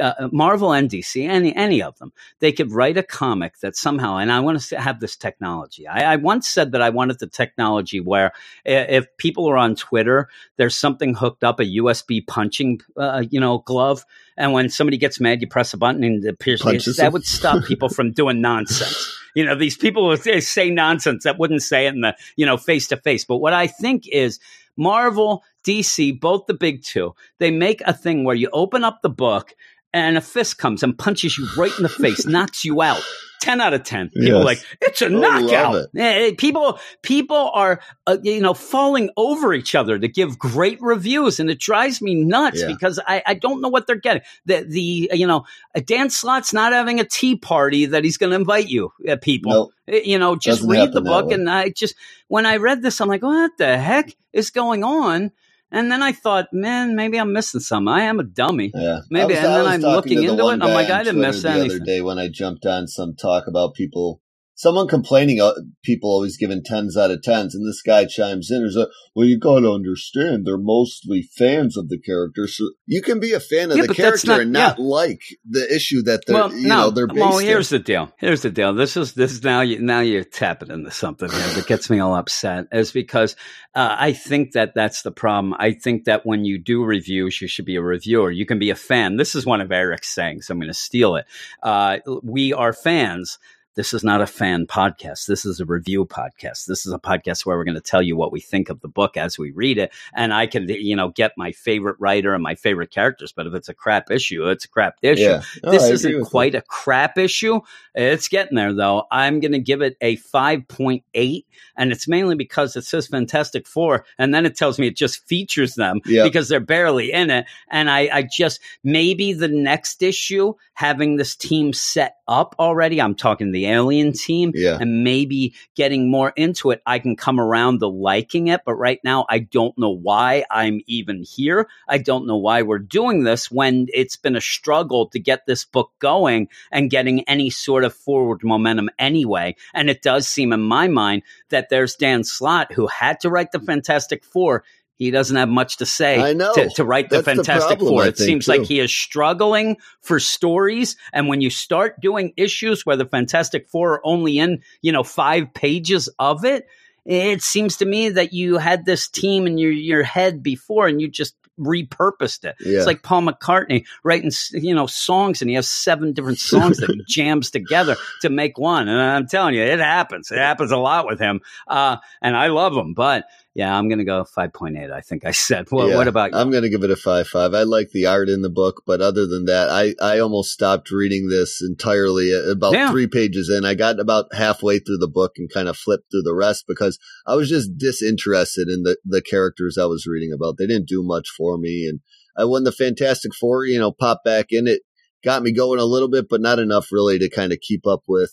uh, 0.00 0.28
Marvel 0.32 0.72
and 0.72 0.88
DC, 0.88 1.28
any 1.28 1.54
any 1.54 1.82
of 1.82 1.98
them, 1.98 2.12
they 2.38 2.52
could 2.52 2.72
write 2.72 2.96
a 2.96 3.02
comic 3.02 3.58
that 3.60 3.76
somehow. 3.76 4.18
And 4.18 4.30
I 4.30 4.40
want 4.40 4.60
to 4.60 4.80
have 4.80 5.00
this 5.00 5.16
technology. 5.16 5.86
I, 5.86 6.12
I 6.12 6.16
once 6.16 6.48
said 6.48 6.72
that 6.72 6.82
I 6.82 6.90
wanted 6.90 7.18
the 7.18 7.26
technology 7.26 8.00
where 8.00 8.32
if 8.64 9.06
people 9.16 9.48
are 9.48 9.56
on 9.56 9.74
Twitter, 9.74 10.28
there's 10.56 10.76
something 10.76 11.14
hooked 11.14 11.44
up 11.44 11.60
a 11.60 11.64
USB 11.64 12.26
punching, 12.26 12.80
uh, 12.96 13.24
you 13.30 13.40
know, 13.40 13.58
glove, 13.58 14.04
and 14.36 14.52
when 14.52 14.68
somebody 14.68 14.96
gets 14.96 15.20
mad, 15.20 15.40
you 15.40 15.48
press 15.48 15.74
a 15.74 15.76
button 15.76 16.04
and 16.04 16.24
it 16.24 16.28
appears 16.28 16.62
Punches 16.62 16.96
that 16.96 17.12
would 17.12 17.24
stop 17.24 17.64
people 17.64 17.88
from 17.88 18.12
doing 18.12 18.40
nonsense. 18.40 19.16
You 19.32 19.44
know, 19.44 19.54
these 19.54 19.76
people 19.76 20.08
would 20.08 20.20
say- 20.22 20.40
say 20.40 20.70
nonsense 20.70 21.22
that 21.22 21.38
wouldn't 21.38 21.62
say 21.62 21.86
it 21.86 21.94
in 21.94 22.00
the 22.00 22.16
you 22.34 22.44
know 22.44 22.56
face 22.56 22.88
to 22.88 22.96
face. 22.96 23.24
But 23.24 23.36
what 23.36 23.52
I 23.52 23.68
think 23.68 24.08
is 24.08 24.40
Marvel, 24.76 25.44
DC, 25.62 26.18
both 26.18 26.46
the 26.46 26.54
big 26.54 26.82
two, 26.82 27.14
they 27.38 27.52
make 27.52 27.80
a 27.82 27.92
thing 27.92 28.24
where 28.24 28.34
you 28.34 28.48
open 28.52 28.82
up 28.82 29.02
the 29.02 29.08
book 29.08 29.54
and 29.92 30.16
a 30.16 30.20
fist 30.20 30.58
comes 30.58 30.82
and 30.82 30.96
punches 30.96 31.36
you 31.38 31.48
right 31.56 31.72
in 31.76 31.82
the 31.82 31.88
face, 31.88 32.26
knocks 32.26 32.64
you 32.64 32.82
out. 32.82 33.02
10 33.42 33.58
out 33.62 33.72
of 33.72 33.82
10. 33.84 34.10
People 34.10 34.26
Yes. 34.26 34.34
are 34.34 34.44
like, 34.44 34.62
it's 34.82 35.00
a 35.00 35.08
love 35.08 35.44
knockout. 35.44 35.86
it. 35.94 36.36
People, 36.36 36.78
people 37.00 37.50
are, 37.54 37.80
uh, 38.06 38.18
you 38.22 38.38
know, 38.38 38.52
falling 38.52 39.08
over 39.16 39.54
each 39.54 39.74
other 39.74 39.98
to 39.98 40.08
give 40.08 40.38
great 40.38 40.78
reviews. 40.82 41.40
And 41.40 41.48
it 41.50 41.58
drives 41.58 42.02
me 42.02 42.14
nuts 42.16 42.60
Yeah. 42.60 42.66
because 42.66 43.00
I, 43.06 43.22
I 43.26 43.32
don't 43.32 43.62
know 43.62 43.70
what 43.70 43.86
they're 43.86 43.96
getting. 43.96 44.20
The, 44.44 44.64
the, 44.68 45.10
you 45.14 45.26
know, 45.26 45.46
a 45.74 45.80
Dan 45.80 46.10
Slott's 46.10 46.52
not 46.52 46.74
having 46.74 47.00
a 47.00 47.04
tea 47.04 47.34
party 47.34 47.86
that 47.86 48.04
he's 48.04 48.18
going 48.18 48.28
to 48.28 48.36
invite 48.36 48.68
you, 48.68 48.92
uh, 49.08 49.16
people. 49.16 49.52
Nope. 49.52 49.70
Eh, 49.88 50.02
You 50.04 50.18
know, 50.18 50.36
just 50.36 50.58
Doesn't 50.60 50.70
read 50.70 50.92
the 50.92 51.00
book. 51.00 51.32
And 51.32 51.48
I 51.48 51.70
just, 51.70 51.94
when 52.28 52.44
I 52.44 52.58
read 52.58 52.82
this, 52.82 53.00
I'm 53.00 53.08
like, 53.08 53.22
what 53.22 53.52
the 53.56 53.78
heck 53.78 54.14
is 54.34 54.50
going 54.50 54.84
on? 54.84 55.32
And 55.72 55.90
then 55.90 56.02
I 56.02 56.12
thought, 56.12 56.48
man, 56.52 56.96
maybe 56.96 57.18
I'm 57.18 57.32
missing 57.32 57.60
something. 57.60 57.92
I 57.92 58.02
am 58.02 58.18
a 58.18 58.24
dummy. 58.24 58.72
Yeah, 58.74 59.00
Maybe, 59.08 59.34
I 59.34 59.36
and 59.36 59.46
then 59.46 59.66
I'm 59.66 59.80
looking 59.80 60.18
the 60.18 60.26
into 60.26 60.48
it, 60.48 60.54
and 60.54 60.64
I'm 60.64 60.74
like, 60.74 60.90
I 60.90 61.04
didn't 61.04 61.20
Twitter 61.20 61.32
miss 61.32 61.42
the 61.42 61.50
other 61.50 61.78
day 61.78 62.00
when 62.00 62.18
I 62.18 62.28
jumped 62.28 62.66
on 62.66 62.88
some 62.88 63.14
talk 63.14 63.46
about 63.46 63.74
people, 63.74 64.20
someone 64.60 64.86
complaining, 64.86 65.40
uh, 65.40 65.54
people 65.82 66.10
always 66.10 66.36
giving 66.36 66.62
tens 66.62 66.94
out 66.94 67.10
of 67.10 67.22
tens, 67.22 67.54
and 67.54 67.66
this 67.66 67.80
guy 67.80 68.04
chimes 68.04 68.50
in 68.50 68.58
and 68.62 68.70
says, 68.70 68.86
"Well, 69.16 69.26
you 69.26 69.38
got 69.38 69.60
to 69.60 69.72
understand, 69.72 70.46
they're 70.46 70.58
mostly 70.58 71.22
fans 71.22 71.78
of 71.78 71.88
the 71.88 71.98
character, 71.98 72.46
so 72.46 72.70
you 72.84 73.00
can 73.00 73.20
be 73.20 73.32
a 73.32 73.40
fan 73.40 73.70
of 73.70 73.78
Yeah, 73.78 73.86
the 73.86 73.94
character 73.94 74.26
not- 74.26 74.40
and 74.40 74.52
not 74.52 74.78
like 74.78 75.22
the 75.48 75.66
issue 75.74 76.02
that 76.02 76.24
they're, 76.26 76.36
well, 76.36 76.52
you 76.52 76.68
no. 76.68 76.76
know, 76.76 76.90
they're 76.90 77.06
based 77.06 77.20
well, 77.20 77.38
in." 77.38 77.46
here's 77.46 77.70
the 77.70 77.78
deal. 77.78 78.12
Here's 78.18 78.42
the 78.42 78.50
deal. 78.50 78.74
This 78.74 78.98
is 78.98 79.14
this 79.14 79.32
is 79.32 79.42
now 79.42 79.62
you 79.62 79.80
now 79.80 80.00
you're 80.00 80.24
tapping 80.24 80.70
into 80.70 80.90
something 80.90 81.30
here 81.30 81.54
that 81.54 81.66
gets 81.66 81.88
me 81.88 81.98
all 81.98 82.14
upset. 82.14 82.66
Is 82.70 82.92
because 82.92 83.36
uh, 83.74 83.96
I 83.98 84.12
think 84.12 84.52
that 84.52 84.74
that's 84.74 85.00
the 85.00 85.10
problem. 85.10 85.54
I 85.58 85.72
think 85.72 86.04
that 86.04 86.26
when 86.26 86.44
you 86.44 86.58
do 86.62 86.84
reviews, 86.84 87.40
you 87.40 87.48
should 87.48 87.64
be 87.64 87.76
a 87.76 87.82
reviewer. 87.82 88.30
You 88.30 88.44
can 88.44 88.58
be 88.58 88.68
a 88.68 88.74
fan. 88.76 89.16
This 89.16 89.34
is 89.34 89.46
one 89.46 89.62
of 89.62 89.72
Eric's 89.72 90.14
sayings. 90.14 90.50
I'm 90.50 90.58
going 90.58 90.68
to 90.68 90.74
steal 90.74 91.16
it. 91.16 91.24
Uh, 91.62 91.98
we 92.22 92.52
are 92.52 92.74
fans. 92.74 93.38
This 93.80 93.94
is 93.94 94.04
not 94.04 94.20
a 94.20 94.26
fan 94.26 94.66
podcast. 94.66 95.24
This 95.24 95.46
is 95.46 95.58
a 95.58 95.64
review 95.64 96.04
podcast. 96.04 96.66
This 96.66 96.84
is 96.84 96.92
a 96.92 96.98
podcast 96.98 97.46
where 97.46 97.56
we're 97.56 97.64
going 97.64 97.76
to 97.76 97.80
tell 97.80 98.02
you 98.02 98.14
what 98.14 98.30
we 98.30 98.38
think 98.38 98.68
of 98.68 98.78
the 98.82 98.88
book 98.88 99.16
as 99.16 99.38
we 99.38 99.52
read 99.52 99.78
it. 99.78 99.90
And 100.12 100.34
I 100.34 100.48
can, 100.48 100.68
you 100.68 100.94
know, 100.94 101.08
get 101.08 101.32
my 101.38 101.52
favorite 101.52 101.96
writer 101.98 102.34
and 102.34 102.42
my 102.42 102.56
favorite 102.56 102.90
characters. 102.90 103.32
But 103.32 103.46
if 103.46 103.54
it's 103.54 103.70
a 103.70 103.74
crap 103.74 104.10
issue, 104.10 104.46
it's 104.50 104.66
a 104.66 104.68
crap 104.68 104.96
issue 105.00 105.22
yeah, 105.22 105.42
No, 105.64 105.70
this 105.70 105.84
I 105.84 105.92
isn't 105.92 106.26
quite 106.26 106.54
a 106.54 106.60
crap 106.60 107.16
issue. 107.16 107.62
It's 107.94 108.28
getting 108.28 108.54
there 108.54 108.74
though. 108.74 109.04
I'm 109.10 109.40
going 109.40 109.52
to 109.52 109.58
give 109.58 109.80
it 109.80 109.96
a 110.02 110.18
5.8 110.18 111.44
and 111.78 111.90
it's 111.90 112.06
mainly 112.06 112.34
because 112.34 112.76
it 112.76 112.84
says 112.84 113.06
Fantastic 113.06 113.66
4 113.66 114.04
and 114.18 114.34
then 114.34 114.44
it 114.44 114.58
tells 114.58 114.78
me 114.78 114.88
it 114.88 114.96
just 114.96 115.26
features 115.26 115.74
them 115.74 116.02
Yeah. 116.04 116.24
because 116.24 116.50
they're 116.50 116.60
barely 116.60 117.12
in 117.12 117.30
it 117.30 117.46
and 117.70 117.88
I 117.88 118.10
I 118.12 118.22
just 118.30 118.60
maybe 118.84 119.32
the 119.32 119.48
next 119.48 120.02
issue 120.02 120.52
having 120.74 121.16
this 121.16 121.34
team 121.34 121.72
set 121.72 122.16
up 122.30 122.54
already. 122.58 123.02
I'm 123.02 123.14
talking 123.14 123.52
the 123.52 123.66
alien 123.66 124.12
team 124.12 124.52
Yeah. 124.54 124.78
and 124.80 125.04
maybe 125.04 125.52
getting 125.76 126.10
more 126.10 126.32
into 126.36 126.70
it, 126.70 126.80
I 126.86 126.98
can 127.00 127.16
come 127.16 127.38
around 127.40 127.80
to 127.80 127.88
liking 127.88 128.46
it. 128.46 128.60
But 128.64 128.76
right 128.76 129.00
now, 129.04 129.26
I 129.28 129.40
don't 129.40 129.76
know 129.76 129.90
why 129.90 130.44
I'm 130.50 130.80
even 130.86 131.22
here. 131.22 131.68
I 131.88 131.98
don't 131.98 132.26
know 132.26 132.36
why 132.36 132.62
we're 132.62 132.78
doing 132.78 133.24
this 133.24 133.50
when 133.50 133.88
it's 133.92 134.16
been 134.16 134.36
a 134.36 134.40
struggle 134.40 135.08
to 135.08 135.18
get 135.18 135.44
this 135.46 135.64
book 135.64 135.90
going 135.98 136.48
and 136.70 136.88
getting 136.88 137.22
any 137.28 137.50
sort 137.50 137.84
of 137.84 137.92
forward 137.94 138.42
momentum 138.44 138.88
anyway. 138.98 139.56
And 139.74 139.90
it 139.90 140.00
does 140.00 140.28
seem 140.28 140.52
in 140.52 140.60
my 140.60 140.86
mind 140.88 141.22
that 141.48 141.68
there's 141.68 141.96
Dan 141.96 142.22
Slott 142.24 142.72
who 142.72 142.86
had 142.86 143.18
to 143.20 143.28
write 143.30 143.50
the 143.52 143.58
Fantastic 143.60 144.24
Four. 144.24 144.62
He 145.00 145.10
doesn't 145.10 145.36
have 145.36 145.48
much 145.48 145.78
to 145.78 145.86
say 145.86 146.20
I 146.20 146.34
know. 146.34 146.52
to, 146.52 146.68
to 146.68 146.84
write 146.84 147.08
the 147.08 147.22
That's 147.22 147.24
the 147.24 147.34
Fantastic 147.36 147.78
problem, 147.78 147.88
Four. 147.88 148.02
I 148.02 148.08
It 148.08 148.18
seems 148.18 148.44
too. 148.44 148.50
like 148.50 148.64
he 148.64 148.80
is 148.80 148.94
struggling 148.94 149.78
for 150.02 150.20
stories. 150.20 150.94
And 151.14 151.26
when 151.26 151.40
you 151.40 151.48
start 151.48 152.02
doing 152.02 152.34
issues 152.36 152.84
where 152.84 152.96
the 152.96 153.06
Fantastic 153.06 153.66
Four 153.70 153.94
are 153.94 154.00
only 154.06 154.38
in, 154.38 154.62
you 154.82 154.92
know, 154.92 155.02
five 155.02 155.54
pages 155.54 156.10
of 156.18 156.44
it, 156.44 156.68
it 157.06 157.40
seems 157.40 157.78
to 157.78 157.86
me 157.86 158.10
that 158.10 158.34
you 158.34 158.58
had 158.58 158.84
this 158.84 159.08
team 159.08 159.46
in 159.46 159.56
your, 159.56 159.72
your 159.72 160.02
head 160.02 160.42
before 160.42 160.86
and 160.86 161.00
you 161.00 161.08
just 161.08 161.34
repurposed 161.58 162.44
it. 162.44 162.56
Yeah. 162.60 162.78
It's 162.78 162.86
like 162.86 163.02
Paul 163.02 163.22
McCartney 163.22 163.86
writing, 164.04 164.30
you 164.52 164.74
know, 164.74 164.86
songs 164.86 165.40
and 165.40 165.48
he 165.48 165.56
has 165.56 165.68
seven 165.68 166.12
different 166.12 166.38
songs 166.52 166.76
that 166.76 166.90
he 166.90 167.02
jams 167.08 167.50
together 167.50 167.96
to 168.20 168.28
make 168.28 168.58
one. 168.58 168.86
And 168.86 169.00
I'm 169.00 169.26
telling 169.26 169.54
you, 169.54 169.62
it 169.62 169.78
happens. 169.78 170.30
It 170.30 170.38
happens 170.38 170.72
a 170.72 170.76
lot 170.76 171.06
with 171.06 171.20
him. 171.20 171.40
Uh, 171.66 171.96
and 172.20 172.36
I 172.36 172.48
love 172.48 172.74
him, 172.74 172.92
but 172.92 173.24
yeah, 173.54 173.76
I'm 173.76 173.88
going 173.88 173.98
to 173.98 174.04
go 174.04 174.24
5.8. 174.24 174.92
I 174.92 175.00
think 175.00 175.24
I 175.24 175.32
said. 175.32 175.66
Well, 175.72 175.88
Yeah, 175.88 175.96
what 175.96 176.08
about 176.08 176.32
you? 176.32 176.38
I'm 176.38 176.50
going 176.50 176.62
to 176.62 176.68
give 176.68 176.84
it 176.84 176.90
a 176.90 176.96
five 176.96 177.26
five. 177.28 177.54
I 177.54 177.62
like 177.62 177.90
the 177.90 178.06
art 178.06 178.28
in 178.28 178.42
the 178.42 178.50
book, 178.50 178.82
but 178.86 179.00
other 179.00 179.26
than 179.26 179.46
that, 179.46 179.68
I 179.70 179.94
I 180.00 180.18
almost 180.20 180.52
stopped 180.52 180.90
reading 180.90 181.28
this 181.28 181.60
entirely. 181.60 182.34
Uh, 182.34 182.50
about 182.50 182.74
Yeah. 182.74 182.90
three 182.90 183.06
pages 183.06 183.48
in, 183.48 183.64
I 183.64 183.74
got 183.74 183.98
about 183.98 184.34
halfway 184.34 184.78
through 184.78 184.98
the 184.98 185.08
book 185.08 185.32
and 185.36 185.52
kind 185.52 185.68
of 185.68 185.76
flipped 185.76 186.10
through 186.10 186.22
the 186.22 186.34
rest 186.34 186.64
because 186.68 186.98
I 187.26 187.34
was 187.34 187.48
just 187.48 187.76
disinterested 187.76 188.68
in 188.68 188.82
the 188.84 188.96
the 189.04 189.22
characters 189.22 189.76
I 189.78 189.86
was 189.86 190.06
reading 190.06 190.32
about. 190.32 190.56
They 190.58 190.66
didn't 190.66 190.88
do 190.88 191.02
much 191.02 191.28
for 191.36 191.58
me, 191.58 191.86
and 191.88 192.00
I, 192.36 192.44
won 192.44 192.64
the 192.64 192.72
Fantastic 192.72 193.34
Four, 193.34 193.64
you 193.64 193.78
know, 193.78 193.92
pop 193.92 194.22
back 194.24 194.46
in, 194.50 194.66
it 194.66 194.82
got 195.24 195.42
me 195.42 195.52
going 195.52 195.80
a 195.80 195.84
little 195.84 196.08
bit, 196.08 196.26
but 196.28 196.40
not 196.40 196.58
enough 196.58 196.88
really 196.92 197.18
to 197.18 197.28
kind 197.28 197.52
of 197.52 197.58
keep 197.60 197.86
up 197.86 198.02
with. 198.08 198.32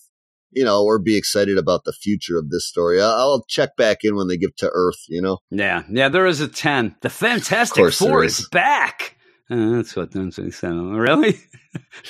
You 0.51 0.63
know, 0.63 0.83
or 0.83 0.97
be 0.99 1.17
excited 1.17 1.57
about 1.57 1.83
the 1.83 1.91
future 1.93 2.37
of 2.37 2.49
this 2.49 2.65
story. 2.67 3.01
I'll, 3.01 3.09
I'll 3.11 3.45
check 3.49 3.75
back 3.75 3.97
in 4.03 4.15
when 4.15 4.27
they 4.27 4.37
get 4.37 4.55
to 4.57 4.69
Earth. 4.73 4.97
You 5.09 5.21
know, 5.21 5.39
Yeah, 5.51 5.83
yeah, 5.89 6.07
there 6.09 6.25
is 6.25 6.39
a 6.41 6.47
10. 6.47 6.95
The 7.01 7.09
Fantastic 7.09 7.75
course 7.75 7.97
Four 7.99 8.09
there 8.09 8.23
is. 8.23 8.39
is. 8.39 8.49
back. 8.49 9.15
Uh, 9.49 9.75
that's 9.77 9.95
what 9.95 10.11
that's 10.11 10.37
what 10.37 10.45
he 10.45 10.51
said. 10.51 10.71
Really? 10.73 11.37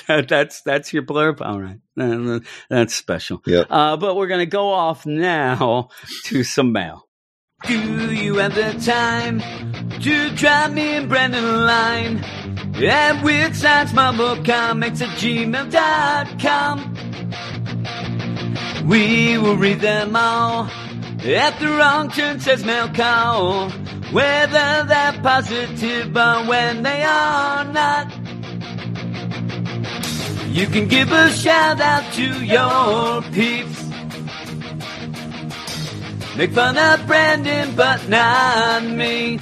That- 0.08 0.28
that's 0.28 0.62
that's 0.62 0.92
your 0.94 1.02
blurb. 1.02 1.40
All 1.42 1.60
right, 1.60 1.78
Uh, 1.98 2.40
that's 2.70 2.94
special. 2.94 3.40
Yep. 3.46 3.66
Uh, 3.70 3.96
but 3.96 4.16
we're 4.16 4.26
gonna 4.28 4.46
go 4.46 4.70
off 4.70 5.04
now 5.04 5.90
to 6.24 6.42
some 6.42 6.72
mail. 6.72 7.04
Do 7.66 8.14
you 8.14 8.36
have 8.36 8.54
the 8.54 8.72
time 8.84 9.40
to 10.00 10.30
drop 10.36 10.70
me 10.70 10.94
and 10.96 11.10
Branden 11.10 11.42
a 11.42 11.56
line? 11.64 12.18
At 12.84 13.22
Weird 13.24 13.54
Science 13.56 13.92
Marvel 13.92 14.42
Comics 14.44 15.00
at 15.02 15.08
gmail.com. 15.18 16.94
We 18.88 19.36
will 19.36 19.56
read 19.58 19.80
them 19.80 20.16
all. 20.16 20.64
At 21.22 21.60
the 21.60 21.68
wrong 21.68 22.10
turn 22.10 22.40
says 22.40 22.62
call. 22.96 23.68
Whether 24.12 24.84
they're 24.88 25.20
positive 25.22 26.16
or 26.16 26.46
when 26.46 26.82
they 26.82 27.02
are 27.02 27.64
not. 27.64 28.06
You 30.48 30.66
can 30.68 30.88
give 30.88 31.12
a 31.12 31.30
shout 31.32 31.82
out 31.82 32.10
to 32.14 32.44
your 32.46 33.20
peeps. 33.32 33.84
Make 36.38 36.52
fun 36.52 36.78
of 36.78 37.00
Branden, 37.00 37.76
but 37.76 38.08
not 38.08 38.84
me. 38.84 39.38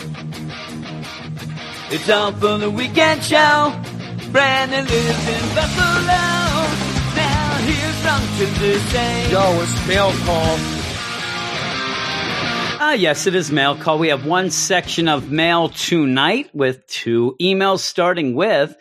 It's 1.90 2.08
all 2.10 2.32
for 2.32 2.58
the 2.58 2.70
weekend 2.70 3.22
show. 3.22 3.72
Branden 4.32 4.88
lives 4.88 5.28
in 5.28 5.54
Buffalo. 5.54 6.45
Now 8.06 8.20
here's 8.20 8.48
something 8.48 8.54
to 8.60 8.78
say. 8.90 9.32
Yo, 9.32 9.60
it's 9.62 9.88
mail 9.88 10.12
call. 10.24 10.56
Ah, 12.78 12.92
yes, 12.92 13.26
it 13.26 13.34
is 13.34 13.50
mail 13.50 13.74
call. 13.76 13.98
We 13.98 14.06
have 14.08 14.24
one 14.24 14.50
section 14.50 15.08
of 15.08 15.32
mail 15.32 15.70
tonight 15.70 16.48
with 16.54 16.86
two 16.86 17.34
emails, 17.40 17.80
starting 17.80 18.36
with 18.36 18.76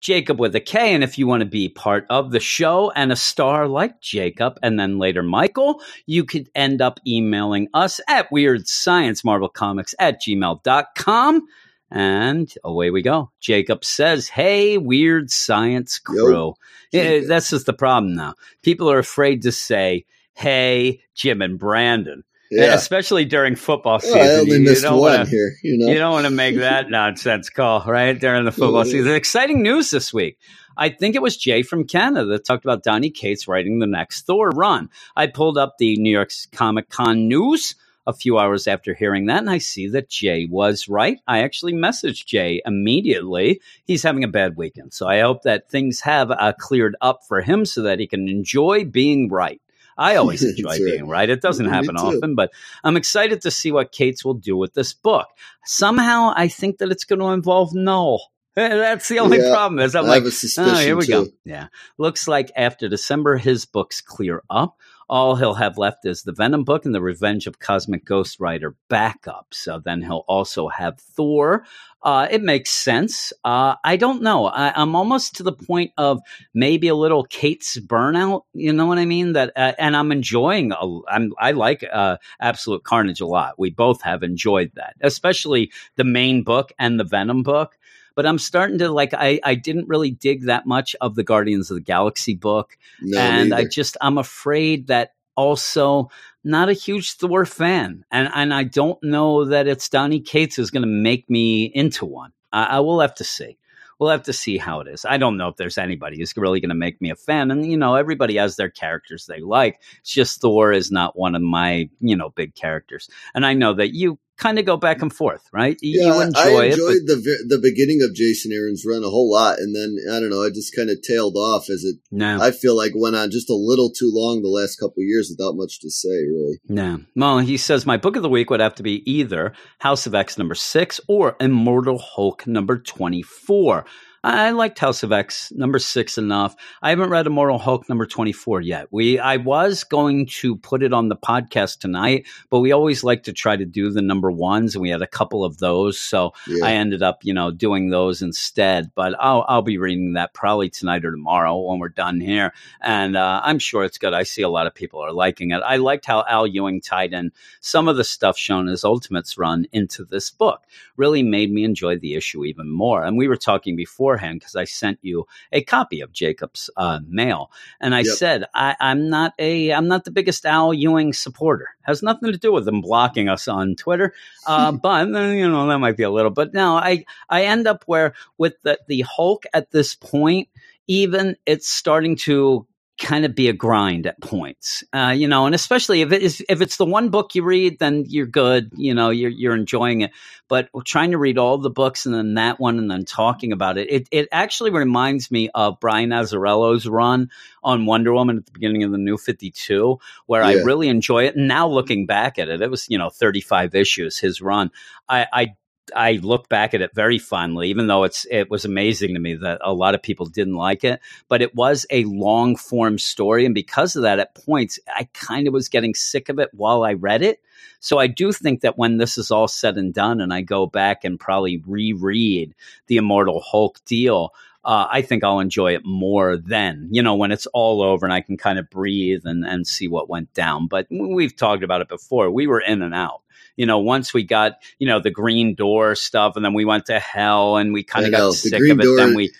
Jacob 0.00 0.40
with 0.40 0.54
a 0.56 0.60
K. 0.60 0.94
And 0.94 1.04
if 1.04 1.18
you 1.18 1.26
want 1.26 1.42
to 1.42 1.46
be 1.46 1.68
part 1.68 2.06
of 2.08 2.30
the 2.30 2.40
show 2.40 2.90
and 2.92 3.12
a 3.12 3.16
star 3.16 3.68
like 3.68 4.00
Jacob 4.00 4.58
and 4.62 4.80
then 4.80 4.98
later 4.98 5.22
Michael, 5.22 5.82
you 6.06 6.24
could 6.24 6.48
end 6.54 6.80
up 6.80 7.00
emailing 7.06 7.68
us 7.74 8.00
at 8.08 8.32
Weird 8.32 8.66
Science 8.66 9.22
Marvel 9.22 9.50
Comics 9.50 9.94
at 9.98 10.22
gmail.com. 10.22 11.46
And 11.90 12.52
away 12.62 12.90
we 12.90 13.02
go. 13.02 13.30
Jacob 13.40 13.84
says, 13.84 14.28
Hey, 14.28 14.78
Weird 14.78 15.30
Science 15.30 15.98
crew. 15.98 16.54
Yeah, 16.92 17.02
Jacob. 17.04 17.28
that's 17.28 17.50
just 17.50 17.66
the 17.66 17.72
problem 17.72 18.14
now. 18.14 18.34
People 18.62 18.90
are 18.90 18.98
afraid 18.98 19.42
to 19.42 19.52
say, 19.52 20.04
Hey, 20.34 21.00
Jim 21.14 21.42
and 21.42 21.58
Branden. 21.58 22.22
Yeah. 22.52 22.74
Especially 22.74 23.24
during 23.24 23.54
football 23.56 24.00
Well, 24.02 24.12
season. 24.12 24.20
I 24.20 24.28
only 24.40 24.46
You- 24.52 24.58
you 24.58 24.64
missed 24.64 24.82
don't 24.82 24.98
one 24.98 25.12
wanna- 25.18 25.28
here. 25.30 25.52
You 25.62 25.78
know. 25.78 25.92
you 25.92 25.98
don't 25.98 26.12
want 26.12 26.26
to 26.26 26.30
make 26.32 26.56
that 26.58 26.90
nonsense 26.90 27.48
call, 27.50 27.84
right? 27.86 28.18
During 28.18 28.44
the 28.44 28.50
football 28.52 28.84
Yeah. 28.86 28.92
season. 28.92 29.12
Exciting 29.12 29.62
news 29.62 29.90
this 29.90 30.12
week. 30.12 30.36
I 30.76 30.88
think 30.88 31.14
it 31.14 31.22
was 31.22 31.36
Jay 31.36 31.62
from 31.62 31.84
Canada 31.86 32.24
that 32.26 32.44
talked 32.44 32.64
about 32.64 32.82
Donny 32.82 33.10
Cates 33.10 33.46
writing 33.46 33.78
the 33.80 33.86
next 33.86 34.26
Thor 34.26 34.48
run. 34.50 34.88
I 35.14 35.26
pulled 35.26 35.58
up 35.58 35.74
the 35.78 35.96
New 35.96 36.10
York 36.10 36.30
Comic 36.52 36.88
Con 36.88 37.28
news 37.28 37.74
a 38.06 38.12
few 38.12 38.38
hours 38.38 38.66
after 38.66 38.94
hearing 38.94 39.26
that, 39.26 39.38
and 39.38 39.50
I 39.50 39.58
see 39.58 39.88
that 39.88 40.08
Jay 40.08 40.46
was 40.50 40.88
right. 40.88 41.18
I 41.26 41.42
actually 41.42 41.74
messaged 41.74 42.26
Jay 42.26 42.60
immediately. 42.64 43.60
He's 43.84 44.02
having 44.02 44.24
a 44.24 44.28
bad 44.28 44.56
weekend, 44.56 44.92
so 44.92 45.06
I 45.06 45.20
hope 45.20 45.42
that 45.42 45.68
things 45.70 46.00
have 46.00 46.30
uh, 46.30 46.52
cleared 46.58 46.96
up 47.00 47.20
for 47.28 47.40
him 47.40 47.64
so 47.64 47.82
that 47.82 47.98
he 48.00 48.06
can 48.06 48.28
enjoy 48.28 48.84
being 48.84 49.28
right. 49.28 49.60
I 49.98 50.16
always 50.16 50.42
enjoy 50.42 50.78
being 50.78 51.06
right. 51.08 51.28
It 51.28 51.42
doesn't 51.42 51.66
Me 51.66 51.70
happen 51.72 51.96
too. 51.96 52.02
often, 52.02 52.34
but 52.34 52.50
I'm 52.82 52.96
excited 52.96 53.42
to 53.42 53.50
see 53.50 53.70
what 53.70 53.92
Cates 53.92 54.24
will 54.24 54.34
do 54.34 54.56
with 54.56 54.72
this 54.74 54.92
book. 54.94 55.26
Somehow, 55.64 56.32
I 56.34 56.48
think 56.48 56.78
that 56.78 56.90
it's 56.90 57.04
going 57.04 57.18
to 57.20 57.26
involve 57.28 57.74
Null. 57.74 58.20
That's 58.56 59.08
the 59.08 59.20
only 59.20 59.38
Yeah, 59.38 59.50
problem. 59.52 59.78
Is 59.78 59.94
I'm 59.94 60.04
I 60.06 60.08
like, 60.08 60.16
have 60.22 60.26
a 60.26 60.30
suspicion 60.30 60.74
oh, 60.74 60.78
here 60.80 60.96
we 60.96 61.06
too. 61.06 61.12
go. 61.12 61.26
Yeah, 61.44 61.68
looks 61.98 62.26
like 62.26 62.50
after 62.56 62.88
December, 62.88 63.36
his 63.36 63.64
books 63.64 64.00
clear 64.00 64.42
up. 64.50 64.76
All 65.10 65.34
he'll 65.34 65.54
have 65.54 65.76
left 65.76 66.06
is 66.06 66.22
the 66.22 66.30
Venom 66.30 66.62
book 66.62 66.84
and 66.84 66.94
the 66.94 67.02
Revenge 67.02 67.48
of 67.48 67.58
Cosmic 67.58 68.04
Ghost 68.04 68.38
Rider 68.38 68.76
backup. 68.88 69.48
So 69.50 69.80
then 69.84 70.02
he'll 70.02 70.24
also 70.28 70.68
have 70.68 71.00
Thor. 71.00 71.64
Uh, 72.00 72.28
it 72.30 72.42
makes 72.42 72.70
sense. 72.70 73.32
Uh, 73.44 73.74
I 73.84 73.96
don't 73.96 74.22
know. 74.22 74.46
I, 74.46 74.72
I'm 74.80 74.94
almost 74.94 75.34
to 75.36 75.42
the 75.42 75.52
point 75.52 75.90
of 75.98 76.20
maybe 76.54 76.86
a 76.86 76.94
little 76.94 77.24
Cates' 77.24 77.76
burnout. 77.78 78.42
You 78.54 78.72
know 78.72 78.86
what 78.86 78.98
I 78.98 79.04
mean? 79.04 79.32
That, 79.32 79.52
uh, 79.56 79.72
and 79.80 79.96
I'm 79.96 80.12
enjoying. 80.12 80.70
A, 80.70 81.00
I'm 81.08 81.32
I 81.38 81.50
like 81.50 81.84
uh, 81.92 82.18
Absolute 82.40 82.84
Carnage 82.84 83.20
a 83.20 83.26
lot. 83.26 83.58
We 83.58 83.70
both 83.70 84.02
have 84.02 84.22
enjoyed 84.22 84.70
that, 84.76 84.94
especially 85.00 85.72
the 85.96 86.04
main 86.04 86.44
book 86.44 86.70
and 86.78 87.00
the 87.00 87.04
Venom 87.04 87.42
book. 87.42 87.76
But 88.14 88.26
I'm 88.26 88.38
starting 88.38 88.78
to 88.78 88.90
like. 88.90 89.14
I 89.14 89.40
I 89.44 89.54
didn't 89.54 89.88
really 89.88 90.10
dig 90.10 90.44
that 90.44 90.66
much 90.66 90.96
of 91.00 91.14
the 91.14 91.24
Guardians 91.24 91.70
of 91.70 91.76
the 91.76 91.82
Galaxy 91.82 92.34
book 92.34 92.76
No, 93.00 93.18
and 93.18 93.54
I 93.54 93.64
just 93.64 93.96
I'm 94.00 94.18
afraid 94.18 94.88
that 94.88 95.14
also 95.36 96.10
not 96.44 96.68
a 96.68 96.74
huge 96.74 97.12
Thor 97.14 97.46
fan, 97.46 98.04
and 98.10 98.30
and 98.34 98.52
I 98.54 98.64
don't 98.64 99.02
know 99.02 99.44
that 99.46 99.66
it's 99.66 99.88
Donny 99.88 100.20
Cates 100.20 100.58
is 100.58 100.70
going 100.70 100.82
to 100.82 100.88
make 100.88 101.28
me 101.28 101.64
into 101.64 102.04
one. 102.04 102.32
I, 102.52 102.64
I 102.64 102.80
will 102.80 103.00
have 103.00 103.14
to 103.16 103.24
see. 103.24 103.56
We'll 103.98 104.10
have 104.10 104.22
to 104.24 104.32
see 104.32 104.56
how 104.56 104.80
it 104.80 104.88
is. 104.88 105.04
I 105.04 105.18
don't 105.18 105.36
know 105.36 105.48
if 105.48 105.56
there's 105.56 105.76
anybody 105.76 106.18
who's 106.18 106.34
really 106.34 106.58
going 106.58 106.70
to 106.70 106.74
make 106.74 107.02
me 107.02 107.10
a 107.10 107.16
fan, 107.16 107.50
and 107.50 107.70
you 107.70 107.76
know 107.76 107.96
everybody 107.96 108.36
has 108.36 108.56
their 108.56 108.70
characters 108.70 109.26
they 109.26 109.40
like. 109.40 109.80
It's 110.00 110.12
just 110.12 110.40
Thor 110.40 110.72
is 110.72 110.90
not 110.90 111.18
one 111.18 111.34
of 111.34 111.42
my 111.42 111.90
you 112.00 112.16
know 112.16 112.30
big 112.30 112.54
characters, 112.54 113.10
and 113.34 113.44
I 113.44 113.52
know 113.52 113.74
that 113.74 113.94
you 113.94 114.18
kind 114.40 114.58
of 114.58 114.64
go 114.64 114.76
back 114.76 115.02
and 115.02 115.12
forth, 115.12 115.42
right? 115.52 115.76
You, 115.80 116.02
yeah, 116.02 116.24
enjoy 116.24 116.40
I 116.40 116.64
it, 116.64 116.72
enjoyed 116.72 117.06
the 117.06 117.44
the 117.46 117.60
beginning 117.62 118.02
of 118.02 118.14
Jason 118.14 118.52
Aaron's 118.52 118.84
run 118.86 119.04
a 119.04 119.10
whole 119.10 119.30
lot, 119.30 119.58
and 119.58 119.76
then 119.76 119.96
I 120.10 120.18
don't 120.18 120.30
know, 120.30 120.42
I 120.42 120.48
just 120.48 120.74
kind 120.74 120.90
of 120.90 120.96
tailed 121.02 121.36
off 121.36 121.68
as 121.68 121.84
it. 121.84 121.96
no. 122.10 122.40
I 122.40 122.50
feel 122.50 122.76
like 122.76 122.92
went 122.94 123.16
on 123.16 123.30
just 123.30 123.50
a 123.50 123.54
little 123.54 123.90
too 123.90 124.10
long 124.12 124.42
the 124.42 124.48
last 124.48 124.76
couple 124.76 125.02
of 125.02 125.06
years 125.06 125.30
without 125.30 125.56
much 125.56 125.80
to 125.80 125.90
say, 125.90 126.08
really. 126.08 126.58
Yeah. 126.66 126.96
Well, 127.14 127.38
he 127.38 127.56
says 127.56 127.86
my 127.86 127.98
book 127.98 128.16
of 128.16 128.22
the 128.22 128.28
week 128.28 128.50
would 128.50 128.60
have 128.60 128.74
to 128.76 128.82
be 128.82 129.08
either 129.10 129.52
House 129.78 130.06
of 130.06 130.14
X 130.14 130.38
number 130.38 130.54
six 130.54 131.00
or 131.06 131.36
Immortal 131.38 131.98
Hulk 131.98 132.46
number 132.46 132.78
24. 132.78 133.84
I 134.22 134.50
liked 134.50 134.78
House 134.78 135.02
of 135.02 135.12
X 135.12 135.50
number 135.56 135.78
six 135.78 136.18
enough. 136.18 136.54
I 136.82 136.90
haven't 136.90 137.08
read 137.08 137.26
Immortal 137.26 137.58
Hulk 137.58 137.88
number 137.88 138.04
24 138.04 138.60
yet. 138.60 138.88
We, 138.90 139.18
I 139.18 139.38
was 139.38 139.82
going 139.82 140.26
to 140.26 140.56
put 140.56 140.82
it 140.82 140.92
on 140.92 141.08
the 141.08 141.16
podcast 141.16 141.78
tonight, 141.78 142.26
but 142.50 142.60
we 142.60 142.70
always 142.70 143.02
like 143.02 143.22
to 143.22 143.32
try 143.32 143.56
to 143.56 143.64
do 143.64 143.90
the 143.90 144.02
number 144.02 144.30
ones 144.30 144.74
and 144.74 144.82
we 144.82 144.90
had 144.90 145.00
a 145.00 145.06
couple 145.06 145.42
of 145.42 145.56
those. 145.56 145.98
So 145.98 146.34
Yeah, 146.46 146.66
I 146.66 146.72
ended 146.72 147.02
up, 147.02 147.20
you 147.22 147.32
know, 147.32 147.50
doing 147.50 147.88
those 147.88 148.20
instead. 148.20 148.90
But 148.94 149.14
I'll 149.18 149.46
I'll 149.48 149.62
be 149.62 149.78
reading 149.78 150.12
that 150.12 150.34
probably 150.34 150.68
tonight 150.68 151.06
or 151.06 151.12
tomorrow 151.12 151.58
when 151.58 151.78
we're 151.78 151.88
done 151.88 152.20
here, 152.20 152.52
and 152.82 153.16
uh, 153.16 153.40
I'm 153.42 153.58
sure 153.58 153.84
it's 153.84 153.96
good. 153.98 154.12
I 154.12 154.24
see 154.24 154.42
a 154.42 154.50
lot 154.50 154.66
of 154.66 154.74
people 154.74 155.00
are 155.00 155.12
liking 155.12 155.52
it. 155.52 155.62
I 155.64 155.76
liked 155.76 156.04
how 156.04 156.24
Al 156.28 156.46
Ewing 156.46 156.82
tied 156.82 157.14
in 157.14 157.32
some 157.60 157.88
of 157.88 157.96
the 157.96 158.04
stuff 158.04 158.36
shown 158.36 158.68
as 158.68 158.84
Ultimates 158.84 159.38
run 159.38 159.64
into 159.72 160.04
this 160.04 160.30
book. 160.30 160.64
Really 160.98 161.22
made 161.22 161.50
me 161.50 161.64
enjoy 161.64 161.98
the 161.98 162.16
issue 162.16 162.44
even 162.44 162.68
more. 162.68 163.02
And 163.02 163.16
we 163.16 163.26
were 163.26 163.36
talking 163.36 163.76
beforehand 164.10 164.40
because 164.40 164.56
I 164.56 164.64
sent 164.64 164.98
you 165.02 165.26
a 165.52 165.62
copy 165.62 166.00
of 166.00 166.12
Jacob's 166.12 166.70
uh, 166.76 167.00
mail, 167.06 167.50
and 167.80 167.94
I 167.94 168.02
Yep. 168.02 168.16
said 168.16 168.44
I, 168.54 168.76
I'm 168.80 169.08
not 169.08 169.34
a 169.38 169.72
I'm 169.72 169.88
not 169.88 170.04
the 170.04 170.10
biggest 170.10 170.46
Al 170.46 170.74
Ewing 170.74 171.12
supporter. 171.12 171.68
Has 171.82 172.02
nothing 172.02 172.32
to 172.32 172.38
do 172.38 172.52
with 172.52 172.64
them 172.64 172.80
blocking 172.80 173.28
us 173.28 173.48
on 173.48 173.76
Twitter. 173.76 174.14
Uh, 174.46 174.72
but 174.82 175.14
uh, 175.14 175.20
you 175.28 175.48
know 175.48 175.66
that 175.68 175.78
might 175.78 175.96
be 175.96 176.02
a 176.02 176.10
little. 176.10 176.30
But 176.30 176.52
now 176.54 176.76
I 176.76 177.04
I 177.28 177.44
end 177.44 177.66
up 177.66 177.84
where 177.86 178.14
with 178.38 178.54
the 178.62 178.78
the 178.88 179.02
Hulk 179.02 179.44
at 179.54 179.70
this 179.70 179.94
point, 179.94 180.48
even 180.86 181.36
it's 181.46 181.68
starting 181.68 182.16
to 182.16 182.66
kind 183.00 183.24
of 183.24 183.34
be 183.34 183.48
a 183.48 183.52
grind 183.52 184.06
at 184.06 184.20
points. 184.20 184.84
Uh, 184.92 185.14
you 185.16 185.26
know, 185.26 185.46
and 185.46 185.54
especially 185.54 186.02
if 186.02 186.12
it 186.12 186.22
is 186.22 186.44
if 186.48 186.60
it's 186.60 186.76
the 186.76 186.84
one 186.84 187.08
book 187.08 187.34
you 187.34 187.42
read, 187.42 187.78
then 187.78 188.04
you're 188.06 188.26
good. 188.26 188.70
You 188.76 188.94
know, 188.94 189.10
you're 189.10 189.30
you're 189.30 189.56
enjoying 189.56 190.02
it. 190.02 190.12
But 190.48 190.68
trying 190.84 191.12
to 191.12 191.18
read 191.18 191.38
all 191.38 191.58
the 191.58 191.70
books 191.70 192.06
and 192.06 192.14
then 192.14 192.34
that 192.34 192.60
one 192.60 192.78
and 192.78 192.90
then 192.90 193.04
talking 193.04 193.52
about 193.52 193.78
it, 193.78 193.90
it 193.90 194.08
it 194.12 194.28
actually 194.30 194.70
reminds 194.70 195.30
me 195.30 195.48
of 195.54 195.80
Brian 195.80 196.10
Azzarello's 196.10 196.86
run 196.86 197.30
on 197.62 197.86
Wonder 197.86 198.12
Woman 198.12 198.36
at 198.36 198.46
the 198.46 198.52
beginning 198.52 198.84
of 198.84 198.92
the 198.92 198.98
New 198.98 199.16
Fifty 199.16 199.50
Two, 199.50 199.98
where 200.26 200.42
I 200.42 200.54
really 200.54 200.88
enjoy 200.88 201.24
it. 201.24 201.36
And 201.36 201.48
now 201.48 201.66
looking 201.68 202.06
back 202.06 202.38
at 202.38 202.48
it, 202.48 202.60
it 202.60 202.70
was 202.70 202.88
you 202.88 202.98
know 202.98 203.10
35 203.10 203.74
issues 203.74 204.18
his 204.18 204.40
run. 204.40 204.70
I, 205.08 205.26
I 205.32 205.54
I 205.94 206.12
look 206.22 206.48
back 206.48 206.74
at 206.74 206.80
it 206.80 206.94
very 206.94 207.18
fondly, 207.18 207.68
even 207.68 207.86
though 207.86 208.04
it's 208.04 208.26
it 208.30 208.50
was 208.50 208.64
amazing 208.64 209.14
to 209.14 209.20
me 209.20 209.34
that 209.36 209.60
a 209.62 209.72
lot 209.72 209.94
of 209.94 210.02
people 210.02 210.26
didn't 210.26 210.54
like 210.54 210.84
it. 210.84 211.00
But 211.28 211.42
it 211.42 211.54
was 211.54 211.86
a 211.90 212.04
long 212.04 212.56
form 212.56 212.98
story, 212.98 213.44
and 213.46 213.54
because 213.54 213.96
of 213.96 214.02
that, 214.02 214.18
at 214.18 214.34
points 214.34 214.78
I 214.88 215.08
kind 215.12 215.46
of 215.46 215.54
was 215.54 215.68
getting 215.68 215.94
sick 215.94 216.28
of 216.28 216.38
it 216.38 216.50
while 216.52 216.82
I 216.82 216.94
read 216.94 217.22
it. 217.22 217.40
So 217.80 217.98
I 217.98 218.06
do 218.06 218.32
think 218.32 218.60
that 218.60 218.78
when 218.78 218.98
this 218.98 219.16
is 219.16 219.30
all 219.30 219.48
said 219.48 219.76
and 219.76 219.92
done, 219.92 220.20
and 220.20 220.32
I 220.32 220.42
go 220.42 220.66
back 220.66 221.04
and 221.04 221.18
probably 221.18 221.62
reread 221.66 222.54
the 222.86 222.98
Immortal 222.98 223.40
Hulk 223.40 223.78
deal. 223.84 224.34
Uh, 224.64 224.86
I 224.90 225.02
think 225.02 225.24
I'll 225.24 225.40
enjoy 225.40 225.74
it 225.74 225.82
more 225.84 226.36
then, 226.36 226.88
you 226.90 227.02
know, 227.02 227.14
when 227.14 227.32
it's 227.32 227.46
all 227.46 227.82
over 227.82 228.04
and 228.04 228.12
I 228.12 228.20
can 228.20 228.36
kind 228.36 228.58
of 228.58 228.68
breathe 228.68 229.22
and, 229.24 229.44
and 229.44 229.66
see 229.66 229.88
what 229.88 230.10
went 230.10 230.34
down. 230.34 230.66
But 230.66 230.86
we've 230.90 231.34
talked 231.34 231.62
about 231.62 231.80
it 231.80 231.88
before. 231.88 232.30
We 232.30 232.46
were 232.46 232.60
in 232.60 232.82
and 232.82 232.94
out 232.94 233.22
you 233.56 233.66
know, 233.66 233.78
once 233.78 234.14
we 234.14 234.24
got, 234.24 234.54
you 234.78 234.86
know, 234.86 235.00
the 235.00 235.10
green 235.10 235.54
door 235.54 235.94
stuff 235.94 236.34
and 236.34 236.42
then 236.42 236.54
we 236.54 236.64
went 236.64 236.86
to 236.86 236.98
hell 236.98 237.58
and 237.58 237.74
we 237.74 237.84
kind 237.84 238.06
of 238.06 238.12
got 238.12 238.32
sick 238.32 238.54
of 238.54 238.62
it, 238.80 238.82
door- 238.82 238.96
then 238.96 239.14
we, 239.14 239.30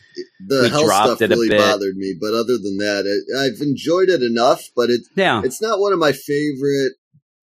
The 0.47 0.63
We 0.65 0.69
hell 0.69 0.85
dropped 0.85 1.07
stuff 1.07 1.23
it 1.23 1.33
a 1.33 1.37
really 1.37 1.49
bit. 1.49 1.59
bothered 1.59 1.97
me, 1.97 2.15
but 2.21 2.35
other 2.35 2.59
than 2.59 2.77
that, 2.79 3.05
it, 3.07 3.35
I've 3.39 3.63
enjoyed 3.63 4.11
it 4.11 4.23
enough. 4.23 4.69
But 4.77 4.91
it 4.91 5.01
yeah. 5.17 5.41
it's 5.43 5.63
not 5.63 5.81
one 5.81 5.95
of 5.95 5.99
my 5.99 6.13
favorite 6.13 6.93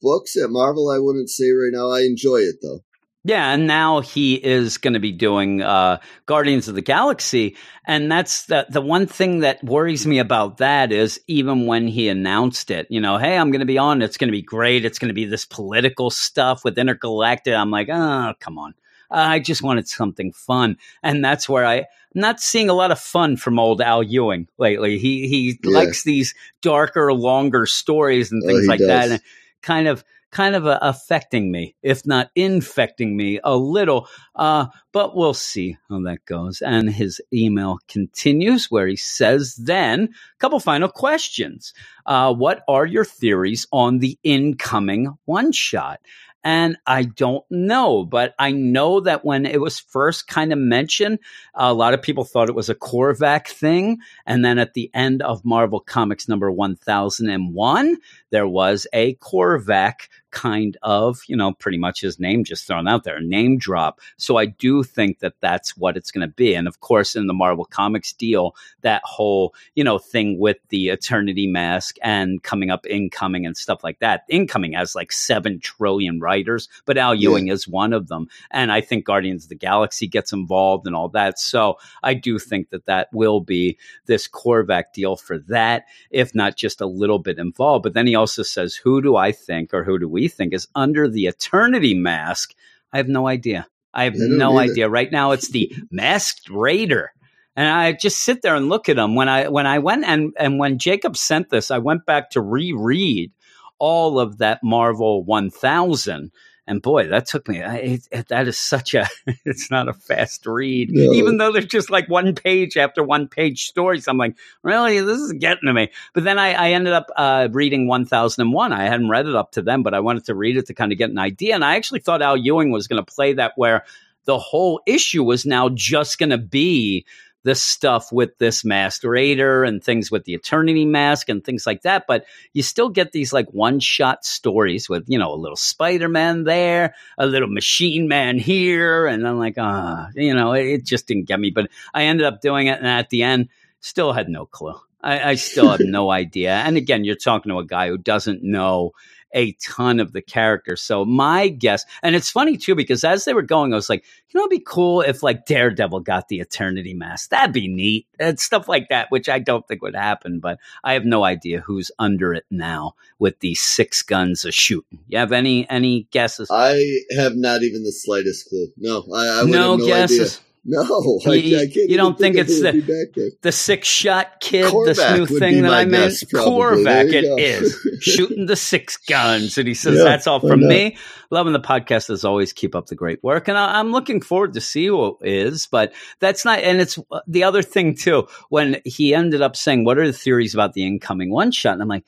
books 0.01 0.35
at 0.35 0.51
Marvel. 0.51 0.91
I 0.91 0.99
wouldn't 0.99 1.29
say 1.29 1.45
right 1.45 1.71
now. 1.71 1.89
I 1.89 2.01
enjoy 2.01 2.37
it 2.37 2.57
though. 2.61 2.81
Yeah, 3.27 3.51
and 3.51 3.67
now 3.67 3.99
he 3.99 4.35
is 4.35 4.77
going 4.77 4.93
to 4.93 5.01
be 5.01 5.11
doing 5.11 5.61
uh, 5.61 5.99
Guardians 6.27 6.69
of 6.69 6.75
the 6.75 6.81
Galaxy, 6.81 7.57
and 7.85 8.09
that's 8.09 8.45
the 8.45 8.65
the 8.69 8.79
one 8.79 9.05
thing 9.05 9.39
that 9.41 9.61
worries 9.61 10.07
me 10.07 10.19
about 10.19 10.59
that 10.59 10.93
is 10.93 11.19
even 11.27 11.65
when 11.65 11.89
he 11.89 12.07
announced 12.07 12.71
it, 12.71 12.87
you 12.89 13.01
know, 13.01 13.17
hey, 13.17 13.37
I'm 13.37 13.51
going 13.51 13.59
to 13.59 13.65
be 13.65 13.77
on. 13.77 14.01
It's 14.01 14.15
going 14.15 14.29
to 14.29 14.31
be 14.31 14.41
great. 14.41 14.85
It's 14.85 14.97
going 14.97 15.09
to 15.09 15.13
be 15.13 15.25
this 15.25 15.43
political 15.43 16.09
stuff 16.09 16.63
with 16.63 16.77
Intergalactic. 16.77 17.53
I'm 17.53 17.69
like, 17.69 17.89
oh, 17.91 18.33
come 18.39 18.57
on. 18.57 18.75
I 19.11 19.39
just 19.39 19.61
wanted 19.61 19.89
something 19.89 20.31
fun, 20.31 20.77
and 21.03 21.23
that's 21.23 21.49
where 21.49 21.65
I. 21.65 21.79
I'm 21.79 22.21
not 22.21 22.39
seeing 22.39 22.69
a 22.69 22.73
lot 22.73 22.91
of 22.91 22.99
fun 22.99 23.35
from 23.35 23.59
old 23.59 23.81
Al 23.81 24.03
Ewing 24.03 24.47
lately. 24.57 24.99
He 24.99 25.27
he 25.27 25.59
Yeah. 25.65 25.71
likes 25.79 26.03
these 26.03 26.33
darker, 26.61 27.11
longer 27.11 27.65
stories 27.65 28.31
and 28.31 28.41
Oh, 28.41 28.47
things 28.47 28.61
he 28.61 28.67
like 28.69 28.79
that, 28.79 29.11
and 29.11 29.21
kind 29.61 29.89
of 29.89 30.05
kind 30.31 30.55
of 30.55 30.65
uh, 30.65 30.79
affecting 30.81 31.51
me, 31.51 31.75
if 31.81 32.05
not 32.05 32.29
infecting 32.35 33.15
me 33.15 33.39
a 33.43 33.55
little. 33.55 34.07
Uh, 34.35 34.67
but 34.91 35.15
we'll 35.15 35.33
see 35.33 35.77
how 35.89 36.01
that 36.01 36.25
goes. 36.25 36.61
And 36.61 36.89
his 36.89 37.21
email 37.33 37.79
continues 37.87 38.69
where 38.69 38.87
he 38.87 38.95
says, 38.95 39.55
then, 39.55 40.03
a 40.03 40.37
couple 40.39 40.59
final 40.59 40.89
questions. 40.89 41.73
Uh, 42.05 42.33
what 42.33 42.63
are 42.67 42.85
your 42.85 43.05
theories 43.05 43.67
on 43.71 43.99
the 43.99 44.17
incoming 44.23 45.17
one 45.25 45.51
shot? 45.51 45.99
And 46.43 46.77
I 46.87 47.03
don't 47.03 47.43
know, 47.49 48.05
but 48.05 48.33
I 48.39 48.51
know 48.51 49.01
that 49.01 49.25
when 49.25 49.45
it 49.45 49.59
was 49.59 49.79
first 49.79 50.29
kind 50.29 50.53
of 50.53 50.59
mentioned, 50.59 51.19
a 51.53 51.73
lot 51.73 51.93
of 51.93 52.01
people 52.01 52.23
thought 52.23 52.47
it 52.47 52.55
was 52.55 52.69
a 52.69 52.75
Korvac 52.75 53.47
thing. 53.47 53.97
And 54.25 54.45
then 54.45 54.57
at 54.57 54.73
the 54.73 54.89
end 54.93 55.21
of 55.21 55.43
Marvel 55.43 55.81
Comics 55.81 56.29
number 56.29 56.49
1001, 56.49 57.97
there 58.29 58.47
was 58.47 58.87
a 58.93 59.15
Korvac 59.15 60.09
kind 60.29 60.77
of, 60.83 61.19
you 61.27 61.35
know, 61.35 61.53
pretty 61.53 61.77
much 61.77 62.01
his 62.01 62.19
name 62.19 62.43
just 62.43 62.67
thrown 62.67 62.87
out 62.87 63.03
there, 63.03 63.19
name 63.21 63.57
drop. 63.57 63.99
So 64.17 64.37
I 64.37 64.45
do 64.45 64.83
think 64.83 65.19
that 65.19 65.33
that's 65.41 65.75
what 65.77 65.97
it's 65.97 66.11
going 66.11 66.27
to 66.27 66.33
be. 66.33 66.53
And 66.53 66.67
of 66.67 66.79
course, 66.79 67.15
in 67.15 67.27
the 67.27 67.33
Marvel 67.33 67.65
Comics 67.65 68.13
deal, 68.13 68.55
that 68.81 69.01
whole, 69.03 69.55
you 69.73 69.83
know, 69.83 69.97
thing 69.97 70.37
with 70.37 70.57
the 70.69 70.89
Eternity 70.89 71.47
Mask 71.47 71.95
and 72.03 72.43
coming 72.43 72.69
up 72.69 72.85
incoming 72.85 73.45
and 73.45 73.57
stuff 73.57 73.83
like 73.83 73.99
that. 73.99 74.25
Incoming 74.29 74.73
has 74.73 74.95
like 74.95 75.11
7 75.11 75.59
trillion 75.59 76.19
writers, 76.19 76.69
but 76.85 76.97
Al 76.97 77.15
Ewing 77.15 77.47
yeah. 77.47 77.53
is 77.53 77.67
one 77.67 77.93
of 77.93 78.07
them. 78.07 78.27
And 78.51 78.71
I 78.71 78.81
think 78.81 79.05
Guardians 79.05 79.45
of 79.45 79.49
the 79.49 79.55
Galaxy 79.55 80.07
gets 80.07 80.33
involved 80.33 80.85
and 80.85 80.95
all 80.95 81.09
that. 81.09 81.39
So 81.39 81.79
I 82.03 82.13
do 82.13 82.37
think 82.37 82.69
that 82.69 82.85
that 82.85 83.07
will 83.11 83.39
be 83.39 83.77
this 84.05 84.27
Korvac 84.27 84.93
deal 84.93 85.15
for 85.15 85.39
that, 85.47 85.85
if 86.11 86.35
not 86.35 86.57
just 86.57 86.81
a 86.81 86.85
little 86.85 87.19
bit 87.19 87.39
involved. 87.39 87.83
But 87.83 87.93
then 87.93 88.05
he 88.05 88.16
also 88.17 88.43
says, 88.43 88.75
who 88.75 89.01
do 89.01 89.15
I 89.15 89.31
think 89.31 89.73
or 89.73 89.85
who 89.85 89.97
do 89.97 90.09
we 90.09 90.27
think 90.27 90.53
is 90.53 90.67
under 90.75 91.07
the 91.07 91.27
Eternity 91.27 91.93
Mask? 91.93 92.53
I 92.91 92.97
have 92.97 93.07
no 93.07 93.27
idea. 93.27 93.67
I 93.93 94.03
have 94.05 94.15
I 94.15 94.17
no 94.19 94.57
either. 94.57 94.71
idea. 94.71 94.89
Right 94.89 95.11
now, 95.11 95.31
it's 95.31 95.49
the 95.49 95.73
Masked 95.91 96.49
Raider. 96.49 97.11
And 97.55 97.67
I 97.67 97.93
just 97.93 98.19
sit 98.19 98.41
there 98.41 98.55
and 98.55 98.69
look 98.69 98.89
at 98.89 98.97
them. 98.97 99.15
When 99.15 99.29
I 99.29 99.47
when 99.47 99.65
I 99.65 99.79
went 99.79 100.05
and 100.05 100.33
and 100.37 100.59
when 100.59 100.77
Jacob 100.77 101.17
sent 101.17 101.49
this, 101.49 101.71
I 101.71 101.79
went 101.79 102.05
back 102.05 102.29
to 102.31 102.41
reread 102.41 103.31
all 103.79 104.19
of 104.19 104.37
that 104.39 104.59
Marvel 104.63 105.23
1000 105.23 106.31
and 106.67 106.81
boy, 106.81 107.07
that 107.07 107.25
took 107.25 107.47
me. 107.47 107.61
it, 107.61 108.07
it, 108.11 108.27
that 108.27 108.47
is 108.47 108.57
such 108.57 108.93
a. 108.93 109.07
It's 109.45 109.71
not 109.71 109.87
a 109.87 109.93
fast 109.93 110.45
read, 110.45 110.89
no. 110.91 111.13
even 111.13 111.37
though 111.37 111.51
there's 111.51 111.65
just 111.65 111.89
like 111.89 112.09
one 112.09 112.35
page 112.35 112.75
after 112.75 113.01
one 113.01 113.27
page 113.27 113.65
stories. 113.65 114.07
I'm 114.07 114.17
like, 114.17 114.35
really, 114.61 114.99
this 114.99 115.19
is 115.19 115.33
getting 115.33 115.67
to 115.67 115.73
me. 115.73 115.89
But 116.13 116.25
then 116.25 116.37
I, 116.37 116.51
I 116.51 116.71
ended 116.71 116.91
up 116.91 117.09
uh, 117.15 117.47
reading 117.51 117.87
1001. 117.87 118.73
I 118.73 118.83
hadn't 118.83 119.09
read 119.09 119.25
it 119.25 119.35
up 119.35 119.53
to 119.53 119.61
then, 119.61 119.83
but 119.83 119.93
I 119.93 120.01
wanted 120.01 120.25
to 120.25 120.35
read 120.35 120.57
it 120.57 120.67
to 120.67 120.73
kind 120.73 120.91
of 120.91 120.97
get 120.97 121.09
an 121.09 121.17
idea. 121.17 121.55
And 121.55 121.63
I 121.63 121.75
actually 121.75 122.01
thought 122.01 122.21
Al 122.21 122.35
Ewing 122.35 122.71
was 122.71 122.87
going 122.87 123.03
to 123.03 123.09
play 123.09 123.33
that 123.33 123.53
where 123.55 123.85
the 124.25 124.37
whole 124.37 124.81
issue 124.85 125.23
was 125.23 125.45
now 125.45 125.69
just 125.69 126.19
going 126.19 126.31
to 126.31 126.37
be 126.37 127.05
this 127.47 127.63
stuff 127.63 128.11
with 128.11 128.37
this 128.37 128.65
masked 128.65 129.03
raider 129.03 129.63
and 129.63 129.83
things 129.83 130.11
with 130.11 130.25
the 130.25 130.33
eternity 130.33 130.85
mask 130.85 131.29
and 131.29 131.43
things 131.43 131.65
like 131.65 131.81
that 131.83 132.05
but 132.07 132.25
you 132.53 132.61
still 132.61 132.89
get 132.89 133.13
these 133.13 133.31
like 133.31 133.47
one 133.51 133.79
shot 133.79 134.25
stories 134.25 134.89
with 134.89 135.03
you 135.07 135.17
know 135.17 135.33
a 135.33 135.35
little 135.35 135.55
spider-man 135.55 136.43
there 136.43 136.93
a 137.17 137.25
little 137.25 137.47
machine 137.47 138.07
man 138.07 138.37
here 138.37 139.07
and 139.07 139.27
i'm 139.27 139.39
like 139.39 139.55
ah 139.57 140.09
you 140.13 140.33
know 140.33 140.51
it, 140.51 140.65
it, 140.65 140.83
just 140.83 141.07
didn't 141.07 141.25
get 141.25 141.39
me 141.39 141.49
but 141.49 141.69
i 141.93 142.03
ended 142.03 142.25
up 142.25 142.41
doing 142.41 142.67
it 142.67 142.77
and 142.77 142.87
at 142.87 143.09
the 143.09 143.23
end 143.23 143.47
still 143.79 144.13
had 144.13 144.29
no 144.29 144.45
clue. 144.45 144.75
I, 145.01 145.31
I 145.31 145.35
still 145.35 145.69
have 145.69 145.79
no 145.83 146.09
idea. 146.09 146.53
And 146.53 146.77
again 146.77 147.03
you're 147.03 147.15
talking 147.15 147.51
to 147.51 147.59
a 147.59 147.65
guy 147.65 147.87
who 147.87 147.97
doesn't 147.97 148.43
know 148.43 148.91
a 149.33 149.53
ton 149.53 149.99
of 149.99 150.13
the 150.13 150.21
characters. 150.21 150.81
So 150.81 151.05
my 151.05 151.47
guess, 151.49 151.85
and 152.01 152.15
it's 152.15 152.29
funny 152.29 152.57
too, 152.57 152.75
because 152.75 153.03
as 153.03 153.25
they 153.25 153.33
were 153.33 153.41
going, 153.41 153.73
I 153.73 153.75
was 153.75 153.89
like, 153.89 154.03
you 154.29 154.37
know, 154.37 154.45
it'd 154.45 154.51
be 154.51 154.63
cool 154.65 155.01
if 155.01 155.23
like 155.23 155.45
Daredevil 155.45 156.01
got 156.01 156.27
the 156.27 156.39
Eternity 156.39 156.93
Mask. 156.93 157.29
That'd 157.29 157.53
be 157.53 157.67
neat. 157.67 158.07
And 158.19 158.39
stuff 158.39 158.67
like 158.67 158.89
that, 158.89 159.11
which 159.11 159.29
I 159.29 159.39
don't 159.39 159.67
think 159.67 159.81
would 159.81 159.95
happen, 159.95 160.39
but 160.39 160.59
I 160.83 160.93
have 160.93 161.05
no 161.05 161.23
idea 161.23 161.61
who's 161.61 161.91
under 161.99 162.33
it 162.33 162.45
now 162.49 162.93
with 163.19 163.39
these 163.39 163.61
six 163.61 164.01
guns 164.01 164.45
of 164.45 164.53
shooting. 164.53 164.99
You 165.07 165.19
have 165.19 165.31
any 165.31 165.69
any 165.69 166.07
guesses? 166.11 166.49
I 166.51 167.01
have 167.15 167.35
not 167.35 167.63
even 167.63 167.83
the 167.83 167.91
slightest 167.91 168.49
clue. 168.49 168.67
No, 168.77 169.05
I, 169.13 169.41
I 169.41 169.43
no, 169.43 169.75
no 169.75 169.85
guesses. 169.85 170.37
Idea. 170.37 170.46
No, 170.69 170.81
I, 171.25 171.33
you, 171.35 171.59
I 171.59 171.61
you 171.61 171.95
don't 171.95 172.17
think, 172.17 172.35
think 172.35 172.49
it's 172.49 172.61
the, 172.61 173.37
the 173.41 173.53
six 173.53 173.87
shot 173.87 174.41
kid, 174.41 174.65
Korvac 174.65 174.85
this 174.85 175.11
new 175.13 175.25
thing 175.25 175.61
that 175.61 175.73
I 175.73 175.85
meant? 175.85 176.11
Korvac, 176.11 177.13
it 177.13 177.23
is 177.39 177.87
shooting 178.01 178.47
the 178.47 178.57
six 178.57 178.97
guns. 178.97 179.57
And 179.57 179.65
he 179.65 179.73
says, 179.73 179.97
yeah, 179.97 180.03
That's 180.03 180.27
all 180.27 180.41
from 180.41 180.67
me. 180.67 180.97
Loving 181.29 181.53
the 181.53 181.61
podcast 181.61 182.09
as 182.09 182.25
always. 182.25 182.51
Keep 182.51 182.75
up 182.75 182.87
the 182.87 182.95
great 182.95 183.23
work. 183.23 183.47
And 183.47 183.57
I, 183.57 183.79
am 183.79 183.93
looking 183.93 184.19
forward 184.19 184.55
to 184.55 184.61
see 184.61 184.87
who 184.87 185.17
it 185.21 185.31
is, 185.31 185.67
but 185.67 185.93
that's 186.19 186.43
not, 186.43 186.59
and 186.59 186.81
it's 186.81 186.99
uh, 187.11 187.21
the 187.27 187.45
other 187.45 187.61
thing 187.61 187.95
too, 187.95 188.27
when 188.49 188.81
he 188.83 189.15
ended 189.15 189.41
up 189.41 189.55
saying, 189.55 189.85
What 189.85 189.97
are 189.97 190.05
the 190.05 190.11
theories 190.11 190.53
about 190.53 190.73
the 190.73 190.85
incoming 190.85 191.31
one 191.31 191.51
shot? 191.51 191.73
And 191.73 191.81
I'm 191.81 191.87
like, 191.87 192.03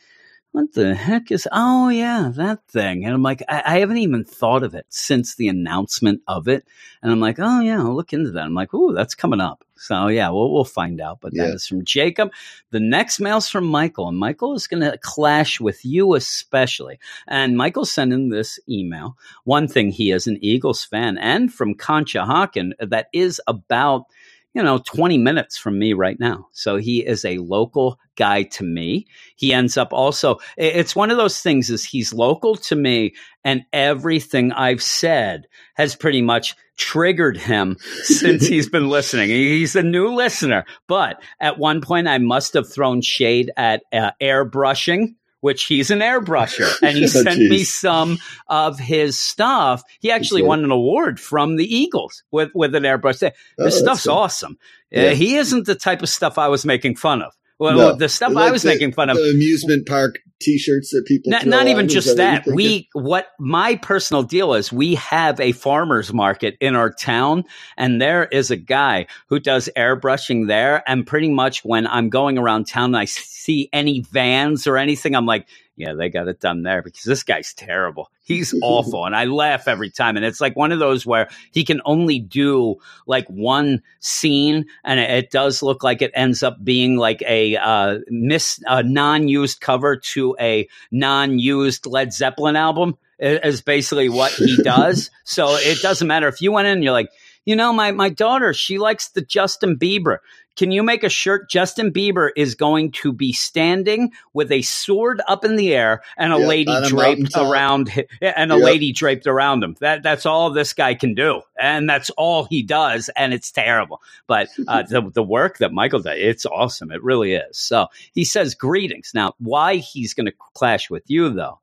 what 0.51 0.73
the 0.73 0.95
heck 0.95 1.31
is 1.31 1.47
oh 1.51 1.89
yeah 1.89 2.31
that 2.35 2.65
thing. 2.67 3.05
And 3.05 3.13
i'm 3.13 3.23
like 3.23 3.43
I, 3.47 3.63
I, 3.65 3.79
haven't 3.79 3.97
even 3.97 4.23
thought 4.23 4.63
of 4.63 4.73
it 4.75 4.85
since 4.89 5.35
the 5.35 5.47
announcement 5.47 6.21
of 6.27 6.47
it. 6.47 6.65
And 7.01 7.11
i'm 7.11 7.19
like 7.19 7.37
oh 7.39 7.59
yeah 7.59 7.79
i'll 7.79 7.95
look 7.95 8.13
into 8.13 8.31
that. 8.31 8.45
I'm 8.45 8.53
like 8.53 8.73
oh 8.73 8.93
that's 8.93 9.15
coming 9.15 9.41
up. 9.41 9.63
So 9.75 10.07
yeah 10.07 10.29
we'll, 10.29 10.51
we'll 10.51 10.65
find 10.65 10.99
out. 11.01 11.19
But 11.21 11.33
yeah. 11.33 11.47
that 11.47 11.55
is 11.55 11.67
from 11.67 11.85
jacob. 11.85 12.31
The 12.71 12.79
next 12.79 13.19
mail's 13.19 13.47
from 13.47 13.65
michael 13.65 14.07
and 14.07 14.17
michael 14.17 14.55
is 14.55 14.67
going 14.67 14.81
to 14.81 14.97
clash 14.97 15.59
with 15.59 15.85
you 15.85 16.15
especially. 16.15 16.99
And 17.27 17.57
michael 17.57 17.85
sent 17.85 18.13
in 18.13 18.29
this 18.29 18.59
email. 18.67 19.17
One 19.43 19.67
thing 19.67 19.91
he 19.91 20.11
is 20.11 20.27
an 20.27 20.39
eagles 20.41 20.83
fan 20.83 21.17
and 21.17 21.53
from 21.53 21.75
Conshohocken 21.75 22.71
that 22.79 23.07
is 23.13 23.41
about 23.47 24.05
you 24.53 24.63
know, 24.63 24.79
20 24.79 25.17
minutes 25.17 25.57
from 25.57 25.77
me 25.77 25.93
right 25.93 26.19
now. 26.19 26.47
So 26.53 26.77
he 26.77 27.05
is 27.05 27.23
a 27.23 27.37
local 27.37 27.99
guy 28.15 28.43
to 28.43 28.63
me. 28.63 29.07
He 29.35 29.53
ends 29.53 29.77
up 29.77 29.93
also, 29.93 30.39
it's 30.57 30.95
one 30.95 31.11
of 31.11 31.17
those 31.17 31.39
things 31.39 31.69
is 31.69 31.85
he's 31.85 32.13
local 32.13 32.55
to 32.55 32.75
me 32.75 33.13
and 33.43 33.63
everything 33.71 34.51
I've 34.51 34.81
said 34.81 35.47
has 35.75 35.95
pretty 35.95 36.21
much 36.21 36.55
triggered 36.77 37.37
him 37.37 37.77
since 38.03 38.47
he's 38.47 38.69
been 38.69 38.89
listening. 38.89 39.29
He's 39.29 39.75
a 39.75 39.83
new 39.83 40.13
listener, 40.13 40.65
but 40.87 41.21
at 41.39 41.59
one 41.59 41.81
point 41.81 42.07
I 42.07 42.17
must 42.17 42.53
have 42.53 42.71
thrown 42.71 43.01
shade 43.01 43.51
at 43.55 43.83
uh, 43.93 44.11
airbrushing 44.21 45.15
which 45.41 45.65
he's 45.65 45.91
an 45.91 45.99
airbrusher 45.99 46.71
and 46.81 46.97
he 46.97 47.07
sent 47.07 47.39
me 47.39 47.63
some 47.63 48.17
of 48.47 48.79
his 48.79 49.19
stuff. 49.19 49.83
He 49.99 50.11
actually 50.11 50.43
won 50.43 50.63
an 50.63 50.71
award 50.71 51.19
from 51.19 51.55
the 51.55 51.75
Eagles 51.75 52.23
with, 52.31 52.51
with 52.53 52.75
an 52.75 52.83
airbrush. 52.83 53.19
This 53.19 53.33
oh, 53.59 53.69
stuff's 53.69 54.07
awesome. 54.07 54.57
Yeah. 54.91 55.03
Uh, 55.03 55.15
he 55.15 55.35
isn't 55.35 55.65
the 55.65 55.75
type 55.75 56.01
of 56.01 56.09
stuff 56.09 56.37
I 56.37 56.47
was 56.47 56.65
making 56.65 56.95
fun 56.95 57.21
of. 57.21 57.35
Well, 57.59 57.75
no, 57.75 57.93
the 57.93 58.07
stuff 58.07 58.31
like 58.31 58.47
I 58.47 58.51
was 58.51 58.63
the, 58.63 58.69
making 58.69 58.93
fun 58.93 59.09
of 59.09 59.17
the 59.17 59.31
amusement 59.31 59.85
park 59.85 60.19
T-shirts 60.39 60.91
that 60.91 61.05
people 61.05 61.31
not, 61.31 61.45
not 61.45 61.67
even 61.67 61.89
just 61.89 62.15
that 62.15 62.47
we 62.47 62.87
what 62.93 63.27
my 63.37 63.75
personal 63.75 64.23
deal 64.23 64.53
is. 64.53 64.71
We 64.71 64.95
have 64.95 65.41
a 65.41 65.51
farmers 65.51 66.13
market 66.13 66.55
in 66.61 66.77
our 66.77 66.89
town, 66.89 67.43
and 67.75 68.01
there 68.01 68.23
is 68.23 68.49
a 68.49 68.55
guy 68.55 69.07
who 69.27 69.41
does 69.41 69.69
airbrushing 69.75 70.47
there. 70.47 70.81
And 70.87 71.05
pretty 71.05 71.29
much 71.29 71.65
when 71.65 71.85
I'm 71.85 72.07
going 72.07 72.37
around 72.37 72.67
town 72.67 72.91
and 72.91 72.97
I 72.97 73.05
see 73.05 73.69
any 73.73 74.01
vans 74.09 74.65
or 74.65 74.77
anything, 74.77 75.13
I'm 75.13 75.25
like, 75.25 75.45
yeah, 75.79 75.93
they 75.93 76.09
got 76.09 76.27
it 76.27 76.41
done 76.41 76.63
there 76.63 76.81
because 76.81 77.03
this 77.03 77.23
guy's 77.23 77.53
terrible. 77.53 78.11
He's 78.21 78.53
awful. 78.61 79.05
And 79.05 79.15
I 79.15 79.23
laugh 79.23 79.67
every 79.67 79.89
time. 79.89 80.17
And 80.17 80.25
it's 80.25 80.41
like 80.41 80.57
one 80.57 80.73
of 80.73 80.79
those 80.79 81.05
where 81.05 81.29
he 81.51 81.63
can 81.63 81.79
only 81.85 82.19
do 82.19 82.75
like 83.07 83.25
one 83.27 83.81
scene 84.01 84.65
and 84.83 84.99
it, 84.99 85.31
does 85.31 85.61
look 85.61 85.83
like 85.83 86.01
it 86.01 86.11
ends 86.15 86.43
up 86.43 86.61
being 86.63 86.97
like 86.97 87.21
a 87.25 87.55
uh, 87.55 87.99
miss, 88.09 88.61
a 88.67 88.83
non 88.83 89.27
used 89.27 89.61
cover 89.61 89.95
to 89.95 90.35
a 90.39 90.67
non 90.91 91.39
used 91.39 91.85
Led 91.85 92.11
Zeppelin 92.11 92.55
album 92.55 92.97
is 93.19 93.61
basically 93.61 94.09
what 94.09 94.31
he 94.33 94.57
does. 94.63 95.11
so 95.23 95.55
it 95.55 95.81
doesn't 95.81 96.07
matter 96.07 96.27
if 96.27 96.41
you 96.41 96.51
went 96.51 96.67
in 96.67 96.73
and 96.73 96.83
you're 96.83 96.93
like, 96.93 97.09
you 97.45 97.55
know, 97.55 97.71
my, 97.71 97.91
my 97.91 98.09
daughter, 98.09 98.53
she 98.53 98.77
likes 98.77 99.09
the 99.09 99.21
Justin 99.21 99.77
Bieber. 99.77 100.17
Can 100.55 100.71
you 100.71 100.83
make 100.83 101.03
a 101.03 101.09
shirt? 101.09 101.49
Justin 101.49 101.91
Bieber 101.91 102.31
is 102.35 102.55
going 102.55 102.91
to 102.91 103.13
be 103.13 103.31
standing 103.31 104.11
with 104.33 104.51
a 104.51 104.61
sword 104.61 105.21
up 105.27 105.45
in 105.45 105.55
the 105.55 105.73
air 105.73 106.01
and 106.17 106.33
a 106.33 106.39
yep, 106.39 106.47
lady 106.47 106.87
draped 106.87 107.37
around 107.37 107.87
him, 107.87 108.05
and 108.21 108.51
a 108.51 108.55
yep. 108.55 108.63
lady 108.65 108.91
draped 108.91 109.25
around 109.25 109.63
him. 109.63 109.75
That 109.79 110.03
that's 110.03 110.25
all 110.25 110.51
this 110.51 110.73
guy 110.73 110.95
can 110.95 111.13
do, 111.13 111.41
and 111.57 111.89
that's 111.89 112.09
all 112.11 112.43
he 112.43 112.61
does, 112.61 113.09
and 113.15 113.33
it's 113.33 113.51
terrible. 113.51 114.01
But 114.27 114.49
uh, 114.67 114.83
the 114.89 115.09
the 115.09 115.23
work 115.23 115.59
that 115.59 115.71
Michael 115.71 116.01
does, 116.01 116.17
it's 116.17 116.45
awesome. 116.45 116.91
It 116.91 117.03
really 117.03 117.33
is. 117.33 117.57
So 117.57 117.87
he 118.13 118.25
says 118.25 118.53
greetings. 118.53 119.11
Now, 119.13 119.35
why 119.39 119.77
he's 119.77 120.13
going 120.13 120.25
to 120.25 120.35
clash 120.53 120.89
with 120.89 121.03
you 121.07 121.29
though 121.29 121.59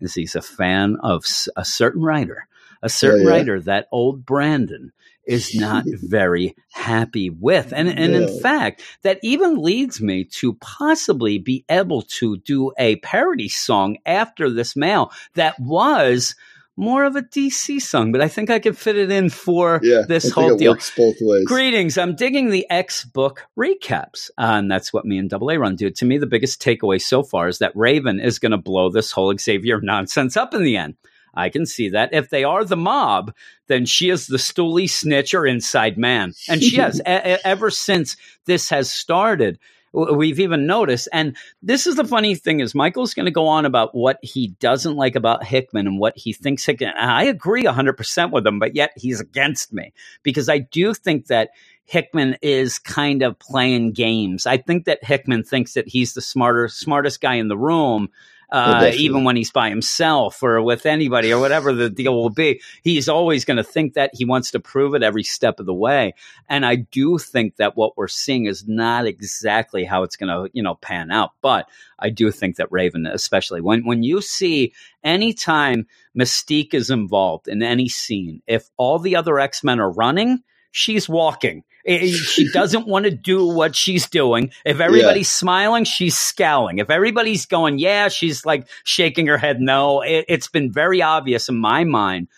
is 0.00 0.14
he's 0.14 0.34
a 0.34 0.42
fan 0.42 0.96
of 1.02 1.24
a 1.56 1.64
certain 1.64 2.02
writer, 2.02 2.46
a 2.82 2.88
certain 2.88 3.24
yeah. 3.24 3.30
writer 3.30 3.60
that 3.60 3.88
old 3.90 4.26
Brandon 4.26 4.92
is 5.26 5.54
not 5.58 5.84
very 5.86 6.54
happy 6.72 7.30
with. 7.30 7.72
And, 7.72 7.88
and 7.88 8.14
in 8.14 8.40
fact, 8.40 8.82
that 9.02 9.18
even 9.22 9.62
leads 9.62 10.00
me 10.00 10.24
to 10.24 10.54
possibly 10.54 11.38
be 11.38 11.64
able 11.68 12.02
to 12.02 12.38
do 12.38 12.72
a 12.78 12.96
parody 12.96 13.48
song 13.48 13.96
after 14.06 14.50
this 14.50 14.76
mail 14.76 15.12
that 15.34 15.58
was 15.58 16.34
more 16.76 17.04
of 17.04 17.14
a 17.16 17.22
DC 17.22 17.80
song, 17.80 18.10
but 18.10 18.20
I 18.20 18.28
think 18.28 18.50
I 18.50 18.58
could 18.58 18.76
fit 18.76 18.96
it 18.96 19.10
in 19.10 19.30
for 19.30 19.80
yeah, 19.82 20.02
this 20.08 20.30
whole 20.30 20.56
deal. 20.56 20.74
both 20.96 21.16
ways. 21.20 21.44
Greetings. 21.44 21.96
I'm 21.96 22.16
digging 22.16 22.50
the 22.50 22.68
X 22.68 23.04
book 23.04 23.46
recaps. 23.56 24.30
Uh, 24.38 24.58
and 24.58 24.70
that's 24.70 24.92
what 24.92 25.04
me 25.04 25.18
and 25.18 25.30
Double 25.30 25.50
A 25.50 25.58
Run 25.58 25.76
do. 25.76 25.90
To 25.90 26.04
me, 26.04 26.18
the 26.18 26.26
biggest 26.26 26.60
takeaway 26.60 27.00
so 27.00 27.22
far 27.22 27.48
is 27.48 27.58
that 27.58 27.76
Raven 27.76 28.18
is 28.18 28.38
going 28.38 28.52
to 28.52 28.58
blow 28.58 28.90
this 28.90 29.12
whole 29.12 29.36
Xavier 29.36 29.80
nonsense 29.80 30.36
up 30.36 30.52
in 30.54 30.64
the 30.64 30.76
end. 30.76 30.96
I 31.36 31.48
can 31.48 31.66
see 31.66 31.90
that. 31.90 32.12
If 32.12 32.30
they 32.30 32.44
are 32.44 32.64
the 32.64 32.76
mob, 32.76 33.34
then 33.66 33.86
she 33.86 34.10
is 34.10 34.26
the 34.26 34.36
stooly 34.36 34.88
snitch 34.88 35.34
or 35.34 35.46
inside 35.46 35.98
man. 35.98 36.32
And 36.48 36.62
she 36.62 36.76
has, 36.76 37.00
e- 37.00 37.02
ever 37.44 37.70
since 37.70 38.16
this 38.46 38.70
has 38.70 38.90
started, 38.90 39.58
we've 39.94 40.40
even 40.40 40.66
noticed 40.66 41.08
and 41.12 41.36
this 41.62 41.86
is 41.86 41.94
the 41.94 42.04
funny 42.04 42.34
thing 42.34 42.60
is 42.60 42.74
michael's 42.74 43.14
going 43.14 43.26
to 43.26 43.32
go 43.32 43.46
on 43.46 43.64
about 43.64 43.94
what 43.94 44.18
he 44.22 44.48
doesn't 44.58 44.96
like 44.96 45.14
about 45.14 45.44
hickman 45.44 45.86
and 45.86 46.00
what 46.00 46.16
he 46.18 46.32
thinks 46.32 46.64
hickman 46.64 46.92
i 46.96 47.24
agree 47.24 47.64
100% 47.64 48.32
with 48.32 48.46
him 48.46 48.58
but 48.58 48.74
yet 48.74 48.90
he's 48.96 49.20
against 49.20 49.72
me 49.72 49.92
because 50.22 50.48
i 50.48 50.58
do 50.58 50.92
think 50.94 51.26
that 51.26 51.50
hickman 51.84 52.36
is 52.42 52.78
kind 52.78 53.22
of 53.22 53.38
playing 53.38 53.92
games 53.92 54.46
i 54.46 54.56
think 54.56 54.84
that 54.84 55.04
hickman 55.04 55.44
thinks 55.44 55.74
that 55.74 55.86
he's 55.86 56.14
the 56.14 56.20
smarter 56.20 56.66
smartest 56.66 57.20
guy 57.20 57.34
in 57.34 57.48
the 57.48 57.56
room 57.56 58.08
uh, 58.50 58.90
even 58.94 59.24
when 59.24 59.36
he's 59.36 59.50
by 59.50 59.68
himself 59.68 60.42
or 60.42 60.62
with 60.62 60.86
anybody 60.86 61.32
or 61.32 61.40
whatever 61.40 61.72
the 61.72 61.90
deal 61.90 62.14
will 62.14 62.30
be. 62.30 62.60
He's 62.82 63.08
always 63.08 63.44
going 63.44 63.56
to 63.56 63.64
think 63.64 63.94
that 63.94 64.10
he 64.14 64.24
wants 64.24 64.50
to 64.52 64.60
prove 64.60 64.94
it 64.94 65.02
every 65.02 65.22
step 65.22 65.60
of 65.60 65.66
the 65.66 65.74
way. 65.74 66.14
And 66.48 66.64
I 66.64 66.76
do 66.76 67.18
think 67.18 67.56
that 67.56 67.76
what 67.76 67.96
we're 67.96 68.08
seeing 68.08 68.46
is 68.46 68.66
not 68.66 69.06
exactly 69.06 69.84
how 69.84 70.02
it's 70.02 70.16
going 70.16 70.28
to, 70.28 70.50
you 70.52 70.62
know, 70.62 70.74
pan 70.76 71.10
out. 71.10 71.32
But 71.40 71.68
I 71.98 72.10
do 72.10 72.30
think 72.30 72.56
that 72.56 72.70
Raven, 72.70 73.06
especially 73.06 73.60
when, 73.60 73.84
when 73.84 74.02
you 74.02 74.20
see 74.20 74.72
anytime 75.02 75.86
Mystique 76.16 76.74
is 76.74 76.90
involved 76.90 77.48
in 77.48 77.62
any 77.62 77.88
scene, 77.88 78.42
if 78.46 78.68
all 78.76 78.98
the 78.98 79.16
other 79.16 79.38
X 79.38 79.64
Men 79.64 79.80
are 79.80 79.90
running, 79.90 80.42
she's 80.70 81.08
walking. 81.08 81.64
She 81.86 82.50
doesn't 82.50 82.86
want 82.86 83.04
to 83.04 83.10
do 83.10 83.46
what 83.46 83.76
she's 83.76 84.08
doing. 84.08 84.52
If 84.64 84.80
everybody's 84.80 85.28
yeah. 85.28 85.38
smiling, 85.38 85.84
she's 85.84 86.18
scowling. 86.18 86.78
If 86.78 86.88
everybody's 86.90 87.46
going, 87.46 87.78
yeah, 87.78 88.08
she's 88.08 88.46
like 88.46 88.66
shaking 88.84 89.26
her 89.26 89.36
head 89.36 89.60
no. 89.60 90.00
It, 90.00 90.24
it's 90.28 90.48
been 90.48 90.72
very 90.72 91.02
obvious 91.02 91.48
in 91.48 91.56
my 91.56 91.84
mind 91.84 92.28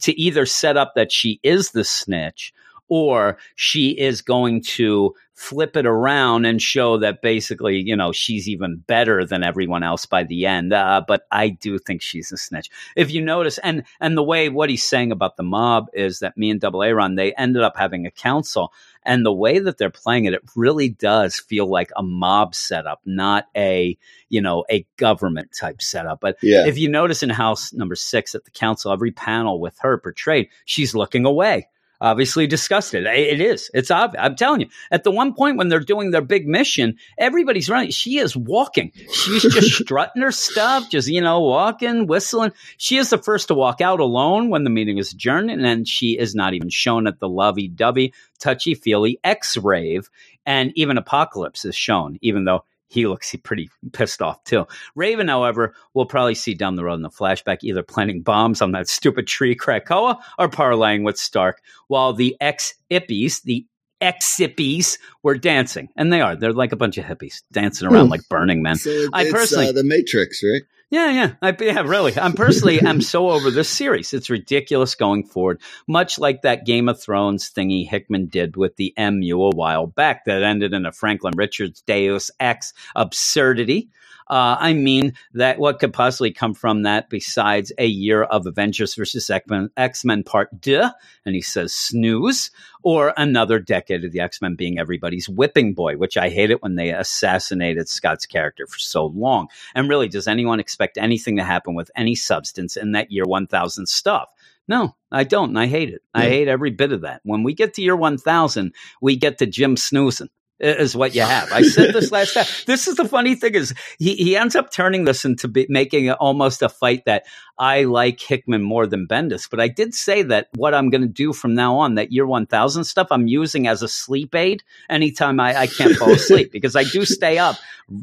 to 0.00 0.18
either 0.20 0.44
set 0.46 0.76
up 0.76 0.94
that 0.96 1.10
she 1.10 1.40
is 1.42 1.70
the 1.70 1.84
snitch 1.84 2.52
or 2.90 3.38
she 3.54 3.90
is 3.90 4.20
going 4.20 4.60
to 4.62 5.14
flip 5.40 5.74
it 5.74 5.86
around 5.86 6.44
and 6.44 6.60
show 6.60 6.98
that 6.98 7.22
basically, 7.22 7.80
you 7.80 7.96
know, 7.96 8.12
she's 8.12 8.46
even 8.46 8.76
better 8.86 9.24
than 9.24 9.42
everyone 9.42 9.82
else 9.82 10.04
by 10.04 10.22
the 10.22 10.44
end. 10.44 10.70
Uh, 10.70 11.02
but 11.06 11.22
I 11.32 11.48
do 11.48 11.78
think 11.78 12.02
she's 12.02 12.30
a 12.30 12.36
snitch. 12.36 12.68
If 12.94 13.10
you 13.10 13.22
notice, 13.22 13.56
and 13.58 13.84
and 14.00 14.18
the 14.18 14.22
way 14.22 14.50
what 14.50 14.68
he's 14.68 14.86
saying 14.86 15.12
about 15.12 15.38
the 15.38 15.42
mob 15.42 15.86
is 15.94 16.18
that 16.18 16.36
me 16.36 16.50
and 16.50 16.60
Double 16.60 16.82
A 16.82 16.92
Ron, 16.92 17.14
they 17.14 17.32
ended 17.32 17.62
up 17.62 17.76
having 17.76 18.04
a 18.04 18.10
council. 18.10 18.74
And 19.02 19.24
the 19.24 19.32
way 19.32 19.60
that 19.60 19.78
they're 19.78 19.88
playing 19.88 20.26
it, 20.26 20.34
it 20.34 20.42
really 20.54 20.90
does 20.90 21.38
feel 21.38 21.66
like 21.66 21.90
a 21.96 22.02
mob 22.02 22.54
setup, 22.54 23.00
not 23.06 23.46
a, 23.56 23.96
you 24.28 24.42
know, 24.42 24.66
a 24.70 24.84
government 24.98 25.56
type 25.58 25.80
setup. 25.80 26.20
But 26.20 26.36
yeah. 26.42 26.66
if 26.66 26.76
you 26.76 26.90
notice 26.90 27.22
in 27.22 27.30
house 27.30 27.72
number 27.72 27.94
six 27.94 28.34
at 28.34 28.44
the 28.44 28.50
council, 28.50 28.92
every 28.92 29.10
panel 29.10 29.58
with 29.58 29.78
her 29.78 29.96
portrayed, 29.96 30.48
she's 30.66 30.94
looking 30.94 31.24
away 31.24 31.68
obviously 32.00 32.46
disgusted. 32.46 33.06
It 33.06 33.40
is. 33.40 33.70
It's 33.74 33.90
obvious. 33.90 34.22
I'm 34.24 34.36
telling 34.36 34.62
you. 34.62 34.68
At 34.90 35.04
the 35.04 35.10
one 35.10 35.34
point 35.34 35.56
when 35.56 35.68
they're 35.68 35.80
doing 35.80 36.10
their 36.10 36.22
big 36.22 36.46
mission, 36.46 36.96
everybody's 37.18 37.68
running. 37.68 37.90
She 37.90 38.18
is 38.18 38.36
walking. 38.36 38.92
She's 39.12 39.42
just 39.42 39.72
strutting 39.82 40.22
her 40.22 40.32
stuff, 40.32 40.88
just, 40.90 41.08
you 41.08 41.20
know, 41.20 41.40
walking, 41.40 42.06
whistling. 42.06 42.52
She 42.76 42.96
is 42.96 43.10
the 43.10 43.18
first 43.18 43.48
to 43.48 43.54
walk 43.54 43.80
out 43.80 44.00
alone 44.00 44.50
when 44.50 44.64
the 44.64 44.70
meeting 44.70 44.98
is 44.98 45.12
adjourned. 45.12 45.50
And 45.50 45.64
then 45.64 45.84
she 45.84 46.18
is 46.18 46.34
not 46.34 46.54
even 46.54 46.70
shown 46.70 47.06
at 47.06 47.20
the 47.20 47.28
lovey 47.28 47.68
dovey, 47.68 48.14
touchy 48.38 48.74
feely 48.74 49.18
X 49.22 49.56
rave. 49.56 50.08
And 50.46 50.72
even 50.74 50.98
Apocalypse 50.98 51.64
is 51.64 51.76
shown, 51.76 52.18
even 52.22 52.44
though 52.44 52.64
he 52.90 53.06
looks 53.06 53.34
pretty 53.42 53.70
pissed 53.92 54.20
off 54.20 54.42
too. 54.44 54.66
Raven, 54.94 55.28
however, 55.28 55.74
we'll 55.94 56.06
probably 56.06 56.34
see 56.34 56.54
down 56.54 56.76
the 56.76 56.84
road 56.84 56.94
in 56.94 57.02
the 57.02 57.08
flashback 57.08 57.58
either 57.62 57.82
planting 57.82 58.20
bombs 58.20 58.60
on 58.60 58.72
that 58.72 58.88
stupid 59.00 59.26
tree 59.26 59.56
Krakoa 59.56 60.18
or 60.38 60.48
parlaying 60.48 61.04
with 61.04 61.16
Stark, 61.16 61.62
while 61.88 62.12
the 62.12 62.36
ex 62.40 62.74
hippies, 62.90 63.42
the 63.42 63.64
ex 64.00 64.36
hippies, 64.38 64.98
were 65.22 65.38
dancing. 65.38 65.88
And 65.96 66.12
they 66.12 66.20
are. 66.20 66.36
They're 66.36 66.52
like 66.52 66.72
a 66.72 66.76
bunch 66.76 66.98
of 66.98 67.04
hippies 67.04 67.42
dancing 67.52 67.88
around 67.88 68.10
like 68.10 68.28
Burning 68.28 68.62
Men. 68.62 68.76
So 68.76 69.08
I 69.12 69.30
personally. 69.30 69.68
Uh, 69.68 69.72
the 69.72 69.84
Matrix, 69.84 70.42
right? 70.42 70.62
Yeah, 70.90 71.10
yeah, 71.12 71.32
I, 71.40 71.56
yeah. 71.60 71.82
Really, 71.82 72.18
I'm 72.18 72.32
personally, 72.32 72.82
I'm 72.84 73.00
so 73.00 73.30
over 73.30 73.52
this 73.52 73.68
series. 73.68 74.12
It's 74.12 74.28
ridiculous 74.28 74.96
going 74.96 75.24
forward. 75.24 75.60
Much 75.86 76.18
like 76.18 76.42
that 76.42 76.66
Game 76.66 76.88
of 76.88 77.00
Thrones 77.00 77.48
thingy 77.48 77.88
Hickman 77.88 78.26
did 78.26 78.56
with 78.56 78.74
the 78.74 78.92
MU 78.98 79.40
a 79.40 79.50
while 79.50 79.86
back, 79.86 80.24
that 80.24 80.42
ended 80.42 80.74
in 80.74 80.86
a 80.86 80.92
Franklin 80.92 81.34
Richards 81.36 81.80
Deus 81.82 82.32
Ex 82.40 82.72
absurdity. 82.96 83.88
Uh, 84.30 84.56
I 84.60 84.74
mean 84.74 85.14
that 85.34 85.58
what 85.58 85.80
could 85.80 85.92
possibly 85.92 86.32
come 86.32 86.54
from 86.54 86.84
that 86.84 87.10
besides 87.10 87.72
a 87.78 87.86
year 87.86 88.22
of 88.22 88.46
Avengers 88.46 88.94
versus 88.94 89.28
X 89.28 90.04
Men 90.04 90.22
Part 90.22 90.62
Two, 90.62 90.84
and 91.26 91.34
he 91.34 91.42
says 91.42 91.72
snooze, 91.72 92.52
or 92.84 93.12
another 93.16 93.58
decade 93.58 94.04
of 94.04 94.12
the 94.12 94.20
X 94.20 94.40
Men 94.40 94.54
being 94.54 94.78
everybody's 94.78 95.28
whipping 95.28 95.74
boy, 95.74 95.96
which 95.96 96.16
I 96.16 96.28
hate 96.28 96.52
it 96.52 96.62
when 96.62 96.76
they 96.76 96.90
assassinated 96.90 97.88
Scott's 97.88 98.24
character 98.24 98.68
for 98.68 98.78
so 98.78 99.06
long. 99.06 99.48
And 99.74 99.88
really, 99.88 100.06
does 100.06 100.28
anyone 100.28 100.60
expect 100.60 100.96
anything 100.96 101.36
to 101.38 101.44
happen 101.44 101.74
with 101.74 101.90
any 101.96 102.14
substance 102.14 102.76
in 102.76 102.92
that 102.92 103.10
year 103.10 103.24
1000 103.24 103.88
stuff? 103.88 104.30
No, 104.68 104.94
I 105.10 105.24
don't. 105.24 105.48
And 105.48 105.58
I 105.58 105.66
hate 105.66 105.88
it. 105.88 106.02
Yeah. 106.14 106.22
I 106.22 106.28
hate 106.28 106.46
every 106.46 106.70
bit 106.70 106.92
of 106.92 107.00
that. 107.00 107.20
When 107.24 107.42
we 107.42 107.54
get 107.54 107.74
to 107.74 107.82
year 107.82 107.96
1000, 107.96 108.72
we 109.00 109.16
get 109.16 109.38
to 109.38 109.46
Jim 109.46 109.76
snoozing 109.76 110.28
is 110.60 110.96
what 110.96 111.14
you 111.14 111.22
have. 111.22 111.50
I 111.52 111.62
said 111.62 111.94
this 111.94 112.12
last 112.12 112.34
time. 112.34 112.46
This 112.66 112.86
is 112.86 112.96
the 112.96 113.04
funny 113.04 113.34
thing 113.34 113.54
is 113.54 113.74
he, 113.98 114.14
he 114.14 114.36
ends 114.36 114.54
up 114.54 114.70
turning 114.70 115.04
this 115.04 115.24
into 115.24 115.48
be, 115.48 115.66
making 115.68 116.10
almost 116.10 116.62
a 116.62 116.68
fight 116.68 117.04
that 117.06 117.24
I 117.58 117.84
like 117.84 118.20
Hickman 118.20 118.62
more 118.62 118.86
than 118.86 119.06
Bendis. 119.06 119.48
But 119.50 119.60
I 119.60 119.68
did 119.68 119.94
say 119.94 120.22
that 120.22 120.48
what 120.54 120.74
I'm 120.74 120.90
going 120.90 121.02
to 121.02 121.08
do 121.08 121.32
from 121.32 121.54
now 121.54 121.76
on, 121.76 121.94
that 121.94 122.12
year 122.12 122.26
1000 122.26 122.84
stuff, 122.84 123.08
I'm 123.10 123.26
using 123.26 123.66
as 123.66 123.82
a 123.82 123.88
sleep 123.88 124.34
aid 124.34 124.62
anytime 124.88 125.40
I, 125.40 125.60
I 125.60 125.66
can't 125.66 125.96
fall 125.96 126.12
asleep 126.12 126.52
because 126.52 126.76
I 126.76 126.84
do 126.84 127.04
stay 127.04 127.38
up 127.38 127.56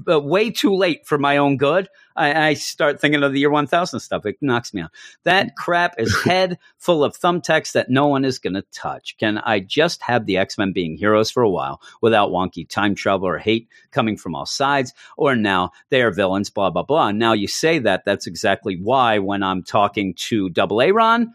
uh, 0.09 0.19
way 0.19 0.51
too 0.51 0.75
late 0.75 1.05
for 1.05 1.17
my 1.17 1.38
own 1.38 1.57
good. 1.57 1.88
I, 2.18 2.48
I, 2.48 2.53
start 2.56 2.99
thinking 2.99 3.23
of 3.23 3.31
the 3.31 3.39
year 3.39 3.49
1000 3.49 3.99
stuff. 3.99 4.26
It 4.26 4.38
knocks 4.41 4.73
me 4.73 4.81
out. 4.81 4.91
That 5.23 5.48
mm. 5.48 5.56
crap 5.56 5.95
is 5.98 6.15
head 6.26 6.57
full 6.77 7.03
of 7.03 7.18
thumbtacks 7.18 7.73
that 7.73 7.89
no 7.89 8.07
one 8.07 8.26
is 8.26 8.39
going 8.39 8.56
to 8.56 8.64
touch. 8.73 9.15
Can 9.18 9.38
I 9.38 9.60
just 9.60 10.02
have 10.02 10.26
the 10.26 10.38
X 10.38 10.57
Men 10.57 10.73
being 10.73 10.98
heroes 10.98 11.31
for 11.31 11.44
a 11.44 11.49
while 11.49 11.81
without 12.02 12.31
wonky 12.31 12.68
time 12.68 12.95
travel 12.95 13.27
or 13.27 13.38
hate 13.38 13.69
coming 13.91 14.18
from 14.18 14.35
all 14.35 14.45
sides? 14.45 14.94
Or 15.15 15.35
now 15.35 15.72
they 15.89 16.02
are 16.02 16.11
villains, 16.11 16.49
blah, 16.49 16.69
blah, 16.69 16.84
blah. 16.84 17.11
Now 17.11 17.34
you 17.34 17.48
say 17.48 17.80
that. 17.80 18.06
That's 18.06 18.27
exactly 18.27 18.77
why 18.81 19.19
when 19.19 19.44
I'm 19.44 19.64
talking 19.64 20.14
to 20.15 20.49
Double 20.49 20.81
A 20.81 20.91
Ron, 20.91 21.34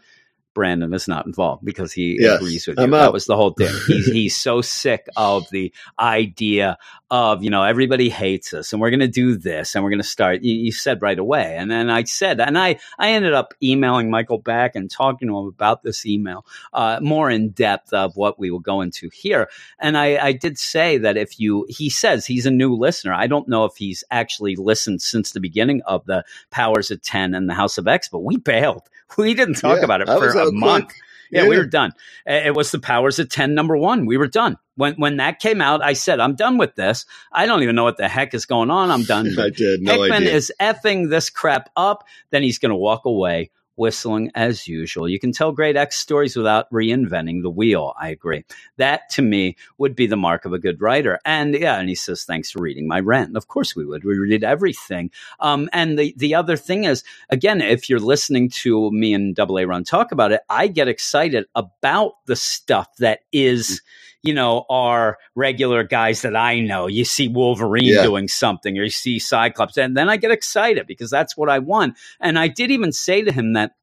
Brandon 0.53 0.93
is 0.93 1.07
not 1.07 1.25
involved 1.25 1.65
because 1.65 1.91
he 1.91 2.17
yes, 2.19 2.37
agrees 2.37 2.67
with 2.67 2.79
you. 2.79 2.87
that 2.87 3.13
was 3.13 3.25
the 3.25 3.35
whole 3.35 3.51
thing. 3.51 3.73
He's 3.87 4.05
he's 4.05 4.35
so 4.35 4.61
sick 4.61 5.07
of 5.15 5.49
the 5.49 5.73
idea 5.99 6.77
of 7.09 7.43
you 7.43 7.49
know 7.49 7.63
everybody 7.63 8.09
hates 8.09 8.53
us 8.53 8.73
and 8.73 8.81
we're 8.81 8.89
going 8.89 8.99
to 8.99 9.07
do 9.07 9.35
this 9.35 9.75
and 9.75 9.83
we're 9.83 9.89
going 9.89 9.99
to 9.99 10.07
start. 10.07 10.41
You, 10.43 10.53
you, 10.55 10.71
said 10.71 11.01
right 11.01 11.17
away, 11.17 11.55
and 11.57 11.69
then 11.69 11.89
I 11.89 12.03
said, 12.03 12.39
and 12.39 12.57
I 12.57 12.79
I 12.97 13.11
ended 13.11 13.33
up 13.33 13.53
emailing 13.61 14.09
Michael 14.09 14.39
back 14.39 14.75
and 14.75 14.89
talking 14.89 15.27
to 15.27 15.37
him 15.37 15.47
about 15.47 15.83
this 15.83 16.05
email 16.05 16.45
uh, 16.73 16.99
more 17.01 17.29
in 17.29 17.49
depth 17.49 17.93
of 17.93 18.15
what 18.15 18.39
we 18.39 18.51
will 18.51 18.59
go 18.59 18.81
into 18.81 19.09
here. 19.09 19.49
And 19.79 19.97
I, 19.97 20.17
I 20.17 20.31
did 20.31 20.57
say 20.57 20.97
that 20.99 21.17
if 21.17 21.39
you, 21.39 21.65
he 21.69 21.89
says 21.89 22.25
he's 22.25 22.45
a 22.45 22.51
new 22.51 22.75
listener. 22.75 23.13
I 23.13 23.27
don't 23.27 23.47
know 23.47 23.65
if 23.65 23.75
he's 23.75 24.03
actually 24.11 24.55
listened 24.55 25.01
since 25.01 25.31
the 25.31 25.39
beginning 25.39 25.81
of 25.85 26.05
the 26.05 26.23
Powers 26.51 26.91
of 26.91 27.01
Ten 27.01 27.33
and 27.33 27.49
the 27.49 27.53
House 27.53 27.77
of 27.77 27.87
X, 27.87 28.09
but 28.09 28.19
we 28.19 28.37
bailed 28.37 28.89
we 29.17 29.33
didn't 29.33 29.55
talk 29.55 29.77
yeah, 29.77 29.85
about 29.85 30.01
it 30.01 30.07
for 30.07 30.42
a 30.47 30.51
month. 30.51 30.93
Yeah, 31.31 31.43
yeah, 31.43 31.49
we 31.49 31.57
were 31.57 31.65
done. 31.65 31.93
It 32.27 32.53
was 32.53 32.71
the 32.71 32.79
powers 32.79 33.17
of 33.17 33.27
10 33.27 33.55
number 33.55 33.75
one. 33.75 34.05
We 34.05 34.17
were 34.17 34.27
done. 34.27 34.57
When 34.75 34.93
when 34.95 35.17
that 35.17 35.39
came 35.39 35.61
out, 35.61 35.83
I 35.83 35.93
said, 35.93 36.19
I'm 36.19 36.35
done 36.35 36.57
with 36.57 36.75
this. 36.75 37.05
I 37.31 37.45
don't 37.45 37.63
even 37.63 37.75
know 37.75 37.83
what 37.83 37.97
the 37.97 38.07
heck 38.07 38.33
is 38.33 38.45
going 38.45 38.69
on. 38.69 38.91
I'm 38.91 39.03
done. 39.03 39.27
I 39.39 39.49
did. 39.49 39.81
No 39.81 39.93
Hickman 39.93 40.23
idea. 40.23 40.33
is 40.33 40.51
effing 40.59 41.09
this 41.09 41.29
crap 41.29 41.69
up. 41.75 42.05
Then 42.31 42.43
he's 42.43 42.59
going 42.59 42.69
to 42.71 42.75
walk 42.75 43.05
away 43.05 43.51
whistling 43.75 44.31
as 44.35 44.67
usual. 44.67 45.09
You 45.09 45.19
can 45.19 45.31
tell 45.31 45.51
great 45.51 45.75
X 45.75 45.97
stories 45.97 46.35
without 46.35 46.69
reinventing 46.71 47.41
the 47.41 47.49
wheel. 47.49 47.93
I 47.99 48.09
agree. 48.09 48.45
That 48.77 49.09
to 49.11 49.21
me 49.21 49.57
would 49.77 49.95
be 49.95 50.07
the 50.07 50.15
mark 50.15 50.45
of 50.45 50.53
a 50.53 50.59
good 50.59 50.81
writer. 50.81 51.19
And 51.25 51.53
yeah, 51.55 51.79
and 51.79 51.89
he 51.89 51.95
says, 51.95 52.23
thanks 52.23 52.51
for 52.51 52.61
reading 52.61 52.87
my 52.87 52.99
rant. 52.99 53.35
Of 53.35 53.47
course 53.47 53.75
we 53.75 53.85
would. 53.85 54.03
We 54.03 54.17
read 54.17 54.43
everything. 54.43 55.11
Um, 55.39 55.69
and 55.73 55.97
the, 55.97 56.13
the 56.17 56.35
other 56.35 56.57
thing 56.57 56.83
is, 56.83 57.03
again, 57.29 57.61
if 57.61 57.89
you're 57.89 57.99
listening 57.99 58.49
to 58.49 58.91
me 58.91 59.13
and 59.13 59.35
Double 59.35 59.57
A 59.57 59.65
Run 59.65 59.83
talk 59.83 60.11
about 60.11 60.31
it, 60.31 60.41
I 60.49 60.67
get 60.67 60.87
excited 60.87 61.45
about 61.55 62.13
the 62.25 62.35
stuff 62.35 62.87
that 62.97 63.21
is, 63.31 63.81
you 64.23 64.33
know, 64.33 64.65
are 64.69 65.17
regular 65.35 65.83
guys 65.83 66.21
that 66.21 66.35
I 66.35 66.61
know. 66.61 66.87
You 66.87 67.05
see 67.05 67.27
Wolverine 67.27 67.83
yeah. 67.83 68.03
doing 68.03 68.27
something 68.27 68.77
or 68.77 68.83
you 68.83 68.89
see 68.89 69.19
Cyclops, 69.19 69.77
and 69.77 69.95
then 69.95 70.09
I 70.09 70.17
get 70.17 70.31
excited 70.31 70.87
because 70.87 71.11
that's 71.11 71.37
what 71.37 71.49
I 71.49 71.59
want. 71.59 71.97
And 72.19 72.39
I 72.39 72.47
did 72.47 72.71
even 72.71 72.91
say 72.91 73.21
to 73.21 73.31
him 73.31 73.53
that 73.53 73.75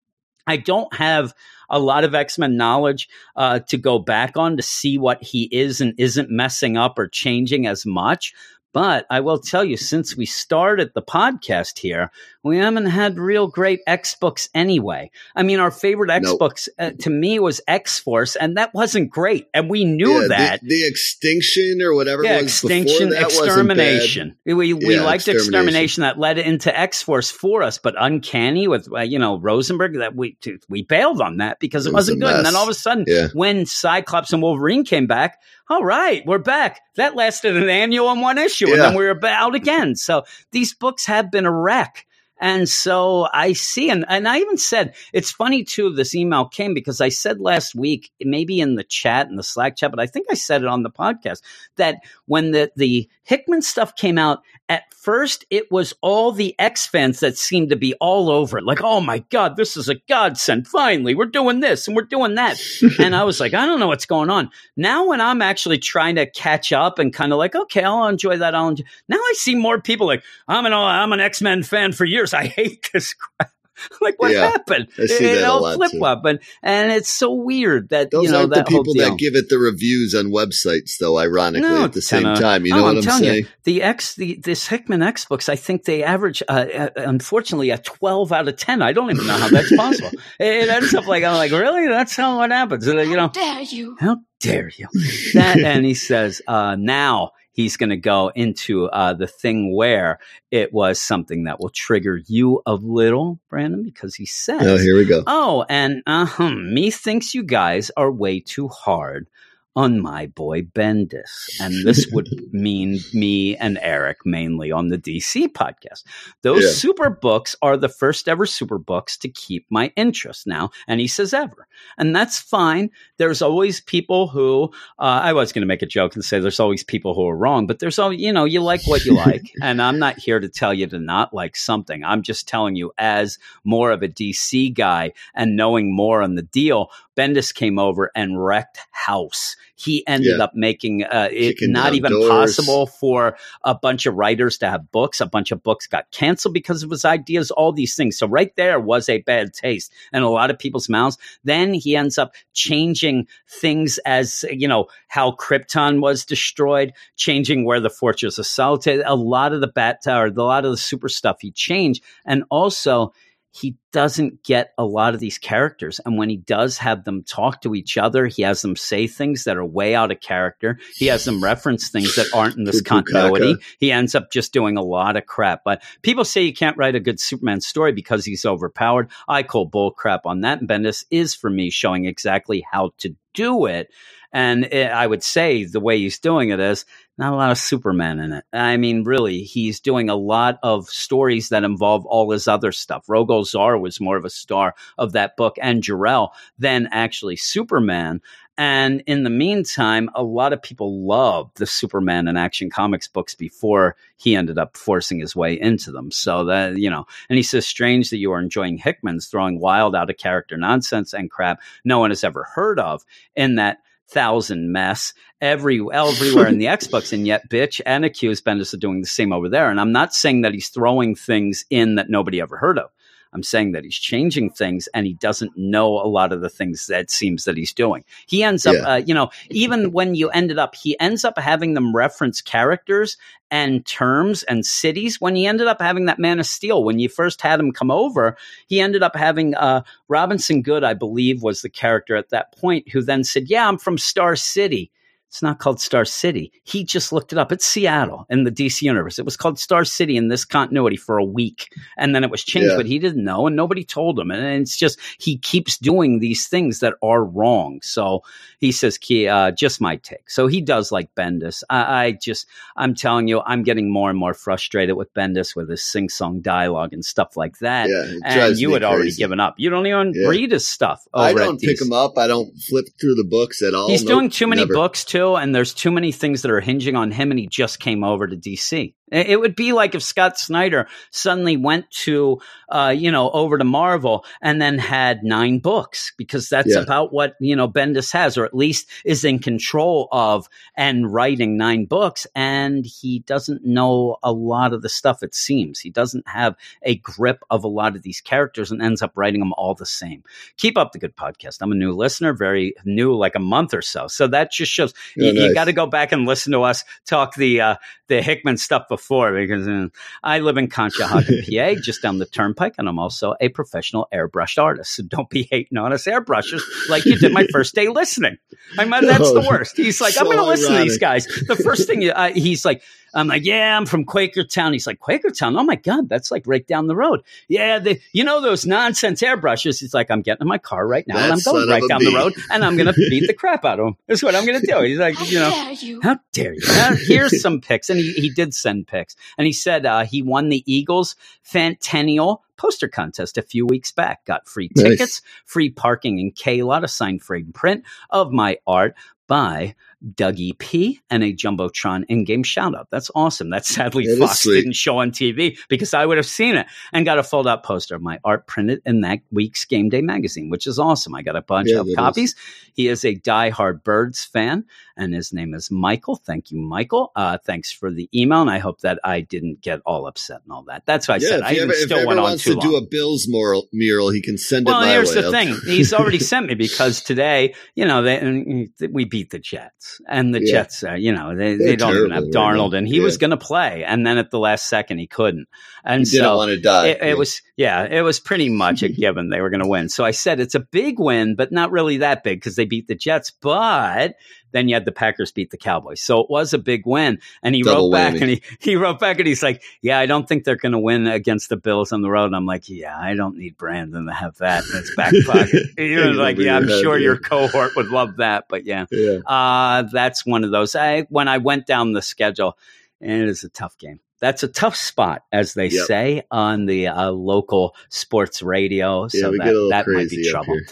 I 0.46 0.56
don't 0.56 0.92
have 0.94 1.34
a 1.68 1.78
lot 1.78 2.04
of 2.04 2.14
X 2.14 2.38
Men 2.38 2.56
knowledge 2.56 3.08
uh, 3.36 3.60
to 3.68 3.76
go 3.76 3.98
back 3.98 4.36
on 4.36 4.56
to 4.56 4.62
see 4.62 4.98
what 4.98 5.22
he 5.22 5.44
is 5.52 5.80
and 5.80 5.94
isn't 5.98 6.30
messing 6.30 6.76
up 6.76 6.98
or 6.98 7.06
changing 7.06 7.66
as 7.66 7.86
much. 7.86 8.34
But 8.72 9.06
I 9.10 9.20
will 9.20 9.38
tell 9.38 9.64
you, 9.64 9.76
since 9.76 10.16
we 10.16 10.26
started 10.26 10.92
the 10.94 11.02
podcast 11.02 11.78
here, 11.78 12.10
we 12.42 12.56
haven't 12.58 12.86
had 12.86 13.18
real 13.18 13.46
great 13.48 13.80
X 13.86 14.14
books 14.14 14.48
anyway. 14.54 15.10
I 15.36 15.42
mean, 15.42 15.60
our 15.60 15.70
favorite 15.70 16.10
X 16.10 16.24
Nope. 16.24 16.38
books 16.38 16.68
uh, 16.78 16.90
to 17.00 17.10
me 17.10 17.38
was 17.38 17.60
X 17.68 17.98
Force, 17.98 18.36
and 18.36 18.56
that 18.56 18.72
wasn't 18.74 19.10
great. 19.10 19.46
And 19.52 19.68
we 19.68 19.84
knew 19.84 20.22
Yeah, 20.22 20.28
that. 20.28 20.60
the, 20.62 20.68
the 20.68 20.86
extinction 20.86 21.80
or 21.82 21.94
whatever 21.94 22.24
yeah, 22.24 22.38
it 22.38 22.44
was 22.44 22.60
before 22.62 22.70
extinction, 22.76 23.08
that 23.10 23.24
wasn't 23.24 23.38
bad. 23.38 23.46
extermination. 23.46 24.36
We 24.46 24.72
we 24.72 24.94
Yeah, 24.94 25.02
liked 25.02 25.28
extermination. 25.28 25.48
extermination 25.54 26.00
that 26.02 26.18
led 26.18 26.38
into 26.38 26.78
X 26.78 27.02
Force 27.02 27.30
for 27.30 27.62
us, 27.62 27.78
but 27.78 27.94
Uncanny 27.98 28.68
with 28.68 28.88
uh, 28.92 29.00
you 29.00 29.18
know 29.18 29.38
Rosenberg 29.38 29.98
that 29.98 30.14
we 30.16 30.36
we 30.68 30.82
bailed 30.82 31.20
on 31.20 31.38
that 31.38 31.60
because 31.60 31.86
it, 31.86 31.90
It 31.90 31.92
was 31.92 32.06
wasn't 32.08 32.20
good. 32.22 32.34
And 32.34 32.46
then 32.46 32.56
all 32.56 32.62
of 32.64 32.68
a 32.68 32.74
sudden, 32.74 33.04
Yeah. 33.06 33.28
when 33.34 33.66
Cyclops 33.66 34.32
and 34.32 34.42
Wolverine 34.42 34.84
came 34.84 35.06
back, 35.06 35.40
all 35.68 35.84
right, 35.84 36.22
we're 36.26 36.38
back. 36.38 36.80
That 36.96 37.14
lasted 37.16 37.56
an 37.56 37.68
annual 37.68 38.10
and 38.10 38.20
one 38.22 38.38
issue, 38.38 38.72
and 38.72 38.80
then 38.80 38.94
we 38.94 39.04
were 39.04 39.18
out 39.26 39.54
again. 39.54 39.94
So 39.94 40.24
these 40.52 40.74
books 40.74 41.06
have 41.06 41.30
been 41.30 41.46
a 41.46 41.52
wreck. 41.52 42.06
And 42.40 42.68
so 42.68 43.28
I 43.32 43.52
see, 43.52 43.90
and, 43.90 44.04
and 44.08 44.26
I 44.26 44.38
even 44.38 44.56
said, 44.56 44.94
it's 45.12 45.30
funny 45.30 45.62
too, 45.62 45.90
this 45.92 46.14
email 46.14 46.46
came 46.46 46.72
because 46.72 47.00
I 47.00 47.10
said 47.10 47.40
last 47.40 47.74
week, 47.74 48.10
maybe 48.20 48.60
in 48.60 48.76
the 48.76 48.84
chat, 48.84 49.28
in 49.28 49.36
the 49.36 49.42
Slack 49.42 49.76
chat, 49.76 49.90
but 49.90 50.00
I 50.00 50.06
think 50.06 50.26
I 50.30 50.34
said 50.34 50.62
it 50.62 50.68
on 50.68 50.82
the 50.82 50.90
podcast, 50.90 51.42
that 51.76 51.96
when 52.26 52.52
the, 52.52 52.72
the 52.76 53.08
Hickman 53.24 53.62
stuff 53.62 53.94
came 53.94 54.16
out, 54.16 54.42
at 54.70 54.84
first 54.94 55.44
it 55.50 55.70
was 55.70 55.92
all 56.00 56.32
the 56.32 56.54
X 56.58 56.86
fans 56.86 57.20
that 57.20 57.36
seemed 57.36 57.70
to 57.70 57.76
be 57.76 57.92
all 57.94 58.30
over 58.30 58.56
it. 58.56 58.64
Like, 58.64 58.82
oh 58.82 59.00
my 59.00 59.18
God, 59.30 59.56
this 59.56 59.76
is 59.76 59.88
a 59.88 59.96
godsend. 60.08 60.68
Finally, 60.68 61.14
we're 61.14 61.26
doing 61.26 61.60
this 61.60 61.86
and 61.86 61.96
we're 61.96 62.02
doing 62.02 62.36
that. 62.36 62.58
and 62.98 63.14
I 63.14 63.24
was 63.24 63.40
like, 63.40 63.52
I 63.52 63.66
don't 63.66 63.80
know 63.80 63.88
what's 63.88 64.06
going 64.06 64.30
on. 64.30 64.50
Now, 64.76 65.08
when 65.08 65.20
I'm 65.20 65.42
actually 65.42 65.78
trying 65.78 66.14
to 66.14 66.30
catch 66.30 66.72
up 66.72 66.98
and 66.98 67.12
kind 67.12 67.32
of 67.32 67.38
like, 67.38 67.54
okay, 67.54 67.82
I'll 67.82 68.06
enjoy 68.06 68.38
that. 68.38 68.54
I'll 68.54 68.68
enjoy. 68.68 68.84
Now 69.08 69.16
I 69.16 69.32
see 69.36 69.56
more 69.56 69.80
people 69.80 70.06
like, 70.06 70.22
I'm 70.46 70.64
an, 70.64 70.72
I'm 70.72 71.12
an 71.12 71.20
X 71.20 71.42
Men 71.42 71.62
fan 71.62 71.92
for 71.92 72.04
years. 72.04 72.30
I 72.35 72.47
hate 72.47 72.89
this 72.93 73.15
crap. 73.15 73.51
like, 74.02 74.20
what 74.20 74.31
Yeah, 74.32 74.51
happened? 74.51 74.89
I 74.98 75.07
see 75.07 75.24
it 75.24 75.36
that 75.36 75.44
a 75.44 75.51
all 75.51 75.73
flip 75.73 75.90
too. 75.90 75.98
flop. 75.98 76.24
And, 76.27 76.39
and 76.62 76.93
it's 76.93 77.09
so 77.09 77.32
weird 77.32 77.89
that, 77.89 78.11
Those 78.11 78.27
you 78.27 78.31
know, 78.31 78.40
aren't 78.40 78.51
that 78.52 78.66
the 78.66 78.70
people 78.70 78.85
whole 78.85 78.93
deal. 78.94 79.11
that 79.12 79.19
give 79.19 79.35
it 79.36 79.48
the 79.48 79.59
reviews 79.59 80.15
on 80.15 80.27
websites, 80.27 80.98
though. 81.01 81.19
Ironically, 81.19 81.66
No, 81.66 81.85
at 81.85 81.94
the 81.94 82.02
same 82.02 82.24
Tenna. 82.24 82.39
time, 82.39 82.66
you 82.66 82.74
Oh, 82.74 82.77
know 82.77 82.82
I'm 82.82 82.89
what 82.89 82.97
I'm 82.98 83.02
telling 83.05 83.24
you, 83.24 83.31
saying? 83.32 83.47
the 83.65 83.82
X, 83.82 84.15
the 84.16 84.39
this 84.43 84.66
Hickman 84.66 85.02
X 85.02 85.24
books, 85.24 85.48
I 85.48 85.57
think 85.57 85.85
they 85.85 86.02
average, 86.05 86.43
uh, 86.47 86.52
uh, 86.52 86.89
unfortunately, 86.97 87.70
a 87.70 87.78
12 87.78 88.32
out 88.32 88.48
of 88.48 88.57
10. 88.57 88.82
I 88.82 88.93
don't 88.93 89.11
even 89.11 89.27
know 89.27 89.39
how 89.39 89.48
that's 89.48 89.73
possible. 89.74 90.11
it, 90.39 90.47
it 90.65 90.69
ends 90.69 90.94
up 90.94 91.07
like, 91.07 91.24
I'm 91.24 91.36
like, 91.36 91.51
really? 91.52 91.89
That's 91.89 92.15
how 92.15 92.36
what 92.36 92.51
happens. 92.51 92.86
And, 92.86 92.98
You 93.09 93.16
know, 93.16 93.20
how 93.23 93.28
dare 93.28 93.62
you? 93.62 93.97
how 93.98 94.19
dare 94.40 94.70
you? 94.77 94.89
That, 95.35 95.59
and 95.65 95.86
he 95.86 95.94
says, 95.94 96.43
uh, 96.47 96.77
now 96.78 97.31
he's 97.52 97.77
going 97.77 97.90
to 97.90 97.97
go 97.97 98.32
into 98.35 98.86
uh, 98.86 99.12
the 99.12 99.27
thing 99.27 99.74
where 99.74 100.18
it 100.51 100.72
was 100.72 101.01
something 101.01 101.44
that 101.44 101.60
will 101.60 101.70
trigger 101.70 102.20
you 102.27 102.62
a 102.66 102.74
little, 102.74 103.39
Brandon, 103.48 103.82
because 103.82 104.14
he 104.14 104.27
says, 104.27 104.62
Oh, 104.62 104.78
here 104.78 104.97
we 104.97 105.05
go. 105.05 105.22
Oh, 105.27 105.64
and 105.68 106.02
uh-huh, 106.06 106.51
me 106.51 106.90
thinks 106.90 107.35
you 107.35 107.43
guys 107.43 107.90
are 107.97 108.10
way 108.10 108.40
too 108.40 108.68
hard 108.68 109.28
on 109.76 110.01
my 110.01 110.26
boy 110.26 110.62
Bendis. 110.62 111.48
And 111.60 111.86
this 111.86 112.06
would 112.12 112.28
mean 112.52 112.98
me 113.14 113.56
and 113.56 113.78
Eric 113.80 114.18
mainly 114.24 114.72
on 114.72 114.88
the 114.88 114.98
DC 114.98 115.48
podcast. 115.48 116.02
Those 116.42 116.64
Yeah. 116.64 116.70
super 116.70 117.10
books 117.10 117.55
are 117.62 117.76
the 117.76 117.88
first 117.88 118.28
ever 118.28 118.47
super 118.47 118.78
books 118.78 119.16
to 119.18 119.28
keep 119.28 119.66
my 119.70 119.92
interest 119.97 120.47
now. 120.47 120.70
And 120.88 121.01
he 121.01 121.06
says 121.06 121.32
ever. 121.32 121.66
And 121.98 122.14
that's 122.14 122.38
fine. 122.38 122.90
There's 123.18 123.42
always 123.42 123.80
people 123.80 124.26
who, 124.28 124.64
uh, 124.98 125.20
I 125.22 125.32
was 125.32 125.52
going 125.52 125.62
to 125.62 125.66
make 125.66 125.82
a 125.82 125.86
joke 125.86 126.14
and 126.14 126.24
say 126.24 126.40
there's 126.40 126.60
always 126.60 126.82
people 126.84 127.14
who 127.14 127.26
are 127.28 127.36
wrong, 127.36 127.66
but 127.66 127.78
there's 127.78 127.98
all, 127.98 128.12
you 128.12 128.32
know, 128.32 128.44
you 128.44 128.60
like 128.60 128.86
what 128.86 129.05
you 129.05 129.14
like. 129.14 129.52
and 129.62 129.80
I'm 129.80 129.98
not 129.98 130.18
here 130.18 130.40
to 130.40 130.48
tell 130.48 130.74
you 130.74 130.86
to 130.88 130.98
not 130.98 131.32
like 131.32 131.56
something. 131.56 132.02
I'm 132.05 132.22
just 132.22 132.48
telling 132.48 132.74
you 132.74 132.92
as 132.98 133.38
more 133.64 133.92
of 133.92 134.02
a 134.02 134.09
DC 134.09 134.74
guy 134.74 135.12
and 135.34 135.56
knowing 135.56 135.94
more 135.94 136.22
on 136.22 136.34
the 136.34 136.42
deal, 136.42 136.90
Bendis 137.20 137.55
came 137.55 137.78
over 137.78 138.10
and 138.14 138.42
wrecked 138.42 138.78
house. 138.92 139.55
He 139.74 140.06
ended 140.06 140.36
Yeah. 140.38 140.44
up 140.44 140.52
making 140.55 141.05
uh, 141.05 141.28
it 141.30 141.59
Kicking 141.59 141.72
not 141.72 141.94
even 141.94 142.12
doors. 142.12 142.28
possible 142.28 142.86
for 142.86 143.36
a 143.64 143.74
bunch 143.74 144.06
of 144.06 144.14
writers 144.14 144.56
to 144.59 144.68
have 144.70 144.90
books. 144.90 145.20
A 145.20 145.26
bunch 145.26 145.51
of 145.52 145.62
books 145.62 145.86
got 145.86 146.10
canceled 146.10 146.55
because 146.55 146.82
of 146.82 146.90
his 146.90 147.05
ideas, 147.05 147.51
all 147.51 147.72
these 147.72 147.94
things. 147.97 148.16
So, 148.18 148.26
right 148.26 148.55
there 148.56 148.80
was 148.80 149.09
a 149.09 149.18
bad 149.22 149.52
taste 149.52 149.92
in 150.12 150.22
a 150.22 150.30
lot 150.30 150.51
of 150.51 150.59
people's 150.59 150.88
mouths. 150.88 151.18
Then 151.44 151.74
he 151.74 151.97
ends 151.97 152.16
up 152.18 152.34
changing 152.55 153.26
things 153.48 153.98
as, 154.06 154.44
you 154.51 154.68
know, 154.68 154.86
how 155.09 155.32
Krypton 155.32 156.01
was 156.01 156.24
destroyed, 156.24 156.92
changing 157.16 157.64
where 157.64 157.80
the 157.80 157.90
Fortress 157.90 158.38
of 158.38 158.47
Solitude, 158.47 159.02
a 159.06 159.14
lot 159.16 159.52
of 159.52 159.60
the 159.60 159.66
Bat 159.66 160.02
Tower, 160.05 160.26
a 160.26 160.30
lot 160.42 160.64
of 160.64 160.70
the 160.70 160.76
super 160.76 161.09
stuff 161.09 161.38
he 161.40 161.51
changed. 161.51 162.02
And 162.24 162.44
also, 162.51 163.12
he 163.52 163.77
doesn't 163.93 164.44
get 164.44 164.72
a 164.78 164.85
lot 164.85 165.14
of 165.14 165.20
these 165.20 165.39
characters. 165.39 166.01
And 166.05 166.16
when 166.16 166.31
he 166.31 166.36
does 166.36 166.78
have 166.78 167.05
them 167.05 167.24
talk 167.24 167.62
to 167.62 167.74
each 167.74 167.98
other, 167.98 168.27
he 168.27 168.43
has 168.43 168.62
them 168.62 168.77
say 168.77 169.09
things 169.09 169.44
that 169.44 169.56
are 169.56 169.64
way 169.64 169.94
out 169.94 170.12
of 170.12 170.20
character. 170.20 170.78
He 170.97 171.06
has 171.06 171.24
them 171.24 171.43
reference 171.43 171.89
things 171.89 172.14
that 172.14 172.28
aren't 172.32 172.56
in 172.56 172.64
this 172.64 172.81
continuity. 172.81 173.56
He 173.81 173.90
ends 173.90 174.14
up 174.14 174.31
just 174.31 174.52
doing 174.52 174.77
a 174.77 174.82
lot 174.82 175.16
of 175.16 175.27
crap. 175.27 175.62
But 175.64 175.82
people 176.02 176.24
say 176.24 176.43
you 176.43 176.55
can't 176.55 176.77
write 176.77 176.94
a 176.94 177.01
good 177.01 177.18
Superman 177.18 177.60
story 177.60 177.93
because 177.93 178.24
he's 178.24 178.44
overpowered. 178.44 179.10
I 179.28 179.43
call 179.43 179.66
bull 179.66 179.90
crap 179.90 180.27
on 180.27 180.43
that. 180.43 180.60
And 180.60 180.68
Bendis 180.68 181.05
is 181.10 181.35
for 181.35 181.51
me 181.51 181.70
showing 181.70 182.05
exactly 182.05 182.64
how 182.70 182.93
to 182.98 183.16
do 183.35 183.66
it. 183.66 183.90
And 184.32 184.64
it, 184.64 184.90
I 184.93 185.06
would 185.06 185.24
say 185.24 185.64
the 185.64 185.81
way 185.81 185.98
he's 185.98 186.20
doing 186.20 186.51
it 186.51 186.60
is 186.60 186.85
not 187.20 187.34
a 187.34 187.36
lot 187.36 187.51
of 187.51 187.59
Superman 187.59 188.18
in 188.18 188.32
it. 188.32 188.44
I 188.51 188.78
mean, 188.78 189.05
really, 189.05 189.42
he's 189.42 189.78
doing 189.78 190.09
a 190.09 190.16
lot 190.16 190.59
of 190.62 190.88
stories 190.88 191.51
that 191.51 191.64
involve 191.64 192.06
all 192.06 192.30
his 192.30 192.48
other 192.48 192.72
stuff. 192.72 193.06
Rogol 193.09 193.44
Zaar 193.44 193.78
was 193.78 194.01
more 194.01 194.16
of 194.16 194.24
a 194.24 194.30
star 194.30 194.74
of 194.97 195.12
that 195.12 195.36
book 195.36 195.56
and 195.60 195.82
Jor-El 195.82 196.32
than 196.59 196.88
actually 196.90 197.36
Superman. 197.36 198.22
And 198.56 199.02
in 199.06 199.24
the 199.24 199.30
meantime, 199.30 200.09
a 200.14 200.22
lot 200.22 200.55
of 200.55 200.62
people 200.62 201.06
loved 201.06 201.59
the 201.59 201.66
Superman 201.66 202.26
and 202.26 202.38
Action 202.38 202.70
Comics 202.70 203.06
books 203.06 203.34
before 203.34 203.97
he 204.16 204.34
ended 204.34 204.56
up 204.56 204.78
forcing 204.78 205.18
his 205.18 205.36
way 205.36 205.60
into 205.60 205.92
them. 205.92 206.10
So 206.10 206.47
that, 206.47 206.78
you 206.78 206.88
know, 206.88 207.05
and 207.28 207.36
he 207.36 207.42
says, 207.42 207.66
strange 207.66 208.09
that 208.10 208.18
you 208.18 208.32
are 208.32 208.40
enjoying 208.40 208.78
Hickman's 208.78 209.26
throwing 209.26 209.60
wild 209.60 209.94
out 209.94 210.09
of 210.09 210.16
character 210.16 210.56
nonsense 210.56 211.12
and 211.12 211.30
crap 211.30 211.60
no 211.84 211.98
one 211.98 212.10
has 212.10 212.24
ever 212.24 212.44
heard 212.44 212.80
of 212.80 213.05
in 213.36 213.56
that 213.56 213.80
thousand 214.11 214.73
mess 214.73 215.15
every 215.41 215.81
everywhere 215.93 216.47
in 216.47 216.59
the 216.59 216.66
Xbox, 216.78 217.12
and 217.12 217.27
yet 217.27 217.49
bitch 217.49 217.81
and 217.87 218.05
accuse 218.05 218.41
Bendis 218.41 218.74
of 218.74 218.81
doing 218.81 219.01
the 219.01 219.07
same 219.07 219.32
over 219.32 219.49
there. 219.49 219.70
And 219.70 219.81
I'm 219.81 219.93
not 219.93 220.15
saying 220.15 220.43
that 220.43 220.53
he's 220.53 220.69
throwing 220.69 221.15
things 221.15 221.65
in 221.70 221.97
that 221.97 222.11
nobody 222.11 222.41
ever 222.41 222.57
heard 222.57 222.78
of. 222.78 222.91
I'm 223.32 223.43
saying 223.43 223.73
that 223.73 223.85
he's 223.85 223.94
changing 223.97 224.51
things 224.51 224.89
and 224.93 225.07
he 225.07 225.15
doesn't 225.15 225.57
know 225.57 226.01
a 226.01 226.09
lot 226.09 226.32
of 226.32 226.40
the 226.40 226.48
things 226.48 226.86
that 226.89 227.11
seems 227.11 227.44
that 227.44 227.57
he's 227.57 227.73
doing. 227.73 228.05
He 228.27 228.43
ends 228.43 228.66
up, 228.66 228.74
Yeah. 228.74 228.94
uh, 228.94 228.97
you 228.97 229.15
know, 229.15 229.31
even 229.51 229.93
when 229.93 230.15
you 230.15 230.31
ended 230.31 230.59
up, 230.59 230.74
he 230.74 230.98
ends 230.98 231.24
up 231.24 231.39
having 231.39 231.74
them 231.74 231.94
reference 231.94 232.40
characters 232.43 233.16
and 233.51 233.86
terms 233.86 234.43
and 234.44 234.66
cities. 234.66 235.20
When 235.20 235.36
he 235.36 235.47
ended 235.47 235.66
up 235.69 235.81
having 235.81 236.07
that 236.07 236.19
Man 236.19 236.40
of 236.40 236.47
Steel, 236.47 236.82
when 236.82 236.98
you 236.98 237.09
first 237.09 237.40
had 237.40 237.61
him 237.61 237.73
come 237.73 237.90
over, 237.90 238.36
he 238.66 238.81
ended 238.81 239.02
up 239.02 239.15
having 239.15 239.55
uh, 239.55 239.82
Robinson 240.09 240.62
Goode, 240.62 240.85
I 240.85 240.94
believe, 240.94 241.43
was 241.43 241.62
the 241.62 241.69
character 241.69 242.16
at 242.16 242.31
that 242.31 242.52
point, 242.57 242.89
who 242.89 243.02
then 243.02 243.23
said, 243.24 243.48
Yeah, 243.48 243.69
I'm 243.69 243.78
from 243.78 243.98
Star 243.98 244.35
City. 244.36 244.90
It's 245.31 245.43
not 245.43 245.61
called 245.61 245.81
Star 245.81 246.05
City. 246.05 246.51
He 246.65 246.82
just 246.82 247.12
looked 247.12 247.31
it 247.32 247.39
up. 247.39 247.52
It's 247.52 247.65
Seattle 247.65 248.27
in 248.28 248.43
the 248.43 248.51
DC 248.51 248.82
universe. 248.82 249.16
It 249.16 249.24
was 249.24 249.36
called 249.36 249.61
Star 249.61 249.85
City 249.85 250.16
in 250.16 250.27
this 250.27 250.44
continuity 250.44 250.97
for 250.97 251.19
a 251.19 251.24
week. 251.24 251.73
And 251.97 252.16
then 252.16 252.24
it 252.24 252.31
was 252.32 252.43
changed, 252.43 252.70
Yeah. 252.70 252.77
but 252.77 252.86
he 252.86 252.98
didn't 252.98 253.23
know 253.23 253.47
and 253.47 253.55
nobody 253.55 253.85
told 253.85 254.19
him. 254.19 254.32
And 254.32 254.61
it's 254.61 254.77
just, 254.77 254.98
he 255.20 255.39
keeps 255.39 255.78
doing 255.78 256.19
these 256.19 256.48
things 256.48 256.81
that 256.81 256.94
are 257.01 257.24
wrong. 257.24 257.78
So 257.82 258.24
he 258.59 258.73
says, 258.73 258.98
"Ki- 258.98 259.28
uh, 259.28 259.52
just 259.52 259.81
my 259.81 259.97
take. 259.97 260.28
So 260.28 260.48
he 260.48 260.61
does 260.61 260.90
like 260.90 261.15
Bendis. 261.15 261.62
I, 261.70 262.07
I 262.07 262.12
just, 262.12 262.47
I'm 262.77 262.97
telling 262.97 263.28
you, 263.28 263.40
I'm 263.47 263.62
getting 263.62 263.89
more 263.93 264.11
and 264.11 264.19
more 264.19 264.35
frustrated 264.35 264.97
with 264.97 265.15
Bendis 265.15 265.55
with 265.55 265.70
his 265.70 265.85
sing 265.85 266.09
song 266.09 266.40
dialogue 266.40 266.93
and 266.93 267.05
stuff 267.05 267.36
like 267.36 267.59
that. 267.61 267.89
Yeah, 267.89 268.15
and 268.24 268.59
you 268.59 268.73
had 268.73 268.82
already 268.82 269.12
given 269.12 269.39
up. 269.39 269.55
You 269.59 269.70
don't 269.70 269.86
even 269.86 270.12
Yeah. 270.15 270.27
read 270.28 270.51
his 270.51 270.66
stuff. 270.66 271.07
I 271.15 271.31
over 271.31 271.40
at 271.40 271.44
don't 271.44 271.61
pick 271.61 271.77
DC. 271.78 271.85
them 271.85 271.93
up. 271.93 272.19
I 272.19 272.27
don't 272.27 272.52
flip 272.69 272.86
through 273.01 273.15
the 273.15 273.24
books 273.24 273.62
at 273.62 273.74
all. 273.74 273.89
He's 273.89 274.02
Nope, 274.02 274.11
doing 274.11 274.31
too 274.31 274.48
many 274.48 274.62
never. 274.62 274.74
books 274.74 275.05
too, 275.05 275.19
and 275.20 275.55
there's 275.55 275.74
too 275.74 275.90
many 275.90 276.12
things 276.12 276.42
that 276.42 276.51
are 276.51 276.60
hinging 276.60 276.97
on 276.97 277.10
him, 277.10 277.30
and 277.30 277.38
he 277.38 277.47
just 277.47 277.80
came 277.80 278.05
over 278.05 278.26
to 278.26 278.36
DC. 278.36 278.94
It 279.11 279.41
would 279.41 279.57
be 279.57 279.73
like 279.73 279.95
if 279.95 280.03
Scott 280.03 280.39
Snyder 280.39 280.87
suddenly 281.11 281.57
went 281.57 281.91
to, 281.91 282.41
uh, 282.69 282.95
you 282.97 283.11
know, 283.11 283.31
over 283.31 283.59
to 283.59 283.65
Marvel 283.65 284.24
and 284.41 284.61
then 284.61 284.78
had 284.78 285.23
nine 285.24 285.59
books 285.59 286.12
because 286.16 286.49
that's 286.49 286.74
Yeah. 286.74 286.81
about 286.82 287.12
what, 287.12 287.35
you 287.41 287.57
know, 287.57 287.69
Bendis 287.69 288.12
has, 288.12 288.39
or 288.39 288.45
at 288.45 288.55
least 288.55 288.89
is 289.05 289.24
in 289.24 289.39
control 289.41 290.09
of 290.12 290.49
and 290.77 291.12
writing 291.12 291.57
nine 291.57 291.87
books. 291.87 292.27
And 292.35 292.85
he 292.87 293.20
doesn't 293.20 293.65
know 293.65 294.16
a 294.23 294.32
lot 294.32 294.73
of 294.73 294.82
the 294.82 294.89
stuff, 294.89 295.23
it 295.23 295.35
seems. 295.35 295.81
He 295.81 295.91
doesn't 295.91 296.28
have 296.28 296.55
a 296.82 296.97
grip 296.97 297.43
of 297.51 297.65
a 297.65 297.69
lot 297.69 297.97
of 297.97 298.03
these 298.03 298.20
characters 298.20 298.70
and 298.70 298.81
ends 298.81 299.03
up 299.03 299.12
writing 299.16 299.41
them 299.41 299.53
all 299.57 299.74
the 299.74 299.87
same. 299.87 300.23
Keep 300.57 300.78
up 300.78 300.93
the 300.93 300.99
good 300.99 301.16
podcast. 301.16 301.59
I'm 301.61 301.73
a 301.73 301.74
new 301.74 301.93
listener, 301.93 302.32
very 302.32 302.74
new, 302.85 303.15
like 303.15 303.35
a 303.35 303.41
month 303.41 303.74
or 303.74 303.82
so. 303.82 304.07
So 304.07 304.27
that 304.28 304.53
just 304.53 304.70
shows 304.70 304.95
Oh, 305.20 305.24
you, 305.24 305.32
nice. 305.32 305.55
got 305.55 305.65
to 305.65 305.73
go 305.73 305.87
back 305.87 306.12
and 306.12 306.27
listen 306.27 306.53
to 306.53 306.62
us 306.62 306.85
talk 307.07 307.35
the 307.35 307.61
uh, 307.61 307.74
the 308.07 308.23
Hickman 308.23 308.57
stuff 308.57 308.89
before 308.89 308.99
because 309.09 309.66
uh, 309.68 309.89
I 310.22 310.39
live 310.40 310.56
in 310.56 310.68
Conshohocken, 310.68 311.44
PA, 311.77 311.81
just 311.81 312.02
down 312.02 312.18
the 312.18 312.27
turnpike, 312.27 312.74
and 312.78 312.89
I'm 312.89 312.98
also 312.98 313.35
a 313.40 313.48
professional 313.48 314.09
airbrushed 314.12 314.62
artist. 314.62 314.94
So 314.94 315.02
don't 315.02 315.28
be 315.28 315.48
hating 315.51 315.78
on 315.78 315.93
us 315.93 316.05
airbrushers 316.05 316.62
like 316.89 317.05
you 317.05 317.18
did 317.18 317.32
my 317.32 317.47
first 317.52 317.74
day 317.74 317.89
listening. 317.89 318.39
I 318.78 318.85
mean, 318.85 319.06
that's 319.06 319.32
the 319.32 319.40
Oh, 319.40 319.48
worst. 319.51 319.77
He's 319.77 320.01
like, 320.01 320.18
I'm 320.18 320.24
going 320.24 320.39
to 320.39 320.44
listen 320.44 320.74
to 320.74 320.82
these 320.82 320.98
guys. 320.98 321.27
The 321.27 321.56
first 321.56 321.86
thing 321.86 322.02
you, 322.02 322.10
uh, 322.10 322.31
he's 322.32 322.64
like, 322.64 322.82
I'm 323.12 323.27
like, 323.27 323.44
yeah, 323.44 323.77
I'm 323.77 323.86
from 323.86 324.05
Quakertown. 324.05 324.72
He's 324.72 324.86
like, 324.86 325.01
Quakertown? 325.01 325.59
Oh 325.59 325.64
my 325.64 325.74
God, 325.74 326.09
that's 326.09 326.31
like 326.31 326.44
right 326.47 326.64
down 326.64 326.86
the 326.86 326.94
road. 326.94 327.22
Yeah, 327.48 327.81
the, 327.81 328.01
you 328.12 328.22
know 328.22 328.40
those 328.40 328.64
nonsense 328.66 329.20
airbrushes? 329.22 329.81
He's 329.81 329.93
like, 329.93 330.10
I'm 330.12 330.22
getting 330.22 330.43
in 330.43 330.48
my 330.48 330.59
car 330.59 330.86
right 330.86 331.06
now 331.09 331.18
and 331.18 331.32
I'm 331.32 331.40
going 331.44 331.68
right 331.68 331.82
a 331.82 331.89
down 331.89 332.05
the 332.05 332.14
road 332.14 332.35
and 332.51 332.64
I'm 332.64 332.77
going 332.77 332.86
to 332.86 332.93
beat 332.93 333.27
the 333.27 333.35
crap 333.35 333.64
out 333.64 333.81
of 333.81 333.89
him. 333.89 333.97
That's 334.06 334.22
what 334.22 334.36
I'm 334.36 334.47
going 334.47 334.60
to 334.60 334.66
do. 334.66 334.81
He's 334.82 334.98
like, 334.98 335.18
you 335.28 335.40
know, 335.40 335.51
dare 335.51 335.72
you? 335.72 336.01
how 336.02 336.18
dare 336.32 336.55
you? 336.55 336.60
Now, 336.68 336.94
here's 336.94 337.43
some 337.43 337.60
pics. 337.60 337.90
And 337.90 337.98
he, 337.98 338.12
he 338.12 338.31
did 338.31 338.55
send 338.55 338.86
picks. 338.90 339.16
And 339.38 339.46
he 339.46 339.52
said 339.52 339.86
uh, 339.86 340.04
he 340.04 340.22
won 340.22 340.48
the 340.48 340.64
Eagles 340.66 341.16
Fantennial 341.42 342.42
poster 342.56 342.88
contest 342.88 343.38
a 343.38 343.42
few 343.42 343.66
weeks 343.66 343.92
back. 343.92 344.24
Got 344.24 344.48
free 344.48 344.70
Nice. 344.76 344.90
tickets, 344.90 345.22
free 345.46 345.70
parking 345.70 346.18
in 346.18 346.32
K 346.32 346.62
Lot, 346.62 346.84
a 346.84 346.88
signed 346.88 347.22
frame 347.22 347.52
print 347.52 347.84
of 348.10 348.32
my 348.32 348.58
art 348.66 348.94
by 349.26 349.74
Dougie 350.14 350.56
P 350.59 351.01
and 351.10 351.22
a 351.22 351.32
Jumbotron 351.32 352.05
in-game 352.09 352.43
shout 352.43 352.74
out. 352.74 352.89
That's 352.90 353.10
awesome. 353.14 353.51
That 353.51 353.66
sadly 353.66 354.06
That 354.06 354.12
is 354.12 354.18
Fox 354.18 354.43
didn't 354.44 354.72
show 354.74 354.98
on 354.98 355.10
TV 355.10 355.59
because 355.68 355.93
I 355.94 356.06
would 356.06 356.16
have 356.16 356.27
seen 356.27 356.56
it 356.56 356.66
and 356.93 357.05
got 357.05 357.18
a 357.18 357.22
fold-out 357.22 357.62
poster 357.62 357.94
of 357.97 358.02
my 358.02 358.18
art 358.24 358.47
printed 358.47 358.81
in 358.86 359.02
that 359.02 359.20
week's 359.31 359.64
Game 359.64 359.89
Day 359.89 360.01
magazine, 360.01 360.48
which 360.51 360.66
is 360.66 360.78
awesome. 360.78 361.14
I 361.14 361.22
got 361.22 361.36
a 361.36 361.43
bunch 361.43 361.68
Yeah, 361.70 361.81
of 361.81 361.89
copies. 361.97 362.35
He 362.74 362.89
is 362.89 363.05
a 363.05 363.14
diehard 363.14 363.82
Birds 363.85 364.24
fan, 364.24 364.64
and 364.97 365.12
his 365.12 365.32
name 365.32 365.52
is 365.55 365.70
Michael. 365.70 366.16
Thank 366.16 366.51
you, 366.51 366.59
Michael. 366.59 367.12
Uh, 367.14 367.36
thanks 367.44 367.70
for 367.72 367.90
the 367.90 368.09
email, 368.14 368.40
and 368.40 368.51
I 368.51 368.59
hope 368.59 368.81
that 368.81 368.98
I 369.05 369.20
didn't 369.20 369.60
get 369.60 369.81
all 369.85 370.06
upset 370.06 370.40
and 370.44 370.52
all 370.52 370.62
that. 370.64 370.85
That's 370.86 371.09
what 371.09 371.20
I 371.20 371.24
yeah, 371.24 371.28
said. 371.31 371.43
I 371.43 371.55
ever, 371.55 371.72
if 371.72 371.78
still 371.81 372.06
went 372.06 372.18
on 372.20 372.24
wants 372.24 372.44
too 372.44 372.55
to 372.55 372.59
long. 372.60 372.70
do 372.70 372.77
a 372.77 372.86
Bills 372.86 373.27
mural, 373.28 373.68
mural, 373.72 374.10
he 374.10 374.22
can 374.22 374.39
send 374.39 374.66
Well, 374.66 374.81
it 374.81 374.86
my 374.86 374.93
here's 374.93 375.14
way. 375.14 375.22
the 375.22 375.31
thing. 375.31 375.55
He's 375.66 375.93
already 375.93 376.20
sent 376.20 376.47
me 376.47 376.55
because 376.55 377.02
today, 377.02 377.55
you 377.74 377.85
know, 377.85 378.02
they, 378.02 378.68
we 378.90 379.05
beat 379.05 379.31
the 379.31 379.39
Jets, 379.40 379.89
and 380.08 380.34
the 380.34 380.40
Yeah. 380.44 380.52
Jets, 380.52 380.82
uh, 380.84 380.94
you 380.94 381.12
know, 381.12 381.34
they, 381.36 381.56
They're 381.56 381.76
don't 381.76 381.96
even 381.96 382.10
have 382.10 382.24
right 382.24 382.32
Darnold, 382.32 382.72
now. 382.72 382.78
and 382.78 382.88
he 382.88 382.96
Yeah. 382.98 383.04
was 383.04 383.16
going 383.18 383.30
to 383.30 383.36
play, 383.36 383.84
and 383.84 384.06
then 384.06 384.18
at 384.18 384.30
the 384.30 384.38
last 384.38 384.68
second, 384.68 384.98
he 384.98 385.06
couldn't, 385.06 385.46
and 385.84 386.00
He 386.00 386.04
so 386.06 386.36
want 386.36 386.50
to 386.50 386.60
die. 386.60 386.86
it, 386.88 386.98
it 387.02 387.06
Yeah. 387.08 387.14
was 387.14 387.42
yeah 387.56 387.82
it 387.84 388.00
was 388.02 388.20
pretty 388.20 388.48
much 388.48 388.82
a 388.82 388.88
given 389.04 389.28
they 389.28 389.40
were 389.40 389.50
going 389.50 389.62
to 389.62 389.68
win 389.68 389.88
so 389.90 390.02
i 390.04 390.12
said 390.12 390.40
it's 390.40 390.54
a 390.54 390.60
big 390.60 390.98
win 390.98 391.34
but 391.36 391.52
not 391.52 391.70
really 391.70 391.98
that 391.98 392.22
big 392.24 392.38
because 392.40 392.56
they 392.56 392.64
beat 392.64 392.88
the 392.88 392.94
jets 392.94 393.30
but 393.42 394.14
then 394.52 394.68
you 394.68 394.74
had 394.74 394.85
the 394.85 394.93
packers 394.93 395.32
beat 395.32 395.51
the 395.51 395.56
cowboys 395.56 396.01
so 396.01 396.20
it 396.20 396.31
was 396.31 396.52
a 396.52 396.59
big 396.59 396.86
win 396.86 397.18
and 397.43 397.55
he 397.55 397.62
Double 397.62 397.90
wrote 397.90 397.93
back 397.93 398.14
whammy. 398.14 398.20
and 398.20 398.31
he, 398.31 398.43
he 398.60 398.77
wrote 398.77 398.98
back 399.01 399.18
and 399.18 399.27
he's 399.27 399.43
like 399.43 399.62
yeah 399.82 399.98
i 399.98 400.06
don't 400.06 400.28
think 400.28 400.44
they're 400.44 400.56
going 400.56 400.72
to 400.72 400.78
win 400.78 401.06
against 401.06 401.48
the 401.48 401.56
bills 401.56 401.93
on 401.93 402.02
the 402.02 402.10
road 402.10 402.27
and 402.27 402.36
i'm 402.36 402.47
like 402.47 402.68
yeah 402.68 402.98
i 402.98 403.14
don't 403.14 403.36
need 403.36 403.56
brandon 403.56 404.06
to 404.06 404.12
have 404.12 404.36
that 404.39 404.64
in 404.64 404.77
his 404.78 404.93
back 404.97 405.12
pocket 405.27 405.66
he 405.77 405.97
was 405.97 406.16
like 406.16 406.39
yeah 406.39 406.56
i'm 406.56 406.66
head, 406.68 406.81
sure 406.81 406.98
yeah. 406.98 407.05
your 407.05 407.18
cohort 407.18 407.74
would 407.77 407.89
love 407.89 408.16
that 408.16 408.44
but 408.48 408.64
yeah 408.66 408.86
yeah. 408.90 409.18
uh, 409.27 409.82
that's 409.93 410.24
one 410.27 410.44
of 410.44 410.51
those. 410.51 410.74
I 410.74 411.02
when 411.10 411.28
I 411.28 411.39
went 411.39 411.66
down 411.66 411.93
the 411.93 412.02
schedule, 412.02 412.59
and 413.01 413.10
it 413.22 413.28
is 413.28 413.44
a 413.44 413.48
tough 413.48 413.78
game. 413.78 414.01
That's 414.20 414.43
a 414.43 414.48
tough 414.48 414.77
spot, 414.77 415.24
as 415.32 415.55
they 415.55 415.68
Yep. 415.68 415.86
say 415.86 416.22
on 416.31 416.66
the 416.66 416.89
uh, 416.89 417.10
local 417.10 417.74
sports 417.89 418.43
radio. 418.43 419.09
So 419.09 419.31
we 419.31 419.39
that, 419.39 419.44
get 419.44 419.55
a 419.55 419.56
little 419.56 419.70
that 419.70 419.89
might 419.89 420.10
be 420.10 420.31
trouble. 420.31 420.55
here. 420.55 420.66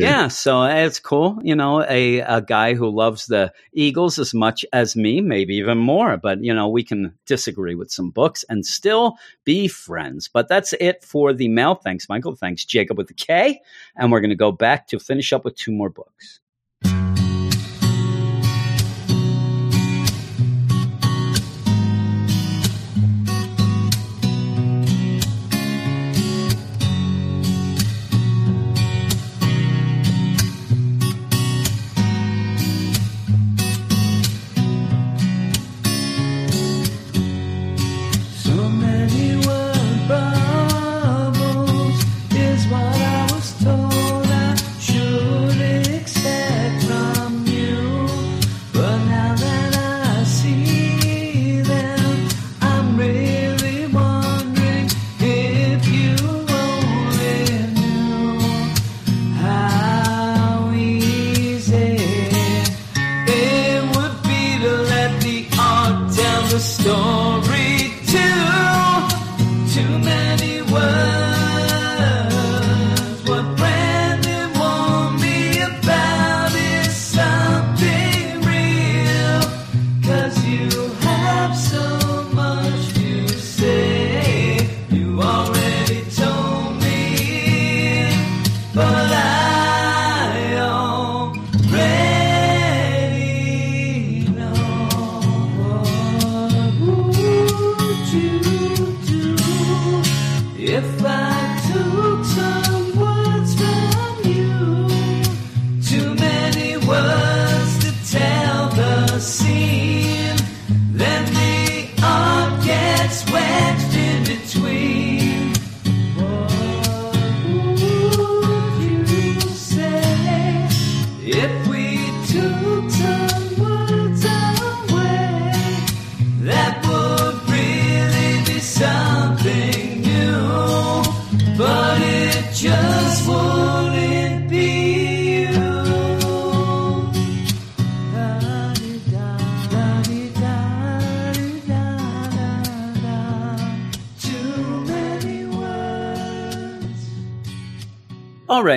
Yeah. 0.00 0.28
so 0.28 0.62
eh, 0.62 0.84
it's 0.86 1.00
cool. 1.00 1.38
You 1.42 1.54
know, 1.54 1.82
a, 1.82 2.20
a 2.20 2.40
guy 2.40 2.74
who 2.74 2.88
loves 2.88 3.26
the 3.26 3.52
Eagles 3.72 4.18
as 4.18 4.34
much 4.34 4.64
as 4.72 4.96
me, 4.96 5.20
maybe 5.20 5.56
even 5.56 5.78
more. 5.78 6.16
But, 6.16 6.42
you 6.42 6.54
know, 6.54 6.68
we 6.68 6.82
can 6.82 7.14
disagree 7.26 7.74
with 7.74 7.90
some 7.90 8.10
books 8.10 8.44
and 8.48 8.64
still 8.64 9.16
be 9.44 9.68
friends. 9.68 10.28
But 10.28 10.48
that's 10.48 10.72
it 10.80 11.04
for 11.04 11.32
the 11.32 11.48
mail. 11.48 11.74
Thanks, 11.74 12.08
Michael. 12.08 12.34
Thanks, 12.34 12.64
Jacob 12.64 12.98
with 12.98 13.08
the 13.08 13.14
K. 13.14 13.60
And 13.96 14.10
we're 14.12 14.20
going 14.20 14.30
to 14.30 14.36
go 14.36 14.52
back 14.52 14.88
to 14.88 14.98
finish 14.98 15.32
up 15.32 15.44
with 15.44 15.56
two 15.56 15.72
more 15.72 15.90
books. 15.90 16.40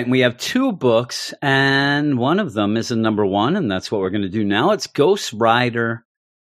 Right, 0.02 0.10
we 0.10 0.20
have 0.20 0.36
two 0.36 0.72
books, 0.72 1.34
and 1.42 2.18
one 2.18 2.40
of 2.40 2.52
them 2.52 2.76
is 2.76 2.90
a 2.90 2.96
number 2.96 3.24
one, 3.24 3.56
and 3.56 3.70
that's 3.70 3.90
what 3.90 4.00
we're 4.00 4.10
going 4.10 4.22
to 4.22 4.28
do 4.28 4.44
now. 4.44 4.72
It's 4.72 4.86
Ghost 4.86 5.32
Rider 5.32 6.04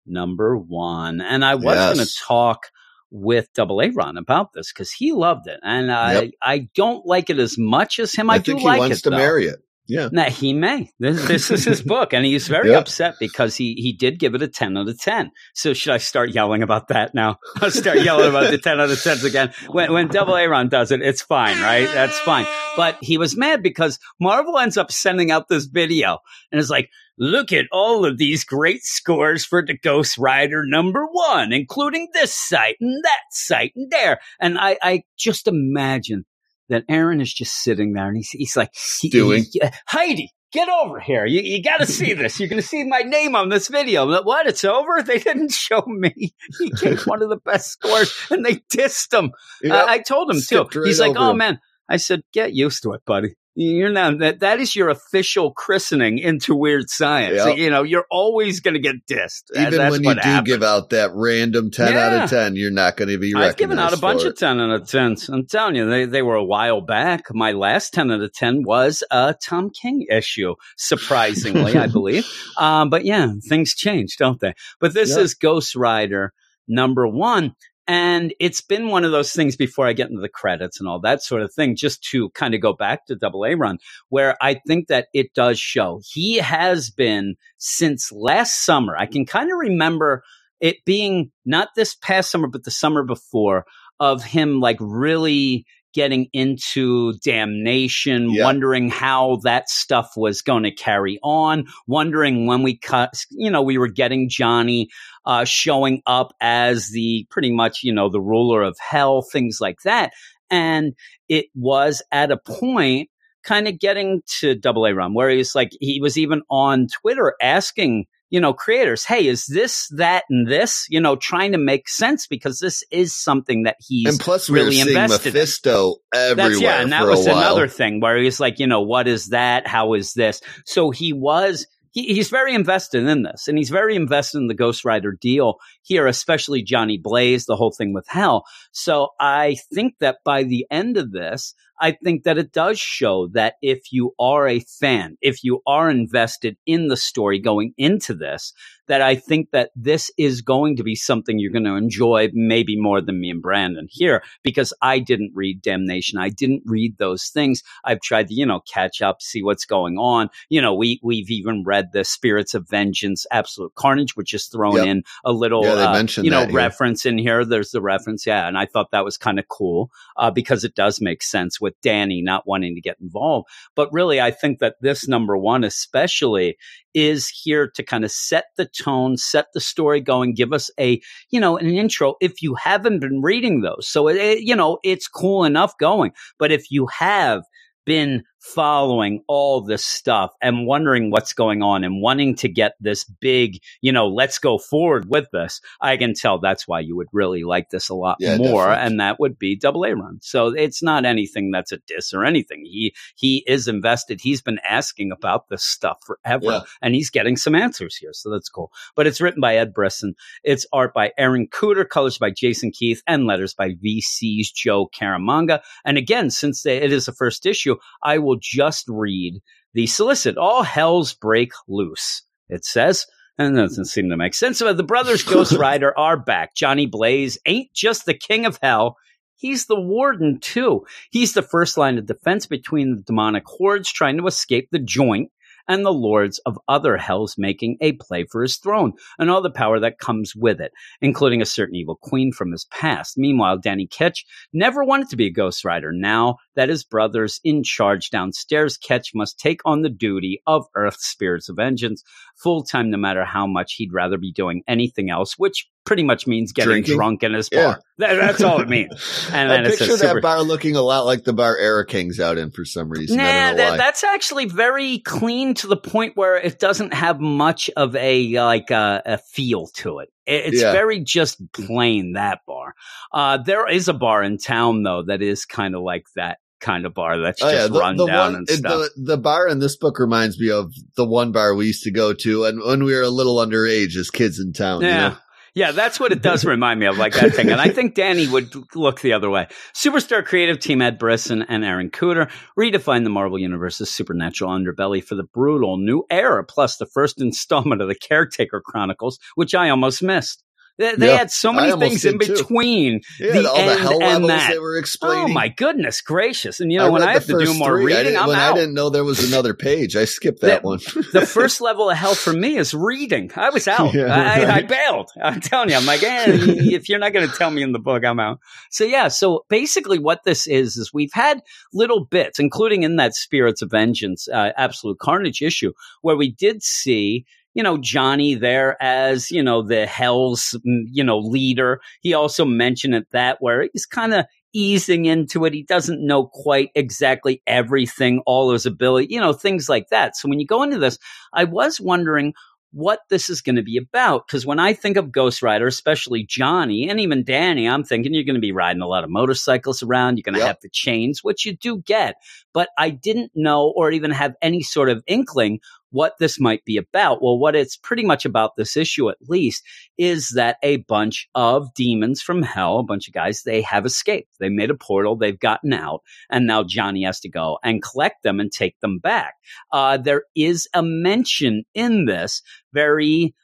number 0.07 0.57
one. 0.57 1.21
And 1.21 1.45
I 1.45 1.55
was 1.57 1.75
Yes. 1.77 1.95
going 1.95 2.07
to 2.07 2.15
talk 2.27 2.71
with 3.11 3.49
Double 3.55 3.81
A 3.81 3.91
Ron 3.91 4.17
about 4.17 4.53
this 4.53 4.73
because 4.73 4.91
he 4.93 5.13
loved 5.13 5.47
it, 5.47 5.61
and 5.63 5.91
I 5.91 6.13
Yep. 6.23 6.31
I 6.43 6.69
don't 6.75 7.07
like 7.07 7.31
it 7.31 7.39
as 7.39 7.57
much 7.59 7.99
as 7.99 8.13
him. 8.15 8.31
I, 8.31 8.35
I, 8.35 8.39
do 8.39 8.53
think 8.53 8.65
like 8.65 8.75
he 8.75 8.81
wants 8.81 8.99
it 8.99 9.03
to 9.05 9.11
though. 9.11 9.17
marry 9.17 9.47
it. 9.47 9.59
Yeah. 9.89 10.29
He 10.29 10.53
may. 10.53 10.91
This, 10.99 11.27
this 11.27 11.51
is 11.51 11.65
his 11.65 11.83
book, 11.95 12.13
and 12.13 12.25
he's 12.25 12.47
very 12.47 12.71
Yep. 12.71 12.81
upset 12.83 13.15
because 13.19 13.57
he 13.57 13.75
he 13.75 13.93
did 13.93 14.19
give 14.19 14.35
it 14.35 14.43
a 14.43 14.49
ten 14.49 14.77
out 14.77 14.89
of 14.89 15.01
ten. 15.01 15.31
So 15.55 15.73
should 15.73 15.93
I 15.95 15.99
start 15.99 16.31
yelling 16.31 16.63
about 16.63 16.89
that 16.89 17.15
now? 17.15 17.39
I'll 17.63 17.71
start 17.71 18.01
yelling 18.03 18.29
about 18.29 18.51
the 18.51 18.59
ten 18.59 18.81
out 18.81 18.91
of 18.91 19.03
tens 19.03 19.25
again. 19.25 19.53
When 19.69 19.93
when 19.93 20.09
Double 20.09 20.37
Aaron 20.37 20.69
does 20.69 20.91
it, 20.93 21.01
it's 21.01 21.23
fine, 21.23 21.61
right? 21.63 21.87
That's 21.87 22.19
fine. 22.21 22.47
But 22.77 22.99
he 23.01 23.17
was 23.19 23.37
mad 23.37 23.63
because 23.63 23.99
Marvel 24.21 24.59
ends 24.59 24.77
up 24.77 24.93
sending 24.93 25.31
out 25.31 25.49
this 25.49 25.65
video, 25.65 26.19
and 26.53 26.61
it's 26.61 26.71
like, 26.71 26.91
look 27.19 27.51
at 27.53 27.65
all 27.73 28.05
of 28.05 28.19
these 28.19 28.45
great 28.45 28.83
scores 28.85 29.45
for 29.45 29.65
the 29.65 29.77
Ghost 29.77 30.19
Rider 30.19 30.65
number 30.67 31.07
one, 31.11 31.53
including 31.53 32.09
this 32.13 32.35
site 32.35 32.77
and 32.81 33.03
that 33.05 33.21
site 33.31 33.73
and 33.75 33.91
there. 33.91 34.21
And 34.39 34.59
I 34.59 34.77
I 34.83 35.03
just 35.17 35.49
imagine. 35.49 36.25
That 36.69 36.85
Aaron 36.89 37.21
is 37.21 37.33
just 37.33 37.55
sitting 37.63 37.93
there 37.95 38.09
and 38.09 38.17
he's, 38.17 38.31
he's 38.31 38.57
like, 38.57 38.71
he- 39.01 39.09
Stewing. 39.09 39.45
he- 39.51 39.61
Heidi, 39.87 40.31
get 40.53 40.69
over 40.69 41.01
here. 41.01 41.25
You, 41.25 41.41
you 41.41 41.63
got 41.63 41.79
to 41.79 41.87
see 41.87 42.13
this. 42.15 42.39
You're 42.39 42.49
going 42.49 42.61
to 42.61 42.67
see 42.69 42.85
my 42.85 43.01
name 43.01 43.35
on 43.35 43.49
this 43.49 43.69
video. 43.69 44.05
Like, 44.05 44.27
what? 44.27 44.47
It's 44.47 44.65
over? 44.65 45.03
They 45.03 45.19
didn't 45.19 45.53
show 45.53 45.83
me. 45.87 46.35
He 46.59 46.71
gave 46.71 47.03
one 47.07 47.23
of 47.23 47.31
the 47.31 47.39
best 47.39 47.71
scores 47.73 48.15
and 48.31 48.45
they 48.45 48.57
dissed 48.73 49.13
him. 49.19 49.33
Yep. 49.63 49.73
I, 49.89 49.93
I 49.95 49.99
told 50.01 50.31
him 50.31 50.41
too. 50.41 50.63
Right 50.63 50.87
He's 50.87 51.01
like, 51.01 51.17
oh 51.17 51.31
him. 51.31 51.39
man. 51.39 51.61
I 51.89 51.97
said, 51.97 52.21
get 52.35 52.53
used 52.53 52.83
to 52.83 52.93
it, 52.93 53.01
buddy. 53.07 53.35
You're 53.61 53.91
not 53.91 54.21
that. 54.21 54.39
That 54.39 54.61
is 54.61 54.77
your 54.77 54.89
official 54.89 55.53
christening 55.53 56.19
into 56.19 56.55
weird 56.55 56.89
science. 56.89 57.45
Yep. 57.45 57.57
You 57.59 57.71
know, 57.71 57.83
you're 57.83 58.07
always 58.09 58.61
going 58.61 58.75
to 58.75 58.81
get 58.81 59.05
dissed. 59.11 59.51
Even 59.53 59.73
that's 59.79 59.91
when 59.91 60.05
you 60.05 60.15
do 60.15 60.21
happens. 60.21 60.47
give 60.47 60.63
out 60.63 60.91
that 60.91 61.11
random 61.13 61.73
10 61.73 61.93
out 61.97 62.23
of 62.23 62.31
10, 62.31 62.55
you're 62.55 62.71
not 62.71 62.97
going 62.97 63.09
to 63.09 63.19
be 63.19 63.35
I've 63.35 63.57
given 63.57 63.81
out 63.81 63.93
a 63.93 63.97
bunch 63.97 64.23
for 64.23 64.29
of 64.29 64.37
10 64.37 64.61
out 64.61 64.71
of 64.71 64.83
10s. 64.83 65.29
I'm 65.29 65.45
telling 65.47 65.75
you, 65.75 65.91
they, 65.91 66.05
they 66.05 66.23
were 66.23 66.37
a 66.37 66.45
while 66.45 66.81
back. 66.83 67.35
My 67.35 67.51
last 67.51 67.93
10 67.95 68.13
out 68.13 68.21
of 68.21 68.33
10 68.33 68.63
was 68.63 69.03
a 69.11 69.35
Tom 69.45 69.71
King 69.71 70.07
issue, 70.09 70.55
surprisingly, 70.77 71.77
I 71.77 71.87
believe. 71.93 72.27
Um, 72.59 72.91
but 72.91 73.05
yeah, 73.05 73.33
things 73.49 73.75
change, 73.75 74.19
don't 74.19 74.39
they? 74.39 74.55
But 74.79 74.95
this 74.95 75.11
Yeah. 75.17 75.23
is 75.23 75.35
Ghost 75.35 75.75
Rider 75.75 76.33
number 76.69 77.09
one. 77.09 77.55
And 77.89 78.35
it's 78.39 78.61
been 78.61 78.89
one 78.89 79.05
of 79.05 79.13
those 79.13 79.33
things 79.33 79.57
before 79.57 79.87
I 79.87 79.95
get 79.95 80.11
into 80.11 80.21
the 80.21 80.29
credits 80.29 80.79
and 80.79 80.89
all 80.89 81.01
that 81.01 81.23
sort 81.23 81.41
of 81.41 81.53
thing, 81.53 81.75
just 81.75 82.03
to 82.11 82.29
kind 82.31 82.55
of 82.55 82.61
go 82.61 82.75
back 82.75 83.07
to 83.07 83.17
Double 83.17 83.47
A 83.47 83.55
Run, 83.55 83.79
where 84.11 84.37
I 84.43 84.61
think 84.67 84.89
that 84.89 85.09
it 85.15 85.33
does 85.35 85.59
show. 85.59 86.01
He 86.05 86.37
has 86.37 86.91
been 86.91 87.37
since 87.57 88.13
last 88.13 88.65
summer. 88.67 88.95
I 88.97 89.07
can 89.07 89.25
kind 89.25 89.51
of 89.51 89.57
remember 89.59 90.23
it 90.61 90.85
being 90.85 91.31
not 91.47 91.69
this 91.75 91.95
past 91.95 92.31
summer, 92.31 92.47
but 92.47 92.65
the 92.65 92.71
summer 92.71 93.05
before 93.05 93.65
of 93.99 94.23
him 94.23 94.61
like 94.61 94.77
really 94.81 95.65
getting 95.95 96.29
into 96.35 97.15
damnation, 97.25 98.31
Yeah. 98.31 98.45
wondering 98.45 98.91
how 98.91 99.37
that 99.45 99.69
stuff 99.71 100.11
was 100.17 100.43
going 100.43 100.65
to 100.65 100.71
carry 100.71 101.19
on, 101.23 101.65
wondering 101.87 102.47
when 102.47 102.63
we 102.63 102.77
cut, 102.77 103.15
you 103.31 103.51
know, 103.51 103.63
we 103.63 103.79
were 103.79 103.89
getting 103.89 104.29
Johnny 104.29 104.91
uh, 105.29 105.45
showing 105.45 106.01
up 106.07 106.33
as 106.41 106.89
the 106.89 107.27
pretty 107.31 107.53
much, 107.53 107.85
you 107.85 107.93
know, 107.93 108.09
the 108.09 108.21
ruler 108.21 108.63
of 108.63 108.79
hell, 108.81 109.21
things 109.21 109.59
like 109.61 109.83
that. 109.85 110.11
And 110.51 110.95
it 111.29 111.47
was 111.55 112.03
at 112.11 112.33
a 112.33 112.39
point 112.39 113.11
kind 113.45 113.69
of 113.69 113.79
getting 113.79 114.23
to 114.41 114.55
double 114.55 114.87
A 114.87 114.95
run 114.95 115.13
where 115.13 115.29
he's 115.29 115.55
like, 115.55 115.71
he 115.81 116.01
was 116.01 116.17
even 116.17 116.41
on 116.51 116.87
Twitter 116.89 117.35
asking, 117.43 118.07
you 118.31 118.41
know, 118.41 118.55
creators, 118.55 119.05
hey, 119.05 119.27
is 119.27 119.45
this, 119.45 119.89
that, 119.99 120.25
and 120.31 120.51
this, 120.51 120.87
you 120.89 120.99
know, 120.99 121.15
trying 121.15 121.53
to 121.53 121.59
make 121.59 121.91
sense 121.91 122.27
because 122.27 122.59
this 122.59 122.83
is 122.91 123.15
something 123.15 123.65
that 123.65 123.77
he's 123.81 124.09
And 124.09 124.19
plus, 124.19 124.49
we 124.49 124.55
really 124.55 124.67
were 124.69 124.73
seeing 124.73 124.89
invested 124.89 125.35
in. 125.35 125.41
Mephisto 125.41 125.97
everywhere 126.15 126.49
that's 126.49 126.61
yeah, 126.61 126.81
and 126.81 126.93
that 126.93 127.07
was 127.07 127.27
another 127.27 127.69
thing 127.69 128.01
where 128.01 128.17
he's 128.17 128.41
like, 128.41 128.59
you 128.59 128.67
know, 128.67 128.81
what 128.81 129.07
is 129.07 129.29
that? 129.29 129.67
How 129.67 129.93
is 129.93 130.15
this? 130.15 130.41
So 130.65 130.91
he 130.91 131.13
was 131.13 131.67
he, 131.99 132.15
he's 132.15 132.31
very 132.31 132.55
invested 132.55 133.07
in 133.07 133.23
this, 133.23 133.49
and 133.49 133.59
he's 133.59 133.71
very 133.71 133.97
invested 133.97 134.39
in 134.39 134.47
the 134.47 134.55
Ghost 134.55 134.85
Rider 134.85 135.13
deal 135.13 135.57
here, 135.83 136.07
especially 136.07 136.63
Johnny 136.63 136.99
Blaze, 136.99 137.47
the 137.47 137.57
whole 137.57 137.73
thing 137.73 137.93
with 137.93 138.07
Hell. 138.09 138.45
So 138.73 139.09
I 139.21 139.57
think 139.75 139.95
that 140.01 140.19
by 140.25 140.45
the 140.45 140.67
end 140.71 140.97
of 140.97 141.13
this, 141.13 141.55
I 141.81 141.93
think 141.93 142.25
that 142.25 142.39
it 142.39 142.53
does 142.53 142.79
show 142.79 143.29
that 143.29 143.55
if 143.63 143.93
you 143.93 144.15
are 144.19 144.49
a 144.49 144.61
fan, 144.61 145.17
if 145.21 145.45
you 145.45 145.63
are 145.67 145.91
invested 145.91 146.57
in 146.67 146.89
the 146.89 146.97
story 146.97 147.39
going 147.39 147.75
into 147.77 148.15
this, 148.15 148.53
that 148.89 149.03
I 149.03 149.15
think 149.15 149.51
that 149.53 149.71
this 149.77 150.11
is 150.19 150.41
going 150.41 150.77
to 150.77 150.83
be 150.83 150.95
something 150.95 151.39
you're 151.39 151.53
going 151.53 151.65
to 151.65 151.77
enjoy 151.77 152.31
maybe 152.33 152.81
more 152.81 153.01
than 153.01 153.21
me 153.21 153.31
and 153.31 153.43
Brandon 153.43 153.87
here 153.91 154.23
because 154.43 154.73
I 154.83 154.99
didn't 154.99 155.33
read 155.35 155.63
Damnation. 155.63 156.19
I 156.19 156.31
didn't 156.31 156.63
read 156.65 156.97
those 156.99 157.29
things. 157.29 157.63
I've 157.85 158.01
tried 158.01 158.29
to, 158.29 158.35
you 158.35 158.47
know, 158.47 158.61
catch 158.61 159.01
up, 159.03 159.23
see 159.23 159.43
what's 159.43 159.67
going 159.67 159.99
on. 159.99 160.31
You 160.49 160.63
know, 160.63 160.75
we 160.75 161.01
we've 161.03 161.31
even 161.31 161.65
read 161.65 161.93
the 161.93 162.03
Spirits 162.03 162.55
of 162.55 162.69
Vengeance, 162.69 163.27
Absolute 163.31 163.75
Carnage, 163.75 164.17
which 164.17 164.35
is 164.35 164.47
thrown 164.47 164.77
Yep. 164.77 164.87
in 164.87 165.03
a 165.25 165.33
little, 165.33 165.65
Yeah, 165.65 165.73
uh, 165.73 166.07
you 166.19 166.31
know, 166.31 166.47
reference 166.51 167.05
in 167.07 167.19
here. 167.19 167.45
There's 167.45 167.71
the 167.71 167.83
reference, 167.83 168.27
yeah, 168.27 168.49
and 168.49 168.57
I 168.57 168.67
thought 168.67 168.91
that 168.93 169.05
was 169.05 169.19
kind 169.19 169.39
of 169.39 169.49
cool 169.49 169.91
uh, 170.17 170.31
because 170.31 170.65
it 170.65 170.75
does 170.75 171.01
make 171.01 171.23
sense 171.23 171.61
with 171.61 171.68
Danny 171.83 172.23
not 172.23 172.47
wanting 172.47 172.75
to 172.75 172.81
get 172.81 172.97
involved. 173.01 173.49
But 173.75 173.89
really, 173.93 174.21
I 174.21 174.31
think 174.31 174.59
that 174.59 174.77
this 174.81 175.09
number 175.09 175.37
one, 175.37 175.65
especially, 175.65 176.57
is 176.95 177.29
here 177.29 177.71
to 177.75 177.83
kind 177.83 178.05
of 178.05 178.11
set 178.11 178.47
the 178.57 178.67
tone, 178.67 179.17
set 179.17 179.47
the 179.55 179.61
story 179.61 180.01
going, 180.01 180.35
give 180.35 180.53
us 180.53 180.71
a, 180.81 181.01
you 181.31 181.41
know, 181.41 181.57
an 181.57 181.67
intro 181.69 182.15
if 182.21 182.43
you 182.43 182.55
haven't 182.55 183.01
been 183.01 183.23
reading 183.23 183.61
those. 183.61 183.89
So, 183.89 184.09
it, 184.09 184.17
it- 184.17 184.43
you 184.43 184.55
know, 184.57 184.79
it's 184.85 185.09
cool 185.09 185.45
enough 185.45 185.77
going. 185.79 186.13
But 186.39 186.53
if 186.53 186.71
you 186.71 186.87
have 186.87 187.43
been 187.85 188.23
following 188.41 189.23
all 189.29 189.61
this 189.61 189.85
stuff 189.85 190.33
and 190.41 190.67
wondering 190.67 191.11
what's 191.11 191.33
going 191.33 191.63
on 191.63 191.85
and 191.85 192.01
wanting 192.01 192.35
to 192.37 192.49
get 192.49 192.75
this 192.81 193.05
big, 193.05 193.61
you 193.81 193.93
know, 193.93 194.07
let's 194.09 194.39
go 194.39 194.59
forward 194.59 195.09
with 195.09 195.27
this, 195.33 195.61
I 195.81 195.97
can 195.97 196.15
tell 196.15 196.39
that's 196.39 196.67
why 196.67 196.81
you 196.81 196.97
would 196.97 197.09
really 197.13 197.45
like 197.45 197.71
this 197.71 197.89
a 197.89 197.95
lot 197.95 198.17
Yeah, 198.21 198.37
more. 198.37 198.67
definitely. 198.67 198.87
And 198.87 199.01
that 199.01 199.21
would 199.21 199.39
be 199.39 199.57
double 199.57 199.85
A 199.85 199.95
run. 199.95 200.19
So 200.23 200.49
it's 200.49 200.83
not 200.83 201.05
anything 201.05 201.51
that's 201.51 201.73
a 201.73 201.79
diss 201.87 202.13
or 202.15 202.25
anything. 202.25 202.65
He, 202.65 202.95
he 203.17 203.45
is 203.47 203.69
invested. 203.69 204.21
He's 204.21 204.41
been 204.43 204.61
asking 204.69 205.13
about 205.13 205.49
this 205.49 205.65
stuff 205.65 205.99
forever 206.07 206.45
Yeah. 206.45 206.61
and 206.81 206.95
he's 206.95 207.11
getting 207.11 207.37
some 207.37 207.55
answers 207.55 207.97
here. 207.97 208.13
So 208.13 208.31
that's 208.31 208.49
cool. 208.49 208.71
But 208.97 209.07
it's 209.07 209.21
written 209.21 209.41
by 209.41 209.57
Ed 209.57 209.75
Brisson. 209.75 210.15
It's 210.45 210.67
art 210.73 210.95
by 210.95 211.13
Aaron 211.19 211.49
Kuder, 211.49 211.89
colors 211.89 212.19
by 212.19 212.31
Jason 212.31 212.71
Keith, 212.71 213.03
and 213.07 213.27
letters 213.27 213.55
by 213.55 213.71
VC's 213.71 214.51
Joe 214.53 214.89
Caramagna. 214.89 215.61
And 215.85 215.99
again, 215.99 216.31
since 216.31 216.63
they, 216.63 216.79
it 216.79 216.93
is 216.93 217.07
the 217.07 217.13
first 217.13 217.45
issue, 217.47 217.77
I 218.03 218.19
will 218.29 218.39
just 218.41 218.85
read 218.89 219.41
the 219.75 219.87
solicit. 219.87 220.37
All 220.37 220.63
hells 220.63 221.15
break 221.15 221.53
loose. 221.67 222.23
It 222.49 222.65
says, 222.65 223.07
and 223.39 223.57
that 223.57 223.63
doesn't 223.63 223.87
seem 223.87 224.11
to 224.11 224.17
make 224.17 224.35
sense. 224.35 224.61
But 224.61 224.77
the 224.77 224.83
brothers 224.83 225.23
Ghost 225.25 225.53
Rider 225.53 225.97
are 225.99 226.17
back. 226.17 226.55
Johnny 226.55 226.87
Blaze 226.87 227.39
ain't 227.47 227.73
just 227.73 228.05
the 228.05 228.15
king 228.15 228.47
of 228.47 228.59
hell. 228.63 228.97
He's 229.37 229.67
the 229.67 229.81
warden 229.81 230.41
too. 230.41 230.85
He's 231.11 231.33
the 231.33 231.43
first 231.43 231.79
line 231.79 231.97
of 231.97 232.07
defense 232.07 232.47
between 232.47 232.97
the 232.97 233.03
demonic 233.03 233.45
hordes 233.47 233.93
trying 233.93 234.19
to 234.19 234.27
escape 234.27 234.69
the 234.73 234.81
joint 234.81 235.31
and 235.69 235.85
the 235.85 235.93
lords 235.93 236.39
of 236.47 236.59
other 236.67 236.97
hells 236.97 237.37
making 237.39 237.77
a 237.81 237.93
play 237.93 238.25
for 238.25 238.43
his 238.43 238.57
throne 238.57 238.93
and 239.19 239.31
all 239.31 239.43
the 239.43 239.51
power 239.51 239.79
that 239.79 239.99
comes 239.99 240.35
with 240.35 240.61
it, 240.61 240.73
including 241.01 241.43
a 241.43 241.47
certain 241.47 241.77
evil 241.77 241.99
queen 242.03 242.33
from 242.33 242.51
his 242.51 242.65
past. 242.67 243.19
Meanwhile, 243.19 243.59
Danny 243.59 243.87
Ketch 243.87 244.25
never 244.53 244.83
wanted 244.83 245.09
to 245.11 245.17
be 245.17 245.27
a 245.27 245.31
Ghost 245.31 245.65
Rider. 245.65 245.93
Now 245.93 246.37
that 246.57 246.69
his 246.69 246.85
brother's 246.85 247.41
in 247.45 247.63
charge 247.63 248.11
downstairs, 248.11 248.77
Ketch 248.77 249.13
must 249.15 249.39
take 249.39 249.61
on 249.65 249.83
the 249.83 249.89
duty 249.91 250.43
of 250.47 250.65
Earth's 250.75 251.07
Spirits 251.07 251.49
of 251.49 251.57
Vengeance 251.57 252.03
full 252.37 252.63
time, 252.63 252.91
no 252.91 252.97
matter 252.97 253.25
how 253.25 253.47
much 253.47 253.75
he'd 253.75 253.93
rather 253.93 254.17
be 254.17 254.33
doing 254.33 254.63
anything 254.67 255.11
else, 255.11 255.39
which 255.39 255.69
pretty 255.89 256.05
much 256.05 256.27
means 256.27 256.53
getting 256.53 256.69
Drinking? 256.71 256.95
drunk 256.97 257.23
in 257.25 257.33
his 257.33 257.49
Yeah. 257.51 257.65
bar. 257.65 257.81
That- 257.99 258.15
that's 258.17 258.43
all 258.43 258.61
it 258.61 258.69
means. 258.77 258.93
And 259.33 259.51
I 259.51 259.63
picture 259.65 259.87
that 259.87 259.99
super- 259.99 260.21
bar 260.21 260.43
looking 260.43 260.77
a 260.77 260.83
lot 260.83 261.07
like 261.07 261.25
the 261.25 261.33
bar 261.33 261.57
Eric 261.57 261.91
hangs 261.91 262.21
out 262.21 262.37
in 262.39 262.51
for 262.51 262.65
some 262.65 262.89
reason. 262.91 263.17
Nah, 263.17 263.25
that, 263.55 263.77
that's 263.79 264.05
actually 264.05 264.45
very 264.45 264.99
clean 265.01 265.55
to 265.55 265.67
the 265.67 265.77
point 265.79 266.13
where 266.17 266.37
it 266.37 266.59
doesn't 266.61 266.93
have 266.95 267.19
much 267.21 267.71
of 267.77 267.97
a 267.97 268.39
like 268.39 268.71
a, 268.71 269.03
a 269.07 269.19
feel 269.19 269.67
to 269.79 269.99
it. 270.01 270.11
It- 270.27 270.53
It's 270.53 270.63
Yeah. 270.63 270.73
very 270.73 271.01
just 271.01 271.41
plain 271.53 272.13
that 272.13 272.41
bar. 272.47 272.75
Uh, 273.13 273.39
there 273.39 273.67
is 273.69 273.89
a 273.89 273.95
bar 273.95 274.23
in 274.23 274.37
town 274.39 274.83
though 274.83 275.03
that 275.07 275.23
is 275.23 275.45
kind 275.47 275.75
of 275.75 275.83
like 275.83 276.05
that 276.17 276.39
kind 276.61 276.87
of 276.87 276.93
bar 276.93 277.21
that's 277.21 277.41
Oh 277.41 277.49
just 277.49 277.57
yeah, 277.57 277.67
the, 277.69 277.79
run 277.79 277.97
the 277.97 278.07
down 278.07 278.33
one 278.33 278.35
and 278.35 278.49
stuff. 278.51 278.89
the 278.97 279.03
the 279.15 279.17
bar 279.17 279.47
in 279.47 279.61
this 279.61 279.77
book 279.77 280.01
reminds 280.01 280.41
me 280.41 280.51
of 280.51 280.73
the 280.97 281.05
one 281.07 281.31
bar 281.31 281.55
we 281.55 281.67
used 281.69 281.85
to 281.85 281.93
go 281.93 282.13
to, 282.13 282.45
and 282.47 282.61
when 282.61 282.83
we 282.85 282.95
were 282.95 283.03
a 283.03 283.09
little 283.11 283.37
underage 283.37 283.97
as 283.97 284.11
kids 284.11 284.41
in 284.41 284.53
town. 284.53 284.81
you 284.83 284.89
yeah. 284.89 285.09
know? 285.11 285.17
Yeah, 285.59 285.73
that's 285.73 285.99
what 285.99 286.13
it 286.13 286.23
does 286.23 286.45
remind 286.45 286.79
me 286.79 286.87
of, 286.87 286.99
like 286.99 287.15
that 287.15 287.35
thing. 287.35 287.51
And 287.51 287.61
I 287.61 287.69
think 287.71 287.97
Danny 287.97 288.29
would 288.29 288.55
look 288.77 289.01
the 289.01 289.13
other 289.13 289.29
way. 289.29 289.49
Superstar 289.75 290.25
creative 290.25 290.61
team 290.61 290.81
Ed 290.81 291.01
Brisson 291.01 291.43
and 291.43 291.65
Aaron 291.65 291.91
Kuder 291.91 292.31
redefined 292.57 293.03
the 293.03 293.11
Marvel 293.11 293.41
Universe's 293.41 293.91
supernatural 293.91 294.53
underbelly 294.53 295.03
for 295.03 295.17
the 295.17 295.25
brutal 295.25 295.77
new 295.77 296.05
era, 296.13 296.45
plus 296.45 296.77
the 296.77 296.87
first 296.87 297.21
installment 297.21 297.83
of 297.83 297.89
the 297.89 297.97
Caretaker 297.97 298.63
Chronicles, 298.65 299.19
which 299.35 299.53
I 299.53 299.69
almost 299.69 300.01
missed. 300.01 300.45
They, 300.79 300.95
they 300.95 301.09
Yeah, 301.09 301.17
had 301.19 301.31
so 301.31 301.53
many 301.53 301.77
things 301.79 302.05
in 302.05 302.19
between 302.19 303.01
Yeah, 303.19 303.33
the 303.33 303.51
all 303.51 303.57
the 303.57 303.63
end 303.63 303.81
hell 303.81 304.03
and 304.03 304.25
that. 304.29 304.51
they 304.53 304.59
were 304.61 304.77
explaining. 304.79 305.25
Oh 305.25 305.29
my 305.29 305.49
goodness 305.49 306.01
gracious! 306.01 306.61
And 306.61 306.71
you 306.73 306.79
know 306.79 306.91
when 306.93 307.03
I 307.03 307.13
have 307.15 307.27
to 307.27 307.39
do 307.45 307.53
more 307.59 307.71
three. 307.71 307.87
Reading, 307.87 308.05
didn't- 308.05 308.23
I'm 308.23 308.29
when 308.29 308.39
out. 308.39 308.53
I 308.53 308.55
didn't 308.59 308.75
know 308.75 308.89
there 308.89 309.05
was 309.05 309.29
another 309.29 309.55
page, 309.55 309.97
I 309.97 310.05
skipped 310.05 310.41
that 310.43 310.63
The- 310.63 310.67
one. 310.69 310.79
the 311.13 311.27
first 311.29 311.61
level 311.61 311.91
of 311.91 311.97
hell 311.97 312.15
for 312.15 312.33
me 312.33 312.57
is 312.57 312.73
reading. 312.75 313.31
I 313.37 313.51
was 313.51 313.67
out. 313.67 313.93
Yeah, 313.93 314.07
I, 314.07 314.59
I 314.59 314.63
bailed. 314.63 315.11
I'm 315.23 315.41
telling 315.41 315.71
you, 315.71 315.77
I'm 315.77 315.85
like, 315.87 316.03
eh, 316.05 316.27
if 316.29 316.89
you're 316.89 316.99
not 317.01 317.13
going 317.13 317.29
to 317.29 317.37
tell 317.37 317.51
me 317.51 317.63
in 317.63 317.73
the 317.73 317.79
book, 317.81 318.05
I'm 318.05 318.21
out. 318.21 318.39
So 318.71 318.85
yeah, 318.85 319.09
so 319.09 319.45
basically, 319.49 319.99
what 319.99 320.23
this 320.25 320.47
is 320.47 320.77
is 320.77 320.95
we've 320.95 321.13
had 321.13 321.43
little 321.73 322.05
bits, 322.05 322.39
including 322.39 322.85
in 322.85 322.97
that 322.97 323.15
Spirits 323.17 323.63
of 323.63 323.71
Vengeance, 323.73 324.29
uh, 324.29 324.53
Absolute 324.57 324.99
Carnage 325.01 325.43
issue, 325.43 325.73
where 326.03 326.17
we 326.17 326.31
did 326.31 326.63
see. 326.63 327.27
You 327.59 327.65
know, 327.65 327.77
Johnny 327.77 328.37
there 328.37 328.81
as, 328.81 329.33
you 329.33 329.43
know, 329.43 329.63
the 329.63 329.85
Hell's, 329.85 330.55
mm, 330.65 330.83
you 330.93 331.03
know, 331.03 331.19
leader. 331.19 331.81
He 332.03 332.15
also 332.15 332.45
mentioned 332.45 332.95
it 332.95 333.09
that 333.11 333.39
where 333.41 333.69
he's 333.73 333.85
kind 333.85 334.15
of 334.15 334.27
easing 334.53 335.07
into 335.07 335.45
it. 335.45 335.53
He 335.53 335.65
doesn't 335.65 336.07
know 336.07 336.27
quite 336.27 336.71
exactly 336.77 337.43
everything, 337.49 338.23
all 338.27 338.53
his 338.53 338.65
ability, 338.65 339.09
you 339.13 339.19
know, 339.21 339.33
things 339.33 339.69
like 339.69 339.89
that. 339.91 340.17
So 340.17 340.29
when 340.29 340.39
you 340.39 340.47
go 340.47 340.63
into 340.63 340.79
this, 340.79 341.01
I 341.33 341.45
was 341.45 341.81
wondering 341.81 342.33
what 342.71 343.01
this 343.09 343.31
is 343.31 343.41
going 343.41 343.57
to 343.57 343.63
be 343.63 343.79
about. 343.79 344.27
Because 344.27 344.45
when 344.45 344.59
I 344.59 344.75
think 344.75 344.97
of 344.99 345.11
Ghost 345.11 345.43
Rider, 345.43 345.67
especially 345.67 346.25
Johnny 346.25 346.89
and 346.89 347.01
even 347.01 347.25
Danny, 347.25 347.67
I'm 347.69 347.83
thinking 347.83 348.13
you're 348.13 348.25
going 348.25 348.35
to 348.35 348.41
be 348.41 348.53
riding 348.53 348.83
a 348.83 348.87
lot 348.87 349.05
of 349.05 349.11
motorcycles 349.11 349.83
around. 349.83 350.17
You're 350.17 350.23
going 350.23 350.35
to 350.35 350.41
Yep. 350.41 350.47
have 350.49 350.59
the 350.63 350.69
chains, 350.71 351.25
which 351.25 351.47
you 351.47 351.57
do 351.57 351.79
get. 351.79 352.17
But 352.53 352.69
I 352.77 352.91
didn't 352.91 353.33
know 353.35 353.73
or 353.75 353.91
even 353.91 354.11
have 354.11 354.35
any 354.43 354.63
sort 354.63 354.91
of 354.91 355.03
inkling 355.07 355.61
what 355.91 356.15
this 356.19 356.39
might 356.39 356.65
be 356.65 356.77
about. 356.77 357.23
Well, 357.23 357.39
what 357.39 357.57
it's 357.57 357.77
pretty 357.77 358.05
much 358.05 358.25
about 358.25 358.57
this 358.57 358.77
issue, 358.77 359.09
at 359.09 359.17
least, 359.29 359.63
is 359.97 360.31
that 360.35 360.57
a 360.63 360.79
bunch 360.79 361.29
of 361.35 361.73
demons 361.75 362.21
from 362.23 362.43
hell, 362.43 362.79
a 362.79 362.85
bunch 362.85 363.09
of 363.09 363.15
guys, 363.15 363.43
they 363.43 363.63
have 363.63 363.87
escaped. 363.87 364.29
They 364.39 364.49
made 364.49 364.71
a 364.71 364.75
portal, 364.75 365.17
they've 365.17 365.39
gotten 365.39 365.73
out, 365.73 366.03
and 366.31 366.47
now 366.47 366.63
Johnny 366.63 367.05
has 367.05 367.21
to 367.21 367.29
go 367.29 367.59
and 367.63 367.83
collect 367.83 368.23
them 368.23 368.41
and 368.41 368.53
take 368.53 368.79
them 368.81 368.99
back. 368.99 369.35
Uh, 369.73 369.97
there 369.97 370.25
is 370.35 370.69
a 370.75 370.83
mention 370.83 371.65
in 371.75 372.05
this 372.05 372.43
very 372.73 373.35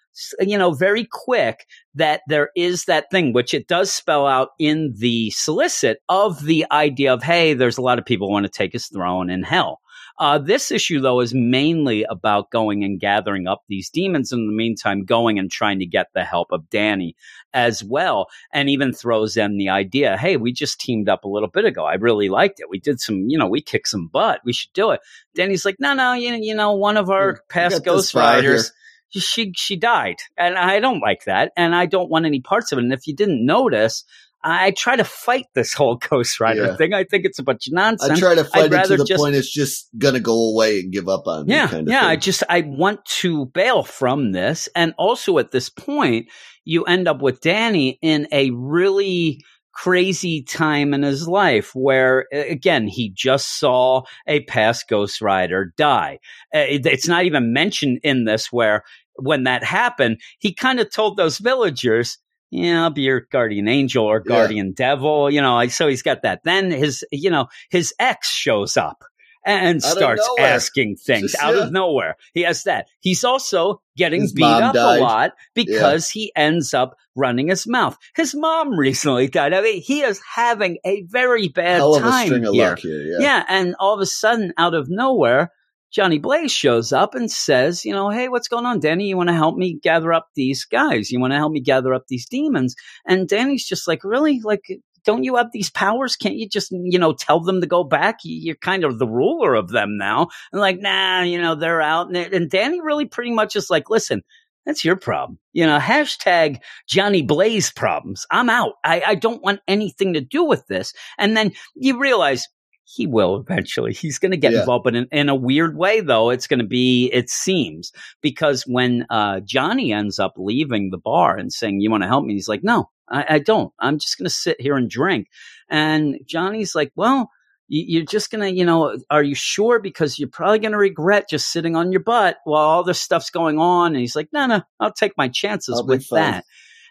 you 0.40 0.56
know 0.56 0.72
very 0.72 1.06
quick 1.10 1.66
that 1.94 2.20
there 2.28 2.50
is 2.54 2.84
that 2.84 3.10
thing 3.10 3.32
which 3.32 3.52
it 3.52 3.66
does 3.66 3.92
spell 3.92 4.26
out 4.26 4.50
in 4.58 4.94
the 4.98 5.30
solicit 5.30 5.98
of 6.08 6.44
the 6.44 6.64
idea 6.70 7.12
of 7.12 7.22
hey 7.22 7.54
there's 7.54 7.78
a 7.78 7.82
lot 7.82 7.98
of 7.98 8.04
people 8.04 8.30
want 8.30 8.44
to 8.44 8.50
take 8.50 8.72
his 8.72 8.86
throne 8.86 9.28
in 9.28 9.42
hell 9.42 9.80
uh, 10.18 10.38
this 10.38 10.70
issue 10.70 11.00
though 11.00 11.20
is 11.20 11.34
mainly 11.34 12.04
about 12.04 12.50
going 12.50 12.84
and 12.84 13.00
gathering 13.00 13.46
up 13.46 13.62
these 13.68 13.90
demons 13.90 14.32
in 14.32 14.46
the 14.46 14.52
meantime 14.52 15.04
going 15.04 15.38
and 15.38 15.50
trying 15.50 15.78
to 15.78 15.86
get 15.86 16.06
the 16.14 16.24
help 16.24 16.48
of 16.52 16.68
danny 16.70 17.14
as 17.52 17.82
well 17.84 18.26
and 18.52 18.68
even 18.68 18.92
throws 18.92 19.36
in 19.36 19.56
the 19.58 19.68
idea 19.68 20.16
hey 20.16 20.36
we 20.36 20.52
just 20.52 20.80
teamed 20.80 21.08
up 21.08 21.24
a 21.24 21.28
little 21.28 21.48
bit 21.48 21.64
ago. 21.64 21.84
I 21.84 21.94
really 21.94 22.28
liked 22.28 22.60
it. 22.60 22.68
We 22.68 22.78
did 22.78 23.00
some 23.00 23.28
you 23.28 23.38
know 23.38 23.46
we 23.46 23.60
kicked 23.60 23.88
some 23.88 24.08
butt. 24.08 24.40
We 24.44 24.52
should 24.52 24.72
do 24.72 24.90
it. 24.90 25.00
Danny's 25.34 25.64
like 25.64 25.76
no 25.78 25.94
no 25.94 26.12
you, 26.12 26.34
you 26.34 26.54
know 26.54 26.72
one 26.72 26.96
of 26.96 27.10
our 27.10 27.40
past 27.48 27.84
ghost 27.84 28.14
riders 28.14 28.72
she 29.10 29.52
she 29.54 29.76
died 29.76 30.16
and 30.36 30.58
i 30.58 30.80
don't 30.80 30.98
like 30.98 31.24
that 31.24 31.52
and 31.56 31.72
i 31.72 31.86
don't 31.86 32.10
want 32.10 32.26
any 32.26 32.40
parts 32.40 32.72
of 32.72 32.78
it 32.78 32.82
and 32.82 32.92
if 32.92 33.06
you 33.06 33.14
didn't 33.14 33.46
notice 33.46 34.02
i 34.44 34.70
try 34.72 34.94
to 34.94 35.04
fight 35.04 35.46
this 35.54 35.72
whole 35.74 35.96
ghost 36.10 36.38
rider 36.38 36.66
Yeah. 36.66 36.76
thing 36.76 36.92
i 36.94 37.02
think 37.04 37.24
it's 37.24 37.38
a 37.38 37.42
bunch 37.42 37.66
of 37.66 37.72
nonsense. 37.72 38.12
I 38.12 38.16
try 38.20 38.34
to 38.34 38.44
fight 38.44 38.72
it 38.72 38.84
to 38.86 38.96
the 38.98 39.04
just- 39.04 39.20
point 39.20 39.34
it's 39.34 39.50
just 39.52 39.88
gonna 39.98 40.20
go 40.20 40.50
away 40.50 40.80
and 40.80 40.92
give 40.92 41.08
up 41.08 41.26
on 41.26 41.48
yeah 41.48 41.66
kind 41.68 41.88
of 41.88 41.92
yeah 41.92 42.00
thing. 42.02 42.08
i 42.10 42.16
just 42.16 42.42
i 42.48 42.60
want 42.60 43.04
to 43.06 43.46
bail 43.46 43.82
from 43.82 44.32
this 44.32 44.68
and 44.76 44.94
also 44.98 45.38
at 45.38 45.50
this 45.50 45.68
point 45.70 46.28
you 46.64 46.84
end 46.84 47.08
up 47.08 47.20
with 47.22 47.40
danny 47.40 47.98
in 48.02 48.28
a 48.32 48.50
really 48.50 49.40
crazy 49.72 50.40
time 50.42 50.94
in 50.94 51.02
his 51.02 51.26
life 51.26 51.74
where 51.74 52.26
again 52.32 52.86
he 52.86 53.10
just 53.10 53.58
saw 53.58 54.02
a 54.28 54.40
past 54.44 54.88
ghost 54.88 55.20
rider 55.20 55.72
die 55.76 56.18
it's 56.52 57.08
not 57.08 57.24
even 57.24 57.52
mentioned 57.52 57.98
in 58.04 58.24
this 58.24 58.52
where 58.52 58.84
when 59.16 59.44
that 59.44 59.64
happened 59.64 60.20
he 60.38 60.54
kind 60.54 60.78
of 60.78 60.90
told 60.92 61.16
those 61.16 61.38
villagers 61.38 62.18
yeah, 62.54 62.82
I'll 62.84 62.90
be 62.90 63.02
your 63.02 63.20
guardian 63.32 63.68
angel 63.68 64.04
or 64.04 64.22
Yeah. 64.24 64.28
guardian 64.36 64.72
devil. 64.72 65.30
You 65.30 65.42
know, 65.42 65.66
so 65.68 65.88
he's 65.88 66.02
got 66.02 66.22
that. 66.22 66.40
Then 66.44 66.70
his, 66.70 67.04
you 67.10 67.30
know, 67.30 67.48
his 67.70 67.92
ex 67.98 68.30
shows 68.30 68.76
up 68.76 69.04
and 69.46 69.84
Out 69.84 69.90
starts 69.90 70.28
asking 70.38 70.96
things 70.96 71.32
Just- 71.32 71.42
out 71.44 71.54
yeah. 71.56 71.64
of 71.64 71.72
nowhere. 71.72 72.16
He 72.32 72.42
has 72.42 72.62
that. 72.64 72.86
He's 73.00 73.24
also 73.24 73.82
getting 73.96 74.22
His 74.22 74.32
beat 74.32 74.44
up 74.44 74.74
died. 74.74 74.98
a 74.98 75.02
lot 75.02 75.32
because 75.54 76.08
he 76.08 76.32
ends 76.34 76.72
up 76.72 76.96
running 77.16 77.48
his 77.48 77.66
mouth. 77.66 77.96
His 78.16 78.34
mom 78.34 78.70
recently 78.78 79.28
died. 79.28 79.52
I 79.52 79.60
mean, 79.60 79.82
he 79.82 80.00
is 80.00 80.20
having 80.34 80.78
a 80.84 81.02
very 81.08 81.48
bad 81.48 81.76
Hell 81.76 82.00
time 82.00 82.28
here. 82.28 82.40
luck 82.50 82.78
here. 82.80 83.02
Yeah. 83.02 83.18
Yeah. 83.20 83.44
and 83.48 83.74
all 83.78 83.94
of 83.94 84.00
a 84.00 84.06
sudden, 84.06 84.52
out 84.56 84.74
of 84.74 84.88
nowhere, 84.88 85.50
Johnny 85.94 86.18
Blaze 86.18 86.50
shows 86.50 86.92
up 86.92 87.14
and 87.14 87.30
says, 87.30 87.84
you 87.84 87.92
know, 87.92 88.10
hey, 88.10 88.28
what's 88.28 88.48
going 88.48 88.66
on, 88.66 88.80
Danny? 88.80 89.06
You 89.06 89.16
want 89.16 89.28
to 89.28 89.34
help 89.34 89.56
me 89.56 89.78
gather 89.80 90.12
up 90.12 90.26
these 90.34 90.64
guys? 90.64 91.12
You 91.12 91.20
want 91.20 91.32
to 91.32 91.36
help 91.38 91.52
me 91.52 91.60
gather 91.60 91.94
up 91.94 92.06
these 92.08 92.26
demons? 92.26 92.74
And 93.06 93.28
Danny's 93.28 93.64
just 93.64 93.86
like, 93.86 94.02
really? 94.02 94.40
Like, 94.42 94.64
don't 95.04 95.22
you 95.22 95.36
have 95.36 95.52
these 95.52 95.70
powers? 95.70 96.16
Can't 96.16 96.34
you 96.34 96.48
just, 96.48 96.72
you 96.72 96.98
know, 96.98 97.12
tell 97.12 97.38
them 97.38 97.60
to 97.60 97.66
go 97.68 97.84
back? 97.84 98.18
You- 98.24 98.40
You're 98.44 98.56
kind 98.56 98.82
of 98.84 98.98
the 98.98 99.06
ruler 99.06 99.54
of 99.54 99.68
them 99.68 99.96
now. 99.96 100.28
And 100.52 100.60
like, 100.60 100.80
nah, 100.80 101.22
you 101.22 101.40
know, 101.40 101.54
they're 101.54 101.80
out. 101.82 102.08
And, 102.08 102.16
and 102.16 102.50
Danny 102.50 102.80
really 102.80 103.06
pretty 103.06 103.30
much 103.30 103.54
is 103.54 103.70
like, 103.70 103.88
listen, 103.88 104.22
that's 104.66 104.84
your 104.84 104.96
problem. 104.96 105.38
You 105.52 105.66
know, 105.66 105.78
hashtag 105.78 106.58
Johnny 106.88 107.22
Blaze 107.22 107.70
problems. 107.70 108.26
I'm 108.32 108.50
out. 108.50 108.72
I, 108.82 109.02
I 109.06 109.14
don't 109.14 109.42
want 109.42 109.60
anything 109.68 110.14
to 110.14 110.20
do 110.22 110.42
with 110.42 110.66
this. 110.66 110.92
And 111.18 111.36
then 111.36 111.52
you 111.76 112.00
realize 112.00 112.48
he 112.84 113.06
will 113.06 113.36
eventually. 113.36 113.92
He's 113.94 114.18
going 114.18 114.32
to 114.32 114.36
get 114.36 114.52
Yeah. 114.52 114.60
involved, 114.60 114.84
but 114.84 114.94
in, 114.94 115.06
in 115.10 115.28
a 115.28 115.34
weird 115.34 115.76
way, 115.76 116.00
though, 116.00 116.30
it's 116.30 116.46
going 116.46 116.60
to 116.60 116.66
be, 116.66 117.10
it 117.12 117.30
seems, 117.30 117.92
because 118.20 118.62
when 118.66 119.06
uh, 119.10 119.40
Johnny 119.40 119.92
ends 119.92 120.18
up 120.18 120.34
leaving 120.36 120.90
the 120.90 120.98
bar 120.98 121.36
and 121.36 121.52
saying, 121.52 121.80
You 121.80 121.90
want 121.90 122.02
to 122.02 122.08
help 122.08 122.24
me? 122.24 122.34
He's 122.34 122.48
like, 122.48 122.62
No, 122.62 122.90
I, 123.08 123.24
I 123.30 123.38
don't. 123.38 123.72
I'm 123.78 123.98
just 123.98 124.18
going 124.18 124.26
to 124.26 124.30
sit 124.34 124.60
here 124.60 124.76
and 124.76 124.88
drink. 124.90 125.28
And 125.68 126.18
Johnny's 126.26 126.74
like, 126.74 126.92
Well, 126.94 127.30
you- 127.68 127.84
you're 127.88 128.04
just 128.04 128.30
going 128.30 128.42
to, 128.42 128.50
you 128.54 128.64
know, 128.66 128.98
are 129.10 129.22
you 129.22 129.34
sure? 129.34 129.80
Because 129.80 130.18
you're 130.18 130.28
probably 130.28 130.58
going 130.58 130.72
to 130.72 130.78
regret 130.78 131.28
just 131.30 131.50
sitting 131.50 131.76
on 131.76 131.90
your 131.90 132.02
butt 132.02 132.36
while 132.44 132.64
all 132.64 132.84
this 132.84 133.00
stuff's 133.00 133.30
going 133.30 133.58
on. 133.58 133.92
And 133.92 134.00
he's 134.00 134.14
like, 134.16 134.28
No, 134.32 134.46
no, 134.46 134.62
I'll 134.78 134.92
take 134.92 135.12
my 135.16 135.28
chances 135.28 135.82
with 135.86 136.06
that. 136.10 136.44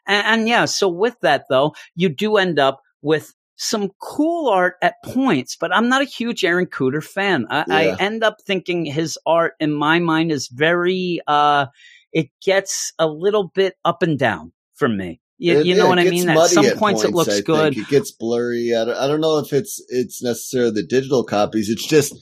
And, 0.07 0.25
and 0.41 0.47
yeah, 0.49 0.65
so 0.65 0.87
with 0.89 1.15
that 1.21 1.45
though, 1.49 1.75
you 1.95 2.09
do 2.09 2.37
end 2.37 2.57
up 2.59 2.81
with 3.03 3.33
some 3.55 3.91
cool 4.01 4.49
art 4.49 4.75
at 4.81 4.95
points, 5.05 5.55
but 5.59 5.73
I'm 5.73 5.89
not 5.89 6.01
a 6.01 6.05
huge 6.05 6.43
Aaron 6.43 6.65
Kuder 6.65 7.03
fan. 7.03 7.45
I, 7.49 7.63
I 7.67 7.95
end 7.99 8.23
up 8.23 8.37
thinking 8.45 8.85
his 8.85 9.17
art 9.25 9.53
in 9.59 9.71
my 9.71 9.99
mind 9.99 10.31
is 10.31 10.47
very, 10.47 11.21
uh, 11.27 11.67
it 12.11 12.29
gets 12.43 12.93
a 12.97 13.07
little 13.07 13.49
bit 13.53 13.75
up 13.85 14.01
and 14.03 14.17
down 14.17 14.53
for 14.73 14.89
me. 14.89 15.19
You, 15.37 15.59
It- 15.59 15.65
you 15.65 15.75
know 15.75 15.83
yeah, 15.83 15.89
what 15.89 15.99
I 15.99 16.03
mean? 16.05 16.29
At 16.29 16.49
some 16.49 16.65
at 16.65 16.77
points, 16.77 17.03
it 17.03 17.11
looks 17.11 17.37
I 17.37 17.41
good. 17.41 17.73
think. 17.75 17.87
It 17.87 17.91
gets 17.91 18.11
blurry. 18.11 18.73
I 18.75 18.85
don't, 18.85 18.97
I 18.97 19.07
don't 19.07 19.21
know 19.21 19.39
if 19.39 19.51
it's 19.51 19.83
it's 19.89 20.23
necessarily 20.23 20.71
the 20.71 20.85
digital 20.85 21.23
copies. 21.23 21.69
It's 21.69 21.85
just 21.85 22.13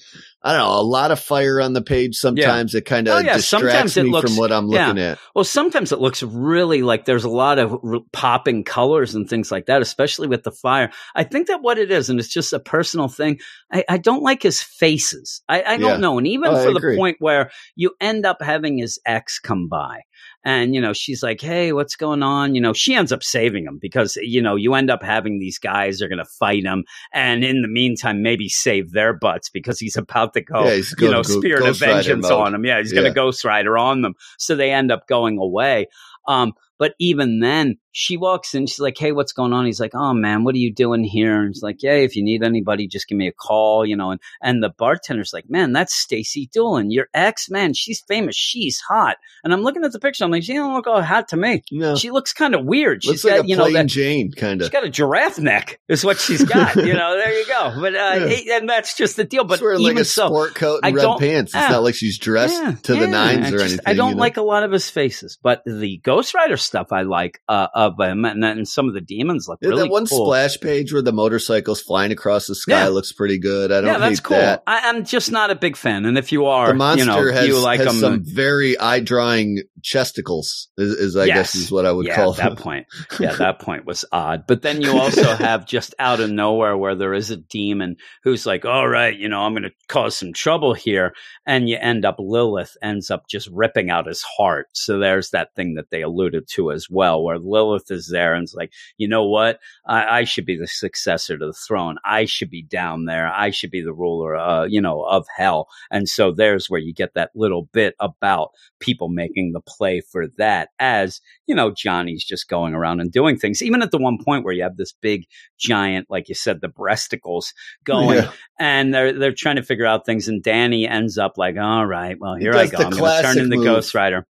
I 0.44 0.54
don't 0.54 0.62
know 0.68 0.80
a 0.80 0.82
lot 0.82 1.12
of 1.12 1.20
fire 1.20 1.62
on 1.62 1.74
the 1.74 1.84
page. 1.84 2.16
Sometimes 2.16 2.74
it 2.74 2.86
kind 2.86 3.08
of 3.08 3.16
Oh, 3.16 3.20
yeah, 3.20 3.38
sometimes 3.38 3.94
distracts 3.94 3.98
it 3.98 4.04
me 4.06 4.10
looks- 4.12 4.30
from 4.32 4.38
what 4.40 4.52
I'm 4.52 4.70
yeah. 4.70 4.88
looking 4.88 5.04
at. 5.04 5.20
Well, 5.36 5.44
sometimes 5.44 5.92
it 5.92 6.00
looks 6.00 6.24
really 6.24 6.82
like 6.82 7.06
there's 7.06 7.26
a 7.26 7.30
lot 7.30 7.60
of 7.60 7.74
r- 7.74 8.00
popping 8.12 8.64
colors 8.64 9.14
and 9.14 9.30
things 9.30 9.52
like 9.52 9.68
that, 9.68 9.82
especially 9.84 10.28
with 10.28 10.42
the 10.44 10.52
fire. 10.52 10.90
I 11.14 11.24
think 11.26 11.48
that 11.48 11.62
what 11.62 11.78
it 11.78 11.92
is, 11.92 12.10
and 12.10 12.20
it's 12.20 12.28
just 12.28 12.54
a 12.54 12.60
personal 12.60 13.08
thing. 13.08 13.40
I, 13.72 13.84
I 13.88 13.98
don't 13.98 14.24
like 14.24 14.42
his 14.42 14.62
faces. 14.64 15.42
I, 15.48 15.62
I 15.62 15.72
Yeah. 15.74 15.78
don't 15.78 16.02
know, 16.02 16.18
and 16.18 16.26
even 16.28 16.50
Oh, 16.52 16.64
for 16.64 16.74
the 16.80 16.96
point 16.98 17.18
where 17.20 17.52
you 17.76 17.92
end 18.02 18.26
up 18.26 18.42
having 18.42 18.80
his 18.80 19.00
ex 19.06 19.38
come 19.40 19.68
by. 19.68 20.00
And, 20.44 20.74
you 20.74 20.82
know, 20.82 20.94
she's 20.94 21.22
like, 21.22 21.42
Hey, 21.42 21.72
what's 21.74 21.96
going 21.96 22.24
on? 22.24 22.56
You 22.56 22.62
know, 22.62 22.74
she 22.74 22.96
ends 22.96 23.12
up 23.12 23.24
saving 23.24 23.66
him 23.66 23.78
because, 23.82 24.16
you 24.22 24.42
know, 24.42 24.56
you 24.56 24.74
end 24.74 24.90
up 24.90 25.04
having 25.04 25.40
these 25.40 25.60
guys 25.60 26.02
are 26.02 26.08
going 26.08 26.20
to 26.20 26.26
fight 26.26 26.64
him. 26.64 26.84
And 27.14 27.44
in 27.44 27.62
the 27.62 27.68
meantime, 27.68 28.22
maybe 28.22 28.50
save 28.50 28.92
their 28.92 29.14
butts 29.14 29.50
because 29.50 29.80
he's 29.80 29.98
about 29.98 30.34
to 30.34 30.42
go, 30.42 30.66
Yeah, 30.66 30.82
you 31.00 31.12
know, 31.12 31.24
Go- 31.24 31.40
spirit 31.40 31.68
of 31.68 31.78
vengeance 31.78 32.30
on 32.30 32.56
him. 32.56 32.66
Yeah, 32.66 32.80
he's 32.80 32.94
going 32.94 33.06
to. 33.06 33.12
Ghost 33.12 33.44
Rider 33.44 33.78
on 33.78 34.02
them. 34.02 34.16
So 34.38 34.56
they 34.56 34.72
end 34.72 34.92
up 34.92 35.08
going 35.08 35.38
away. 35.38 35.88
Um, 36.28 36.54
but 36.80 36.96
even 37.00 37.40
then, 37.40 37.78
she 37.92 38.18
walks 38.18 38.56
in. 38.56 38.68
She's 38.68 38.80
like, 38.80 38.98
"Hey, 38.98 39.12
what's 39.12 39.34
going 39.34 39.54
on?" 39.54 39.66
He's 39.66 39.80
like, 39.80 39.92
"Oh 39.94 40.14
man, 40.14 40.44
what 40.44 40.56
are 40.56 40.60
you 40.60 40.74
doing 40.74 41.04
here?" 41.04 41.42
And 41.42 41.56
she's 41.56 41.64
like, 41.64 41.84
"Yeah, 41.84 41.94
if 41.94 42.16
you 42.16 42.24
need 42.24 42.44
anybody, 42.44 42.88
just 42.88 43.08
give 43.08 43.18
me 43.18 43.28
a 43.28 43.32
call." 43.32 43.86
You 43.86 43.96
know, 43.96 44.12
and 44.12 44.20
and 44.42 44.64
the 44.64 44.70
bartender's 44.70 45.34
like, 45.34 45.50
"Man, 45.50 45.74
that's 45.74 45.94
Stacy 45.94 46.50
Dolan, 46.54 46.92
your 46.92 47.08
ex. 47.14 47.50
Man, 47.50 47.74
she's 47.74 48.02
famous. 48.08 48.36
She's 48.36 48.80
hot." 48.80 49.18
And 49.44 49.54
I'm 49.54 49.62
looking 49.64 49.84
at 49.84 49.92
the 49.92 50.00
picture. 50.00 50.24
I'm 50.24 50.32
like, 50.32 50.44
"She 50.44 50.54
don't 50.54 50.74
look 50.74 50.88
all 50.88 51.02
hot 51.02 51.30
to 51.30 51.38
me. 51.38 51.64
No, 51.72 51.96
She 51.96 52.12
looks 52.12 52.34
kind 52.34 52.56
of 52.56 52.66
weird. 52.66 53.04
looks 53.06 53.22
She's 53.22 53.26
like 53.26 53.36
got 53.38 53.46
a 53.46 53.48
you 53.48 53.56
know 53.58 53.72
that." 53.72 53.88
Jane 53.88 54.32
kind 54.32 54.62
She's 54.62 54.68
of. 54.68 54.72
got 54.74 54.84
a 54.86 54.90
giraffe 54.90 55.40
neck, 55.40 55.80
is 55.90 56.06
what 56.06 56.18
she's 56.20 56.44
got. 56.46 56.76
you 56.76 56.94
know, 56.94 57.18
there 57.18 57.38
you 57.38 57.46
go. 57.48 57.74
But 57.82 57.96
uh, 57.96 58.28
Yeah. 58.46 58.58
and 58.58 58.70
that's 58.70 58.96
just 58.96 59.16
the 59.18 59.24
deal. 59.24 59.44
But 59.44 59.60
She's 59.60 59.80
even 59.80 59.82
like 59.96 60.02
a 60.02 60.06
so, 60.06 60.28
sport 60.28 60.56
coat 60.56 60.80
and 60.84 60.94
I 60.94 60.96
red 60.96 61.02
don't- 61.02 61.20
pants. 61.20 61.54
It's 61.54 61.62
yeah. 61.62 61.70
not 61.70 61.84
like 61.84 61.96
she's 61.96 62.18
dressed 62.18 62.54
Yeah, 62.62 62.76
to 62.84 62.96
the 62.96 63.08
nines 63.08 63.48
or 63.48 63.52
just- 63.58 63.64
anything. 63.66 63.80
I 63.86 63.94
don't 63.94 64.10
you 64.12 64.16
know? 64.16 64.22
like 64.22 64.38
a 64.38 64.42
lot 64.42 64.64
of 64.64 64.72
his 64.72 64.90
faces, 64.90 65.38
but 65.42 65.62
the 65.66 65.98
Ghost 66.04 66.34
Rider 66.34 66.58
stuff 66.58 66.92
I 66.92 67.02
like 67.02 67.42
uh, 67.50 67.68
of 67.88 68.00
him, 68.00 68.26
and 68.26 68.44
then 68.44 68.66
some 68.66 68.88
of 68.88 68.94
the 68.94 69.02
demons 69.02 69.48
look 69.48 69.60
Yeah, 69.62 69.70
really 69.70 69.84
that 69.84 69.92
one 69.92 70.06
cool. 70.06 70.26
splash 70.26 70.60
page 70.60 70.94
where 70.94 71.02
the 71.02 71.12
motorcycle's 71.12 71.82
flying 71.82 72.12
across 72.12 72.48
the 72.48 72.56
sky 72.56 72.84
Yeah. 72.84 72.88
looks 72.90 73.12
pretty 73.12 73.40
good. 73.40 73.72
I 73.72 73.82
don't 73.82 73.92
yeah, 73.94 73.98
that's 73.98 74.20
cool. 74.20 74.38
that. 74.38 74.64
I, 74.68 74.90
I'm 74.90 75.04
just 75.06 75.32
not 75.32 75.50
a 75.52 75.56
big 75.56 75.76
fan, 75.76 76.06
and 76.06 76.18
if 76.18 76.32
you 76.32 76.46
are, 76.46 76.68
The 76.68 76.74
monster 76.74 77.06
you 77.06 77.12
know, 77.26 77.32
has, 77.34 77.48
you 77.48 77.60
like 77.60 77.80
has 77.80 78.00
some 78.00 78.24
very 78.24 78.78
eye 78.80 79.00
drawing 79.00 79.64
chesticles, 79.84 80.68
is, 80.78 80.94
is 80.94 81.18
I 81.18 81.28
guess 81.28 81.56
is 81.56 81.72
what 81.72 81.86
I 81.86 81.92
would 81.92 82.06
yeah, 82.08 82.16
call 82.16 82.34
that 82.34 82.58
point. 82.58 82.88
Yeah, 83.20 83.34
that 83.34 83.60
point 83.60 83.86
was 83.86 84.06
odd. 84.12 84.46
But 84.48 84.62
then 84.62 84.82
you 84.82 84.98
also 84.98 85.24
have 85.36 85.66
just 85.66 85.94
out 86.00 86.20
of 86.20 86.30
nowhere 86.32 86.78
where 86.78 86.96
there 86.96 87.14
is 87.14 87.32
a 87.32 87.38
demon 87.38 87.96
who's 88.24 88.46
like, 88.46 88.66
"All 88.66 88.88
right, 88.88 89.16
you 89.18 89.30
know, 89.30 89.42
I'm 89.42 89.54
going 89.54 89.64
to 89.64 89.72
cause 89.88 90.18
some 90.18 90.34
trouble 90.34 90.74
here," 90.74 91.14
and 91.46 91.70
you 91.70 91.78
end 91.80 92.06
up 92.06 92.16
Lilith 92.20 92.76
ends 92.82 93.10
up 93.12 93.28
just 93.30 93.48
ripping 93.52 93.90
out 93.90 94.08
his 94.08 94.24
heart. 94.38 94.68
So 94.74 95.00
there's 95.00 95.30
that 95.32 95.50
thing 95.56 95.76
that 95.76 95.90
they 95.92 96.02
alluded 96.02 96.48
to 96.56 96.72
as 96.72 96.88
well, 96.90 97.24
where 97.24 97.38
Lilith 97.40 97.71
is 97.90 98.10
there 98.12 98.34
and 98.34 98.44
it's 98.44 98.54
like, 98.54 98.72
you 98.98 99.08
know 99.08 99.26
what, 99.26 99.60
I, 99.88 100.20
I 100.20 100.24
should 100.24 100.46
be 100.46 100.58
the 100.58 100.68
successor 100.68 101.38
to 101.38 101.46
the 101.48 101.54
throne. 101.54 101.98
I 102.06 102.26
should 102.26 102.50
be 102.50 102.64
down 102.64 103.06
there. 103.06 103.32
I 103.32 103.52
should 103.52 103.72
be 103.72 103.82
the 103.82 103.94
ruler, 103.94 104.36
uh, 104.36 104.66
you 104.66 104.82
know, 104.82 105.04
of 105.04 105.26
hell. 105.36 105.68
And 105.90 106.08
so 106.10 106.32
there's 106.32 106.70
where 106.70 106.80
you 106.82 106.94
get 106.94 107.14
that 107.16 107.32
little 107.36 107.70
bit 107.74 107.96
about 108.00 108.50
people 108.80 109.10
making 109.10 109.52
the 109.54 109.62
play 109.62 110.02
for 110.02 110.28
that 110.38 110.70
as 110.80 111.22
you 111.46 111.56
know 111.56 111.72
johnny's 111.72 112.24
just 112.24 112.50
going 112.50 112.74
around 112.74 113.00
and 113.00 113.12
doing 113.12 113.38
things 113.38 113.62
even 113.62 113.82
at 113.82 113.92
the 113.92 113.98
one 113.98 114.18
point 114.24 114.44
where 114.44 114.54
you 114.54 114.64
have 114.64 114.78
this 114.78 114.94
big 115.02 115.26
giant 115.60 116.08
like 116.10 116.28
you 116.28 116.36
said 116.36 116.60
the 116.62 116.68
breasticles 116.68 117.54
going 117.84 118.18
Yeah. 118.18 118.32
and 118.60 118.94
they're 118.94 119.14
they're 119.14 119.34
trying 119.34 119.58
to 119.58 119.64
figure 119.64 119.86
out 119.86 120.06
things 120.06 120.28
and 120.28 120.42
danny 120.42 120.88
ends 120.88 121.18
up 121.18 121.38
like 121.38 121.58
all 121.58 121.86
right 121.86 122.18
well 122.20 122.36
here 122.36 122.54
i 122.54 122.66
go 122.68 122.78
i'm 122.80 122.90
going 122.92 123.18
to 123.18 123.22
turn 123.22 123.38
into 123.38 123.58
move. 123.58 123.66
ghost 123.66 123.94
rider 123.94 124.26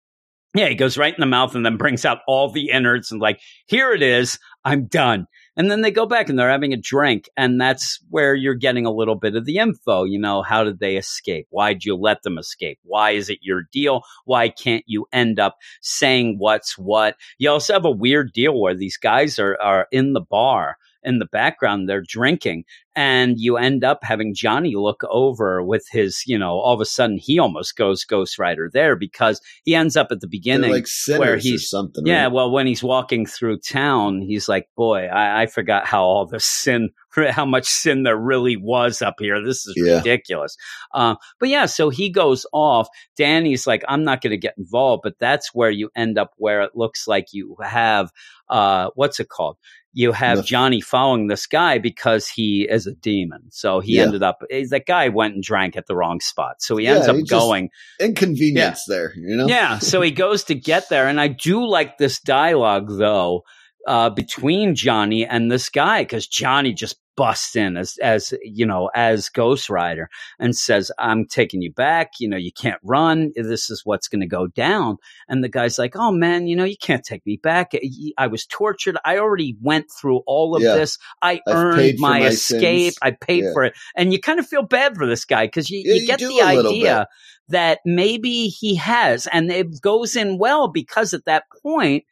yeah 0.56 0.68
he 0.68 0.74
goes 0.74 0.98
right 0.98 1.14
in 1.14 1.20
the 1.20 1.26
mouth 1.26 1.54
and 1.54 1.64
then 1.64 1.76
brings 1.76 2.04
out 2.04 2.18
all 2.26 2.50
the 2.50 2.70
innards 2.70 3.10
and 3.10 3.20
like 3.20 3.40
here 3.66 3.92
it 3.92 4.02
is 4.02 4.38
i'm 4.64 4.86
done 4.86 5.26
and 5.56 5.70
then 5.70 5.80
they 5.80 5.90
go 5.90 6.04
back 6.04 6.28
and 6.28 6.38
they're 6.38 6.50
having 6.50 6.74
a 6.74 6.76
drink. 6.76 7.30
And 7.36 7.60
that's 7.60 7.98
where 8.10 8.34
you're 8.34 8.54
getting 8.54 8.84
a 8.84 8.92
little 8.92 9.14
bit 9.14 9.34
of 9.34 9.46
the 9.46 9.56
info. 9.56 10.04
You 10.04 10.18
know, 10.18 10.42
how 10.42 10.64
did 10.64 10.80
they 10.80 10.96
escape? 10.96 11.46
Why'd 11.50 11.84
you 11.84 11.96
let 11.96 12.22
them 12.22 12.36
escape? 12.36 12.78
Why 12.82 13.12
is 13.12 13.30
it 13.30 13.38
your 13.40 13.62
deal? 13.72 14.02
Why 14.26 14.50
can't 14.50 14.84
you 14.86 15.06
end 15.12 15.40
up 15.40 15.56
saying 15.80 16.36
what's 16.38 16.76
what? 16.76 17.16
You 17.38 17.50
also 17.50 17.72
have 17.72 17.86
a 17.86 17.90
weird 17.90 18.32
deal 18.34 18.60
where 18.60 18.74
these 18.74 18.98
guys 18.98 19.38
are, 19.38 19.56
are 19.62 19.88
in 19.90 20.12
the 20.12 20.20
bar 20.20 20.76
in 21.06 21.18
the 21.20 21.24
background, 21.26 21.88
they're 21.88 22.02
drinking. 22.06 22.64
And 22.98 23.38
you 23.38 23.58
end 23.58 23.84
up 23.84 23.98
having 24.02 24.34
Johnny 24.34 24.74
look 24.74 25.02
over 25.10 25.62
with 25.62 25.86
his, 25.90 26.22
you 26.26 26.38
know, 26.38 26.52
all 26.52 26.72
of 26.74 26.80
a 26.80 26.86
sudden 26.86 27.18
he 27.18 27.38
almost 27.38 27.76
goes 27.76 28.04
Ghost 28.04 28.38
Rider 28.38 28.70
there 28.72 28.96
because 28.96 29.40
he 29.64 29.74
ends 29.74 29.96
up 29.98 30.08
at 30.10 30.20
the 30.20 30.26
beginning 30.26 30.70
like 30.70 30.86
where 31.18 31.36
he's- 31.36 31.68
something. 31.68 32.06
yeah, 32.06 32.24
right? 32.24 32.32
well, 32.32 32.50
when 32.50 32.66
he's 32.66 32.82
walking 32.82 33.26
through 33.26 33.58
town, 33.58 34.22
he's 34.22 34.48
like, 34.48 34.68
"Boy, 34.76 35.06
I, 35.08 35.42
I 35.42 35.46
forgot 35.46 35.86
how 35.86 36.04
all 36.04 36.24
the 36.26 36.40
sin, 36.40 36.88
how 37.30 37.44
much 37.44 37.66
sin 37.66 38.02
there 38.04 38.16
really 38.16 38.56
was 38.56 39.02
up 39.02 39.16
here. 39.18 39.44
This 39.44 39.66
is 39.66 39.74
Yeah. 39.76 39.98
ridiculous." 39.98 40.56
Uh, 40.94 41.16
but 41.38 41.50
yeah, 41.50 41.66
so 41.66 41.90
he 41.90 42.08
goes 42.08 42.46
off. 42.54 42.88
Danny's 43.18 43.66
like, 43.66 43.84
"I'm 43.88 44.04
not 44.04 44.22
going 44.22 44.30
to 44.30 44.38
get 44.38 44.54
involved," 44.56 45.02
but 45.04 45.18
that's 45.20 45.50
where 45.52 45.70
you 45.70 45.90
end 45.94 46.16
up, 46.18 46.30
where 46.38 46.62
it 46.62 46.70
looks 46.74 47.06
like 47.06 47.26
you 47.32 47.56
have, 47.62 48.10
uh, 48.48 48.88
what's 48.94 49.20
it 49.20 49.28
called? 49.28 49.58
You 49.96 50.12
have 50.12 50.44
Johnny 50.44 50.82
following 50.82 51.28
this 51.28 51.46
guy 51.46 51.78
because 51.78 52.28
he 52.28 52.68
is 52.70 52.86
a 52.86 52.92
demon. 52.92 53.44
So 53.50 53.80
he 53.80 53.96
Yeah. 53.96 54.02
ended 54.02 54.22
up. 54.22 54.42
eh, 54.50 54.66
That 54.68 54.84
guy 54.84 55.08
went 55.08 55.32
and 55.36 55.42
drank 55.42 55.74
at 55.74 55.86
the 55.86 55.96
wrong 55.96 56.20
spot. 56.20 56.56
So 56.60 56.76
he 56.76 56.84
Yeah, 56.84 56.96
ends 56.96 57.08
up 57.08 57.16
he 57.16 57.22
going. 57.22 57.70
Inconvenience 57.98 58.84
there, 58.84 59.14
you 59.16 59.34
know? 59.36 59.48
Yeah, 59.48 59.78
so 59.78 60.02
he 60.02 60.10
goes 60.10 60.44
to 60.44 60.54
get 60.54 60.90
there, 60.90 61.08
and 61.08 61.18
I 61.18 61.28
do 61.28 61.66
like 61.66 61.96
this 61.96 62.20
dialogue 62.20 62.88
though 62.98 63.44
uh, 63.86 64.10
between 64.10 64.74
Johnny 64.74 65.24
and 65.24 65.50
this 65.50 65.68
guy 65.68 66.02
because 66.02 66.26
Johnny 66.26 66.72
just 66.74 66.96
busts 67.16 67.56
in 67.56 67.78
as 67.78 67.96
as 68.02 68.34
you 68.42 68.66
know 68.66 68.90
as 68.94 69.30
Ghost 69.30 69.70
Rider 69.70 70.10
and 70.38 70.54
says, 70.54 70.92
"I'm 70.98 71.24
taking 71.26 71.62
you 71.62 71.72
back. 71.72 72.12
You 72.20 72.28
know, 72.28 72.36
you 72.36 72.52
can't 72.52 72.80
run. 72.82 73.32
This 73.34 73.70
is 73.70 73.82
what's 73.84 74.08
going 74.08 74.20
to 74.20 74.26
go 74.26 74.48
down." 74.48 74.98
And 75.28 75.42
the 75.42 75.48
guy's 75.48 75.78
like, 75.78 75.96
"Oh 75.96 76.12
man, 76.12 76.46
you 76.46 76.54
know, 76.56 76.64
you 76.64 76.76
can't 76.76 77.04
take 77.04 77.24
me 77.24 77.38
back. 77.42 77.72
I 78.18 78.26
was 78.26 78.44
tortured. 78.44 78.98
I 79.04 79.18
already 79.18 79.56
went 79.62 79.86
through 79.90 80.18
all 80.26 80.56
of 80.56 80.62
Yeah. 80.62 80.74
this. 80.74 80.98
I 81.22 81.40
I've 81.46 81.56
earned 81.56 81.98
my, 81.98 82.18
my 82.20 82.26
escape. 82.26 82.92
sins." 82.92 82.98
I 83.00 83.12
paid 83.12 83.44
Yeah. 83.44 83.52
for 83.54 83.64
it." 83.64 83.74
And 83.96 84.12
you 84.12 84.20
kind 84.20 84.38
of 84.38 84.46
feel 84.46 84.62
bad 84.62 84.96
for 84.96 85.06
this 85.06 85.24
guy 85.24 85.46
because 85.46 85.70
you, 85.70 85.82
Yeah, 85.86 85.94
you 85.94 86.00
you 86.00 86.06
get 86.06 86.18
the 86.18 86.42
idea 86.42 87.06
that 87.48 87.78
maybe 87.86 88.48
he 88.48 88.74
has, 88.74 89.26
and 89.28 89.50
it 89.50 89.80
goes 89.80 90.16
in 90.16 90.36
well 90.38 90.68
because 90.68 91.14
at 91.14 91.24
that 91.24 91.44
point, 91.62 92.04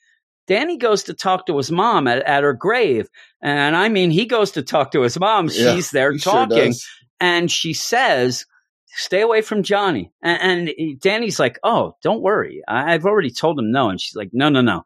Danny 0.46 0.76
goes 0.76 1.04
to 1.04 1.14
talk 1.14 1.46
to 1.46 1.56
his 1.56 1.70
mom 1.70 2.06
at, 2.06 2.22
at 2.24 2.42
her 2.42 2.52
grave. 2.52 3.08
And 3.42 3.74
I 3.76 3.88
mean, 3.88 4.10
he 4.10 4.26
goes 4.26 4.52
to 4.52 4.62
talk 4.62 4.92
to 4.92 5.02
his 5.02 5.18
mom. 5.18 5.48
Yeah, 5.52 5.74
She's 5.74 5.90
there 5.90 6.12
he 6.12 6.18
sure 6.18 6.32
talking, 6.32 6.74
and 7.20 7.50
she 7.50 7.72
says, 7.72 8.44
Stay 8.96 9.22
away 9.22 9.42
from 9.42 9.64
Johnny. 9.64 10.12
And, 10.22 10.68
and 10.68 11.00
Danny's 11.00 11.40
like, 11.40 11.58
Oh, 11.64 11.96
don't 12.02 12.22
worry. 12.22 12.62
I've 12.68 13.04
already 13.06 13.30
told 13.30 13.58
him 13.58 13.72
no. 13.72 13.88
And 13.88 14.00
she's 14.00 14.14
like, 14.14 14.30
No, 14.32 14.48
no, 14.48 14.60
no. 14.60 14.84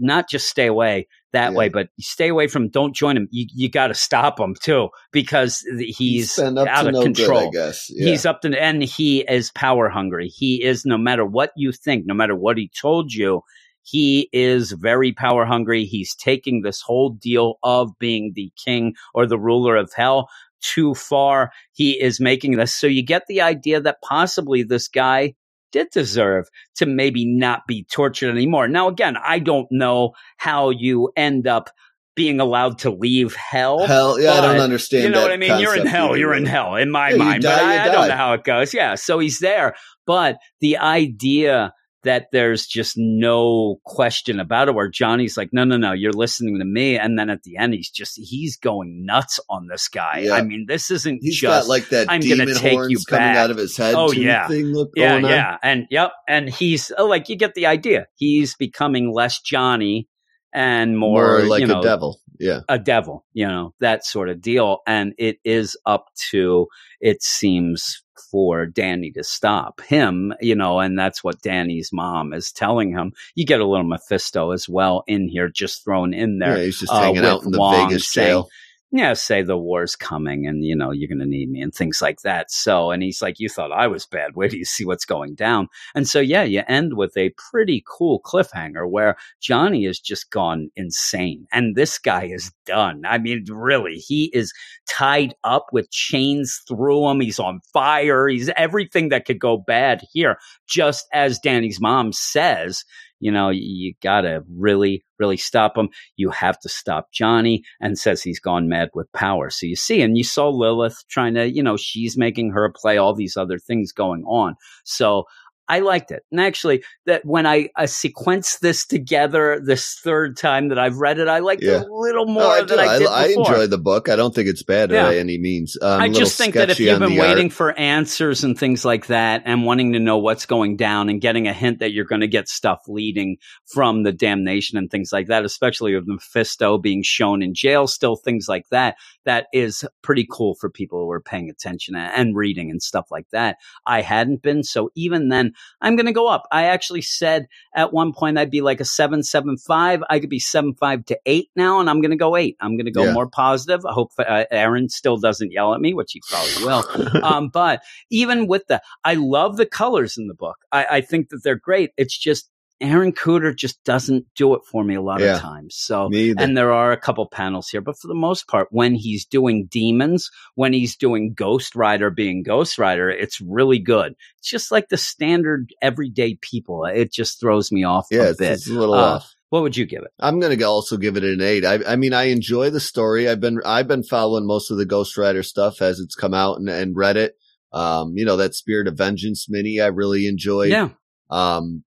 Not 0.00 0.28
just 0.28 0.48
stay 0.48 0.66
away 0.66 1.08
that 1.32 1.52
Yeah. 1.52 1.56
way, 1.58 1.68
but 1.68 1.88
stay 2.00 2.28
away 2.28 2.46
from. 2.48 2.68
Don't 2.68 2.94
join 2.94 3.16
him. 3.16 3.28
You, 3.30 3.46
you 3.54 3.68
got 3.70 3.88
to 3.88 3.94
stop 3.94 4.38
him 4.38 4.54
too 4.60 4.88
because 5.12 5.64
he's 5.78 6.38
up 6.38 6.56
out 6.68 6.86
of 6.86 6.92
no 6.92 7.02
control. 7.02 7.50
Good, 7.50 7.60
I 7.60 7.66
guess. 7.66 7.86
Yeah. 7.90 8.10
He's 8.10 8.24
up 8.26 8.40
to, 8.42 8.60
and 8.60 8.82
he 8.82 9.20
is 9.28 9.50
power 9.52 9.88
hungry. 9.88 10.28
He 10.28 10.62
is, 10.62 10.84
no 10.84 10.96
matter 10.98 11.24
what 11.24 11.50
you 11.56 11.72
think, 11.72 12.06
no 12.06 12.14
matter 12.14 12.34
what 12.36 12.56
he 12.56 12.70
told 12.80 13.12
you, 13.12 13.42
he 13.90 14.28
is 14.32 14.72
very 14.72 15.12
power 15.12 15.46
hungry. 15.46 15.84
He's 15.84 16.14
taking 16.14 16.60
this 16.60 16.82
whole 16.82 17.10
deal 17.10 17.54
of 17.62 17.90
being 17.98 18.32
the 18.34 18.52
king 18.62 18.94
or 19.14 19.26
the 19.26 19.38
ruler 19.38 19.76
of 19.76 19.90
hell 19.94 20.28
too 20.60 20.94
far. 20.94 21.52
He 21.72 21.92
is 22.00 22.20
making 22.20 22.56
this. 22.56 22.74
So 22.74 22.86
you 22.86 23.02
get 23.04 23.22
the 23.28 23.40
idea 23.40 23.80
that 23.80 24.02
possibly 24.02 24.62
this 24.62 24.88
guy 24.88 25.34
did 25.72 25.88
deserve 25.90 26.46
to 26.76 26.86
maybe 26.86 27.24
not 27.24 27.66
be 27.66 27.84
tortured 27.84 28.30
anymore. 28.30 28.68
Now, 28.68 28.88
again, 28.88 29.16
I 29.16 29.38
don't 29.38 29.68
know 29.70 30.12
how 30.36 30.70
you 30.70 31.10
end 31.16 31.46
up 31.46 31.70
being 32.14 32.40
allowed 32.40 32.78
to 32.80 32.90
leave 32.90 33.34
hell. 33.36 33.86
Hell, 33.86 34.20
yeah, 34.20 34.32
I 34.32 34.40
don't 34.40 34.60
understand. 34.60 35.04
You 35.04 35.10
know 35.10 35.22
what 35.22 35.30
I 35.30 35.36
mean? 35.36 35.60
You're 35.60 35.76
in 35.76 35.86
hell. 35.86 36.08
either, 36.08 36.18
You're 36.18 36.34
in 36.34 36.46
hell 36.46 36.74
in 36.74 36.90
my 36.90 37.10
Yeah, 37.10 37.16
mind. 37.16 37.42
but 37.44 37.62
I, 37.62 37.84
I 37.84 37.92
don't 37.92 38.08
know 38.08 38.16
how 38.16 38.32
it 38.34 38.44
goes. 38.44 38.74
Yeah. 38.74 38.96
So 38.96 39.18
he's 39.18 39.38
there. 39.38 39.76
But 40.04 40.38
the 40.60 40.78
idea 40.78 41.72
that 42.04 42.26
there's 42.32 42.66
just 42.66 42.94
no 42.96 43.80
question 43.84 44.38
about 44.40 44.68
it, 44.68 44.74
where 44.74 44.88
Johnny's 44.88 45.36
like, 45.36 45.50
no, 45.52 45.64
no, 45.64 45.76
no, 45.76 45.92
you're 45.92 46.12
listening 46.12 46.58
to 46.58 46.64
me. 46.64 46.96
And 46.98 47.18
then 47.18 47.28
at 47.28 47.42
the 47.42 47.56
end, 47.56 47.74
he's 47.74 47.90
just, 47.90 48.16
he's 48.16 48.56
going 48.56 49.04
nuts 49.04 49.40
on 49.50 49.66
this 49.66 49.88
guy. 49.88 50.20
Yeah. 50.20 50.34
I 50.34 50.42
mean, 50.42 50.66
this 50.68 50.90
isn't 50.90 51.18
He's 51.22 51.40
just. 51.40 51.66
got 51.66 51.68
like 51.68 51.88
that 51.88 52.10
I'm 52.10 52.20
gonna 52.20 52.54
take 52.54 52.72
horns 52.72 52.90
you 52.90 52.98
coming 53.08 53.26
back. 53.26 53.36
out 53.36 53.50
of 53.50 53.56
his 53.56 53.76
head. 53.76 53.94
Oh, 53.96 54.12
yeah. 54.12 54.46
thing 54.46 54.66
look 54.66 54.92
yeah, 54.94 55.14
on. 55.14 55.24
yeah. 55.24 55.56
And 55.62 55.86
yep. 55.90 56.12
And 56.28 56.48
he's 56.48 56.92
oh, 56.96 57.06
like, 57.06 57.28
you 57.28 57.36
get 57.36 57.54
the 57.54 57.66
idea. 57.66 58.06
He's 58.14 58.54
becoming 58.54 59.12
less 59.12 59.40
Johnny 59.40 60.08
and 60.54 60.96
more, 60.96 61.38
More 61.38 61.46
like 61.48 61.60
you 61.60 61.66
know, 61.66 61.80
a 61.80 61.82
devil. 61.82 62.20
Yeah. 62.38 62.60
a 62.68 62.78
devil, 62.78 63.24
you 63.32 63.46
know, 63.46 63.74
that 63.80 64.04
sort 64.04 64.28
of 64.28 64.40
deal. 64.40 64.78
And 64.86 65.14
it 65.18 65.38
is 65.44 65.76
up 65.86 66.06
to, 66.30 66.68
it 67.00 67.22
seems, 67.22 68.02
for 68.30 68.66
Danny 68.66 69.10
to 69.12 69.24
stop 69.24 69.80
him, 69.80 70.34
you 70.40 70.54
know, 70.54 70.80
and 70.80 70.98
that's 70.98 71.22
what 71.22 71.40
Danny's 71.40 71.90
mom 71.92 72.32
is 72.32 72.52
telling 72.52 72.90
him. 72.90 73.12
You 73.34 73.46
get 73.46 73.60
a 73.60 73.66
little 73.66 73.86
Mephisto 73.86 74.50
as 74.50 74.68
well 74.68 75.04
in 75.06 75.28
here, 75.28 75.48
just 75.48 75.84
thrown 75.84 76.12
in 76.12 76.38
there. 76.38 76.58
Yeah, 76.58 76.64
he's 76.64 76.80
just 76.80 76.92
uh, 76.92 77.00
hanging 77.00 77.24
out 77.24 77.44
in 77.44 77.52
the 77.52 77.58
Wong 77.58 77.88
Vegas 77.88 78.10
saying, 78.10 78.28
jail. 78.28 78.48
Yeah, 78.90 79.12
say 79.12 79.42
the 79.42 79.56
war's 79.56 79.96
coming 79.96 80.46
and, 80.46 80.64
you 80.64 80.74
know, 80.74 80.92
you're 80.92 81.08
going 81.08 81.18
to 81.18 81.26
need 81.26 81.50
me 81.50 81.60
and 81.60 81.74
things 81.74 82.00
like 82.00 82.22
that. 82.22 82.50
So, 82.50 82.90
and 82.90 83.02
he's 83.02 83.20
like, 83.20 83.38
you 83.38 83.50
thought 83.50 83.70
I 83.70 83.86
was 83.86 84.06
bad. 84.06 84.30
Wait 84.34 84.50
till 84.50 84.58
you 84.58 84.64
see 84.64 84.86
what's 84.86 85.04
going 85.04 85.34
down. 85.34 85.68
And 85.94 86.08
so, 86.08 86.20
yeah, 86.20 86.42
you 86.42 86.62
end 86.66 86.94
with 86.96 87.14
a 87.16 87.34
pretty 87.50 87.84
cool 87.86 88.20
cliffhanger 88.22 88.88
where 88.88 89.16
Johnny 89.40 89.84
has 89.84 89.98
just 89.98 90.30
gone 90.30 90.70
insane 90.74 91.46
and 91.52 91.76
this 91.76 91.98
guy 91.98 92.24
is 92.24 92.50
done. 92.64 93.02
I 93.04 93.18
mean, 93.18 93.44
really, 93.50 93.96
he 93.96 94.30
is 94.32 94.54
tied 94.88 95.34
up 95.44 95.66
with 95.70 95.90
chains 95.90 96.62
through 96.66 97.10
him. 97.10 97.20
He's 97.20 97.38
on 97.38 97.60
fire. 97.72 98.26
He's 98.26 98.48
everything 98.56 99.10
that 99.10 99.26
could 99.26 99.38
go 99.38 99.58
bad 99.58 100.02
here. 100.12 100.38
Just 100.66 101.06
as 101.12 101.38
Danny's 101.38 101.80
mom 101.80 102.12
says, 102.12 102.84
you 103.20 103.30
know, 103.30 103.50
you, 103.50 103.62
you 103.62 103.94
gotta 104.02 104.42
really, 104.56 105.04
really 105.18 105.36
stop 105.36 105.76
him. 105.76 105.88
You 106.16 106.30
have 106.30 106.58
to 106.60 106.68
stop 106.68 107.12
Johnny 107.12 107.62
and 107.80 107.98
says 107.98 108.22
he's 108.22 108.40
gone 108.40 108.68
mad 108.68 108.90
with 108.94 109.12
power. 109.12 109.50
So 109.50 109.66
you 109.66 109.76
see, 109.76 110.02
and 110.02 110.16
you 110.16 110.24
saw 110.24 110.48
Lilith 110.48 111.04
trying 111.08 111.34
to, 111.34 111.50
you 111.50 111.62
know, 111.62 111.76
she's 111.76 112.16
making 112.16 112.52
her 112.52 112.72
play 112.74 112.98
all 112.98 113.14
these 113.14 113.36
other 113.36 113.58
things 113.58 113.92
going 113.92 114.24
on. 114.24 114.54
So 114.84 115.24
I 115.68 115.80
liked 115.80 116.10
it. 116.10 116.22
And 116.30 116.40
actually, 116.40 116.82
that 117.06 117.24
when 117.24 117.46
I, 117.46 117.68
I 117.76 117.84
sequenced 117.84 118.60
this 118.60 118.86
together 118.86 119.60
this 119.62 119.98
third 120.02 120.36
time 120.36 120.68
that 120.68 120.78
I've 120.78 120.96
read 120.96 121.18
it, 121.18 121.28
I 121.28 121.40
liked 121.40 121.62
Yeah. 121.62 121.82
it 121.82 121.88
a 121.88 121.94
little 121.94 122.26
more 122.26 122.42
I, 122.42 122.58
than 122.62 122.68
do. 122.68 122.78
I 122.78 122.98
did 122.98 123.08
I, 123.08 123.28
before. 123.28 123.46
enjoy 123.46 123.66
the 123.66 123.78
book. 123.78 124.08
I 124.08 124.16
don't 124.16 124.34
think 124.34 124.48
it's 124.48 124.62
bad 124.62 124.90
Yeah. 124.90 125.04
by 125.04 125.16
any 125.16 125.38
means. 125.38 125.76
Um, 125.80 126.00
I 126.00 126.06
little 126.06 126.20
just 126.20 126.38
think 126.38 126.54
that 126.54 126.70
if 126.70 126.80
you've 126.80 126.98
been 126.98 127.10
the 127.14 127.20
art. 127.20 127.28
waiting 127.28 127.50
for 127.50 127.72
answers 127.78 128.44
and 128.44 128.58
things 128.58 128.84
like 128.84 129.06
that 129.08 129.42
and 129.44 129.64
wanting 129.64 129.92
to 129.92 129.98
know 129.98 130.18
what's 130.18 130.46
going 130.46 130.76
down 130.76 131.08
and 131.08 131.20
getting 131.20 131.48
a 131.48 131.52
hint 131.52 131.80
that 131.80 131.92
you're 131.92 132.04
going 132.04 132.20
to 132.22 132.26
get 132.28 132.48
stuff 132.48 132.80
leading 132.88 133.36
from 133.66 134.02
the 134.02 134.12
damnation 134.12 134.78
and 134.78 134.90
things 134.90 135.12
like 135.12 135.26
that, 135.28 135.44
especially 135.44 135.94
with 135.94 136.06
Mephisto 136.06 136.78
being 136.78 137.02
shown 137.02 137.42
in 137.42 137.52
jail, 137.54 137.86
still 137.86 138.16
things 138.16 138.46
like 138.48 138.64
that, 138.70 138.96
that 139.24 139.46
is 139.52 139.84
pretty 140.02 140.26
cool 140.30 140.54
for 140.58 140.70
people 140.70 141.00
who 141.04 141.10
are 141.10 141.20
paying 141.20 141.50
attention 141.50 141.94
and 141.94 142.36
reading 142.36 142.70
and 142.70 142.82
stuff 142.82 143.06
like 143.10 143.26
that. 143.32 143.56
I 143.86 144.00
hadn't 144.00 144.42
been. 144.42 144.62
So 144.62 144.90
even 144.94 145.28
then, 145.28 145.52
I'm 145.80 145.96
going 145.96 146.06
to 146.06 146.12
go 146.12 146.28
up. 146.28 146.46
I 146.50 146.64
actually 146.64 147.02
said 147.02 147.46
at 147.74 147.92
one 147.92 148.12
point 148.12 148.38
I'd 148.38 148.50
be 148.50 148.60
like 148.60 148.80
a 148.80 148.84
seven, 148.84 149.22
seven, 149.22 149.56
five. 149.56 150.02
I 150.08 150.18
could 150.20 150.30
be 150.30 150.40
seven, 150.40 150.74
five 150.74 151.04
to 151.06 151.18
eight 151.26 151.50
now, 151.56 151.80
and 151.80 151.88
I'm 151.88 152.00
going 152.00 152.10
to 152.10 152.16
go 152.16 152.36
eight. 152.36 152.56
I'm 152.60 152.76
going 152.76 152.86
to 152.86 152.92
go 152.92 153.04
Yeah. 153.04 153.12
more 153.12 153.28
positive. 153.28 153.84
I 153.86 153.92
hope 153.92 154.12
uh, 154.18 154.44
Aaron 154.50 154.88
still 154.88 155.16
doesn't 155.16 155.52
yell 155.52 155.74
at 155.74 155.80
me, 155.80 155.94
which 155.94 156.12
he 156.12 156.20
probably 156.28 156.62
will. 156.64 156.84
um, 157.22 157.48
but 157.48 157.82
even 158.10 158.46
with 158.46 158.66
the, 158.68 158.82
I 159.04 159.14
love 159.14 159.56
the 159.56 159.66
colors 159.66 160.16
in 160.18 160.28
the 160.28 160.34
book. 160.34 160.56
I, 160.72 160.86
I 160.90 161.00
think 161.00 161.30
that 161.30 161.42
they're 161.42 161.56
great. 161.56 161.90
It's 161.96 162.16
just 162.16 162.50
Aaron 162.80 163.12
Kuder 163.12 163.56
just 163.56 163.82
doesn't 163.84 164.26
do 164.36 164.54
it 164.54 164.60
for 164.70 164.84
me 164.84 164.94
a 164.94 165.02
lot 165.02 165.20
Yeah. 165.20 165.34
of 165.36 165.40
times. 165.40 165.74
So 165.76 166.08
and 166.12 166.56
there 166.56 166.72
are 166.72 166.92
a 166.92 166.96
couple 166.96 167.26
panels 167.26 167.68
here, 167.68 167.80
but 167.80 167.98
for 167.98 168.06
the 168.06 168.14
most 168.14 168.46
part, 168.46 168.68
when 168.70 168.94
he's 168.94 169.24
doing 169.24 169.66
demons, 169.66 170.30
when 170.54 170.72
he's 170.72 170.96
doing 170.96 171.32
Ghost 171.34 171.74
Rider 171.74 172.10
being 172.10 172.42
Ghost 172.44 172.78
Rider, 172.78 173.10
it's 173.10 173.40
really 173.40 173.78
good. 173.80 174.14
It's 174.38 174.48
just 174.50 174.70
like 174.70 174.88
the 174.90 174.96
standard 174.96 175.72
everyday 175.82 176.36
people. 176.36 176.84
It 176.84 177.12
just 177.12 177.40
throws 177.40 177.72
me 177.72 177.82
off 177.84 178.06
yeah, 178.10 178.22
a 178.24 178.30
it's, 178.30 178.38
bit. 178.38 178.52
it's 178.52 178.68
a 178.70 178.72
little 178.74 178.94
Uh, 178.94 179.14
off. 179.16 179.34
What 179.50 179.62
would 179.62 179.76
you 179.76 179.86
give 179.86 180.02
it? 180.02 180.10
I'm 180.20 180.40
gonna 180.40 180.62
also 180.68 180.98
give 180.98 181.16
it 181.16 181.24
an 181.24 181.40
eight. 181.40 181.64
I, 181.64 181.78
I 181.86 181.96
mean, 181.96 182.12
I 182.12 182.24
enjoy 182.24 182.68
the 182.70 182.80
story. 182.80 183.28
I've 183.28 183.40
been 183.40 183.60
I've 183.64 183.88
been 183.88 184.02
following 184.04 184.46
most 184.46 184.70
of 184.70 184.76
the 184.76 184.84
Ghost 184.84 185.16
Rider 185.16 185.42
stuff 185.42 185.80
as 185.80 186.00
it's 186.00 186.14
come 186.14 186.34
out 186.34 186.58
and, 186.58 186.68
and 186.68 186.94
read 186.94 187.16
it. 187.16 187.34
Um, 187.72 188.12
you 188.14 188.24
know 188.26 188.36
that 188.36 188.54
Spirit 188.54 188.88
of 188.88 188.98
Vengeance 188.98 189.46
mini 189.48 189.80
I 189.80 189.86
really 189.86 190.26
enjoyed. 190.26 190.68
Yeah, 190.70 190.90
Um, 191.30 191.82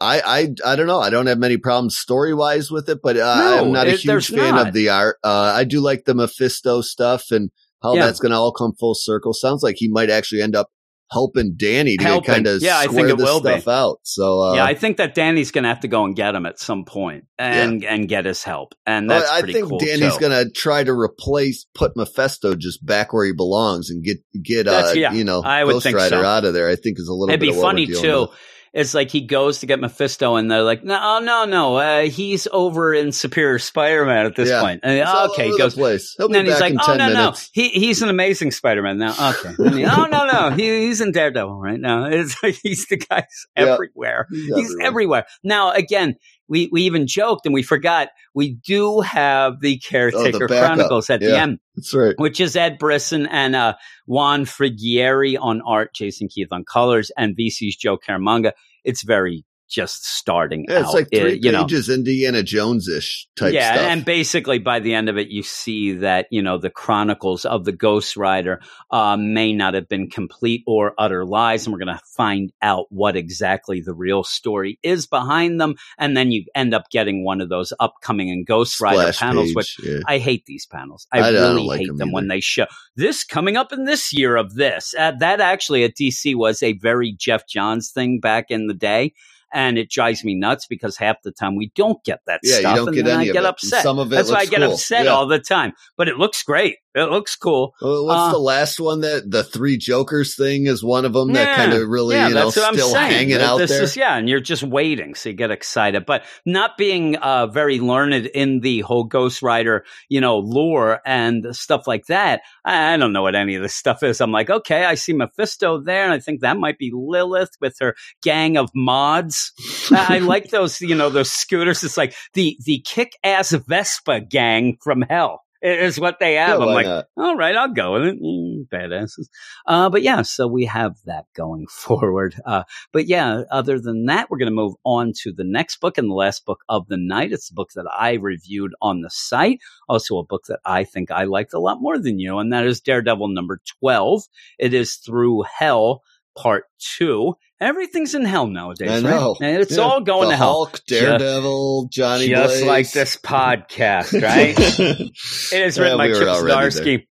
I 0.00 0.20
I 0.64 0.72
I 0.72 0.76
don't 0.76 0.86
know. 0.86 1.00
I 1.00 1.10
don't 1.10 1.26
have 1.26 1.38
many 1.38 1.56
problems 1.58 1.96
story 1.98 2.34
wise 2.34 2.70
with 2.70 2.88
it, 2.88 3.00
but 3.02 3.16
uh, 3.16 3.34
No, 3.36 3.64
I'm 3.66 3.72
not 3.72 3.86
a 3.86 3.90
it- 3.94 4.02
there's 4.04 4.26
huge 4.28 4.38
fan 4.40 4.54
not. 4.54 4.68
of 4.68 4.74
the 4.74 4.88
art. 4.88 5.16
Uh, 5.22 5.52
I 5.54 5.64
do 5.64 5.80
like 5.80 6.04
the 6.04 6.14
Mephisto 6.14 6.80
stuff 6.80 7.30
and 7.30 7.50
how 7.82 7.94
Yeah. 7.94 8.06
that's 8.06 8.20
gonna 8.20 8.40
all 8.40 8.52
come 8.52 8.72
full 8.78 8.94
circle. 8.94 9.32
Sounds 9.34 9.62
like 9.62 9.76
he 9.78 9.88
might 9.88 10.10
actually 10.10 10.42
end 10.42 10.56
up 10.56 10.68
helping 11.12 11.54
Danny 11.56 11.96
to 11.96 12.20
kind 12.24 12.46
of 12.46 12.62
Yeah, 12.62 12.78
I 12.78 12.86
think 12.86 13.08
it 13.08 13.16
this 13.18 13.26
will 13.26 13.40
be. 13.40 13.50
out. 13.66 13.96
So 14.04 14.40
uh, 14.42 14.54
yeah. 14.54 14.64
I 14.64 14.74
think 14.74 14.98
that 14.98 15.12
Danny's 15.12 15.50
going 15.50 15.64
to 15.64 15.68
have 15.68 15.80
to 15.80 15.88
go 15.88 16.04
and 16.04 16.14
get 16.14 16.36
him 16.36 16.46
at 16.46 16.60
some 16.60 16.84
point 16.84 17.24
and 17.36 17.84
and 17.84 18.08
get 18.08 18.26
his 18.26 18.44
help, 18.44 18.74
and 18.86 19.10
that's 19.10 19.24
Well, 19.28 19.42
I 19.44 19.52
think 19.52 19.68
cool. 19.68 19.80
Danny's 19.80 20.14
too. 20.14 20.20
gonna 20.20 20.48
try 20.50 20.84
to 20.84 20.92
replace 20.92 21.66
put 21.74 21.96
Mephisto 21.96 22.54
just 22.54 22.86
back 22.86 23.12
where 23.12 23.26
he 23.26 23.32
belongs 23.32 23.90
and 23.90 24.04
get 24.04 24.18
get 24.40 24.68
uh 24.68 24.92
yeah, 24.94 25.12
you 25.12 25.24
know 25.24 25.42
I 25.42 25.64
would 25.64 25.72
Ghost 25.72 25.84
think 25.84 25.96
Rider 25.96 26.20
so. 26.20 26.24
out 26.24 26.44
of 26.44 26.54
there. 26.54 26.68
I 26.68 26.76
think 26.76 26.98
is 27.00 27.08
a 27.08 27.12
little 27.12 27.30
It'd 27.30 27.40
bit 27.40 27.46
be 27.46 27.50
of 27.50 27.56
what 27.56 27.64
we're 27.64 27.68
funny 27.70 27.86
too. 27.86 28.20
with. 28.20 28.30
It's 28.72 28.94
like 28.94 29.10
he 29.10 29.22
goes 29.22 29.58
to 29.60 29.66
get 29.66 29.80
Mephisto, 29.80 30.36
and 30.36 30.48
they're 30.50 30.62
like, 30.62 30.84
"No, 30.84 31.18
no, 31.18 31.44
no, 31.44 31.76
uh, 31.76 32.02
he's 32.02 32.46
over 32.52 32.94
in 32.94 33.10
Superior 33.10 33.58
Spider-Man 33.58 34.26
at 34.26 34.36
this 34.36 34.48
Yeah. 34.48 34.60
point." 34.60 34.80
And, 34.84 35.00
okay, 35.32 35.50
he 35.50 35.58
goes. 35.58 35.74
place. 35.74 36.14
He'll 36.16 36.26
And 36.26 36.34
then 36.34 36.46
he's 36.46 36.60
like, 36.60 36.74
"Oh 36.80 36.94
no, 36.94 37.08
minutes. 37.08 37.50
no, 37.56 37.62
he 37.62 37.68
he's 37.70 38.00
an 38.02 38.08
amazing 38.10 38.52
Spider-Man 38.52 38.98
now." 38.98 39.30
Okay, 39.30 39.54
he, 39.76 39.84
oh 39.84 40.06
no, 40.06 40.24
no, 40.26 40.50
he, 40.56 40.86
he's 40.86 41.00
in 41.00 41.10
Daredevil 41.12 41.60
right 41.60 41.80
now. 41.80 42.04
It's 42.10 42.40
like 42.42 42.58
he's 42.62 42.86
the 42.86 42.96
guy's 42.98 43.24
Yeah. 43.56 43.64
everywhere. 43.72 44.26
He's, 44.30 44.44
He's 44.46 44.56
everywhere. 44.80 44.86
everywhere. 44.86 45.26
Now, 45.42 45.72
again, 45.72 46.14
we, 46.50 46.68
we 46.70 46.82
even 46.82 47.06
joked 47.06 47.46
and 47.46 47.54
we 47.54 47.62
forgot 47.62 48.08
we 48.34 48.56
do 48.66 49.00
have 49.00 49.60
the 49.60 49.78
Caretaker 49.78 50.44
Oh, 50.44 50.48
backup. 50.48 50.66
Chronicles 50.76 51.08
at 51.08 51.20
the 51.20 51.38
end 51.38 51.58
That's 51.76 51.94
right. 51.94 52.14
which 52.18 52.40
is 52.40 52.56
Ed 52.56 52.78
Brisson 52.78 53.26
and 53.26 53.56
uh, 53.56 53.74
Juan 54.06 54.44
Frigeri 54.44 55.38
on 55.40 55.62
art, 55.66 55.94
Jason 55.94 56.28
Keith 56.28 56.48
on 56.52 56.64
colors, 56.64 57.10
and 57.16 57.34
VC's 57.36 57.76
Joe 57.76 57.96
Caramagna. 57.96 58.52
It's 58.84 59.02
very 59.02 59.44
just 59.70 60.04
starting 60.04 60.66
Yeah, 60.68 60.80
it's 60.80 60.88
out. 60.88 60.94
like 60.94 61.08
It- 61.12 61.20
three 61.20 61.40
you 61.42 61.52
know, 61.52 61.62
pages 61.62 61.88
Indiana 61.88 62.42
Jones 62.42 62.88
ish 62.88 63.26
type 63.36 63.54
yeah, 63.54 63.74
stuff. 63.74 63.86
and 63.86 64.04
basically 64.04 64.58
by 64.58 64.80
the 64.80 64.92
end 64.94 65.08
of 65.08 65.16
it, 65.16 65.28
you 65.28 65.42
see 65.42 65.92
that 65.94 66.26
you 66.30 66.42
know 66.42 66.58
the 66.58 66.70
chronicles 66.70 67.44
of 67.44 67.64
the 67.64 67.72
Ghost 67.72 68.16
Rider 68.16 68.60
uh, 68.90 69.16
may 69.16 69.52
not 69.52 69.74
have 69.74 69.88
been 69.88 70.10
complete 70.10 70.62
or 70.66 70.92
utter 70.98 71.24
lies, 71.24 71.64
and 71.66 71.72
we're 71.72 71.78
going 71.84 71.96
to 71.96 72.00
find 72.16 72.52
out 72.60 72.86
what 72.90 73.16
exactly 73.16 73.80
the 73.80 73.94
real 73.94 74.24
story 74.24 74.78
is 74.82 75.06
behind 75.06 75.60
them, 75.60 75.76
and 75.98 76.16
then 76.16 76.32
you 76.32 76.44
end 76.54 76.74
up 76.74 76.90
getting 76.90 77.24
one 77.24 77.40
of 77.40 77.48
those 77.48 77.72
upcoming 77.80 78.28
in 78.28 78.44
Ghost 78.44 78.80
Rider 78.80 79.12
Splash 79.12 79.18
panels, 79.20 79.46
page, 79.48 79.54
which 79.56 79.76
yeah. 79.82 79.98
I 80.06 80.18
hate 80.18 80.44
these 80.46 80.66
panels. 80.66 81.06
I, 81.12 81.20
I- 81.20 81.30
really 81.30 81.62
like 81.62 81.78
hate 81.80 81.86
them 81.88 81.96
them 81.98 82.12
when 82.12 82.28
they 82.28 82.40
show 82.40 82.66
this 82.96 83.24
coming 83.24 83.56
up 83.56 83.72
in 83.72 83.84
this 83.84 84.12
year 84.12 84.36
of 84.36 84.54
this. 84.54 84.94
Uh, 84.98 85.12
that 85.20 85.40
actually 85.40 85.84
at 85.84 85.94
DC 85.94 86.34
was 86.34 86.62
a 86.62 86.72
very 86.74 87.12
Geoff 87.16 87.46
Johns 87.46 87.90
thing 87.90 88.20
back 88.20 88.46
in 88.50 88.66
the 88.66 88.74
day. 88.74 89.12
And 89.52 89.78
it 89.78 89.90
drives 89.90 90.24
me 90.24 90.34
nuts 90.34 90.66
because 90.66 90.96
half 90.96 91.16
the 91.24 91.32
time 91.32 91.56
we 91.56 91.72
don't 91.74 92.02
get 92.04 92.20
that 92.26 92.40
yeah, 92.42 92.58
stuff. 92.60 92.70
you 92.70 92.76
don't 92.76 92.88
and 92.88 92.94
get 92.96 93.04
then 93.04 93.14
any 93.20 93.26
I 93.26 93.30
of 93.30 93.32
get 93.34 93.42
it. 93.44 93.46
upset. 93.48 93.82
Some 93.82 93.98
of 93.98 94.12
it 94.12 94.16
That's 94.16 94.30
why 94.30 94.38
I 94.38 94.46
get 94.46 94.62
upset 94.62 95.04
Yeah. 95.06 95.10
all 95.12 95.26
the 95.26 95.38
time. 95.40 95.72
But 95.96 96.08
it 96.08 96.16
looks 96.16 96.42
great. 96.42 96.76
It 96.94 97.08
looks 97.10 97.36
cool. 97.36 97.74
Well, 97.80 98.06
What's 98.06 98.20
Uh, 98.20 98.32
the 98.32 98.38
last 98.38 98.80
one 98.80 99.02
that 99.02 99.30
the 99.30 99.44
three 99.44 99.76
Jokers 99.76 100.34
thing 100.34 100.66
is 100.66 100.82
one 100.82 101.04
of 101.04 101.12
them 101.12 101.32
that 101.34 101.56
kind 101.56 101.72
of 101.72 101.88
really 101.88 102.16
yeah, 102.16 102.28
you 102.28 102.34
know 102.34 102.46
that's 102.46 102.56
what 102.56 102.66
I'm 102.66 102.74
still 102.74 102.88
saying. 102.88 103.12
hanging 103.12 103.38
That 103.38 103.42
out 103.42 103.58
this 103.58 103.70
there. 103.70 103.82
Is, 103.82 103.96
yeah, 103.96 104.16
and 104.16 104.28
you're 104.28 104.40
just 104.40 104.64
waiting, 104.64 105.14
so 105.14 105.28
you 105.28 105.36
get 105.36 105.52
excited. 105.52 106.04
But 106.04 106.24
not 106.44 106.76
being 106.76 107.14
uh, 107.16 107.46
very 107.46 107.78
learned 107.78 108.26
in 108.26 108.58
the 108.60 108.80
whole 108.80 109.04
Ghost 109.04 109.40
Rider, 109.40 109.84
you 110.08 110.20
know, 110.20 110.38
lore 110.38 111.00
and 111.06 111.54
stuff 111.54 111.86
like 111.86 112.06
that, 112.06 112.40
I, 112.64 112.94
I 112.94 112.96
don't 112.96 113.12
know 113.12 113.22
what 113.22 113.36
any 113.36 113.54
of 113.54 113.62
this 113.62 113.74
stuff 113.74 114.02
is. 114.02 114.20
I'm 114.20 114.32
like, 114.32 114.50
okay, 114.50 114.84
I 114.84 114.94
see 114.96 115.12
Mephisto 115.12 115.80
there, 115.80 116.02
and 116.04 116.12
I 116.12 116.18
think 116.18 116.40
that 116.40 116.56
might 116.56 116.78
be 116.78 116.90
Lilith 116.92 117.52
with 117.60 117.76
her 117.80 117.94
gang 118.20 118.56
of 118.56 118.68
mods. 118.74 119.52
I, 119.92 120.16
I 120.16 120.18
like 120.20 120.50
those, 120.50 120.80
you 120.80 120.96
know, 120.96 121.08
those 121.08 121.30
scooters. 121.30 121.84
It's 121.84 121.96
like 121.96 122.14
the 122.34 122.56
the 122.64 122.82
kick 122.84 123.12
ass 123.22 123.52
Vespa 123.52 124.20
gang 124.20 124.76
from 124.82 125.02
hell. 125.02 125.42
Is 125.62 126.00
what 126.00 126.18
they 126.20 126.34
Yeah, 126.34 126.48
have. 126.48 126.60
I'm 126.62 126.68
like, 126.68 126.86
not? 126.86 127.06
all 127.16 127.36
right, 127.36 127.54
I'll 127.54 127.72
go 127.72 127.92
with 127.92 128.04
it. 128.06 128.22
Mm, 128.22 128.66
badasses. 128.68 129.28
Uh, 129.66 129.90
but 129.90 130.02
yeah, 130.02 130.22
so 130.22 130.46
we 130.46 130.64
have 130.64 130.96
that 131.04 131.26
going 131.36 131.66
forward. 131.70 132.34
Uh, 132.46 132.62
but 132.92 133.06
yeah, 133.06 133.42
other 133.50 133.78
than 133.78 134.06
that, 134.06 134.30
we're 134.30 134.38
going 134.38 134.50
to 134.50 134.54
move 134.54 134.74
on 134.84 135.12
to 135.22 135.32
the 135.32 135.44
next 135.44 135.80
book 135.80 135.98
and 135.98 136.08
the 136.10 136.14
last 136.14 136.46
book 136.46 136.60
of 136.68 136.86
the 136.88 136.96
night. 136.96 137.32
It's 137.32 137.50
a 137.50 137.54
book 137.54 137.70
that 137.74 137.86
I 137.94 138.14
reviewed 138.14 138.72
on 138.80 139.02
the 139.02 139.10
site. 139.10 139.58
Also, 139.88 140.18
a 140.18 140.24
book 140.24 140.44
that 140.48 140.60
I 140.64 140.84
think 140.84 141.10
I 141.10 141.24
liked 141.24 141.52
a 141.52 141.60
lot 141.60 141.78
more 141.80 141.98
than 141.98 142.18
you, 142.18 142.38
and 142.38 142.52
that 142.52 142.66
is 142.66 142.80
Daredevil 142.80 143.28
number 143.28 143.60
12. 143.80 144.22
It 144.58 144.72
is 144.72 144.94
Through 144.96 145.44
Hell, 145.58 146.02
part 146.36 146.64
two. 146.96 147.34
Everything's 147.60 148.14
in 148.14 148.24
hell 148.24 148.46
nowadays. 148.46 149.04
I 149.04 149.10
right? 149.10 149.36
And 149.42 149.60
it's 149.62 149.76
Yeah. 149.76 149.82
all 149.82 150.00
going 150.00 150.28
the 150.28 150.32
to 150.32 150.36
hell. 150.36 150.64
Hulk, 150.66 150.80
Daredevil, 150.86 151.88
Johnny 151.92 152.28
Just 152.28 152.54
Blaze. 152.54 152.66
like 152.66 152.90
this 152.92 153.16
podcast, 153.18 154.12
right? 154.22 154.54
It 154.58 155.52
is 155.52 155.78
written 155.78 155.98
Yeah, 155.98 156.04
by 156.04 156.08
we 156.08 156.14
Chip. 156.14 156.28
Zdarsky, 156.28 157.06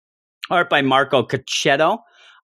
art 0.50 0.70
by 0.70 0.82
Marco 0.82 1.22
Checchetto. 1.24 1.98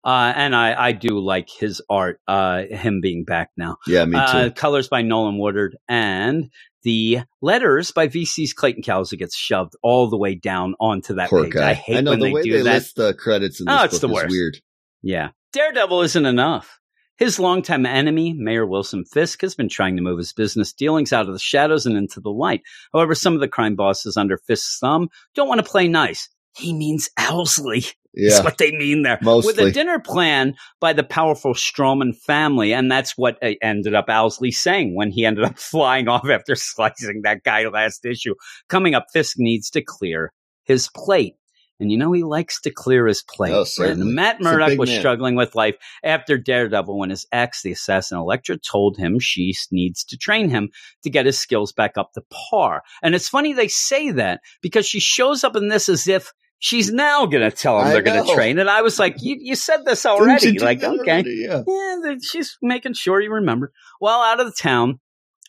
Uh, 0.05 0.33
and 0.37 0.55
I, 0.55 0.89
I 0.89 0.93
do 0.93 1.19
like 1.19 1.49
his 1.49 1.81
art, 1.89 2.21
uh, 2.29 2.65
him 2.69 3.01
being 3.01 3.25
back 3.25 3.49
now. 3.57 3.79
Yeah, 3.87 4.05
me 4.05 4.19
too. 4.19 4.19
Uh, 4.19 4.51
colors 4.51 4.89
by 4.89 5.01
Nolan 5.01 5.39
Woodard 5.39 5.79
and 5.89 6.51
the 6.83 7.21
letters 7.41 7.91
by 7.91 8.09
VC's 8.09 8.53
Clayton 8.53 8.83
Cowles 8.83 9.13
gets 9.13 9.35
shoved 9.35 9.73
all 9.83 10.11
the 10.11 10.19
way 10.19 10.35
down 10.35 10.75
onto 10.79 11.15
that 11.15 11.31
Poor 11.31 11.45
page. 11.45 11.55
guy. 11.55 11.71
I 11.71 11.73
hate 11.73 12.05
know 12.05 12.11
when 12.11 12.19
the 12.21 12.27
they 12.27 12.33
way 12.35 12.43
do 12.43 12.53
they 12.53 12.63
that. 12.65 12.75
list 12.75 12.97
the 12.97 13.15
credits 13.15 13.61
in 13.61 13.65
this 13.65 13.75
Oh, 13.81 13.85
it's 13.85 13.95
book 13.95 14.01
the 14.03 14.09
is 14.09 14.13
worst. 14.13 14.31
weird. 14.31 14.59
Yeah. 15.03 15.29
Daredevil 15.55 16.03
isn't 16.03 16.27
enough. 16.27 16.81
His 17.17 17.39
longtime 17.39 17.87
enemy, 17.87 18.33
Mayor 18.33 18.67
Wilson 18.67 19.05
Fisk, 19.05 19.41
has 19.43 19.55
been 19.55 19.69
trying 19.69 19.95
to 19.95 20.03
move 20.03 20.19
his 20.19 20.33
business 20.33 20.73
dealings 20.73 21.13
out 21.13 21.29
of 21.29 21.33
the 21.33 21.39
shadows 21.39 21.87
and 21.87 21.97
into 21.97 22.21
the 22.21 22.31
light. 22.31 22.63
However, 22.93 23.15
some 23.15 23.35
of 23.35 23.41
the 23.41 23.47
crime 23.47 23.77
bosses 23.77 24.17
under 24.17 24.37
Fisk's 24.37 24.79
thumb 24.81 25.11
don't 25.37 25.47
want 25.47 25.65
to 25.65 25.71
play 25.71 25.87
nice. 25.87 26.29
He 26.57 26.75
means 26.75 27.09
Owlsley. 27.19 27.93
Yeah, 28.17 28.31
That's 28.31 28.45
what 28.45 28.59
they 28.59 28.71
mean 28.71 29.03
there. 29.03 29.19
Mostly. 29.23 29.53
With 29.53 29.59
a 29.59 29.73
dinner 29.73 29.99
plan 29.99 30.55
by 30.79 30.93
the 30.93 31.03
powerful 31.03 31.53
Stromwyn 31.53 32.17
family. 32.17 32.73
And 32.73 32.89
that's 32.89 33.19
what 33.19 33.43
uh, 33.43 33.55
ended 33.61 33.97
up 33.97 34.07
Owlsley 34.07 34.55
saying 34.55 34.95
when 34.95 35.11
he 35.11 35.27
ended 35.27 35.45
up 35.45 35.59
flying 35.73 36.07
off 36.07 36.29
after 36.29 36.55
slicing 36.55 37.23
that 37.25 37.43
guy 37.43 37.67
last 37.67 38.05
issue. 38.05 38.37
Coming 38.69 38.95
up, 38.95 39.07
Fisk 39.13 39.35
needs 39.37 39.69
to 39.71 39.83
clear 39.83 40.33
his 40.63 40.89
plate. 40.95 41.35
And 41.81 41.91
you 41.91 41.99
know, 41.99 42.13
he 42.13 42.23
likes 42.23 42.61
to 42.63 42.71
clear 42.71 43.07
his 43.07 43.23
plate. 43.23 43.53
Oh, 43.53 43.67
and. 43.83 44.15
Matt 44.15 44.41
Murdock 44.41 44.79
was 44.79 44.91
man. 44.91 45.01
struggling 45.01 45.35
with 45.35 45.55
life 45.55 45.75
after 46.03 46.39
Daredevil 46.39 46.97
when 46.97 47.11
his 47.11 47.27
ex, 47.33 47.63
the 47.63 47.73
assassin 47.73 48.19
Elektra, 48.19 48.59
told 48.59 48.97
him 48.97 49.19
she 49.19 49.55
needs 49.73 50.05
to 50.05 50.17
train 50.17 50.51
him 50.51 50.71
to 51.03 51.11
get 51.11 51.27
his 51.27 51.39
skills 51.39 51.73
back 51.73 51.99
up 51.99 52.13
to 52.13 52.23
par. 52.31 52.83
And 53.03 53.15
it's 53.15 53.29
funny 53.29 53.53
they 53.53 53.69
say 53.69 54.13
that 54.13 54.41
because 54.63 54.87
she 54.87 55.01
shows 55.01 55.43
up 55.43 55.57
in 55.57 55.69
this 55.69 55.89
as 55.89 56.07
if 56.07 56.33
she's 56.65 56.93
now 56.93 57.27
going 57.27 57.49
to 57.49 57.55
tell 57.55 57.81
him 57.81 57.89
I 57.89 57.93
they're 57.93 58.03
going 58.03 58.25
to 58.25 58.35
train. 58.35 58.59
And 58.59 58.71
I 58.71 58.83
was 58.83 58.99
like, 58.99 59.17
you, 59.21 59.37
you 59.39 59.57
said 59.57 59.85
this 59.85 60.07
already. 60.07 60.59
Like, 60.59 60.83
okay. 60.83 61.11
already? 61.11 61.47
Yeah. 61.47 61.63
Yeah, 61.67 62.15
she's 62.23 62.57
making 62.63 62.95
sure 62.95 63.21
you 63.21 63.33
remember. 63.33 63.73
Well, 64.01 64.23
out 64.23 64.41
of 64.41 64.47
the 64.47 64.57
town, 64.59 65.01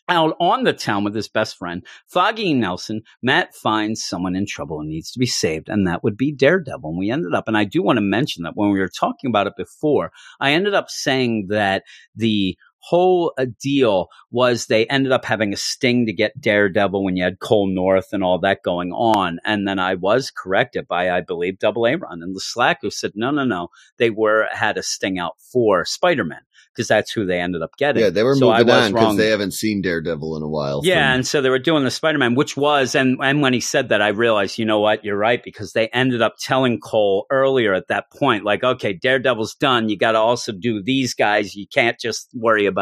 out 0.08 0.36
on 0.40 0.64
the 0.64 0.72
town 0.72 1.04
with 1.04 1.14
his 1.14 1.28
best 1.28 1.56
friend, 1.56 1.84
Foggy 2.06 2.54
Nelson, 2.54 3.02
Matt 3.22 3.54
finds 3.54 4.04
someone 4.04 4.36
in 4.36 4.46
trouble 4.46 4.80
and 4.80 4.88
needs 4.88 5.10
to 5.12 5.18
be 5.18 5.26
saved, 5.26 5.68
and 5.68 5.86
that 5.86 6.04
would 6.04 6.16
be 6.16 6.32
Daredevil. 6.32 6.90
And 6.90 6.98
we 6.98 7.10
ended 7.10 7.34
up, 7.34 7.48
and 7.48 7.56
I 7.56 7.64
do 7.64 7.82
want 7.82 7.96
to 7.96 8.02
mention 8.02 8.44
that 8.44 8.56
when 8.56 8.70
we 8.70 8.78
were 8.78 8.88
talking 8.88 9.28
about 9.28 9.46
it 9.46 9.54
before, 9.56 10.12
I 10.40 10.52
ended 10.52 10.74
up 10.74 10.90
saying 10.90 11.46
that 11.50 11.84
the 12.14 12.56
whole 12.86 13.32
uh, 13.36 13.46
deal 13.60 14.08
was 14.30 14.66
they 14.66 14.86
ended 14.86 15.10
up 15.10 15.24
having 15.24 15.52
a 15.52 15.56
sting 15.56 16.06
to 16.06 16.12
get 16.12 16.40
Daredevil 16.40 17.02
when 17.04 17.16
you 17.16 17.24
had 17.24 17.40
Cole 17.40 17.66
North 17.66 18.12
and 18.12 18.22
all 18.22 18.38
that 18.40 18.62
going 18.62 18.92
on. 18.92 19.38
And 19.44 19.66
then 19.66 19.78
I 19.78 19.94
was 19.94 20.30
corrected 20.30 20.86
by, 20.86 21.10
I 21.10 21.20
believe, 21.20 21.58
Double 21.58 21.86
A 21.86 21.96
Run 21.96 22.22
and 22.22 22.34
the 22.34 22.40
Slack 22.40 22.78
who 22.82 22.90
said, 22.90 23.12
no, 23.14 23.30
no, 23.32 23.44
no. 23.44 23.68
They 23.98 24.10
were 24.10 24.46
had 24.52 24.78
a 24.78 24.82
sting 24.82 25.18
out 25.18 25.34
for 25.52 25.84
Spider 25.84 26.24
Man 26.24 26.40
because 26.76 26.88
that's 26.88 27.10
who 27.10 27.24
they 27.24 27.40
ended 27.40 27.62
up 27.62 27.70
getting. 27.78 28.02
Yeah, 28.02 28.10
they 28.10 28.22
were 28.22 28.36
So 28.36 28.50
I 28.50 28.58
moving 28.58 28.74
was 28.74 28.84
on 28.84 28.92
because 28.92 29.16
they 29.16 29.30
haven't 29.30 29.54
seen 29.54 29.80
Daredevil 29.80 30.36
in 30.36 30.42
a 30.42 30.48
while. 30.48 30.82
Yeah, 30.84 30.94
from- 31.08 31.14
and 31.14 31.26
so 31.26 31.40
they 31.40 31.48
were 31.48 31.58
doing 31.58 31.84
the 31.84 31.90
Spider 31.90 32.18
Man, 32.18 32.34
which 32.34 32.56
was, 32.56 32.94
and 32.94 33.18
and 33.22 33.40
when 33.40 33.54
he 33.54 33.60
said 33.60 33.88
that, 33.88 34.02
I 34.02 34.08
realized, 34.08 34.58
you 34.58 34.66
know 34.66 34.80
what, 34.80 35.04
you're 35.04 35.16
right, 35.16 35.42
because 35.42 35.72
they 35.72 35.88
ended 35.88 36.20
up 36.22 36.34
telling 36.38 36.78
Cole 36.78 37.26
earlier 37.30 37.72
at 37.72 37.88
that 37.88 38.10
point, 38.12 38.44
like, 38.44 38.62
okay, 38.62 38.92
Daredevil's 38.92 39.54
done. 39.54 39.88
You 39.88 39.96
got 39.96 40.12
to 40.12 40.18
also 40.18 40.52
do 40.52 40.82
these 40.82 41.14
guys. 41.14 41.56
You 41.56 41.66
can't 41.66 41.98
just 41.98 42.28
worry 42.34 42.66
about 42.66 42.75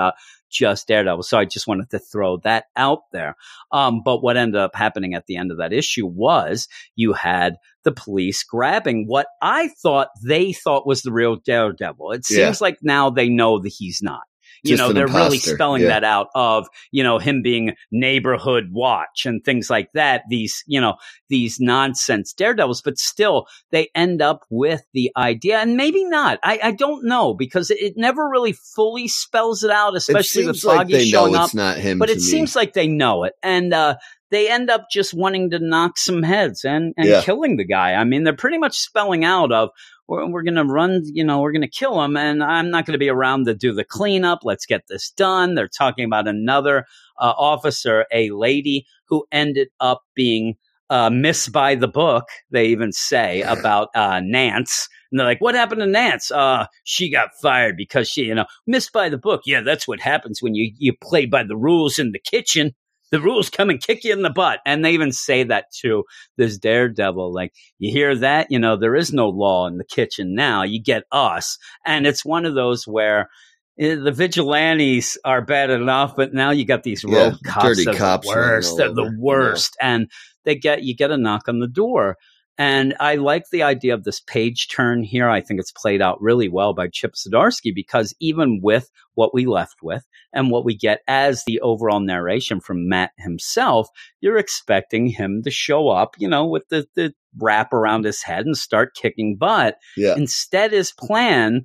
just 0.51 0.87
Daredevil. 0.87 1.25
So 1.25 1.37
I 1.39 1.45
just 1.45 1.67
wanted 1.67 1.91
to 1.91 1.99
throw 1.99 2.37
that 2.39 2.67
out 2.77 3.01
there. 3.13 3.37
Um, 3.73 4.03
but 4.05 4.23
what 4.23 4.37
ended 4.37 4.61
up 4.61 4.75
happening 4.77 5.15
at 5.15 5.27
the 5.27 5.37
end 5.37 5.51
of 5.51 5.59
that 5.59 5.73
issue 5.73 6.07
was 6.07 6.69
you 6.95 7.13
had 7.13 7.57
the 7.83 7.93
police 7.93 8.43
grabbing 8.45 9.07
what 9.07 9.27
I 9.43 9.69
thought 9.83 10.09
they 10.25 10.53
thought 10.53 10.87
was 10.87 11.03
the 11.03 11.13
real 11.13 11.37
Daredevil. 11.37 12.13
It 12.13 12.27
Yeah. 12.31 12.47
seems 12.47 12.61
like 12.61 12.79
now 12.83 13.11
they 13.11 13.29
know 13.29 13.59
that 13.59 13.73
he's 13.77 14.01
not. 14.03 14.23
You 14.65 14.77
Just 14.77 14.81
know, 14.89 14.93
they're 14.93 15.07
really 15.07 15.39
spelling 15.39 15.83
Yeah. 15.83 15.89
that 15.89 16.05
out 16.05 16.29
of, 16.35 16.67
you 16.91 17.03
know, 17.03 17.19
him 17.19 17.43
being 17.43 17.75
neighborhood 17.93 18.69
watch 18.73 19.27
and 19.27 19.45
things 19.45 19.69
like 19.71 19.93
that. 19.93 20.23
These, 20.29 20.65
you 20.67 20.81
know, 20.81 20.97
these 21.29 21.61
nonsense 21.61 22.33
daredevils, 22.33 22.83
but 22.83 22.99
still 22.99 23.47
they 23.71 23.91
end 23.95 24.23
up 24.23 24.45
with 24.51 24.83
the 24.95 25.11
idea 25.17 25.59
and 25.59 25.77
maybe 25.77 26.05
not. 26.05 26.39
I, 26.43 26.59
I 26.63 26.71
don't 26.73 27.05
know 27.05 27.35
because 27.35 27.71
it, 27.71 27.79
it 27.81 27.95
never 27.97 28.29
really 28.29 28.53
fully 28.53 29.07
spells 29.09 29.63
it 29.63 29.71
out, 29.71 29.97
especially 29.97 30.47
with 30.47 30.65
like 30.65 30.79
Foggy 30.79 30.95
know 30.99 31.05
showing 31.05 31.35
up 31.37 31.55
not 31.55 31.77
him. 31.77 31.99
but 31.99 32.11
it 32.11 32.17
me. 32.17 32.23
seems 32.23 32.57
like 32.57 32.73
they 32.73 32.89
know 32.89 33.25
it 33.25 33.35
and 33.43 33.73
uh 33.75 33.97
they 34.31 34.51
end 34.51 34.69
up 34.71 34.87
just 34.91 35.15
wanting 35.15 35.51
to 35.51 35.61
knock 35.61 35.97
some 35.97 36.23
heads 36.25 36.65
and, 36.65 36.93
and 36.97 37.07
Yeah. 37.09 37.21
killing 37.23 37.57
the 37.57 37.65
guy. 37.65 37.93
I 37.93 38.03
mean, 38.03 38.25
they're 38.25 38.35
pretty 38.35 38.59
much 38.59 38.77
spelling 38.79 39.25
out 39.25 39.53
of 39.53 39.69
we're, 40.09 40.27
we're 40.29 40.43
going 40.43 40.55
to 40.55 40.65
run, 40.65 41.03
you 41.05 41.25
know, 41.25 41.41
we're 41.41 41.53
going 41.53 41.63
to 41.63 41.69
kill 41.69 42.01
them, 42.01 42.17
and 42.17 42.43
I'm 42.43 42.71
not 42.71 42.87
going 42.87 42.93
to 42.93 42.99
be 42.99 43.09
around 43.09 43.47
to 43.47 43.55
do 43.55 43.73
the 43.73 43.85
cleanup. 43.85 44.41
Let's 44.43 44.67
get 44.67 44.83
this 44.89 45.11
done. 45.11 45.55
They're 45.55 45.69
talking 45.69 46.05
about 46.05 46.29
another 46.29 46.87
uh, 47.19 47.33
officer, 47.37 48.07
a 48.13 48.31
lady 48.31 48.87
who 49.09 49.25
ended 49.33 49.69
up 49.81 50.03
being 50.15 50.57
uh, 50.91 51.11
missed 51.11 51.53
by 51.53 51.75
the 51.75 51.89
book. 51.89 52.25
They 52.51 52.67
even 52.67 52.93
say 52.93 53.43
about 53.47 53.89
uh, 53.95 54.21
Nance. 54.23 54.89
And 55.11 55.21
they're 55.21 55.27
like, 55.27 55.41
what 55.41 55.55
happened 55.55 55.81
to 55.81 55.87
Nance? 55.87 56.31
Uh, 56.31 56.67
she 56.83 57.09
got 57.11 57.31
fired 57.41 57.77
because 57.77 58.09
she, 58.09 58.25
you 58.25 58.35
know, 58.35 58.47
missed 58.67 58.93
by 58.93 59.09
the 59.09 59.19
book. 59.19 59.43
Yeah, 59.47 59.61
that's 59.61 59.87
what 59.87 60.01
happens 60.01 60.43
when 60.43 60.55
you, 60.55 60.73
you 60.77 60.93
play 61.01 61.27
by 61.27 61.45
the 61.45 61.57
rules 61.57 61.99
in 61.99 62.13
the 62.13 62.19
kitchen. 62.19 62.73
The 63.15 63.21
rules 63.21 63.49
come 63.49 63.71
and 63.71 63.81
kick 63.81 64.03
you 64.03 64.13
in 64.13 64.23
the 64.23 64.31
butt. 64.31 64.59
And 64.67 64.85
they 64.85 64.91
even 64.91 65.13
say 65.13 65.45
that 65.45 65.67
to 65.83 66.03
this 66.37 66.59
daredevil. 66.59 67.33
Like, 67.33 67.55
you 67.79 67.93
hear 67.93 68.17
that? 68.17 68.49
You 68.51 68.59
know, 68.59 68.77
there 68.77 68.97
is 68.97 69.13
no 69.13 69.29
law 69.29 69.69
in 69.69 69.79
the 69.79 69.85
kitchen 69.85 70.35
now. 70.35 70.65
You 70.65 70.83
get 70.83 71.05
us. 71.13 71.57
And 71.87 72.09
it's 72.09 72.25
one 72.25 72.45
of 72.45 72.57
those 72.57 72.89
where 72.89 73.31
eh, 73.79 73.95
the 73.95 74.11
vigilantes 74.11 75.17
are 75.25 75.43
bad 75.43 75.71
enough, 75.71 76.17
but 76.17 76.35
now 76.35 76.51
you 76.51 76.65
got 76.65 76.83
these 76.83 77.05
Yeah, 77.07 77.31
rogue 77.31 77.43
cops. 77.45 77.65
dirty 77.67 77.85
cops 77.97 78.27
the 78.27 78.35
worst. 78.37 78.77
They're 78.77 78.93
the 78.93 79.03
over, 79.03 79.05
you 79.05 79.11
know. 79.13 79.17
worst. 79.23 79.77
And 79.81 80.11
they 80.45 80.57
get, 80.57 80.83
you 80.83 80.97
get 80.97 81.13
a 81.13 81.17
knock 81.17 81.49
on 81.49 81.61
the 81.61 81.69
door. 81.69 82.17
And 82.57 82.95
I 83.01 83.17
like 83.17 83.51
the 83.51 83.65
idea 83.65 83.95
of 83.95 84.05
this 84.05 84.21
page 84.21 84.69
turn 84.69 85.03
here. 85.03 85.29
I 85.29 85.41
think 85.41 85.59
it's 85.59 85.73
played 85.73 86.01
out 86.01 86.21
really 86.21 86.49
well 86.49 86.73
by 86.73 86.89
Chip 86.89 87.15
Zdarsky 87.15 87.75
because 87.75 88.15
even 88.21 88.61
with 88.63 88.91
what 89.15 89.35
we 89.35 89.47
left 89.47 89.83
with 89.83 90.05
and 90.33 90.51
what 90.51 90.65
we 90.65 90.77
get 90.77 91.01
as 91.09 91.43
the 91.45 91.61
overall 91.61 92.01
narration 92.01 92.61
from 92.61 92.89
Matt 92.89 93.11
himself, 93.19 93.89
you're 94.21 94.39
expecting 94.39 95.07
him 95.07 95.43
to 95.43 95.51
show 95.51 95.89
up, 95.89 96.15
you 96.19 96.29
know, 96.29 96.47
with 96.47 96.69
the, 96.69 96.87
the 96.95 97.13
wrap 97.41 97.73
around 97.73 98.05
his 98.05 98.23
head 98.23 98.47
and 98.47 98.57
start 98.57 98.95
kicking 98.95 99.37
butt. 99.37 99.77
Yeah. 99.97 100.15
Instead, 100.17 100.73
his 100.73 100.93
plan 100.93 101.65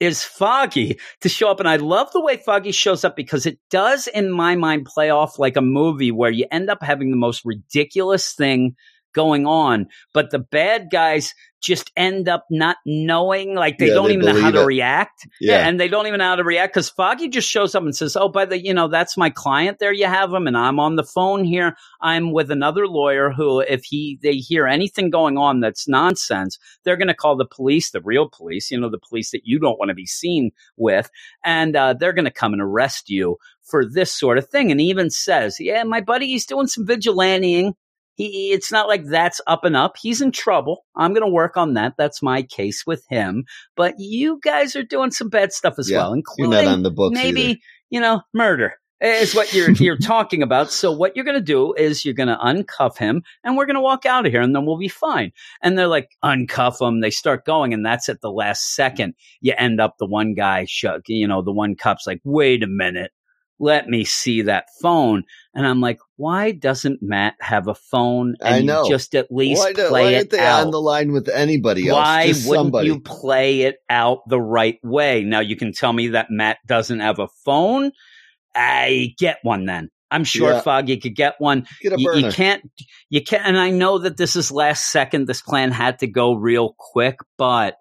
is 0.00 0.24
Foggy 0.24 0.98
to 1.20 1.28
show 1.28 1.50
up. 1.50 1.60
And 1.60 1.68
I 1.68 1.76
love 1.76 2.10
the 2.12 2.22
way 2.22 2.38
Foggy 2.38 2.72
shows 2.72 3.04
up 3.04 3.14
because 3.14 3.44
it 3.44 3.58
does, 3.70 4.06
in 4.06 4.30
my 4.30 4.56
mind, 4.56 4.86
play 4.86 5.10
off 5.10 5.38
like 5.38 5.58
a 5.58 5.62
movie 5.62 6.10
where 6.10 6.30
you 6.30 6.46
end 6.50 6.70
up 6.70 6.82
having 6.82 7.10
the 7.10 7.18
most 7.18 7.44
ridiculous 7.44 8.32
thing 8.32 8.74
going 9.14 9.46
on, 9.46 9.88
but 10.14 10.30
the 10.30 10.40
bad 10.40 10.88
guys 10.92 11.34
just 11.62 11.92
end 11.96 12.28
up 12.28 12.46
not 12.50 12.78
knowing, 12.86 13.54
like 13.54 13.78
they 13.78 13.90
Yeah, 13.90 13.90
don't 13.90 14.10
they 14.10 14.12
even 14.12 14.26
know 14.26 14.34
how 14.34 14.50
believe 14.50 14.52
to 14.52 14.60
it. 14.60 14.62
react. 14.62 15.26
Yeah. 15.40 15.68
And 15.68 15.80
they 15.80 15.88
don't 15.88 16.06
even 16.08 16.18
know 16.18 16.26
how 16.30 16.36
to 16.36 16.44
react 16.44 16.74
because 16.74 16.90
Foggy 16.90 17.28
just 17.28 17.48
shows 17.48 17.74
up 17.74 17.82
and 17.84 17.96
says, 17.96 18.16
Oh, 18.16 18.28
by 18.28 18.46
the, 18.46 18.62
you 18.64 18.74
know, 18.74 18.88
that's 18.88 19.16
my 19.16 19.30
client. 19.30 19.78
There 19.80 19.92
you 19.92 20.06
have 20.06 20.32
him. 20.32 20.46
And 20.46 20.56
I'm 20.56 20.80
on 20.80 20.96
the 20.96 21.04
phone 21.04 21.44
here. 21.44 21.76
I'm 22.00 22.32
with 22.32 22.50
another 22.50 22.88
lawyer 22.88 23.30
who, 23.30 23.60
if 23.60 23.84
he, 23.84 24.18
they 24.22 24.36
hear 24.36 24.68
anything 24.68 25.10
going 25.10 25.38
on 25.38 25.60
that's 25.60 25.88
nonsense, 25.88 26.58
they're 26.84 26.96
going 26.98 27.08
to 27.08 27.14
call 27.14 27.36
the 27.36 27.46
police, 27.46 27.90
the 27.92 28.02
real 28.02 28.28
police, 28.30 28.70
you 28.70 28.80
know, 28.80 28.90
the 28.90 29.00
police 29.08 29.32
that 29.32 29.42
you 29.44 29.58
don't 29.58 29.78
want 29.78 29.90
to 29.90 29.96
be 29.96 30.06
seen 30.06 30.52
with. 30.78 31.10
And, 31.44 31.76
uh, 31.76 31.94
they're 31.94 32.14
going 32.14 32.26
to 32.26 32.32
come 32.32 32.54
and 32.54 32.62
arrest 32.62 33.10
you 33.10 33.36
for 33.70 33.84
this 33.86 34.14
sort 34.14 34.38
of 34.38 34.48
thing. 34.48 34.70
And 34.70 34.80
he 34.80 34.88
even 34.90 35.10
says, 35.10 35.56
Yeah, 35.60 35.84
my 35.84 36.00
buddy, 36.00 36.28
he's 36.28 36.46
doing 36.46 36.68
some 36.68 36.86
vigilanting. 36.86 37.74
He, 38.20 38.52
it's 38.52 38.70
not 38.70 38.86
like 38.86 39.06
that's 39.06 39.40
up 39.46 39.64
and 39.64 39.74
up. 39.74 39.96
He's 40.00 40.20
in 40.20 40.30
trouble. 40.30 40.84
I'm 40.94 41.14
going 41.14 41.26
to 41.26 41.32
work 41.32 41.56
on 41.56 41.74
that. 41.74 41.94
That's 41.96 42.22
my 42.22 42.42
case 42.42 42.84
with 42.86 43.04
him. 43.08 43.44
But 43.76 43.94
you 43.98 44.40
guys 44.42 44.76
are 44.76 44.82
doing 44.82 45.10
some 45.10 45.30
bad 45.30 45.52
stuff 45.52 45.78
as 45.78 45.88
Yeah, 45.88 45.98
well, 45.98 46.12
including 46.12 46.64
not 46.64 46.66
on 46.66 46.82
the 46.82 46.90
books 46.90 47.14
maybe 47.14 47.40
either. 47.42 47.60
you 47.88 48.00
know 48.00 48.20
murder 48.34 48.74
is 49.00 49.34
what 49.34 49.54
you're 49.54 49.70
you're 49.70 49.96
talking 50.14 50.42
about. 50.42 50.70
So 50.70 50.92
what 50.92 51.16
you're 51.16 51.24
going 51.24 51.38
to 51.38 51.40
do 51.40 51.72
is 51.72 52.04
you're 52.04 52.14
going 52.14 52.28
to 52.28 52.36
uncuff 52.36 52.98
him, 52.98 53.22
and 53.42 53.56
we're 53.56 53.66
going 53.66 53.76
to 53.76 53.80
walk 53.80 54.04
out 54.04 54.26
of 54.26 54.32
here, 54.32 54.42
and 54.42 54.54
then 54.54 54.66
we'll 54.66 54.78
be 54.78 54.88
fine. 54.88 55.32
And 55.62 55.78
they're 55.78 55.86
like 55.86 56.10
uncuff 56.22 56.86
him. 56.86 57.00
They 57.00 57.10
start 57.10 57.46
going, 57.46 57.72
and 57.72 57.84
that's 57.84 58.08
at 58.08 58.20
the 58.20 58.30
last 58.30 58.74
second. 58.74 59.14
You 59.40 59.54
end 59.56 59.80
up 59.80 59.94
the 59.98 60.06
one 60.06 60.34
guy, 60.34 60.66
shut, 60.68 61.02
you 61.08 61.26
know, 61.26 61.42
the 61.42 61.52
one 61.52 61.74
cup's 61.74 62.06
like, 62.06 62.20
wait 62.24 62.62
a 62.62 62.66
minute. 62.66 63.12
Let 63.62 63.88
me 63.88 64.04
see 64.04 64.42
that 64.42 64.64
phone. 64.80 65.24
And 65.54 65.66
I'm 65.66 65.80
like, 65.82 65.98
why 66.16 66.52
doesn't 66.52 67.02
Matt 67.02 67.34
have 67.40 67.68
a 67.68 67.74
phone 67.74 68.34
and 68.40 68.54
I 68.54 68.60
know. 68.62 68.88
just 68.88 69.14
at 69.14 69.30
least 69.30 69.60
Why, 69.60 69.72
do, 69.74 69.88
play 69.88 70.14
why 70.14 70.20
it 70.20 70.30
they 70.30 70.38
out? 70.40 70.64
on 70.64 70.70
the 70.70 70.80
line 70.80 71.12
with 71.12 71.28
anybody 71.28 71.88
else? 71.88 71.96
Why 71.96 72.26
Just 72.28 72.48
wouldn't 72.48 72.66
somebody. 72.66 72.86
you 72.88 73.00
play 73.00 73.60
it 73.62 73.76
out 73.90 74.20
the 74.28 74.40
right 74.40 74.78
way? 74.82 75.24
Now 75.24 75.40
you 75.40 75.56
can 75.56 75.72
tell 75.74 75.92
me 75.92 76.08
that 76.08 76.28
Matt 76.30 76.56
doesn't 76.66 77.00
have 77.00 77.18
a 77.18 77.28
phone. 77.44 77.92
I 78.54 79.14
get 79.18 79.38
one 79.42 79.66
then. 79.66 79.90
I'm 80.10 80.24
sure 80.24 80.52
Yeah. 80.52 80.60
Foggy 80.62 80.96
could 80.96 81.14
get 81.14 81.34
one. 81.38 81.66
Get 81.82 81.92
a 81.92 82.00
You, 82.00 82.14
you 82.16 82.32
can't, 82.32 82.62
you 83.10 83.22
can't, 83.22 83.46
and 83.46 83.58
I 83.58 83.70
know 83.70 83.98
that 83.98 84.16
this 84.16 84.36
is 84.36 84.50
last 84.50 84.90
second. 84.90 85.26
This 85.28 85.42
plan 85.42 85.70
had 85.70 85.98
to 86.00 86.06
go 86.06 86.32
real 86.34 86.74
quick, 86.78 87.16
but 87.36 87.76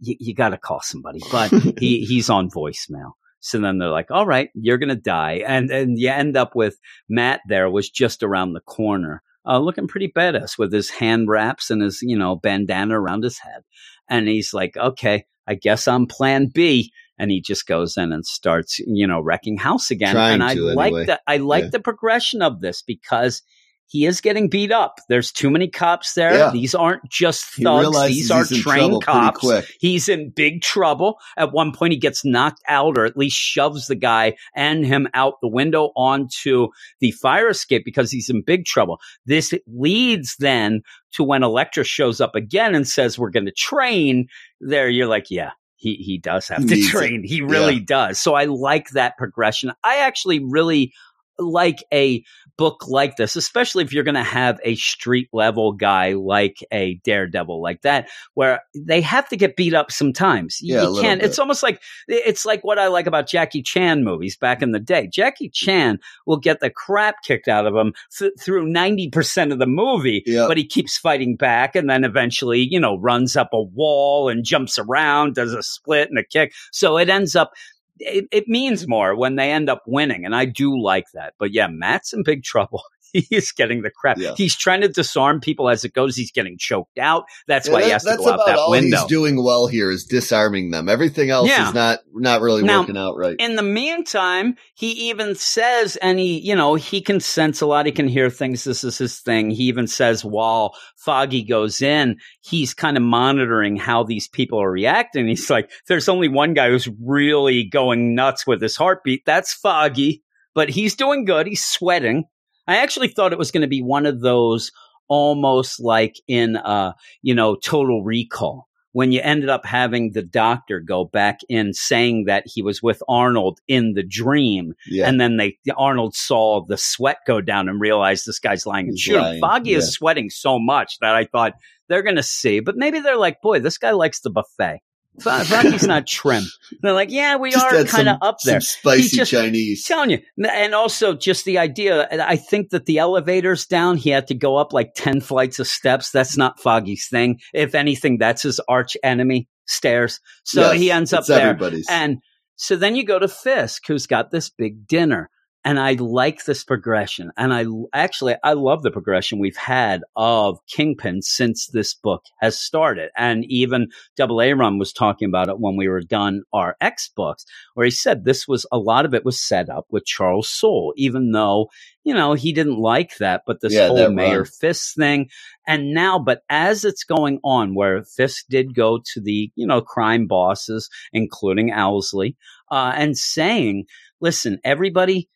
you, 0.00 0.16
you 0.20 0.34
got 0.34 0.50
to 0.50 0.58
call 0.58 0.80
somebody. 0.82 1.20
But 1.32 1.50
he, 1.80 2.04
he's 2.08 2.30
on 2.30 2.50
voicemail. 2.50 3.12
So 3.46 3.58
then 3.60 3.78
they're 3.78 3.90
like, 3.90 4.10
all 4.10 4.26
right, 4.26 4.50
you're 4.54 4.78
going 4.78 4.88
to 4.88 4.96
die. 4.96 5.42
And, 5.46 5.70
and 5.70 5.98
you 5.98 6.10
end 6.10 6.36
up 6.36 6.54
with 6.54 6.78
Matt 7.08 7.40
there 7.48 7.70
was 7.70 7.88
just 7.88 8.22
around 8.22 8.52
the 8.52 8.60
corner, 8.60 9.22
uh, 9.46 9.58
looking 9.58 9.86
pretty 9.88 10.08
badass 10.14 10.58
with 10.58 10.72
his 10.72 10.90
hand 10.90 11.28
wraps 11.28 11.70
and 11.70 11.80
his, 11.82 12.00
you 12.02 12.18
know, 12.18 12.36
bandana 12.36 13.00
around 13.00 13.22
his 13.22 13.38
head. 13.38 13.62
And 14.08 14.26
he's 14.28 14.52
like, 14.52 14.76
okay, 14.76 15.24
I 15.46 15.54
guess 15.54 15.86
I'm 15.86 16.06
plan 16.06 16.46
B. 16.52 16.92
And 17.18 17.30
he 17.30 17.40
just 17.40 17.66
goes 17.66 17.96
in 17.96 18.12
and 18.12 18.26
starts, 18.26 18.78
you 18.80 19.06
know, 19.06 19.20
wrecking 19.20 19.56
house 19.56 19.90
again. 19.90 20.14
Trying 20.14 20.34
and 20.34 20.42
I 20.42 20.54
to, 20.54 20.62
like 20.62 20.86
anyway. 20.88 21.06
the, 21.06 21.20
I 21.26 21.36
like 21.38 21.64
Yeah. 21.64 21.70
the 21.70 21.80
progression 21.80 22.42
of 22.42 22.60
this 22.60 22.82
because 22.82 23.42
he 23.88 24.04
is 24.06 24.20
getting 24.20 24.48
beat 24.48 24.72
up. 24.72 24.96
There's 25.08 25.30
too 25.30 25.48
many 25.50 25.68
cops 25.68 26.14
there. 26.14 26.34
Yeah. 26.34 26.50
These 26.50 26.74
aren't 26.74 27.08
just 27.08 27.44
thugs. 27.44 27.96
These 28.08 28.30
are 28.30 28.44
trained 28.44 29.02
cops. 29.02 29.46
He's 29.80 30.08
in 30.08 30.30
big 30.30 30.60
trouble. 30.62 31.18
At 31.36 31.52
one 31.52 31.72
point, 31.72 31.92
he 31.92 31.98
gets 31.98 32.24
knocked 32.24 32.62
out 32.68 32.98
or 32.98 33.04
at 33.04 33.16
least 33.16 33.36
shoves 33.36 33.86
the 33.86 33.94
guy 33.94 34.36
and 34.54 34.84
him 34.84 35.06
out 35.14 35.34
the 35.40 35.48
window 35.48 35.92
onto 35.96 36.68
the 37.00 37.12
fire 37.12 37.48
escape 37.48 37.84
because 37.84 38.10
he's 38.10 38.28
in 38.28 38.42
big 38.42 38.64
trouble. 38.64 38.98
This 39.24 39.54
leads 39.66 40.36
then 40.38 40.82
to 41.12 41.22
when 41.22 41.42
Elektra 41.42 41.84
shows 41.84 42.20
up 42.20 42.34
again 42.34 42.74
and 42.74 42.86
says, 42.88 43.18
We're 43.18 43.30
going 43.30 43.46
to 43.46 43.52
train. 43.52 44.26
There, 44.60 44.88
you're 44.88 45.06
like, 45.06 45.30
Yeah. 45.30 45.50
He, 45.78 45.96
he 45.96 46.16
does 46.16 46.48
have 46.48 46.66
to 46.66 46.74
Needs 46.74 46.86
it. 46.88 46.90
train. 46.90 47.22
He 47.22 47.42
really 47.42 47.80
does. 47.80 48.18
So 48.20 48.32
I 48.34 48.46
like 48.46 48.88
that 48.90 49.18
progression. 49.18 49.72
I 49.84 49.98
actually 49.98 50.42
really 50.42 50.94
like 51.38 51.84
a 51.92 52.24
book 52.56 52.88
like 52.88 53.16
this, 53.16 53.36
especially 53.36 53.84
if 53.84 53.92
you're 53.92 54.04
going 54.04 54.14
to 54.14 54.22
have 54.22 54.58
a 54.64 54.74
street 54.76 55.28
level 55.32 55.72
guy 55.72 56.14
like 56.14 56.56
a 56.72 56.94
Daredevil 57.04 57.60
like 57.60 57.82
that, 57.82 58.08
where 58.32 58.62
they 58.74 59.02
have 59.02 59.28
to 59.28 59.36
get 59.36 59.56
beat 59.56 59.74
up 59.74 59.92
sometimes. 59.92 60.58
You- 60.62 60.76
Yeah, 60.76 60.82
you 60.88 61.00
can't. 61.02 61.20
bit. 61.20 61.28
It's 61.28 61.38
almost 61.38 61.62
like 61.62 61.82
it's 62.08 62.46
like 62.46 62.64
what 62.64 62.78
I 62.78 62.86
like 62.88 63.06
about 63.06 63.28
Jackie 63.28 63.62
Chan 63.62 64.04
movies 64.04 64.36
back 64.36 64.62
in 64.62 64.72
the 64.72 64.80
day. 64.80 65.06
Jackie 65.06 65.50
Chan 65.50 65.98
will 66.24 66.38
get 66.38 66.60
the 66.60 66.70
crap 66.70 67.22
kicked 67.22 67.48
out 67.48 67.66
of 67.66 67.74
him 67.74 67.92
th- 68.18 68.32
through 68.40 68.66
ninety 68.66 69.10
percent 69.10 69.52
of 69.52 69.58
the 69.58 69.66
movie, 69.66 70.22
Yeah. 70.26 70.46
but 70.48 70.56
he 70.56 70.64
keeps 70.64 70.96
fighting 70.96 71.36
back, 71.36 71.76
and 71.76 71.90
then 71.90 72.04
eventually, 72.04 72.60
you 72.60 72.80
know, 72.80 72.96
runs 72.98 73.36
up 73.36 73.50
a 73.52 73.60
wall 73.62 74.30
and 74.30 74.44
jumps 74.44 74.78
around, 74.78 75.34
does 75.34 75.52
a 75.52 75.62
split 75.62 76.08
and 76.08 76.18
a 76.18 76.24
kick. 76.24 76.54
So 76.72 76.96
it 76.96 77.10
ends 77.10 77.36
up 77.36 77.52
it, 77.98 78.26
it 78.30 78.48
means 78.48 78.88
more 78.88 79.14
when 79.16 79.36
they 79.36 79.50
end 79.50 79.68
up 79.68 79.82
winning. 79.86 80.24
And 80.24 80.34
I 80.34 80.44
do 80.44 80.80
like 80.80 81.10
that. 81.12 81.34
But 81.38 81.52
yeah, 81.52 81.66
Matt's 81.68 82.12
in 82.12 82.22
big 82.22 82.42
trouble. 82.42 82.82
He's 83.30 83.52
getting 83.52 83.82
the 83.82 83.90
crap. 83.90 84.18
Yeah. 84.18 84.34
He's 84.36 84.56
trying 84.56 84.80
to 84.82 84.88
disarm 84.88 85.40
people 85.40 85.68
as 85.68 85.84
it 85.84 85.92
goes. 85.94 86.16
He's 86.16 86.30
getting 86.32 86.56
choked 86.58 86.98
out. 86.98 87.24
That's 87.46 87.66
Yeah, 87.68 87.72
why 87.74 87.82
he 87.84 87.90
has 87.90 88.04
to 88.04 88.16
go 88.16 88.28
out 88.28 88.34
about 88.34 88.46
that 88.46 88.58
all 88.58 88.70
window. 88.70 88.98
he's 88.98 89.06
doing 89.06 89.42
well 89.42 89.66
here 89.66 89.90
is 89.90 90.04
disarming 90.04 90.70
them. 90.70 90.88
Everything 90.88 91.30
else 91.30 91.48
Yeah. 91.48 91.68
is 91.68 91.74
not 91.74 92.00
not 92.14 92.40
really 92.40 92.62
Now, 92.62 92.80
working 92.80 92.96
out 92.96 93.16
right. 93.16 93.36
In 93.38 93.56
the 93.56 93.62
meantime, 93.62 94.56
he 94.74 95.08
even 95.08 95.34
says, 95.34 95.96
and 95.96 96.18
he, 96.18 96.38
you 96.40 96.54
know, 96.54 96.74
he 96.74 97.00
can 97.00 97.20
sense 97.20 97.60
a 97.60 97.66
lot. 97.66 97.86
He 97.86 97.92
can 97.92 98.08
hear 98.08 98.30
things. 98.30 98.64
This 98.64 98.84
is 98.84 98.98
his 98.98 99.18
thing. 99.20 99.50
He 99.50 99.64
even 99.64 99.86
says 99.86 100.24
while 100.24 100.74
Foggy 100.96 101.42
goes 101.44 101.80
in, 101.82 102.16
he's 102.40 102.74
kind 102.74 102.96
of 102.96 103.02
monitoring 103.02 103.76
how 103.76 104.02
these 104.04 104.28
people 104.28 104.60
are 104.60 104.70
reacting. 104.70 105.26
He's 105.28 105.48
like, 105.50 105.70
there's 105.88 106.08
only 106.08 106.28
one 106.28 106.54
guy 106.54 106.70
who's 106.70 106.88
really 107.04 107.64
going 107.64 108.14
nuts 108.14 108.46
with 108.46 108.60
his 108.62 108.76
heartbeat. 108.76 109.24
That's 109.24 109.52
Foggy, 109.54 110.22
but 110.54 110.68
he's 110.68 110.94
doing 110.96 111.24
good. 111.24 111.46
He's 111.46 111.64
sweating. 111.64 112.24
I 112.66 112.76
actually 112.78 113.08
thought 113.08 113.32
it 113.32 113.38
was 113.38 113.50
going 113.50 113.62
to 113.62 113.68
be 113.68 113.82
one 113.82 114.06
of 114.06 114.20
those 114.20 114.72
almost 115.08 115.80
like 115.80 116.16
in, 116.26 116.56
uh, 116.56 116.92
you 117.22 117.34
know, 117.34 117.54
total 117.54 118.02
recall 118.02 118.68
when 118.96 119.12
you 119.12 119.20
ended 119.22 119.50
up 119.50 119.66
having 119.66 120.12
the 120.12 120.22
doctor 120.22 120.80
go 120.80 121.04
back 121.04 121.40
in 121.50 121.74
saying 121.74 122.24
that 122.24 122.44
he 122.46 122.62
was 122.62 122.82
with 122.82 123.02
Arnold 123.06 123.58
in 123.68 123.92
the 123.92 124.02
dream, 124.02 124.72
yeah. 124.86 125.06
and 125.06 125.20
then 125.20 125.36
they 125.36 125.58
Arnold 125.76 126.14
saw 126.14 126.64
the 126.64 126.78
sweat 126.78 127.18
go 127.26 127.42
down 127.42 127.68
and 127.68 127.78
realized 127.78 128.24
this 128.24 128.38
guy's 128.38 128.64
lying 128.64 128.88
and 128.88 128.98
shooting. 128.98 129.38
Foggy 129.38 129.72
yeah. 129.72 129.78
is 129.78 129.92
sweating 129.92 130.30
so 130.30 130.58
much 130.58 130.96
that 131.02 131.14
I 131.14 131.24
thought 131.24 131.52
they're 131.90 132.02
going 132.02 132.16
to 132.16 132.22
see, 132.22 132.60
but 132.60 132.78
maybe 132.78 133.00
they're 133.00 133.18
like, 133.18 133.42
boy, 133.42 133.60
this 133.60 133.76
guy 133.76 133.90
likes 133.90 134.20
the 134.20 134.30
buffet. 134.30 134.80
Foggy's 135.20 135.86
not 135.86 136.06
trim. 136.06 136.44
They're 136.82 136.92
like, 136.92 137.10
yeah, 137.10 137.36
we 137.36 137.50
Just 137.50 137.64
are 137.64 137.84
kind 137.84 138.08
of 138.08 138.18
up 138.22 138.38
there. 138.44 138.60
Spicy 138.60 139.16
just- 139.16 139.30
Chinese. 139.30 139.84
telling 139.84 140.10
you. 140.10 140.18
And 140.50 140.74
also 140.74 141.14
just 141.14 141.44
the 141.44 141.58
idea, 141.58 142.08
I 142.10 142.36
think 142.36 142.70
that 142.70 142.86
the 142.86 142.98
elevator's 142.98 143.66
down. 143.66 143.96
He 143.96 144.10
had 144.10 144.26
to 144.28 144.34
go 144.34 144.56
up 144.56 144.72
like 144.72 144.94
10 144.94 145.20
flights 145.20 145.58
of 145.58 145.66
steps. 145.66 146.10
That's 146.10 146.36
not 146.36 146.60
Foggy's 146.60 147.08
thing. 147.08 147.40
If 147.54 147.74
anything, 147.74 148.18
that's 148.18 148.42
his 148.42 148.60
arch 148.68 148.96
enemy, 149.02 149.48
stairs. 149.66 150.20
So 150.44 150.72
Yes, 150.72 150.80
he 150.80 150.90
ends 150.90 151.12
up 151.12 151.26
there. 151.26 151.50
Everybody's. 151.50 151.86
And 151.90 152.18
so 152.56 152.76
then 152.76 152.96
you 152.96 153.04
go 153.04 153.18
to 153.18 153.28
Fisk, 153.28 153.82
who's 153.86 154.06
got 154.06 154.30
this 154.30 154.48
big 154.50 154.86
dinner. 154.86 155.30
And 155.66 155.80
I 155.80 155.94
like 155.94 156.44
this 156.44 156.62
progression. 156.62 157.32
And 157.36 157.52
I 157.52 157.66
actually, 157.92 158.36
I 158.44 158.52
love 158.52 158.84
the 158.84 158.92
progression 158.92 159.40
we've 159.40 159.56
had 159.56 160.02
of 160.14 160.64
Kingpin 160.68 161.22
since 161.22 161.66
this 161.66 161.92
book 161.92 162.22
has 162.40 162.56
started. 162.56 163.10
And 163.16 163.44
even 163.46 163.88
Double 164.16 164.40
A 164.40 164.52
Rum 164.52 164.78
was 164.78 164.92
talking 164.92 165.26
about 165.26 165.48
it 165.48 165.58
when 165.58 165.76
we 165.76 165.88
were 165.88 166.02
done 166.02 166.42
our 166.52 166.76
X 166.80 167.08
books, 167.08 167.44
where 167.74 167.84
he 167.84 167.90
said 167.90 168.24
this 168.24 168.46
was 168.46 168.64
a 168.70 168.78
lot 168.78 169.06
of 169.06 169.12
it 169.12 169.24
was 169.24 169.40
set 169.40 169.68
up 169.68 169.86
with 169.90 170.06
Charles 170.06 170.48
Soule, 170.48 170.94
even 170.96 171.32
though, 171.32 171.68
you 172.04 172.14
know, 172.14 172.34
he 172.34 172.52
didn't 172.52 172.78
like 172.78 173.16
that, 173.16 173.42
but 173.44 173.60
this 173.60 173.72
Yeah, 173.72 173.88
whole 173.88 174.12
Mayor 174.12 174.42
run. 174.42 174.46
Fisk 174.46 174.94
thing. 174.94 175.28
And 175.66 175.92
now, 175.92 176.20
but 176.20 176.42
as 176.48 176.84
it's 176.84 177.02
going 177.02 177.40
on, 177.42 177.74
where 177.74 178.04
Fisk 178.04 178.44
did 178.48 178.72
go 178.72 179.00
to 179.12 179.20
the, 179.20 179.50
you 179.56 179.66
know, 179.66 179.80
crime 179.80 180.28
bosses, 180.28 180.88
including 181.12 181.70
Owlsley, 181.72 182.36
uh, 182.70 182.92
and 182.94 183.18
saying, 183.18 183.86
listen, 184.20 184.60
everybody, 184.62 185.28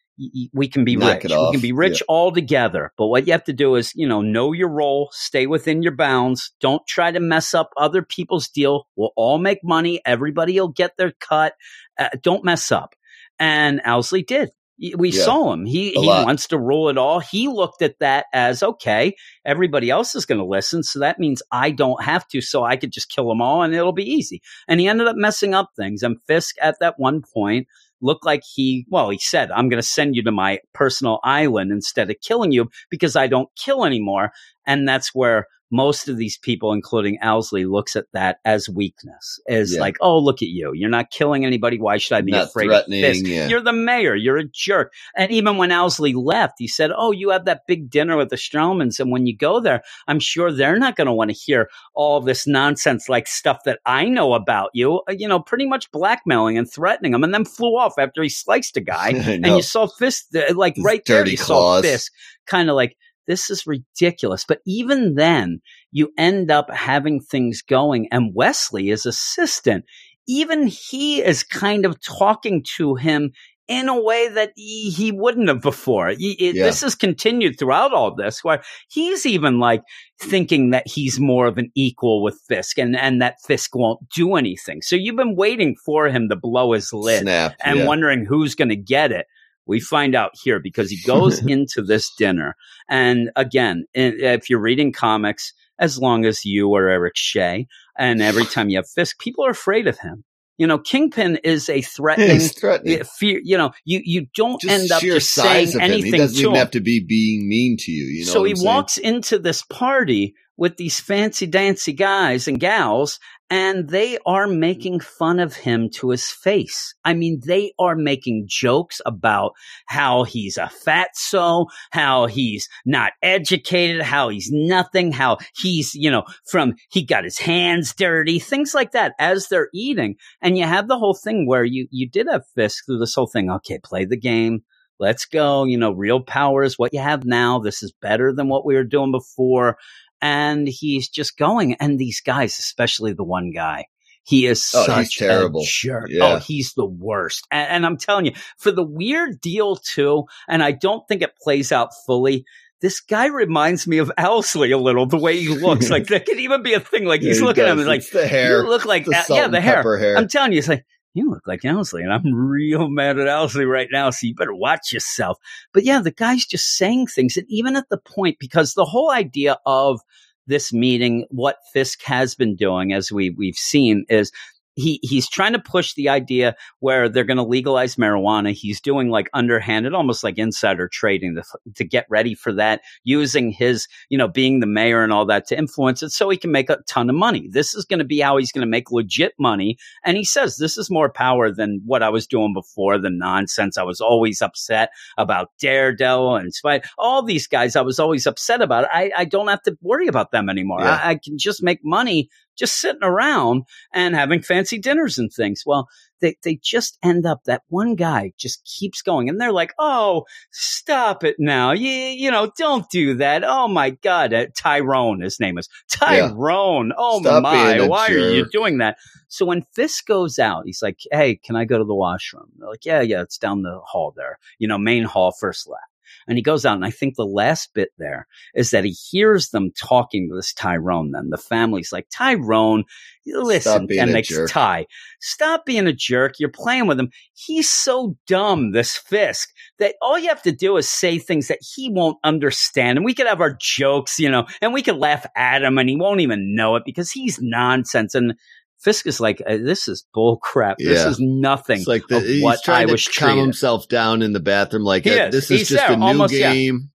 we 0.53 0.69
can 0.69 0.85
be 0.85 0.97
Knock 0.97 1.23
rich. 1.25 1.33
We 1.33 1.53
can 1.53 1.61
be 1.61 1.73
rich 1.73 2.03
all 2.09 2.31
together. 2.33 2.93
But 2.99 3.07
what 3.07 3.27
you 3.27 3.33
have 3.33 3.45
to 3.45 3.53
do 3.53 3.77
is, 3.77 3.93
you 3.95 4.07
know, 4.07 4.21
know 4.21 4.53
your 4.53 4.69
role, 4.69 5.09
stay 5.13 5.47
within 5.47 5.83
your 5.83 5.95
bounds. 5.97 6.53
Don't 6.61 6.87
try 6.87 7.11
to 7.11 7.21
mess 7.21 7.55
up 7.55 7.71
other 7.77 8.03
people's 8.03 8.49
deal. 8.49 8.87
We'll 8.97 9.13
all 9.17 9.39
make 9.39 9.61
money. 9.65 10.01
Everybody 10.05 10.61
will 10.61 10.69
get 10.69 10.97
their 10.97 11.13
cut. 11.21 11.55
Uh, 11.99 12.09
don't 12.23 12.45
mess 12.45 12.71
up. 12.71 12.95
And 13.39 13.81
Owlsley 13.87 14.27
did. 14.27 14.51
We 14.97 15.11
Yeah. 15.11 15.25
saw 15.25 15.53
him. 15.53 15.67
He 15.67 15.91
he 15.93 16.07
lot. 16.07 16.25
wants 16.25 16.49
to 16.49 16.59
rule 16.59 16.89
it 16.89 16.97
all. 16.97 17.21
He 17.21 17.49
looked 17.49 17.83
at 17.83 17.99
that 18.01 18.25
as 18.33 18.63
okay. 18.63 19.15
Everybody 19.45 19.91
else 19.91 20.15
is 20.15 20.25
going 20.25 20.39
to 20.39 20.45
listen, 20.45 20.83
so 20.83 21.01
that 21.01 21.19
means 21.19 21.43
I 21.53 21.71
don't 21.71 22.03
have 22.03 22.27
to. 22.29 22.41
So 22.41 22.65
I 22.65 22.77
could 22.77 22.91
just 22.91 23.11
kill 23.11 23.29
them 23.29 23.43
all, 23.43 23.63
and 23.63 23.75
it'll 23.75 23.93
be 23.93 24.11
easy. 24.11 24.41
And 24.69 24.81
he 24.81 24.89
ended 24.89 25.07
up 25.07 25.17
messing 25.17 25.53
up 25.55 25.71
things. 25.77 26.03
And 26.03 26.17
Fisk 26.27 26.57
at 26.63 26.77
that 26.81 26.95
one 26.99 27.21
point 27.23 27.67
looked 28.01 28.25
like 28.25 28.43
he 28.55 28.87
well, 28.89 29.11
he 29.11 29.19
said, 29.19 29.51
"I'm 29.51 29.69
going 29.69 29.83
to 29.83 29.87
send 29.87 30.17
you 30.17 30.23
to 30.25 30.33
my 30.33 30.61
personal 30.73 31.21
island 31.25 31.73
instead 31.73 32.11
of 32.11 32.17
killing 32.21 32.53
you 32.53 32.71
because 32.91 33.17
I 33.17 33.27
don't 33.27 33.49
kill 33.57 33.85
anymore." 33.85 34.33
And 34.67 34.89
that's 34.89 35.15
where 35.15 35.47
most 35.71 36.09
of 36.09 36.17
these 36.17 36.37
people, 36.37 36.73
including 36.73 37.19
Owlsley, 37.23 37.69
looks 37.71 37.95
at 37.97 38.07
that 38.13 38.39
as 38.45 38.69
weakness. 38.69 39.41
Is 39.47 39.75
Yeah. 39.75 39.81
like, 39.81 39.97
"Oh, 40.01 40.19
look 40.19 40.43
at 40.43 40.49
you! 40.49 40.73
You're 40.75 40.91
not 40.91 41.11
killing 41.11 41.45
anybody. 41.45 41.79
Why 41.79 41.99
should 41.99 42.17
I 42.17 42.21
be 42.23 42.33
Not 42.33 42.47
afraid 42.49 42.71
of 42.71 42.85
Fisk? 42.87 43.25
yeah. 43.27 43.49
You're 43.49 43.61
the 43.63 43.73
mayor. 43.73 44.15
You're 44.15 44.39
a 44.39 44.45
jerk." 44.45 44.93
And 45.17 45.31
even 45.31 45.57
when 45.57 45.71
Owlsley 45.71 46.13
left, 46.15 46.55
he 46.59 46.67
said, 46.69 46.91
"Oh, 46.97 47.13
you 47.13 47.31
have 47.31 47.45
that 47.45 47.63
big 47.69 47.91
dinner 47.91 48.17
with 48.17 48.31
the 48.31 48.37
Stromwyns, 48.37 48.99
and 49.01 49.11
when 49.13 49.27
you 49.27 49.37
go 49.37 49.61
there, 49.61 49.83
I'm 50.09 50.21
sure 50.21 50.53
they're 50.53 50.79
not 50.79 50.97
going 50.97 51.07
to 51.07 51.13
want 51.13 51.31
to 51.31 51.37
hear 51.37 51.69
all 51.95 52.21
this 52.21 52.47
nonsense 52.47 53.09
like 53.09 53.27
stuff 53.29 53.59
that 53.65 53.79
I 53.87 54.07
know 54.07 54.35
about 54.35 54.71
you. 54.75 55.03
Uh, 55.09 55.13
You 55.21 55.29
know, 55.29 55.39
pretty 55.41 55.67
much 55.67 55.91
blackmailing 55.93 56.59
and 56.59 56.71
threatening 56.71 57.15
him, 57.15 57.23
and 57.25 57.33
then 57.35 57.45
flew 57.45 57.77
off 57.79 57.95
after 57.99 58.23
he 58.23 58.29
sliced 58.29 58.77
a 58.77 58.81
guy. 58.81 59.09
I 59.15 59.33
and 59.43 59.47
you 59.47 59.63
saw 59.63 59.87
Fisk, 59.87 60.27
uh, 60.35 60.55
like 60.55 60.77
His 60.77 60.85
right 60.85 61.05
there, 61.07 61.27
you 61.29 61.37
claws. 61.37 61.47
saw 61.47 61.83
Fisk, 61.83 62.13
kind 62.47 62.69
of 62.71 62.77
like." 62.77 62.97
This 63.31 63.49
is 63.49 63.67
ridiculous. 63.67 64.45
But 64.47 64.59
even 64.67 65.15
then, 65.15 65.61
you 65.93 66.11
end 66.19 66.51
up 66.51 66.69
having 66.71 67.21
things 67.21 67.63
going. 67.63 68.09
And 68.11 68.33
Wesley, 68.35 68.89
his 68.89 69.07
assistant, 69.07 69.85
even 70.27 70.67
he 70.67 71.23
is 71.23 71.45
kind 71.45 71.87
of 71.87 72.01
talking 72.01 72.65
to 72.77 72.97
him 72.97 73.31
in 73.69 73.89
a 73.89 74.01
way 74.03 74.27
that 74.29 74.51
he, 74.57 74.91
he 74.91 75.13
wouldn't 75.13 75.47
have 75.47 75.61
before. 75.63 76.09
He- 76.09 76.33
it- 76.41 76.57
Yeah. 76.57 76.65
This 76.65 76.81
has 76.81 76.97
continued 76.97 77.57
throughout 77.57 77.93
all 77.93 78.13
this, 78.13 78.43
where 78.43 78.63
he's 78.89 79.25
even 79.27 79.61
like 79.61 79.83
thinking 80.21 80.71
that 80.71 80.89
he's 80.89 81.21
more 81.21 81.47
of 81.47 81.57
an 81.57 81.71
equal 81.77 82.21
with 82.21 82.37
Fisk 82.49 82.79
and, 82.79 82.97
and 82.97 83.23
that 83.23 83.37
Fisk 83.47 83.77
won't 83.77 84.01
do 84.09 84.35
anything. 84.35 84.83
So 84.83 84.97
you've 84.97 85.15
been 85.15 85.37
waiting 85.37 85.77
for 85.87 86.09
him 86.09 86.29
to 86.31 86.37
blow 86.37 86.73
his 86.73 86.93
lid 86.93 87.23
Snap. 87.23 87.55
and 87.65 87.79
yeah. 87.79 87.87
wondering 87.87 88.25
who's 88.27 88.57
going 88.57 88.71
to 88.71 88.77
get 88.77 89.13
it. 89.13 89.27
We 89.71 89.81
find 89.81 90.15
out 90.17 90.33
here 90.43 90.59
because 90.59 90.91
he 90.91 90.99
goes 91.07 91.39
into 91.47 91.81
this 91.81 92.13
dinner. 92.19 92.57
And 92.89 93.31
again, 93.37 93.87
if 93.95 94.51
you're 94.51 94.61
reading 94.61 94.93
comics, 94.93 95.53
as 95.79 95.99
long 95.99 96.25
as 96.27 96.45
you 96.45 96.69
or 96.69 96.89
Eric 96.89 97.15
Shea, 97.17 97.67
and 97.97 98.21
every 98.21 98.45
time 98.45 98.69
you 98.69 98.77
have 98.79 98.89
Fisk, 98.89 99.19
people 99.21 99.47
are 99.47 99.51
afraid 99.51 99.87
of 99.87 99.99
him. 99.99 100.25
You 100.59 100.67
know, 100.67 100.79
Kingpin 100.79 101.37
is 101.43 101.71
a 101.71 101.81
threatening, 101.81 102.41
threatening. 102.41 103.01
uh, 103.01 103.05
fear. 103.05 103.41
You 103.43 103.57
know, 103.57 103.71
you 103.87 104.03
you 104.05 104.27
don't 104.35 104.61
Just 104.61 104.75
end 104.75 104.93
up 104.93 105.01
just 105.01 105.33
saying 105.33 105.69
of 105.69 105.81
him. 105.81 106.03
He 106.03 106.11
doesn't 106.11 106.35
to 106.35 106.41
even 106.41 106.51
him. 106.51 106.59
have 106.59 106.71
to 106.73 106.81
be 106.81 107.03
being 107.03 107.49
mean 107.49 107.77
to 107.79 107.91
you. 107.91 108.05
You 108.05 108.27
know. 108.27 108.31
so 108.33 108.45
he 108.45 108.53
walks 108.59 108.99
into 108.99 109.39
this 109.39 109.63
party 109.63 110.35
with 110.61 110.77
these 110.77 111.01
fancy 111.01 111.47
dancy 111.47 111.95
guys 111.95 112.47
and 112.47 112.61
gals, 112.61 113.19
and 113.49 113.89
they 113.89 114.19
are 114.27 114.47
making 114.47 115.01
fun 115.01 115.41
of 115.41 115.57
him 115.57 115.89
to 115.89 116.11
his 116.11 116.29
face. 116.31 116.95
I 117.03 117.15
mean, 117.15 117.41
they 117.45 117.73
are 117.79 117.97
making 117.97 118.45
jokes 118.47 119.01
about 119.07 119.53
how 119.87 120.25
he's 120.25 120.59
a 120.59 120.71
fatso, 120.87 121.67
how 121.93 122.27
he's 122.27 122.69
not 122.85 123.13
educated, 123.23 124.03
how 124.03 124.29
he's 124.29 124.51
nothing, 124.53 125.13
how 125.13 125.39
he's, 125.57 125.95
you 125.95 126.11
know, 126.11 126.25
from 126.47 126.75
he 126.91 127.07
got 127.07 127.25
his 127.25 127.39
hands 127.39 127.95
dirty, 127.95 128.39
things 128.39 128.75
like 128.75 128.93
that 128.93 129.15
as 129.19 129.49
they're 129.49 129.71
eating. 129.73 130.17
And 130.43 130.59
you 130.59 130.65
have 130.65 130.89
the 130.89 130.99
whole 130.99 131.15
thing 131.15 131.47
where 131.49 131.65
you 131.65 131.89
you 131.91 132.09
did 132.09 132.29
have 132.31 132.43
Fisk 132.55 132.85
through 132.85 132.99
this 132.99 133.15
whole 133.15 133.27
thing. 133.27 133.51
Okay, 133.51 133.79
play 133.83 134.05
the 134.05 134.19
game 134.19 134.63
Let's 135.01 135.25
go. 135.25 135.65
You 135.65 135.79
know, 135.79 135.93
real 135.93 136.21
power 136.21 136.63
is 136.63 136.79
what 136.79 136.93
you 136.93 137.01
have 137.01 137.25
now. 137.25 137.59
This 137.59 137.83
is 137.83 137.91
better 138.03 138.35
than 138.35 138.49
what 138.49 138.67
we 138.67 138.75
were 138.75 138.85
doing 138.85 139.11
before. 139.11 139.79
And 140.23 140.69
he's 140.69 141.09
just 141.09 141.37
going. 141.39 141.75
And 141.75 141.99
these 141.99 142.21
guys, 142.21 142.59
especially 142.59 143.13
the 143.13 143.25
one 143.25 143.51
guy, 143.51 143.87
he 144.23 144.47
is 144.47 144.71
Oh, 144.75 144.81
he's 144.81 145.09
such 145.15 145.19
terrible. 145.19 145.63
a 145.63 145.67
jerk. 145.67 146.09
Yeah. 146.11 146.25
Oh, 146.25 146.37
he's 146.39 146.75
the 146.75 146.85
worst. 146.87 147.47
And, 147.51 147.69
and 147.71 147.87
I'm 147.87 147.97
telling 147.97 148.27
you, 148.27 148.33
for 148.59 148.71
the 148.71 148.83
weird 148.85 149.41
deal 149.41 149.77
too, 149.77 150.25
and 150.49 150.63
I 150.63 150.73
don't 150.73 151.03
think 151.09 151.23
it 151.23 151.37
plays 151.43 151.73
out 151.73 151.91
fully. 152.07 152.45
This 152.83 153.01
guy 153.01 153.27
reminds 153.27 153.87
me 153.87 153.99
of 153.99 154.11
Owlsley 154.19 154.73
a 154.73 154.79
little, 154.79 155.05
the 155.07 155.19
way 155.19 155.39
he 155.39 155.49
looks. 155.49 155.91
like 155.91 156.07
that 156.09 156.27
could 156.27 156.39
even 156.39 156.63
be 156.63 156.75
a 156.75 156.81
thing. 156.81 157.05
Like 157.05 157.21
he's 157.23 157.37
Yeah, 157.37 157.41
he 157.43 157.47
looking 157.47 157.65
at 157.65 157.75
does. 157.75 157.81
him 157.81 157.87
like, 157.87 158.09
the 158.11 158.27
hair. 158.27 158.63
you 158.63 158.69
look 158.69 158.85
like, 158.87 159.05
the 159.07 159.25
yeah, 159.31 159.49
the 159.49 159.61
hair. 159.61 159.99
hair. 159.99 160.17
I'm 160.17 160.29
telling 160.29 160.53
you, 160.53 160.59
it's 160.59 160.69
like, 160.69 160.85
you 161.15 161.31
look 161.31 161.47
like 161.47 161.63
Owlsley, 161.63 162.03
and 162.03 162.13
I'm 162.13 162.33
real 162.33 162.89
mad 162.89 163.19
at 163.19 163.27
Owlsley 163.27 163.69
right 163.69 163.89
now, 163.91 164.11
so 164.11 164.27
you 164.27 164.35
better 164.35 164.55
watch 164.55 164.93
yourself. 164.93 165.39
But 165.73 165.85
yeah, 165.85 166.01
the 166.01 166.13
guy's 166.13 166.47
just 166.47 166.77
saying 166.77 167.09
things, 167.09 167.37
and 167.37 167.47
even 167.49 167.77
at 167.77 167.89
the 167.91 167.99
point, 167.99 168.37
because 168.39 168.75
the 168.75 168.85
whole 168.85 169.11
idea 169.11 169.59
of 169.67 170.01
this 170.47 170.73
meeting, 170.73 171.27
what 171.31 171.59
Fisk 171.73 172.03
has 172.05 172.35
been 172.35 172.57
doing, 172.57 172.93
as 172.93 173.13
we 173.13 173.31
we've 173.31 173.57
seen, 173.57 174.05
is 174.09 174.33
he 174.75 175.01
he's 175.03 175.29
trying 175.29 175.53
to 175.53 175.59
push 175.59 175.95
the 175.95 176.09
idea 176.09 176.55
where 176.79 177.09
they're 177.09 177.25
going 177.25 177.37
to 177.37 177.43
legalize 177.43 177.97
marijuana. 177.97 178.53
He's 178.53 178.81
doing 178.81 179.09
like 179.09 179.29
underhanded, 179.33 179.95
almost 179.95 180.25
like 180.25 180.39
insider 180.39 180.89
trading 180.89 181.35
to, 181.35 181.43
to 181.75 181.85
get 181.85 182.07
ready 182.09 182.35
for 182.35 182.53
that, 182.55 182.83
using 183.05 183.51
his, 183.51 183.87
you 184.09 184.19
know, 184.19 184.29
being 184.29 184.61
the 184.61 184.67
mayor 184.67 185.03
and 185.03 185.13
all 185.13 185.27
that 185.27 185.47
to 185.49 185.59
influence 185.59 186.03
it 186.03 186.11
so 186.11 186.29
he 186.29 186.37
can 186.37 186.53
make 186.53 186.71
a 186.71 186.79
ton 186.89 187.11
of 187.11 187.17
money. 187.17 187.49
This 187.51 187.75
is 187.75 187.85
going 187.85 187.99
to 187.99 188.05
be 188.05 188.21
how 188.21 188.37
he's 188.37 188.53
going 188.53 188.67
to 188.67 188.71
make 188.71 188.91
legit 188.91 189.35
money. 189.39 189.77
And 190.05 190.17
he 190.17 190.25
says, 190.25 190.57
this 190.57 190.79
is 190.79 190.91
more 190.91 191.11
power 191.11 191.51
than 191.51 191.83
what 191.85 192.03
I 192.03 192.09
was 192.09 192.27
doing 192.27 192.55
before, 192.55 192.99
the 192.99 193.11
nonsense. 193.11 193.77
I 193.77 193.83
was 193.83 194.01
always 194.01 194.43
upset 194.43 194.91
about 195.19 195.51
Daredevil 195.61 196.37
and 196.37 196.55
Spy. 196.55 196.81
All 196.99 197.23
these 197.23 197.47
guys, 197.47 197.77
I 197.77 197.83
was 197.83 197.99
always 197.99 198.27
upset 198.27 198.63
about. 198.63 198.87
I, 198.93 199.11
I 199.17 199.25
don't 199.25 199.49
have 199.49 199.63
to 199.63 199.77
worry 199.83 200.07
about 200.07 200.31
them 200.31 200.49
anymore. 200.49 200.81
Yeah. 200.81 201.01
I, 201.03 201.11
I 201.11 201.15
can 201.17 201.39
just 201.39 201.63
make 201.63 201.81
money 201.85 202.29
just 202.61 202.79
sitting 202.79 203.03
around 203.03 203.65
and 203.93 204.15
having 204.15 204.43
fancy 204.43 204.79
dinners 204.79 205.19
and 205.19 205.33
things. 205.33 205.63
Well, 205.65 205.89
they, 206.21 206.37
they 206.45 206.61
just 206.63 206.99
end 207.03 207.25
up 207.25 207.45
that 207.45 207.63
one 207.69 207.95
guy 207.95 208.33
just 208.37 208.63
keeps 208.65 209.01
going 209.01 209.29
and 209.31 209.41
they're 209.41 209.53
like, 209.53 209.73
Oh, 209.79 210.27
stop 210.53 211.25
it 211.25 211.37
now. 211.39 211.73
You, 211.73 211.91
you 211.91 212.31
know, 212.31 212.53
don't 212.59 212.89
do 212.91 213.15
that. 213.15 213.43
Oh 213.43 213.67
my 213.67 213.91
God. 213.91 214.35
Uh, 214.35 214.47
Tyrone, 214.55 215.23
his 215.23 215.41
name 215.41 215.57
is 215.57 215.69
Tyrone. 215.91 216.93
Oh 216.97 217.21
Stop 217.21 217.43
my. 217.43 217.87
Why 217.87 218.09
are 218.09 218.33
you 218.33 218.47
doing 218.53 218.79
that? 218.79 218.99
So 219.29 219.47
when 219.47 219.65
Fisk 219.75 220.07
goes 220.07 220.39
out, 220.39 220.67
he's 220.67 220.83
like, 220.83 221.01
Hey, 221.11 221.37
can 221.37 221.57
I 221.57 221.65
go 221.65 221.79
to 221.79 221.85
the 221.85 221.95
washroom? 221.95 222.51
They're 222.59 222.69
like, 222.69 222.85
Yeah, 222.85 223.01
yeah, 223.01 223.23
it's 223.23 223.39
down 223.39 223.63
the 223.63 223.81
hall 223.83 224.13
there. 224.15 224.39
You 224.59 224.69
know, 224.69 224.79
main 224.79 225.05
hall, 225.05 225.33
first 225.33 225.67
left. 225.67 225.85
And 226.31 226.39
he 226.39 226.43
goes 226.43 226.65
out, 226.65 226.77
and 226.77 226.85
I 226.85 226.91
think 226.91 227.17
the 227.17 227.27
last 227.27 227.75
bit 227.75 227.89
there 227.99 228.29
is 228.55 228.71
that 228.71 228.85
he 228.85 228.93
hears 228.93 229.49
them 229.49 229.73
talking 229.77 230.29
to 230.29 230.37
this 230.37 230.53
Tyrone. 230.55 231.11
Then 231.11 231.31
the 231.31 231.37
family's 231.37 231.91
like, 231.93 232.07
Tyrone, 232.09 232.85
listen, 233.27 233.89
and 233.91 234.15
they. 234.15 234.23
Ty, 234.23 234.87
stop 235.21 235.67
being 235.67 235.89
a 235.89 235.93
jerk. 235.93 236.35
You're 236.39 236.49
playing 236.49 236.87
with 236.87 237.01
him. 237.01 237.11
He's 237.35 237.69
so 237.69 238.17
dumb, 238.29 238.71
this 238.71 238.97
Fisk, 238.97 239.51
that 239.81 239.97
all 240.01 240.21
you 240.21 240.29
have 240.29 240.43
to 240.43 240.53
do 240.53 240.77
is 240.77 240.89
say 240.89 241.19
things 241.19 241.49
that 241.49 241.59
he 241.61 241.91
won't 241.91 242.19
understand. 242.23 242.97
And 242.97 243.05
we 243.05 243.13
could 243.13 243.27
have 243.27 243.41
our 243.41 243.57
jokes, 243.61 244.21
you 244.21 244.31
know, 244.31 244.47
and 244.63 244.73
we 244.73 244.83
could 244.83 244.99
laugh 244.99 245.27
at 245.35 245.65
him, 245.65 245.79
and 245.79 245.89
he 245.89 245.97
won't 245.97 246.21
even 246.21 246.55
know 246.55 246.77
it 246.77 246.85
because 246.87 247.11
he's 247.11 247.41
nonsense. 247.43 248.15
And 248.15 248.35
Fisk 248.83 249.07
is 249.07 249.21
like, 249.21 249.43
uh, 249.47 249.59
this 249.59 249.89
is 249.89 250.05
bull 250.15 250.39
crap. 250.39 250.79
This 250.79 251.05
Yeah. 251.05 251.11
is 251.11 251.19
nothing 251.21 251.79
It's 251.79 251.87
like 251.89 252.03
the, 252.09 252.17
of 252.19 252.25
he's 252.25 252.43
what 252.43 252.63
trying 252.65 252.83
I 252.83 252.87
to 252.87 252.93
was 252.93 253.07
calm 253.09 253.29
treated. 253.31 253.43
himself 253.43 253.89
down 253.89 254.23
in 254.23 254.33
the 254.33 254.41
bathroom. 254.41 254.85
Like 254.85 255.05
He 255.05 255.11
uh, 255.19 255.27
is. 255.29 255.33
this 255.33 255.51
is 255.51 255.59
He's 255.61 255.69
just 255.69 255.87
there, 255.87 255.93
a 255.93 255.97
new 255.97 256.05
almost, 256.07 256.33
yeah. 256.35 256.53
game. 256.53 256.91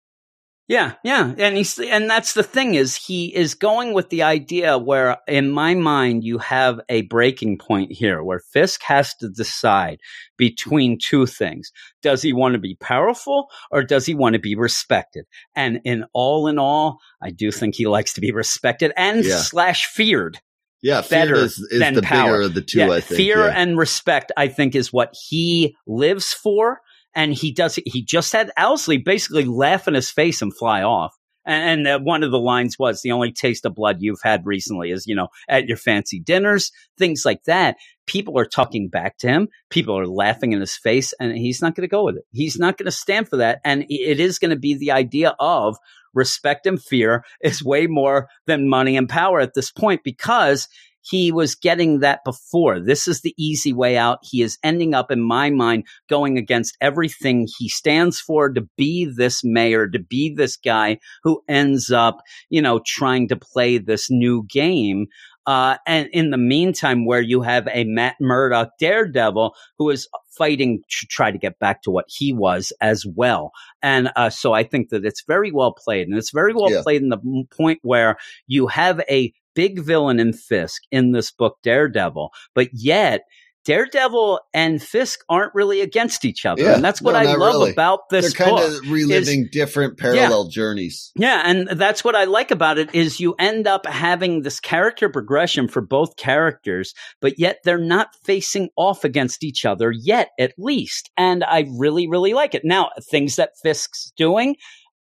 Yeah, 0.69 0.95
yeah, 1.05 1.35
and 1.37 1.57
he's 1.57 1.79
and 1.79 2.09
that's 2.09 2.33
the 2.35 2.45
thing 2.45 2.77
is 2.77 2.95
he 2.97 3.35
is 3.35 3.55
going 3.55 3.93
with 3.93 4.09
the 4.11 4.23
idea 4.23 4.79
where 4.79 5.19
in 5.27 5.51
my 5.51 5.75
mind 5.75 6.23
you 6.25 6.39
have 6.39 6.81
a 6.89 7.03
breaking 7.03 7.59
point 7.59 7.93
here 7.93 8.23
where 8.23 8.39
Fisk 8.39 8.81
has 8.85 9.13
to 9.17 9.29
decide 9.29 9.99
between 10.39 10.99
two 11.05 11.27
things. 11.27 11.73
Does 12.01 12.23
he 12.23 12.33
want 12.33 12.55
to 12.55 12.59
be 12.61 12.77
powerful 12.77 13.49
or 13.71 13.83
does 13.83 14.07
he 14.07 14.15
want 14.15 14.35
to 14.35 14.39
be 14.39 14.55
respected? 14.55 15.27
And 15.55 15.81
in 15.85 16.05
all 16.15 16.47
in 16.47 16.59
all, 16.59 17.01
I 17.21 17.31
do 17.31 17.51
think 17.51 17.75
he 17.75 17.87
likes 17.87 18.15
to 18.15 18.21
be 18.23 18.31
respected 18.33 18.93
and 18.97 19.25
Yeah. 19.25 19.39
slash 19.39 19.87
feared. 19.87 20.39
Yeah, 20.83 21.01
fear 21.01 21.21
Better 21.21 21.35
is, 21.37 21.59
is 21.59 21.79
than 21.79 21.95
the 21.95 22.03
power. 22.03 22.33
bigger 22.33 22.43
of 22.43 22.55
the 22.55 22.63
two. 22.63 22.79
yeah, 22.81 22.91
I 22.91 23.01
think. 23.01 23.17
fear 23.17 23.47
yeah. 23.47 23.55
and 23.55 23.79
respect, 23.79 24.33
I 24.37 24.49
think, 24.49 24.75
is 24.75 24.93
what 24.93 25.15
he 25.29 25.77
lives 25.87 26.33
for. 26.33 26.81
And 27.15 27.33
he 27.33 27.53
does. 27.53 27.79
He 27.87 28.03
just 28.03 28.33
had 28.33 28.51
Owlsley 28.59 29.05
basically 29.05 29.45
laugh 29.45 29.87
in 29.87 29.95
his 29.95 30.11
face 30.11 30.43
and 30.43 30.55
fly 30.57 30.83
off. 30.83 31.15
And, 31.45 31.87
and 31.87 31.89
uh, 31.89 31.99
one 32.03 32.23
of 32.23 32.31
the 32.31 32.39
lines 32.39 32.79
was, 32.79 33.03
"The 33.03 33.13
only 33.13 33.33
taste 33.33 33.67
of 33.67 33.75
blood 33.75 33.99
you've 34.01 34.23
had 34.23 34.47
recently 34.47 34.91
is, 34.91 35.07
you 35.07 35.15
know, 35.15 35.29
at 35.49 35.67
your 35.69 35.77
fancy 35.77 36.21
dinners, 36.21 36.73
things 36.99 37.25
like 37.25 37.45
that." 37.45 37.77
People 38.07 38.39
are 38.39 38.47
talking 38.47 38.89
back 38.89 39.19
to 39.19 39.29
him. 39.29 39.49
People 39.71 39.99
are 39.99 40.07
laughing 40.07 40.53
in 40.53 40.61
his 40.61 40.77
face, 40.77 41.13
and 41.21 41.37
he's 41.37 41.61
not 41.61 41.75
going 41.75 41.87
to 41.87 41.91
go 41.91 42.05
with 42.05 42.17
it. 42.17 42.25
He's 42.33 42.59
not 42.59 42.79
going 42.79 42.87
to 42.87 42.93
stand 42.93 43.29
for 43.29 43.37
that. 43.37 43.61
And 43.65 43.85
it 43.89 44.19
is 44.19 44.39
going 44.39 44.51
to 44.51 44.59
be 44.59 44.75
the 44.75 44.93
idea 44.93 45.37
of 45.39 45.77
respect 46.15 46.67
and 46.67 46.83
fear 46.83 47.25
is 47.43 47.65
way 47.65 47.87
more 47.87 48.29
than 48.47 48.69
money 48.69 48.97
and 48.97 49.09
power 49.09 49.41
at 49.41 49.55
this 49.55 49.71
point 49.71 50.03
because 50.05 50.69
he 51.03 51.33
was 51.33 51.55
getting 51.55 51.99
that 51.99 52.21
before. 52.25 52.81
This 52.81 53.09
is 53.09 53.21
the 53.21 53.35
easy 53.37 53.73
way 53.73 53.97
out. 53.97 54.21
He 54.23 54.41
is 54.41 54.59
ending 54.63 54.95
up, 54.95 55.11
in 55.11 55.21
my 55.21 55.51
mind, 55.51 55.85
going 56.09 56.39
against 56.39 56.77
everything 56.81 57.49
he 57.59 57.69
stands 57.69 58.21
for 58.21 58.53
to 58.53 58.69
be 58.77 59.05
this 59.05 59.43
mayor, 59.43 59.89
to 59.89 59.99
be 59.99 60.33
this 60.33 60.57
guy 60.57 60.99
who 61.25 61.43
ends 61.49 61.91
up, 61.91 62.21
you 62.51 62.63
know, 62.63 62.81
trying 62.87 63.29
to 63.29 63.37
play 63.37 63.79
this 63.79 64.11
new 64.11 64.45
game. 64.49 65.07
Uh, 65.47 65.77
and 65.87 66.09
in 66.13 66.31
the 66.31 66.39
meantime, 66.39 67.05
where 67.05 67.21
you 67.21 67.43
have 67.43 67.69
a 67.73 67.85
Matt 67.85 68.17
Murdock 68.21 68.71
daredevil 68.79 69.55
who 69.79 69.91
is 69.91 70.09
fighting 70.31 70.83
to 70.89 71.07
try 71.07 71.31
to 71.31 71.39
get 71.39 71.59
back 71.59 71.83
to 71.83 71.91
what 71.91 72.07
he 72.09 72.33
was 72.33 72.73
as 72.81 73.05
well. 73.05 73.53
And 73.83 74.11
uh, 74.17 74.31
so 74.31 74.53
I 74.53 74.63
think 74.63 74.91
that 74.91 75.05
it's 75.05 75.25
very 75.27 75.51
well 75.53 75.73
played. 75.73 76.09
And 76.09 76.17
it's 76.17 76.31
very 76.31 76.55
well 76.55 76.71
Yeah. 76.71 76.83
played 76.83 77.03
in 77.03 77.11
the 77.11 77.45
point 77.57 77.81
where 77.83 78.17
you 78.47 78.67
have 78.69 79.01
a 79.11 79.33
big 79.55 79.81
villain 79.81 80.19
in 80.19 80.33
Fisk 80.33 80.83
in 80.91 81.13
this 81.13 81.31
book, 81.31 81.59
Daredevil, 81.63 82.31
but 82.55 82.69
yet 82.73 83.23
Daredevil 83.65 84.41
and 84.53 84.83
Fisk 84.83 85.21
aren't 85.29 85.55
really 85.55 85.81
against 85.81 86.25
each 86.25 86.45
other. 86.45 86.63
Yeah, 86.63 86.75
and 86.75 86.85
that's 86.85 87.01
what 87.01 87.13
no, 87.13 87.19
I 87.19 87.35
love 87.35 87.55
really. 87.55 87.71
about 87.71 88.09
this. 88.11 88.33
They're 88.35 88.47
kind 88.47 88.57
book. 88.57 88.83
of 88.85 88.91
reliving 88.91 89.49
different 89.53 89.99
parallel 89.99 90.49
journeys. 90.49 91.13
Yeah, 91.17 91.43
and 91.45 91.69
that's 91.69 92.03
what 92.03 92.17
I 92.17 92.25
like 92.25 92.51
about 92.51 92.79
it 92.79 92.95
is 92.95 93.21
you 93.21 93.35
end 93.39 93.67
up 93.67 93.87
having 93.87 94.43
this 94.43 94.59
character 94.61 95.09
progression 95.09 95.69
for 95.69 95.81
both 95.81 96.17
characters, 96.17 96.95
but 97.21 97.39
yet 97.39 97.59
they're 97.65 97.79
not 97.79 98.09
facing 98.25 98.71
off 98.77 99.05
against 99.05 99.45
each 99.45 99.65
other 99.65 99.93
yet, 99.93 100.31
at 100.39 100.55
least. 100.59 101.11
And 101.17 101.45
I 101.45 101.67
really, 101.79 102.09
really 102.09 102.35
like 102.35 102.55
it. 102.55 102.63
Now, 102.65 102.91
things 103.11 103.37
that 103.37 103.51
Fisk's 103.63 104.13
doing 104.17 104.57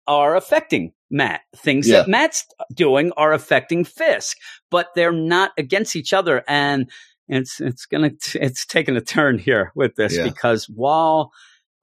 are 0.09 0.37
affecting 0.37 0.93
Matt. 1.11 1.41
Things 1.57 1.89
Yeah. 1.89 1.99
that 1.99 2.09
Matt's 2.09 2.45
doing 2.75 3.13
are 3.17 3.33
affecting 3.33 3.85
Fisk, 3.85 4.37
but 4.71 4.89
they're 4.95 5.13
not 5.13 5.53
against 5.59 5.95
each 5.97 6.13
other. 6.13 6.43
And 6.49 6.91
it's 7.29 7.61
it's 7.61 7.87
gonna 7.87 8.11
t- 8.11 8.39
it's 8.41 8.65
taking 8.67 8.97
a 8.97 9.01
turn 9.01 9.39
here 9.39 9.73
with 9.75 9.97
this 9.97 10.17
Yeah. 10.17 10.25
because 10.25 10.67
while 10.67 11.33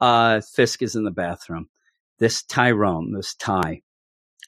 uh, 0.02 0.42
Fisk 0.42 0.82
is 0.82 0.96
in 0.96 1.04
the 1.04 1.12
bathroom, 1.12 1.68
this 2.20 2.44
Tyrone, 2.44 3.14
this 3.14 3.36
Ty, 3.36 3.82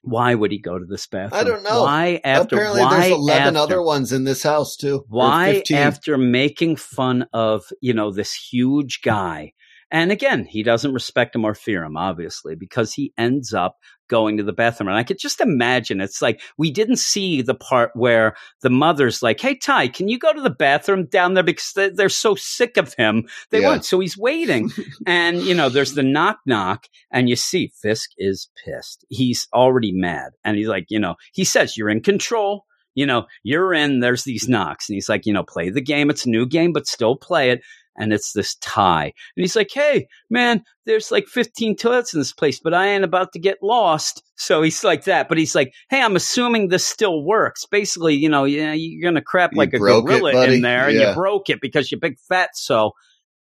why 0.02 0.36
would 0.36 0.52
he 0.52 0.60
go 0.60 0.78
to 0.78 0.86
this 0.86 1.08
bathroom? 1.08 1.40
I 1.40 1.44
don't 1.44 1.64
know. 1.64 1.84
Why 1.84 2.20
after 2.24 2.56
Apparently, 2.56 2.82
why 2.82 3.00
there's 3.00 3.12
eleven 3.14 3.56
after, 3.56 3.60
other 3.60 3.82
ones 3.82 4.12
in 4.12 4.24
this 4.24 4.44
house 4.44 4.76
too. 4.76 5.06
why 5.08 5.64
after 5.74 6.18
making 6.18 6.76
fun 6.76 7.26
of 7.34 7.64
you 7.82 7.94
know 7.94 8.12
this 8.12 8.34
huge 8.34 9.02
guy 9.04 9.54
and 9.92 10.12
again 10.12 10.46
he 10.46 10.64
doesn't 10.64 10.94
respect 10.94 11.36
him 11.36 11.46
or 11.46 11.54
fear 11.56 11.84
him 11.84 11.96
obviously 11.98 12.56
because 12.56 12.94
he 12.94 13.14
ends 13.18 13.54
up 13.54 13.78
going 14.07 14.38
to 14.38 14.44
the 14.44 14.53
bathroom 14.53 14.88
and 14.88 14.98
i 14.98 15.03
could 15.03 15.19
just 15.19 15.41
imagine 15.41 15.99
it's 16.02 16.22
like 16.22 16.41
we 16.57 16.72
didn't 16.72 16.98
see 16.98 17.41
the 17.41 17.53
part 17.56 17.91
where 17.95 18.36
the 18.61 18.69
mother's 18.69 19.22
like 19.23 19.40
hey 19.40 19.56
ty 19.56 19.88
can 19.88 20.07
you 20.07 20.19
go 20.19 20.32
to 20.34 20.41
the 20.41 20.49
bathroom 20.49 21.06
down 21.07 21.34
there 21.34 21.44
because 21.44 21.72
they- 21.76 21.90
they're 21.90 22.10
so 22.10 22.36
sick 22.36 22.77
of 22.77 22.94
him 22.95 23.27
they 23.52 23.61
Yeah. 23.61 23.69
won't 23.69 23.86
so 23.86 23.99
he's 23.99 24.18
waiting 24.18 24.72
and 25.07 25.41
you 25.41 25.53
know 25.53 25.69
there's 25.69 25.94
the 25.94 26.03
knock 26.03 26.38
knock 26.45 26.88
and 27.11 27.30
you 27.30 27.36
see 27.36 27.72
fisk 27.82 28.10
is 28.18 28.49
pissed 28.64 29.06
he's 29.10 29.48
already 29.53 29.91
mad 29.91 30.32
and 30.44 30.57
he's 30.57 30.68
like 30.68 30.86
you 30.90 30.99
know 30.99 31.15
he 31.34 31.44
says 31.44 31.77
you're 31.77 31.90
in 31.90 32.02
control 32.02 32.65
you 32.98 33.06
know, 33.06 33.26
you're 33.44 33.73
in, 33.73 33.99
there's 33.99 34.23
these 34.23 34.48
knocks. 34.48 34.88
And 34.88 34.94
he's 34.94 35.10
like, 35.10 35.26
you 35.26 35.34
know, 35.34 35.44
play 35.44 35.69
the 35.69 35.82
game. 35.82 36.10
It's 36.10 36.26
a 36.26 36.30
new 36.30 36.45
game, 36.45 36.72
but 36.72 36.88
still 36.88 37.18
play 37.18 37.49
it. 37.49 37.60
And 37.98 38.12
it's 38.12 38.34
this 38.34 38.56
tie. 38.56 39.06
And 39.06 39.44
he's 39.44 39.56
like, 39.56 39.72
hey, 39.74 40.08
man, 40.30 40.64
there's 40.86 41.12
like 41.12 41.28
15 41.28 41.78
toilets 41.78 42.14
in 42.14 42.20
this 42.20 42.34
place, 42.34 42.60
but 42.60 42.74
I 42.74 42.88
ain't 42.88 43.04
about 43.04 43.32
to 43.34 43.40
get 43.40 43.64
lost. 43.64 44.22
So 44.36 44.62
he's 44.62 44.84
like 44.84 45.06
that. 45.06 45.30
But 45.30 45.38
he's 45.38 45.56
like, 45.56 45.74
hey, 45.90 46.02
I'm 46.02 46.16
assuming 46.16 46.68
this 46.68 46.86
still 46.86 47.24
works. 47.24 47.66
Basically, 47.66 48.16
you 48.16 48.30
know, 48.30 48.44
yeah, 48.44 48.74
you're 48.74 49.02
going 49.02 49.16
to 49.16 49.22
crap 49.22 49.54
You 49.54 49.60
like 49.60 49.74
a 49.74 49.78
broke 49.78 50.06
it, 50.06 50.20
gorilla 50.20 50.46
in 50.48 50.62
there 50.62 50.90
and 50.90 51.00
you 51.00 51.14
broke 51.14 51.50
it 51.50 51.62
because 51.62 51.92
you're 51.92 52.00
big 52.00 52.20
fat. 52.28 52.50
So 52.54 52.92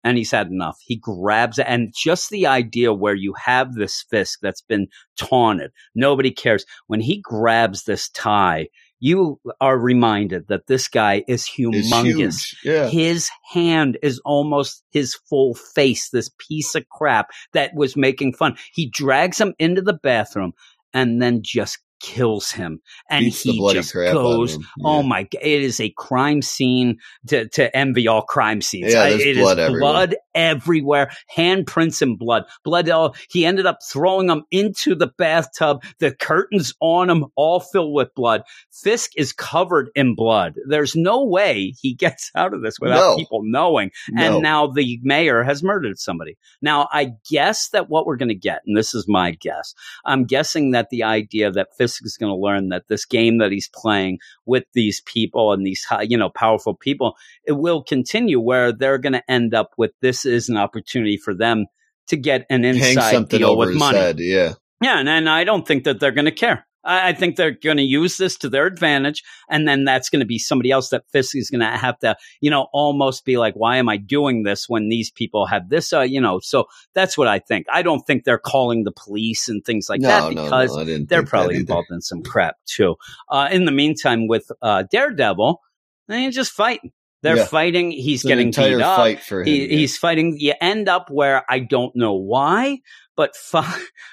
and 0.04 0.16
he's 0.16 0.30
had 0.30 0.48
enough. 0.48 0.78
He 0.80 0.96
grabs 0.96 1.58
it, 1.58 1.66
and 1.68 1.92
just 1.94 2.30
the 2.30 2.46
idea 2.46 2.92
where 2.92 3.14
you 3.14 3.34
have 3.34 3.74
this 3.74 4.04
Fisk 4.08 4.38
that's 4.40 4.62
been 4.62 4.88
taunted, 5.18 5.72
nobody 5.94 6.30
cares. 6.30 6.64
When 6.86 7.00
he 7.00 7.20
grabs 7.20 7.84
this 7.84 8.08
tie, 8.10 8.68
you 9.00 9.40
are 9.60 9.78
reminded 9.78 10.48
that 10.48 10.66
this 10.66 10.88
guy 10.88 11.24
is 11.28 11.44
humongous. 11.46 12.54
Yeah. 12.64 12.88
His 12.88 13.30
hand 13.52 13.98
is 14.02 14.20
almost 14.24 14.82
his 14.90 15.14
full 15.28 15.54
face, 15.54 16.10
this 16.10 16.30
piece 16.48 16.74
of 16.74 16.88
crap 16.88 17.30
that 17.52 17.72
was 17.74 17.96
making 17.96 18.34
fun. 18.34 18.56
He 18.72 18.90
drags 18.90 19.40
him 19.40 19.54
into 19.58 19.82
the 19.82 19.94
bathroom 20.02 20.52
and 20.92 21.20
then 21.22 21.40
just 21.42 21.78
kills 22.00 22.52
him. 22.52 22.80
And 23.10 23.24
Beats 23.24 23.42
he 23.42 23.72
just 23.72 23.92
crap 23.92 24.10
out 24.10 24.16
of 24.16 24.22
goes, 24.22 24.54
him. 24.54 24.62
Oh 24.84 25.02
my 25.02 25.24
God. 25.24 25.42
It 25.42 25.62
is 25.62 25.80
a 25.80 25.90
crime 25.96 26.42
scene 26.42 26.98
to, 27.26 27.48
to 27.50 27.76
envy 27.76 28.06
all 28.08 28.22
crime 28.22 28.60
scenes. 28.62 28.92
Yeah, 28.92 29.02
I- 29.02 29.10
there's 29.10 29.20
it 29.22 29.36
is 29.36 29.38
blood 29.38 29.58
everywhere. 29.58 29.80
blood 29.80 30.16
everywhere, 30.38 31.10
handprints 31.36 32.00
and 32.00 32.18
blood. 32.18 32.44
Blood. 32.64 32.88
He 33.30 33.44
ended 33.44 33.66
up 33.66 33.78
throwing 33.82 34.28
them 34.28 34.44
into 34.50 34.94
the 34.94 35.08
bathtub. 35.18 35.82
The 35.98 36.12
curtains 36.14 36.72
on 36.80 37.10
him 37.10 37.26
all 37.36 37.60
filled 37.60 37.92
with 37.92 38.14
blood. 38.14 38.42
Fisk 38.72 39.10
is 39.16 39.32
covered 39.32 39.90
in 39.94 40.14
blood. 40.14 40.54
There's 40.68 40.94
no 40.94 41.24
way 41.24 41.74
he 41.80 41.94
gets 41.94 42.30
out 42.36 42.54
of 42.54 42.62
this 42.62 42.78
without 42.80 43.00
No. 43.00 43.16
people 43.16 43.40
knowing. 43.42 43.90
No. 44.10 44.22
And 44.36 44.42
now 44.42 44.68
the 44.68 44.98
mayor 45.02 45.42
has 45.42 45.62
murdered 45.62 45.98
somebody. 45.98 46.38
Now, 46.62 46.88
I 46.92 47.12
guess 47.30 47.70
that 47.70 47.88
what 47.90 48.06
we're 48.06 48.16
going 48.16 48.28
to 48.28 48.34
get, 48.34 48.62
and 48.66 48.76
this 48.76 48.94
is 48.94 49.06
my 49.08 49.32
guess, 49.32 49.74
I'm 50.04 50.24
guessing 50.24 50.70
that 50.70 50.90
the 50.90 51.02
idea 51.02 51.50
that 51.50 51.76
Fisk 51.76 52.04
is 52.06 52.16
going 52.16 52.30
to 52.32 52.36
learn 52.36 52.68
that 52.68 52.88
this 52.88 53.04
game 53.04 53.38
that 53.38 53.50
he's 53.52 53.68
playing 53.74 54.18
with 54.46 54.64
these 54.72 55.00
people 55.04 55.52
and 55.52 55.66
these, 55.66 55.84
high- 55.84 56.02
you 56.02 56.16
know, 56.16 56.30
powerful 56.30 56.74
people, 56.74 57.16
it 57.44 57.52
will 57.52 57.82
continue 57.82 58.40
where 58.40 58.72
they're 58.72 58.98
going 58.98 59.12
to 59.14 59.30
end 59.30 59.52
up 59.54 59.72
with 59.76 59.90
this 60.00 60.24
is 60.28 60.48
an 60.48 60.56
opportunity 60.56 61.16
for 61.16 61.34
them 61.34 61.66
to 62.08 62.16
get 62.16 62.46
an 62.50 62.64
inside 62.64 63.28
deal 63.28 63.56
with 63.56 63.74
money. 63.74 63.98
head. 63.98 64.20
Yeah. 64.20 64.54
Yeah, 64.80 65.00
and, 65.00 65.08
and 65.08 65.28
I 65.28 65.44
don't 65.44 65.66
think 65.66 65.84
that 65.84 65.98
they're 65.98 66.12
going 66.12 66.26
to 66.26 66.30
care. 66.30 66.64
I, 66.84 67.08
I 67.08 67.12
think 67.12 67.36
they're 67.36 67.52
going 67.52 67.76
to 67.76 67.82
use 67.82 68.16
this 68.16 68.36
to 68.38 68.48
their 68.48 68.66
advantage, 68.66 69.22
and 69.48 69.68
then 69.68 69.84
that's 69.84 70.08
going 70.08 70.20
to 70.20 70.26
be 70.26 70.38
somebody 70.38 70.70
else 70.70 70.90
that 70.90 71.04
Fisk 71.12 71.36
is 71.36 71.50
going 71.50 71.60
to 71.60 71.66
have 71.66 71.98
to, 72.00 72.16
you 72.40 72.50
know, 72.50 72.68
almost 72.72 73.24
be 73.24 73.36
like, 73.36 73.54
"Why 73.54 73.76
am 73.76 73.88
I 73.88 73.96
doing 73.96 74.42
this 74.42 74.68
when 74.68 74.88
these 74.88 75.10
people 75.10 75.46
have 75.46 75.68
this?" 75.68 75.92
Uh, 75.92 76.00
you 76.00 76.20
know, 76.20 76.40
so 76.40 76.66
that's 76.94 77.18
what 77.18 77.28
I 77.28 77.40
think. 77.40 77.66
I 77.72 77.82
don't 77.82 78.06
think 78.06 78.24
they're 78.24 78.38
calling 78.38 78.84
the 78.84 78.92
police 78.92 79.48
and 79.48 79.64
things 79.64 79.88
like 79.88 80.00
no, 80.00 80.08
that 80.08 80.28
because 80.30 80.76
no, 80.76 80.84
didn't 80.84 81.08
they're 81.08 81.24
probably 81.24 81.56
involved 81.56 81.88
in 81.90 82.00
some 82.00 82.22
crap 82.22 82.56
too. 82.66 82.96
Uh, 83.28 83.48
in 83.50 83.64
the 83.64 83.72
meantime, 83.72 84.28
with 84.28 84.50
uh, 84.62 84.84
Daredevil, 84.90 85.60
they're 86.08 86.30
just 86.30 86.52
fighting. 86.52 86.92
They're 87.22 87.36
Yeah. 87.38 87.44
fighting. 87.46 87.90
He's 87.90 88.20
It's 88.20 88.28
getting 88.28 88.50
beat 88.50 88.80
up. 88.80 88.96
fight 88.96 89.20
for 89.20 89.40
him. 89.40 89.46
He, 89.46 89.62
yeah. 89.66 89.76
he's 89.78 89.96
fighting. 89.96 90.36
You 90.38 90.54
end 90.60 90.88
up 90.88 91.08
where 91.10 91.44
I 91.50 91.58
don't 91.58 91.94
know 91.96 92.14
why, 92.14 92.78
but 93.16 93.34
Fo- 93.50 93.62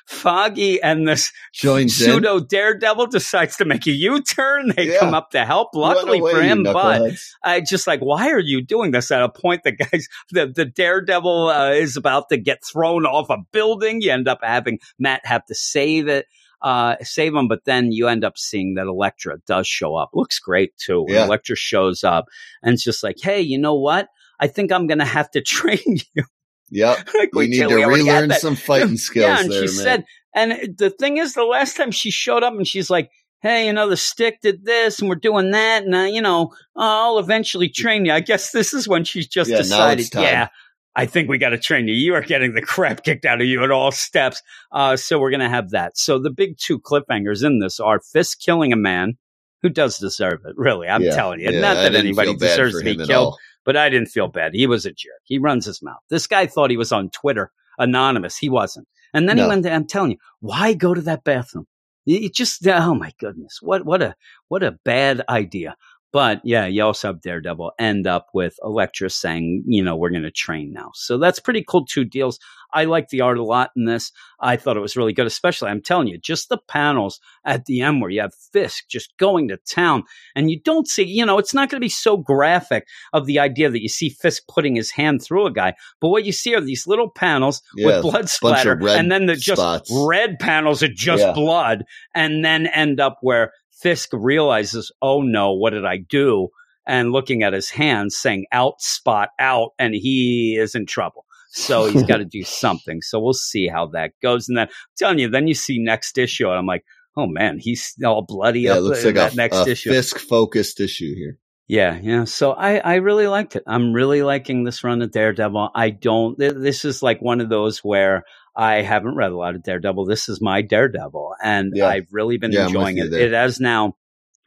Foggy 0.07 0.82
and 0.82 1.07
this 1.07 1.32
Joins 1.53 1.99
in. 2.02 2.07
pseudo 2.07 2.40
daredevil 2.40 3.07
decides 3.07 3.57
to 3.57 3.65
make 3.65 3.86
a 3.88 3.91
U-turn. 3.91 4.73
They 4.76 4.91
Yeah. 4.94 4.99
come 4.99 5.14
up 5.14 5.32
to 5.32 5.45
help. 5.45 5.69
Luckily 5.76 6.19
away, 6.19 6.32
for 6.34 6.41
him, 6.41 6.64
but. 6.64 7.11
I 7.44 7.61
just 7.61 7.86
like, 7.88 7.99
why 7.99 8.32
are 8.32 8.40
you 8.40 8.61
doing 8.64 8.91
this? 8.91 9.11
At 9.11 9.22
a 9.22 9.30
point, 9.30 9.61
the 9.64 9.72
guys, 9.73 10.07
the 10.32 10.48
the 10.48 10.65
daredevil 10.65 11.49
uh, 11.49 11.69
is 11.72 11.98
about 11.98 12.30
to 12.30 12.38
get 12.38 12.64
thrown 12.65 13.06
off 13.06 13.30
a 13.30 13.38
building. 13.52 14.02
You 14.02 14.11
end 14.11 14.27
up 14.27 14.40
having 14.41 14.80
Matt 14.99 15.22
have 15.26 15.45
to 15.45 15.56
save 15.56 16.07
it. 16.07 16.26
Uh, 16.66 16.96
save 17.04 17.36
him, 17.36 17.48
but 17.48 17.64
then 17.66 17.92
you 17.92 18.08
end 18.08 18.24
up 18.26 18.40
seeing 18.40 18.74
that 18.74 18.88
Elektra 18.88 19.38
does 19.46 19.68
show 19.68 19.96
up. 19.96 20.10
Looks 20.16 20.40
great 20.40 20.76
too. 20.78 21.04
When 21.04 21.14
Yeah. 21.14 21.26
Elektra 21.26 21.56
shows 21.56 22.04
up 22.04 22.26
and 22.64 22.74
it's 22.74 22.84
just 22.84 23.04
like, 23.04 23.18
hey, 23.22 23.40
you 23.40 23.60
know 23.60 23.76
what? 23.76 24.08
I 24.40 24.48
think 24.48 24.72
I'm 24.72 24.88
gonna 24.88 25.06
have 25.06 25.30
to 25.32 25.42
train 25.56 26.00
you. 26.16 26.24
Yep. 26.72 27.10
like 27.20 27.30
We 27.34 27.48
need 27.48 27.60
to 27.70 27.76
relearn 27.86 28.32
some 28.32 28.56
fighting 28.68 28.98
skills 28.98 29.28
Yeah, 29.28 29.42
and 29.42 29.52
there, 29.52 29.62
she 29.62 29.68
man. 29.68 29.84
said, 29.86 30.06
and 30.34 30.76
the 30.78 30.90
thing 30.90 31.18
is, 31.18 31.36
the 31.36 31.44
last 31.44 31.78
time 31.78 31.92
she 31.92 32.10
showed 32.10 32.42
up 32.42 32.54
and 32.56 32.68
she's 32.68 32.90
like, 32.90 33.12
hey, 33.42 33.68
you 33.68 33.74
know, 33.74 33.88
the 33.88 33.96
stick 33.96 34.40
did 34.42 34.66
this 34.66 35.00
and 35.00 35.08
we're 35.08 35.16
doing 35.16 35.52
that. 35.52 35.84
And, 35.84 35.94
uh, 35.94 36.00
you 36.00 36.22
know, 36.22 36.52
I'll 36.76 37.20
eventually 37.20 37.70
train 37.70 38.06
you. 38.06 38.12
I 38.12 38.22
guess 38.22 38.50
this 38.52 38.74
is 38.74 38.88
when 38.88 39.04
she's 39.04 39.28
just 39.28 39.52
Yeah, 39.52 39.58
decided, 39.58 40.08
yeah, 40.16 40.48
I 40.95 41.05
think 41.05 41.27
we 41.30 41.38
got 41.38 41.49
to 41.49 41.57
train 41.57 41.88
you. 41.88 41.93
You 41.93 42.15
are 42.15 42.22
getting 42.22 42.53
the 42.53 42.61
crap 42.61 43.03
kicked 43.03 43.26
out 43.26 43.41
of 43.41 43.47
you 43.47 43.63
at 43.63 43.72
all 43.72 43.91
steps. 43.91 44.41
Uh, 44.72 44.95
so 44.95 45.19
we're 45.19 45.30
going 45.31 45.39
to 45.41 45.49
have 45.49 45.72
that. 45.72 45.97
So 45.97 46.19
the 46.19 46.30
big 46.31 46.57
two 46.57 46.80
cliffhangers 46.80 47.43
in 47.43 47.59
this 47.59 47.80
are 47.80 47.99
Fisk 47.99 48.39
killing 48.39 48.72
a 48.72 48.77
man 48.77 49.17
who 49.61 49.69
does 49.69 49.97
deserve 49.97 50.41
it. 50.45 50.53
Really, 50.57 50.88
I'm 50.88 51.03
Yeah, 51.03 51.15
telling 51.15 51.39
you. 51.39 51.51
yeah, 51.51 51.59
Not 51.61 51.76
that 51.76 51.95
anybody 51.95 52.35
deserves 52.35 52.77
to 52.80 52.84
be 52.85 52.97
killed, 52.97 53.35
but 53.65 53.76
I 53.76 53.89
didn't 53.89 54.09
feel 54.09 54.27
bad. 54.27 54.53
He 54.53 54.67
was 54.67 54.85
a 54.85 54.91
jerk. 54.91 55.22
He 55.23 55.38
runs 55.39 55.65
his 55.65 55.81
mouth. 55.81 56.01
This 56.09 56.27
guy 56.27 56.45
thought 56.45 56.69
he 56.69 56.77
was 56.77 56.91
on 56.91 57.09
Twitter 57.09 57.51
anonymous. 57.77 58.38
He 58.38 58.49
wasn't. 58.49 58.88
And 59.13 59.27
then 59.27 59.38
he 59.38 59.43
No. 59.43 59.49
went. 59.49 59.65
I'm 59.65 59.88
telling 59.88 60.11
you, 60.11 60.17
why 60.39 60.73
go 60.73 60.93
to 60.93 61.01
that 61.01 61.23
bathroom? 61.23 61.67
You 62.05 62.30
just 62.30 62.65
oh 62.67 62.93
my 62.93 63.11
goodness, 63.19 63.59
what 63.61 63.85
what 63.85 64.01
a 64.01 64.15
what 64.47 64.61
a 64.61 64.77
bad 64.85 65.23
idea. 65.27 65.76
But 66.16 66.40
yeah, 66.46 66.66
you 66.66 66.82
also 66.82 67.10
have 67.10 67.20
Daredevil 67.20 67.74
end 67.78 68.08
up 68.08 68.30
with 68.34 68.58
Elektra 68.64 69.10
saying, 69.10 69.66
you 69.68 69.84
know, 69.84 69.98
we're 69.98 70.12
going 70.12 70.24
to 70.24 70.32
train 70.32 70.72
now. 70.72 70.92
So 70.94 71.18
that's 71.18 71.42
pretty 71.42 71.62
cool. 71.68 71.86
Two 71.86 72.06
deals. 72.06 72.40
I 72.74 72.86
like 72.86 73.10
the 73.10 73.20
art 73.20 73.38
a 73.38 73.44
lot 73.44 73.72
in 73.76 73.84
this. 73.84 74.14
I 74.40 74.56
thought 74.56 74.78
it 74.78 74.82
was 74.82 74.96
really 74.96 75.12
good, 75.12 75.28
especially 75.28 75.70
I'm 75.70 75.82
telling 75.82 76.08
you, 76.08 76.18
just 76.18 76.48
the 76.48 76.58
panels 76.70 77.20
at 77.44 77.66
the 77.66 77.82
end 77.82 78.00
where 78.00 78.10
you 78.10 78.22
have 78.22 78.34
Fisk 78.34 78.88
just 78.88 79.16
going 79.18 79.50
to 79.50 79.58
town 79.58 80.04
and 80.38 80.50
you 80.50 80.58
don't 80.62 80.88
see, 80.88 81.04
you 81.04 81.26
know, 81.26 81.38
it's 81.38 81.54
not 81.54 81.70
going 81.70 81.82
to 81.82 81.86
be 81.86 81.90
so 81.90 82.16
graphic 82.16 82.88
of 83.12 83.26
the 83.26 83.38
idea 83.40 83.70
that 83.70 83.82
you 83.82 83.90
see 83.90 84.08
Fisk 84.10 84.44
putting 84.48 84.76
his 84.78 84.92
hand 84.92 85.22
through 85.22 85.46
a 85.46 85.52
guy. 85.52 85.74
But 86.00 86.10
what 86.10 86.24
you 86.24 86.32
see 86.32 86.56
are 86.56 86.62
these 86.62 86.88
little 86.88 87.10
panels 87.10 87.62
Yeah, 87.76 87.88
with 87.88 88.02
blood 88.04 88.30
splatter 88.30 88.80
and 88.88 89.12
then 89.12 89.26
the 89.26 89.36
just 89.36 89.62
spots. 89.62 89.92
red 90.08 90.40
panels 90.40 90.82
are 90.82 90.88
just 90.88 91.24
Yeah. 91.24 91.34
blood 91.34 91.84
and 92.14 92.46
then 92.46 92.68
end 92.68 93.02
up 93.02 93.18
where 93.22 93.52
Fisk 93.81 94.10
realizes, 94.14 94.91
oh 95.02 95.22
no, 95.22 95.53
what 95.53 95.72
did 95.72 95.85
I 95.85 95.97
do? 95.97 96.49
And 96.88 97.11
looking 97.11 97.43
at 97.43 97.53
his 97.53 97.69
hands 97.69 98.15
saying 98.15 98.45
out, 98.52 98.80
spot, 98.80 99.30
out, 99.39 99.72
and 99.80 99.93
he 99.93 100.56
is 100.60 100.76
in 100.76 100.85
trouble. 100.85 101.26
So 101.52 101.85
he's 101.85 102.03
got 102.03 102.18
to 102.18 102.26
do 102.26 102.43
something. 102.43 103.02
So 103.02 103.19
we'll 103.19 103.34
see 103.34 103.68
how 103.68 103.88
that 103.88 104.11
goes. 104.22 104.47
And 104.49 104.57
then 104.57 104.68
I'm 104.68 104.73
telling 104.97 105.19
you, 105.19 105.30
then 105.30 105.47
you 105.47 105.53
see 105.53 105.80
next 105.80 106.18
issue, 106.18 106.47
and 106.47 106.57
I'm 106.57 106.65
like, 106.65 106.84
oh 107.18 107.27
man, 107.27 107.57
he's 107.60 107.95
all 108.06 108.23
bloody 108.27 108.61
Yeah, 108.61 108.72
up 108.72 108.77
it 108.77 108.81
looks 108.81 108.99
in 108.99 109.06
like 109.07 109.15
that 109.15 109.34
a, 109.34 109.35
next 109.35 109.68
a 109.68 109.72
issue. 109.72 109.89
Fisk 109.89 110.19
focused 110.19 110.80
issue 110.80 111.15
here. 111.15 111.38
Yeah, 111.68 111.97
yeah. 111.99 112.26
So 112.26 112.52
I, 112.52 112.77
I 112.77 112.95
really 112.95 113.27
liked 113.27 113.56
it. 113.56 113.64
I'm 113.65 113.93
really 113.93 114.22
liking 114.22 114.64
this 114.64 114.84
run 114.84 115.02
of 115.02 115.11
Daredevil. 115.11 115.72
I 115.73 115.89
don't. 115.89 116.38
th- 116.38 116.53
This 116.53 116.85
is 116.85 117.02
like 117.02 117.22
one 117.22 117.41
of 117.41 117.49
those 117.49 117.80
where 117.80 118.23
I 118.56 118.82
haven't 118.82 119.15
read 119.15 119.32
a 119.32 119.38
lot 119.38 119.56
of 119.56 119.64
Daredevil. 119.64 120.06
This 120.06 120.30
is 120.30 120.41
my 120.41 120.61
Daredevil, 120.61 121.36
and 121.44 121.73
Yeah. 121.76 121.88
I've 121.88 122.07
really 122.11 122.38
been 122.38 122.52
Yeah, 122.52 122.68
enjoying 122.68 122.98
it. 122.98 123.11
there. 123.11 123.19
It 123.27 123.32
has 123.34 123.60
now, 123.60 123.95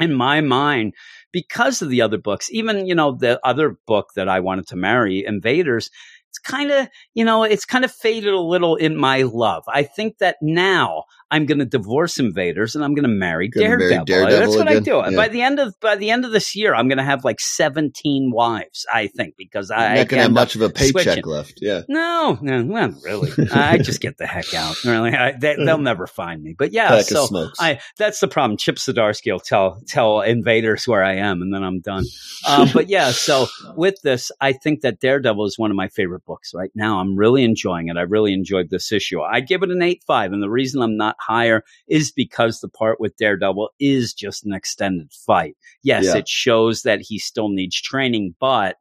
in 0.01 0.15
my 0.15 0.41
mind, 0.41 0.95
because 1.33 1.83
of 1.83 1.91
the 1.91 2.01
other 2.03 2.19
books. 2.19 2.49
Even 2.51 2.87
you 2.87 2.95
know 2.95 3.13
the 3.13 3.39
other 3.45 3.77
book 3.87 4.11
that 4.17 4.29
I 4.29 4.41
wanted 4.41 4.67
to 4.69 4.77
marry, 4.77 5.25
Invaders. 5.27 5.91
It's 6.31 6.39
kind 6.39 6.71
of 6.71 6.89
you 7.15 7.25
know 7.25 7.43
it's 7.45 7.65
kind 7.65 7.85
of 7.85 7.93
faded 7.93 8.33
a 8.35 8.41
little 8.41 8.77
in 8.77 8.97
my 8.97 9.23
love. 9.23 9.65
I 9.69 9.83
think 9.83 10.19
that 10.19 10.37
now 10.43 11.05
I'm 11.31 11.47
going 11.47 11.59
to 11.59 11.67
divorce 11.67 12.19
Invaders 12.19 12.75
and 12.75 12.85
I'm 12.85 12.95
going 12.95 13.05
to 13.05 13.09
marry 13.09 13.49
Gonna 13.49 13.69
marry 13.69 13.89
Daredevil. 13.91 14.05
Daredevil 14.07 14.41
That's 14.41 14.57
what 14.57 14.69
I 14.69 14.81
do. 14.81 15.03
Yeah. 15.11 15.17
By 15.17 15.29
the 15.29 15.43
end 15.43 15.59
of 15.59 15.79
by 15.81 15.97
the 15.97 16.11
end 16.11 16.25
of 16.25 16.33
this 16.33 16.57
year, 16.57 16.75
I'm 16.75 16.89
going 16.89 16.99
to 16.99 17.05
have 17.05 17.25
like 17.25 17.41
17 17.41 18.31
wives. 18.33 18.87
I 18.93 19.09
think 19.09 19.35
because 19.37 19.71
I, 19.71 19.77
You're 19.79 19.87
I 19.87 19.99
not 19.99 20.09
gonna 20.09 20.23
have 20.23 20.33
much 20.33 20.55
of 20.57 20.63
a 20.63 20.71
paycheck 20.71 21.03
switching. 21.03 21.25
left. 21.25 21.59
Yeah. 21.61 21.83
No, 21.89 22.39
no, 22.41 22.63
not 22.63 22.95
really. 23.03 23.31
I 23.53 23.79
just 23.79 24.01
get 24.01 24.19
the 24.19 24.27
heck 24.27 24.53
out. 24.55 24.85
Really, 24.85 25.13
I, 25.15 25.33
they, 25.33 25.57
they'll 25.65 25.79
never 25.79 26.07
find 26.07 26.43
me. 26.43 26.55
But 26.57 26.73
yeah, 26.73 26.89
Pack 26.89 27.05
so. 27.05 27.51
I 27.59 27.81
that's 27.97 28.21
the 28.21 28.29
problem. 28.29 28.57
Chip 28.57 28.77
Zdarsky 28.77 29.33
will 29.33 29.41
tell 29.41 29.81
tell 29.87 30.21
invaders 30.21 30.87
where 30.87 31.05
I 31.05 31.17
am, 31.17 31.43
and 31.43 31.53
then 31.53 31.63
I'm 31.63 31.81
done. 31.81 32.05
Um, 32.47 32.69
but 32.73 32.89
yeah, 32.89 33.11
so 33.11 33.47
with 33.77 34.01
this, 34.03 34.31
I 34.41 34.53
think 34.53 34.83
that 34.83 35.01
Daredevil 35.01 35.45
is 35.47 35.59
one 35.59 35.71
of 35.71 35.77
my 35.77 35.89
favorite 35.89 36.25
books 36.25 36.53
right 36.55 36.71
now. 36.75 36.99
I'm 37.01 37.17
really 37.17 37.45
enjoying 37.45 37.89
it. 37.89 37.97
I 37.97 38.03
really 38.03 38.33
enjoyed 38.33 38.71
this 38.71 38.93
issue. 38.93 39.21
I 39.21 39.41
give 39.41 39.63
it 39.63 39.71
an 39.71 39.83
eight 39.83 40.03
five, 40.07 40.33
and 40.33 40.43
the 40.43 40.51
reason 40.51 40.83
I'm 40.83 40.97
not 40.97 41.17
higher 41.21 41.65
is 41.89 42.11
because 42.13 42.61
the 42.61 42.69
part 42.69 43.01
with 43.01 43.17
Daredevil 43.17 43.71
is 43.81 44.13
just 44.15 44.45
an 44.45 44.53
extended 44.53 45.13
fight. 45.13 45.57
Yes, 45.83 46.05
Yeah. 46.07 46.17
it 46.19 46.29
shows 46.29 46.83
that 46.83 47.01
he 47.01 47.19
still 47.19 47.49
needs 47.49 47.81
training, 47.81 48.35
but 48.41 48.77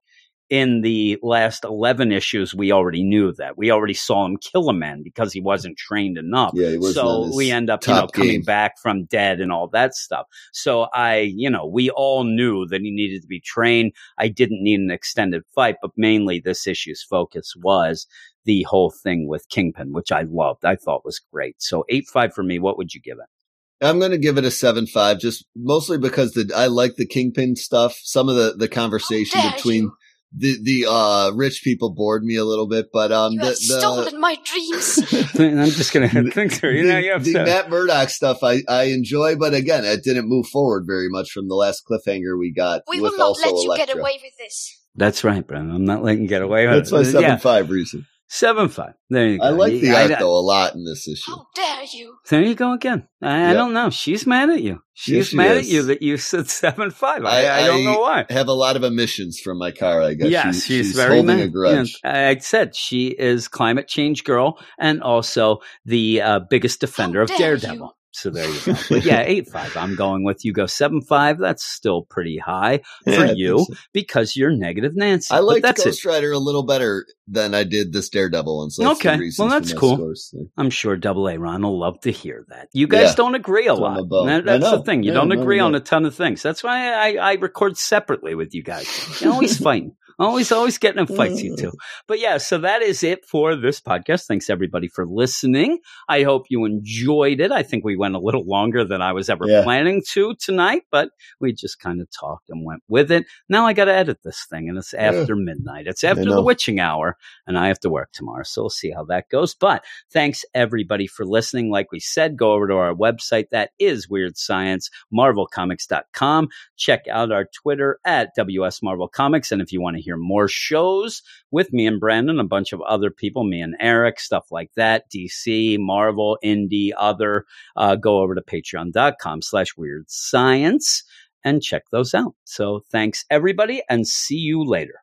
in 0.49 0.81
the 0.81 1.17
last 1.21 1.65
11 1.65 2.11
issues, 2.11 2.55
we 2.55 2.71
already 2.71 3.03
knew 3.03 3.33
that. 3.33 3.57
We 3.57 3.69
already 3.69 3.93
saw 3.93 4.25
him 4.25 4.37
kill 4.37 4.69
a 4.69 4.73
man 4.73 5.03
because 5.03 5.33
he 5.33 5.41
wasn't 5.41 5.77
trained 5.77 6.17
enough. 6.17 6.51
Yeah, 6.53 6.69
he 6.69 6.77
wasn't 6.77 6.95
so 6.95 7.35
we 7.35 7.51
end 7.51 7.69
up, 7.69 7.85
you 7.85 7.93
know, 7.93 8.07
coming 8.07 8.31
game. 8.31 8.41
back 8.43 8.79
from 8.81 9.05
dead 9.05 9.41
and 9.41 9.51
all 9.51 9.67
that 9.69 9.93
stuff. 9.93 10.25
So 10.53 10.87
I, 10.93 11.19
you 11.19 11.49
know, 11.49 11.65
we 11.65 11.89
all 11.89 12.23
knew 12.23 12.65
that 12.67 12.81
he 12.81 12.91
needed 12.91 13.21
to 13.21 13.27
be 13.27 13.41
trained. 13.41 13.91
I 14.17 14.29
didn't 14.29 14.63
need 14.63 14.79
an 14.79 14.91
extended 14.91 15.43
fight, 15.53 15.75
but 15.81 15.91
mainly 15.97 16.39
this 16.39 16.65
issue's 16.65 17.03
focus 17.03 17.53
was 17.57 18.07
the 18.45 18.63
whole 18.63 18.91
thing 18.91 19.27
with 19.27 19.49
Kingpin, 19.49 19.91
which 19.91 20.11
I 20.11 20.21
loved. 20.21 20.63
I 20.63 20.75
thought 20.75 21.03
was 21.03 21.19
great. 21.33 21.55
So 21.61 21.83
eight 21.89 22.07
five 22.07 22.33
for 22.33 22.43
me. 22.43 22.59
What 22.59 22.77
would 22.77 22.93
you 22.93 23.01
give 23.01 23.17
it? 23.17 23.85
I'm 23.85 23.99
going 23.99 24.11
to 24.11 24.17
give 24.17 24.37
it 24.37 24.45
a 24.45 24.49
seven 24.49 24.87
five, 24.87 25.19
just 25.19 25.45
mostly 25.55 25.97
because 25.97 26.31
the 26.31 26.51
I 26.55 26.67
like 26.67 26.95
the 26.95 27.05
kingpin 27.05 27.55
stuff. 27.55 27.95
Some 28.01 28.29
of 28.29 28.35
the 28.35 28.53
the 28.57 28.67
conversation 28.67 29.41
dare 29.41 29.51
between 29.51 29.83
you. 29.83 29.97
The 30.35 30.57
the 30.61 30.85
uh 30.89 31.31
rich 31.35 31.61
people 31.63 31.93
bored 31.93 32.23
me 32.23 32.35
a 32.35 32.43
little 32.43 32.67
bit, 32.67 32.87
but 32.91 33.11
um 33.11 33.33
You 33.33 33.39
the, 33.39 33.45
have 33.45 33.55
the 33.55 33.61
stolen 33.79 34.19
my 34.19 34.37
dreams. 34.43 34.99
I'm 35.39 35.69
just 35.69 35.93
gonna 35.93 36.09
think 36.31 36.53
through. 36.53 36.71
You 36.73 36.83
know, 36.83 36.97
you 36.97 37.11
have 37.11 37.23
the 37.23 37.33
to. 37.33 37.45
Matt 37.45 37.69
Murdock 37.69 38.09
stuff 38.09 38.43
I, 38.43 38.61
I 38.67 38.83
enjoy, 38.85 39.35
but 39.37 39.53
again, 39.53 39.85
it 39.85 40.03
didn't 40.03 40.27
move 40.27 40.47
forward 40.47 40.83
very 40.85 41.07
much 41.09 41.31
from 41.31 41.47
the 41.47 41.55
last 41.55 41.83
cliffhanger 41.89 42.37
we 42.37 42.51
got. 42.51 42.81
We 42.89 42.99
with 42.99 43.11
will 43.13 43.17
not 43.19 43.25
also 43.27 43.45
let 43.51 43.55
you 43.63 43.65
Elektra. 43.71 43.85
get 43.87 43.97
away 43.97 44.19
with 44.21 44.33
this. 44.37 44.77
That's 44.95 45.23
right, 45.23 45.45
Branden. 45.47 45.73
I'm 45.73 45.85
not 45.85 46.03
letting 46.03 46.23
you 46.23 46.27
get 46.27 46.41
away 46.41 46.67
with 46.67 46.75
That's 46.75 46.91
it. 46.91 46.95
my 46.95 47.03
seven 47.03 47.21
Yeah, 47.21 47.37
five 47.37 47.69
reason. 47.69 48.05
Seven 48.27 48.69
five. 48.69 48.93
There 49.09 49.27
you 49.27 49.39
go. 49.39 49.45
I 49.45 49.49
like 49.49 49.73
the 49.73 49.91
I- 49.91 50.01
art 50.03 50.11
I- 50.11 50.19
a 50.19 50.25
lot 50.27 50.75
in 50.75 50.83
this 50.85 51.07
issue. 51.07 51.31
How 51.31 51.45
dare 51.55 51.83
you? 51.93 52.17
There 52.29 52.41
you 52.41 52.55
go 52.55 52.73
again. 52.73 53.07
I, 53.21 53.51
I 53.51 53.53
don't 53.53 53.73
know. 53.73 53.89
She's 53.89 54.27
mad 54.27 54.49
at 54.49 54.61
you. 54.61 54.79
She's 54.93 55.15
Yes, 55.15 55.25
she 55.27 55.37
mad 55.37 55.57
at 55.57 55.65
you 55.65 55.83
that 55.83 56.01
you 56.01 56.17
said 56.17 56.47
seven 56.49 56.91
five. 56.91 57.23
I, 57.25 57.45
I- 57.45 57.57
I, 57.63 57.65
don't 57.67 57.83
know 57.85 57.99
why. 57.99 58.25
I 58.29 58.33
have 58.33 58.47
a 58.47 58.53
lot 58.53 58.75
of 58.75 58.83
emissions 58.83 59.39
from 59.39 59.57
my 59.57 59.71
car. 59.71 60.01
I 60.01 60.13
guess. 60.13 60.29
Yes, 60.29 60.63
She- 60.63 60.77
she's, 60.83 60.95
very 60.95 61.15
holding 61.17 61.37
mad. 61.37 61.45
a 61.45 61.49
grudge. 61.49 61.99
Yeah, 62.03 62.29
I 62.29 62.37
said 62.39 62.75
she 62.75 63.07
is 63.07 63.47
climate 63.47 63.87
change 63.87 64.23
girl 64.23 64.59
and 64.79 65.01
also 65.01 65.59
the 65.85 66.21
uh, 66.21 66.39
biggest 66.49 66.79
defender 66.81 67.19
How 67.19 67.33
of 67.33 67.39
Daredevil. 67.39 67.75
you. 67.77 67.89
So 68.17 68.29
there 68.31 68.49
you 68.49 68.59
go. 68.65 68.73
But 68.89 69.05
yeah, 69.05 69.21
eight 69.21 69.47
five. 69.49 69.75
I'm 69.77 69.95
going 69.95 70.23
with 70.23 70.43
you. 70.43 70.53
Go 70.53 70.65
seven 70.65 71.01
five. 71.01 71.37
That's 71.39 71.63
still 71.63 72.03
pretty 72.03 72.37
high 72.37 72.79
for 73.03 73.11
think 73.11 73.37
you 73.37 73.59
so. 73.59 73.75
because 73.93 74.35
you're 74.35 74.51
negative 74.51 74.95
Nancy. 74.95 75.33
I 75.33 75.39
like 75.39 75.61
Ghost 75.63 75.85
it. 75.85 76.05
Rider 76.05 76.31
a 76.31 76.37
little 76.39 76.63
better 76.63 77.05
than 77.27 77.53
I 77.53 77.63
did 77.63 77.93
this 77.93 78.09
Daredevil 78.09 78.57
one. 78.57 78.69
So 78.71 78.91
Okay, 78.91 79.19
well, 79.37 79.49
that's 79.49 79.73
cool. 79.73 79.95
scores. 79.97 80.33
I'm 80.57 80.69
sure 80.69 80.95
Double 80.97 81.27
A 81.29 81.37
Ron 81.37 81.61
will 81.61 81.79
love 81.79 81.99
to 82.01 82.11
hear 82.11 82.45
that. 82.49 82.69
You 82.73 82.87
guys 82.87 83.09
Yeah. 83.09 83.15
don't 83.15 83.35
agree 83.35 83.67
a 83.67 83.73
lot. 83.75 83.97
That- 84.09 84.45
that's 84.45 84.71
the 84.71 84.81
thing. 84.83 85.03
You 85.03 85.11
Yeah, 85.11 85.19
don't 85.19 85.31
agree 85.31 85.59
on 85.59 85.75
a 85.75 85.79
ton 85.79 86.05
of 86.05 86.15
things. 86.15 86.41
That's 86.41 86.63
why 86.63 86.91
I, 86.93 87.15
I 87.15 87.33
record 87.35 87.77
separately 87.77 88.33
with 88.35 88.53
you 88.53 88.63
guys. 88.63 88.87
You're 89.21 89.33
always 89.33 89.57
fighting. 89.63 89.95
Always, 90.19 90.51
always 90.51 90.79
getting 90.79 90.99
in 90.99 91.15
fights, 91.15 91.43
you 91.43 91.53
mm. 91.53 91.57
two. 91.57 91.73
But 92.07 92.19
yeah, 92.19 92.37
so 92.37 92.57
that 92.59 92.81
is 92.81 93.03
it 93.03 93.23
for 93.25 93.55
this 93.55 93.79
podcast. 93.79 94.25
Thanks 94.25 94.49
everybody 94.49 94.87
for 94.87 95.05
listening. 95.05 95.77
I 96.09 96.23
hope 96.23 96.47
you 96.49 96.65
enjoyed 96.65 97.39
it. 97.39 97.51
I 97.51 97.61
think 97.61 97.85
we 97.85 97.95
went 97.95 98.15
a 98.15 98.19
little 98.19 98.43
longer 98.43 98.83
than 98.83 98.99
I 98.99 99.11
was 99.11 99.29
ever 99.29 99.45
Yeah. 99.47 99.61
planning 99.63 100.01
to 100.13 100.33
tonight, 100.35 100.83
but 100.91 101.09
we 101.39 101.53
just 101.53 101.79
kind 101.79 102.01
of 102.01 102.07
talked 102.09 102.49
and 102.49 102.65
went 102.65 102.81
with 102.89 103.11
it. 103.11 103.25
Now 103.47 103.67
I 103.67 103.73
got 103.73 103.85
to 103.85 103.93
edit 103.93 104.23
this 104.23 104.43
thing, 104.49 104.69
and 104.69 104.77
it's 104.77 104.95
after 104.95 105.35
midnight. 105.35 105.85
It's 105.85 106.03
after 106.03 106.25
the 106.25 106.41
witching 106.41 106.79
hour, 106.79 107.15
and 107.45 107.55
I 107.55 107.67
have 107.67 107.79
to 107.81 107.89
work 107.89 108.11
tomorrow. 108.11 108.43
So 108.43 108.63
we'll 108.63 108.69
see 108.71 108.89
how 108.89 109.03
that 109.05 109.29
goes. 109.29 109.53
But 109.53 109.83
thanks 110.11 110.43
everybody 110.55 111.05
for 111.05 111.25
listening. 111.27 111.69
Like 111.69 111.91
we 111.91 111.99
said, 111.99 112.37
go 112.37 112.53
over 112.53 112.67
to 112.67 112.73
our 112.73 112.93
website. 112.95 113.49
That 113.51 113.69
is 113.77 114.09
Weird 114.09 114.35
Science, 114.35 114.89
marvelcomics.com. 115.13 116.47
Check 116.75 117.05
out 117.11 117.31
our 117.31 117.45
Twitter 117.45 117.99
at 118.03 118.31
WS 118.35 118.81
Marvel 118.81 119.07
Comics. 119.07 119.51
And 119.51 119.61
if 119.61 119.71
you 119.71 119.79
want 119.79 119.97
to 119.97 120.06
hear 120.07 120.17
more 120.17 120.47
shows 120.47 121.21
with 121.51 121.73
me 121.73 121.85
and 121.85 122.01
Branden, 122.01 122.39
a 122.39 122.43
bunch 122.45 122.73
of 122.73 122.81
other 122.81 123.11
people, 123.11 123.43
me 123.43 123.61
and 123.61 123.75
Eric, 123.79 124.19
stuff 124.19 124.47
like 124.51 124.71
that, 124.75 125.11
DC, 125.11 125.77
Marvel, 125.79 126.37
Indie, 126.43 126.91
other, 126.97 127.45
uh, 127.75 127.95
go 127.95 128.19
over 128.21 128.33
to 128.35 128.41
patreon.com 128.41 129.41
slash 129.41 129.75
weird 129.77 130.09
science 130.09 131.03
and 131.43 131.61
check 131.61 131.83
those 131.91 132.13
out. 132.13 132.35
So 132.45 132.81
thanks 132.91 133.25
everybody 133.29 133.83
and 133.89 134.07
see 134.07 134.37
you 134.37 134.63
later. 134.63 135.01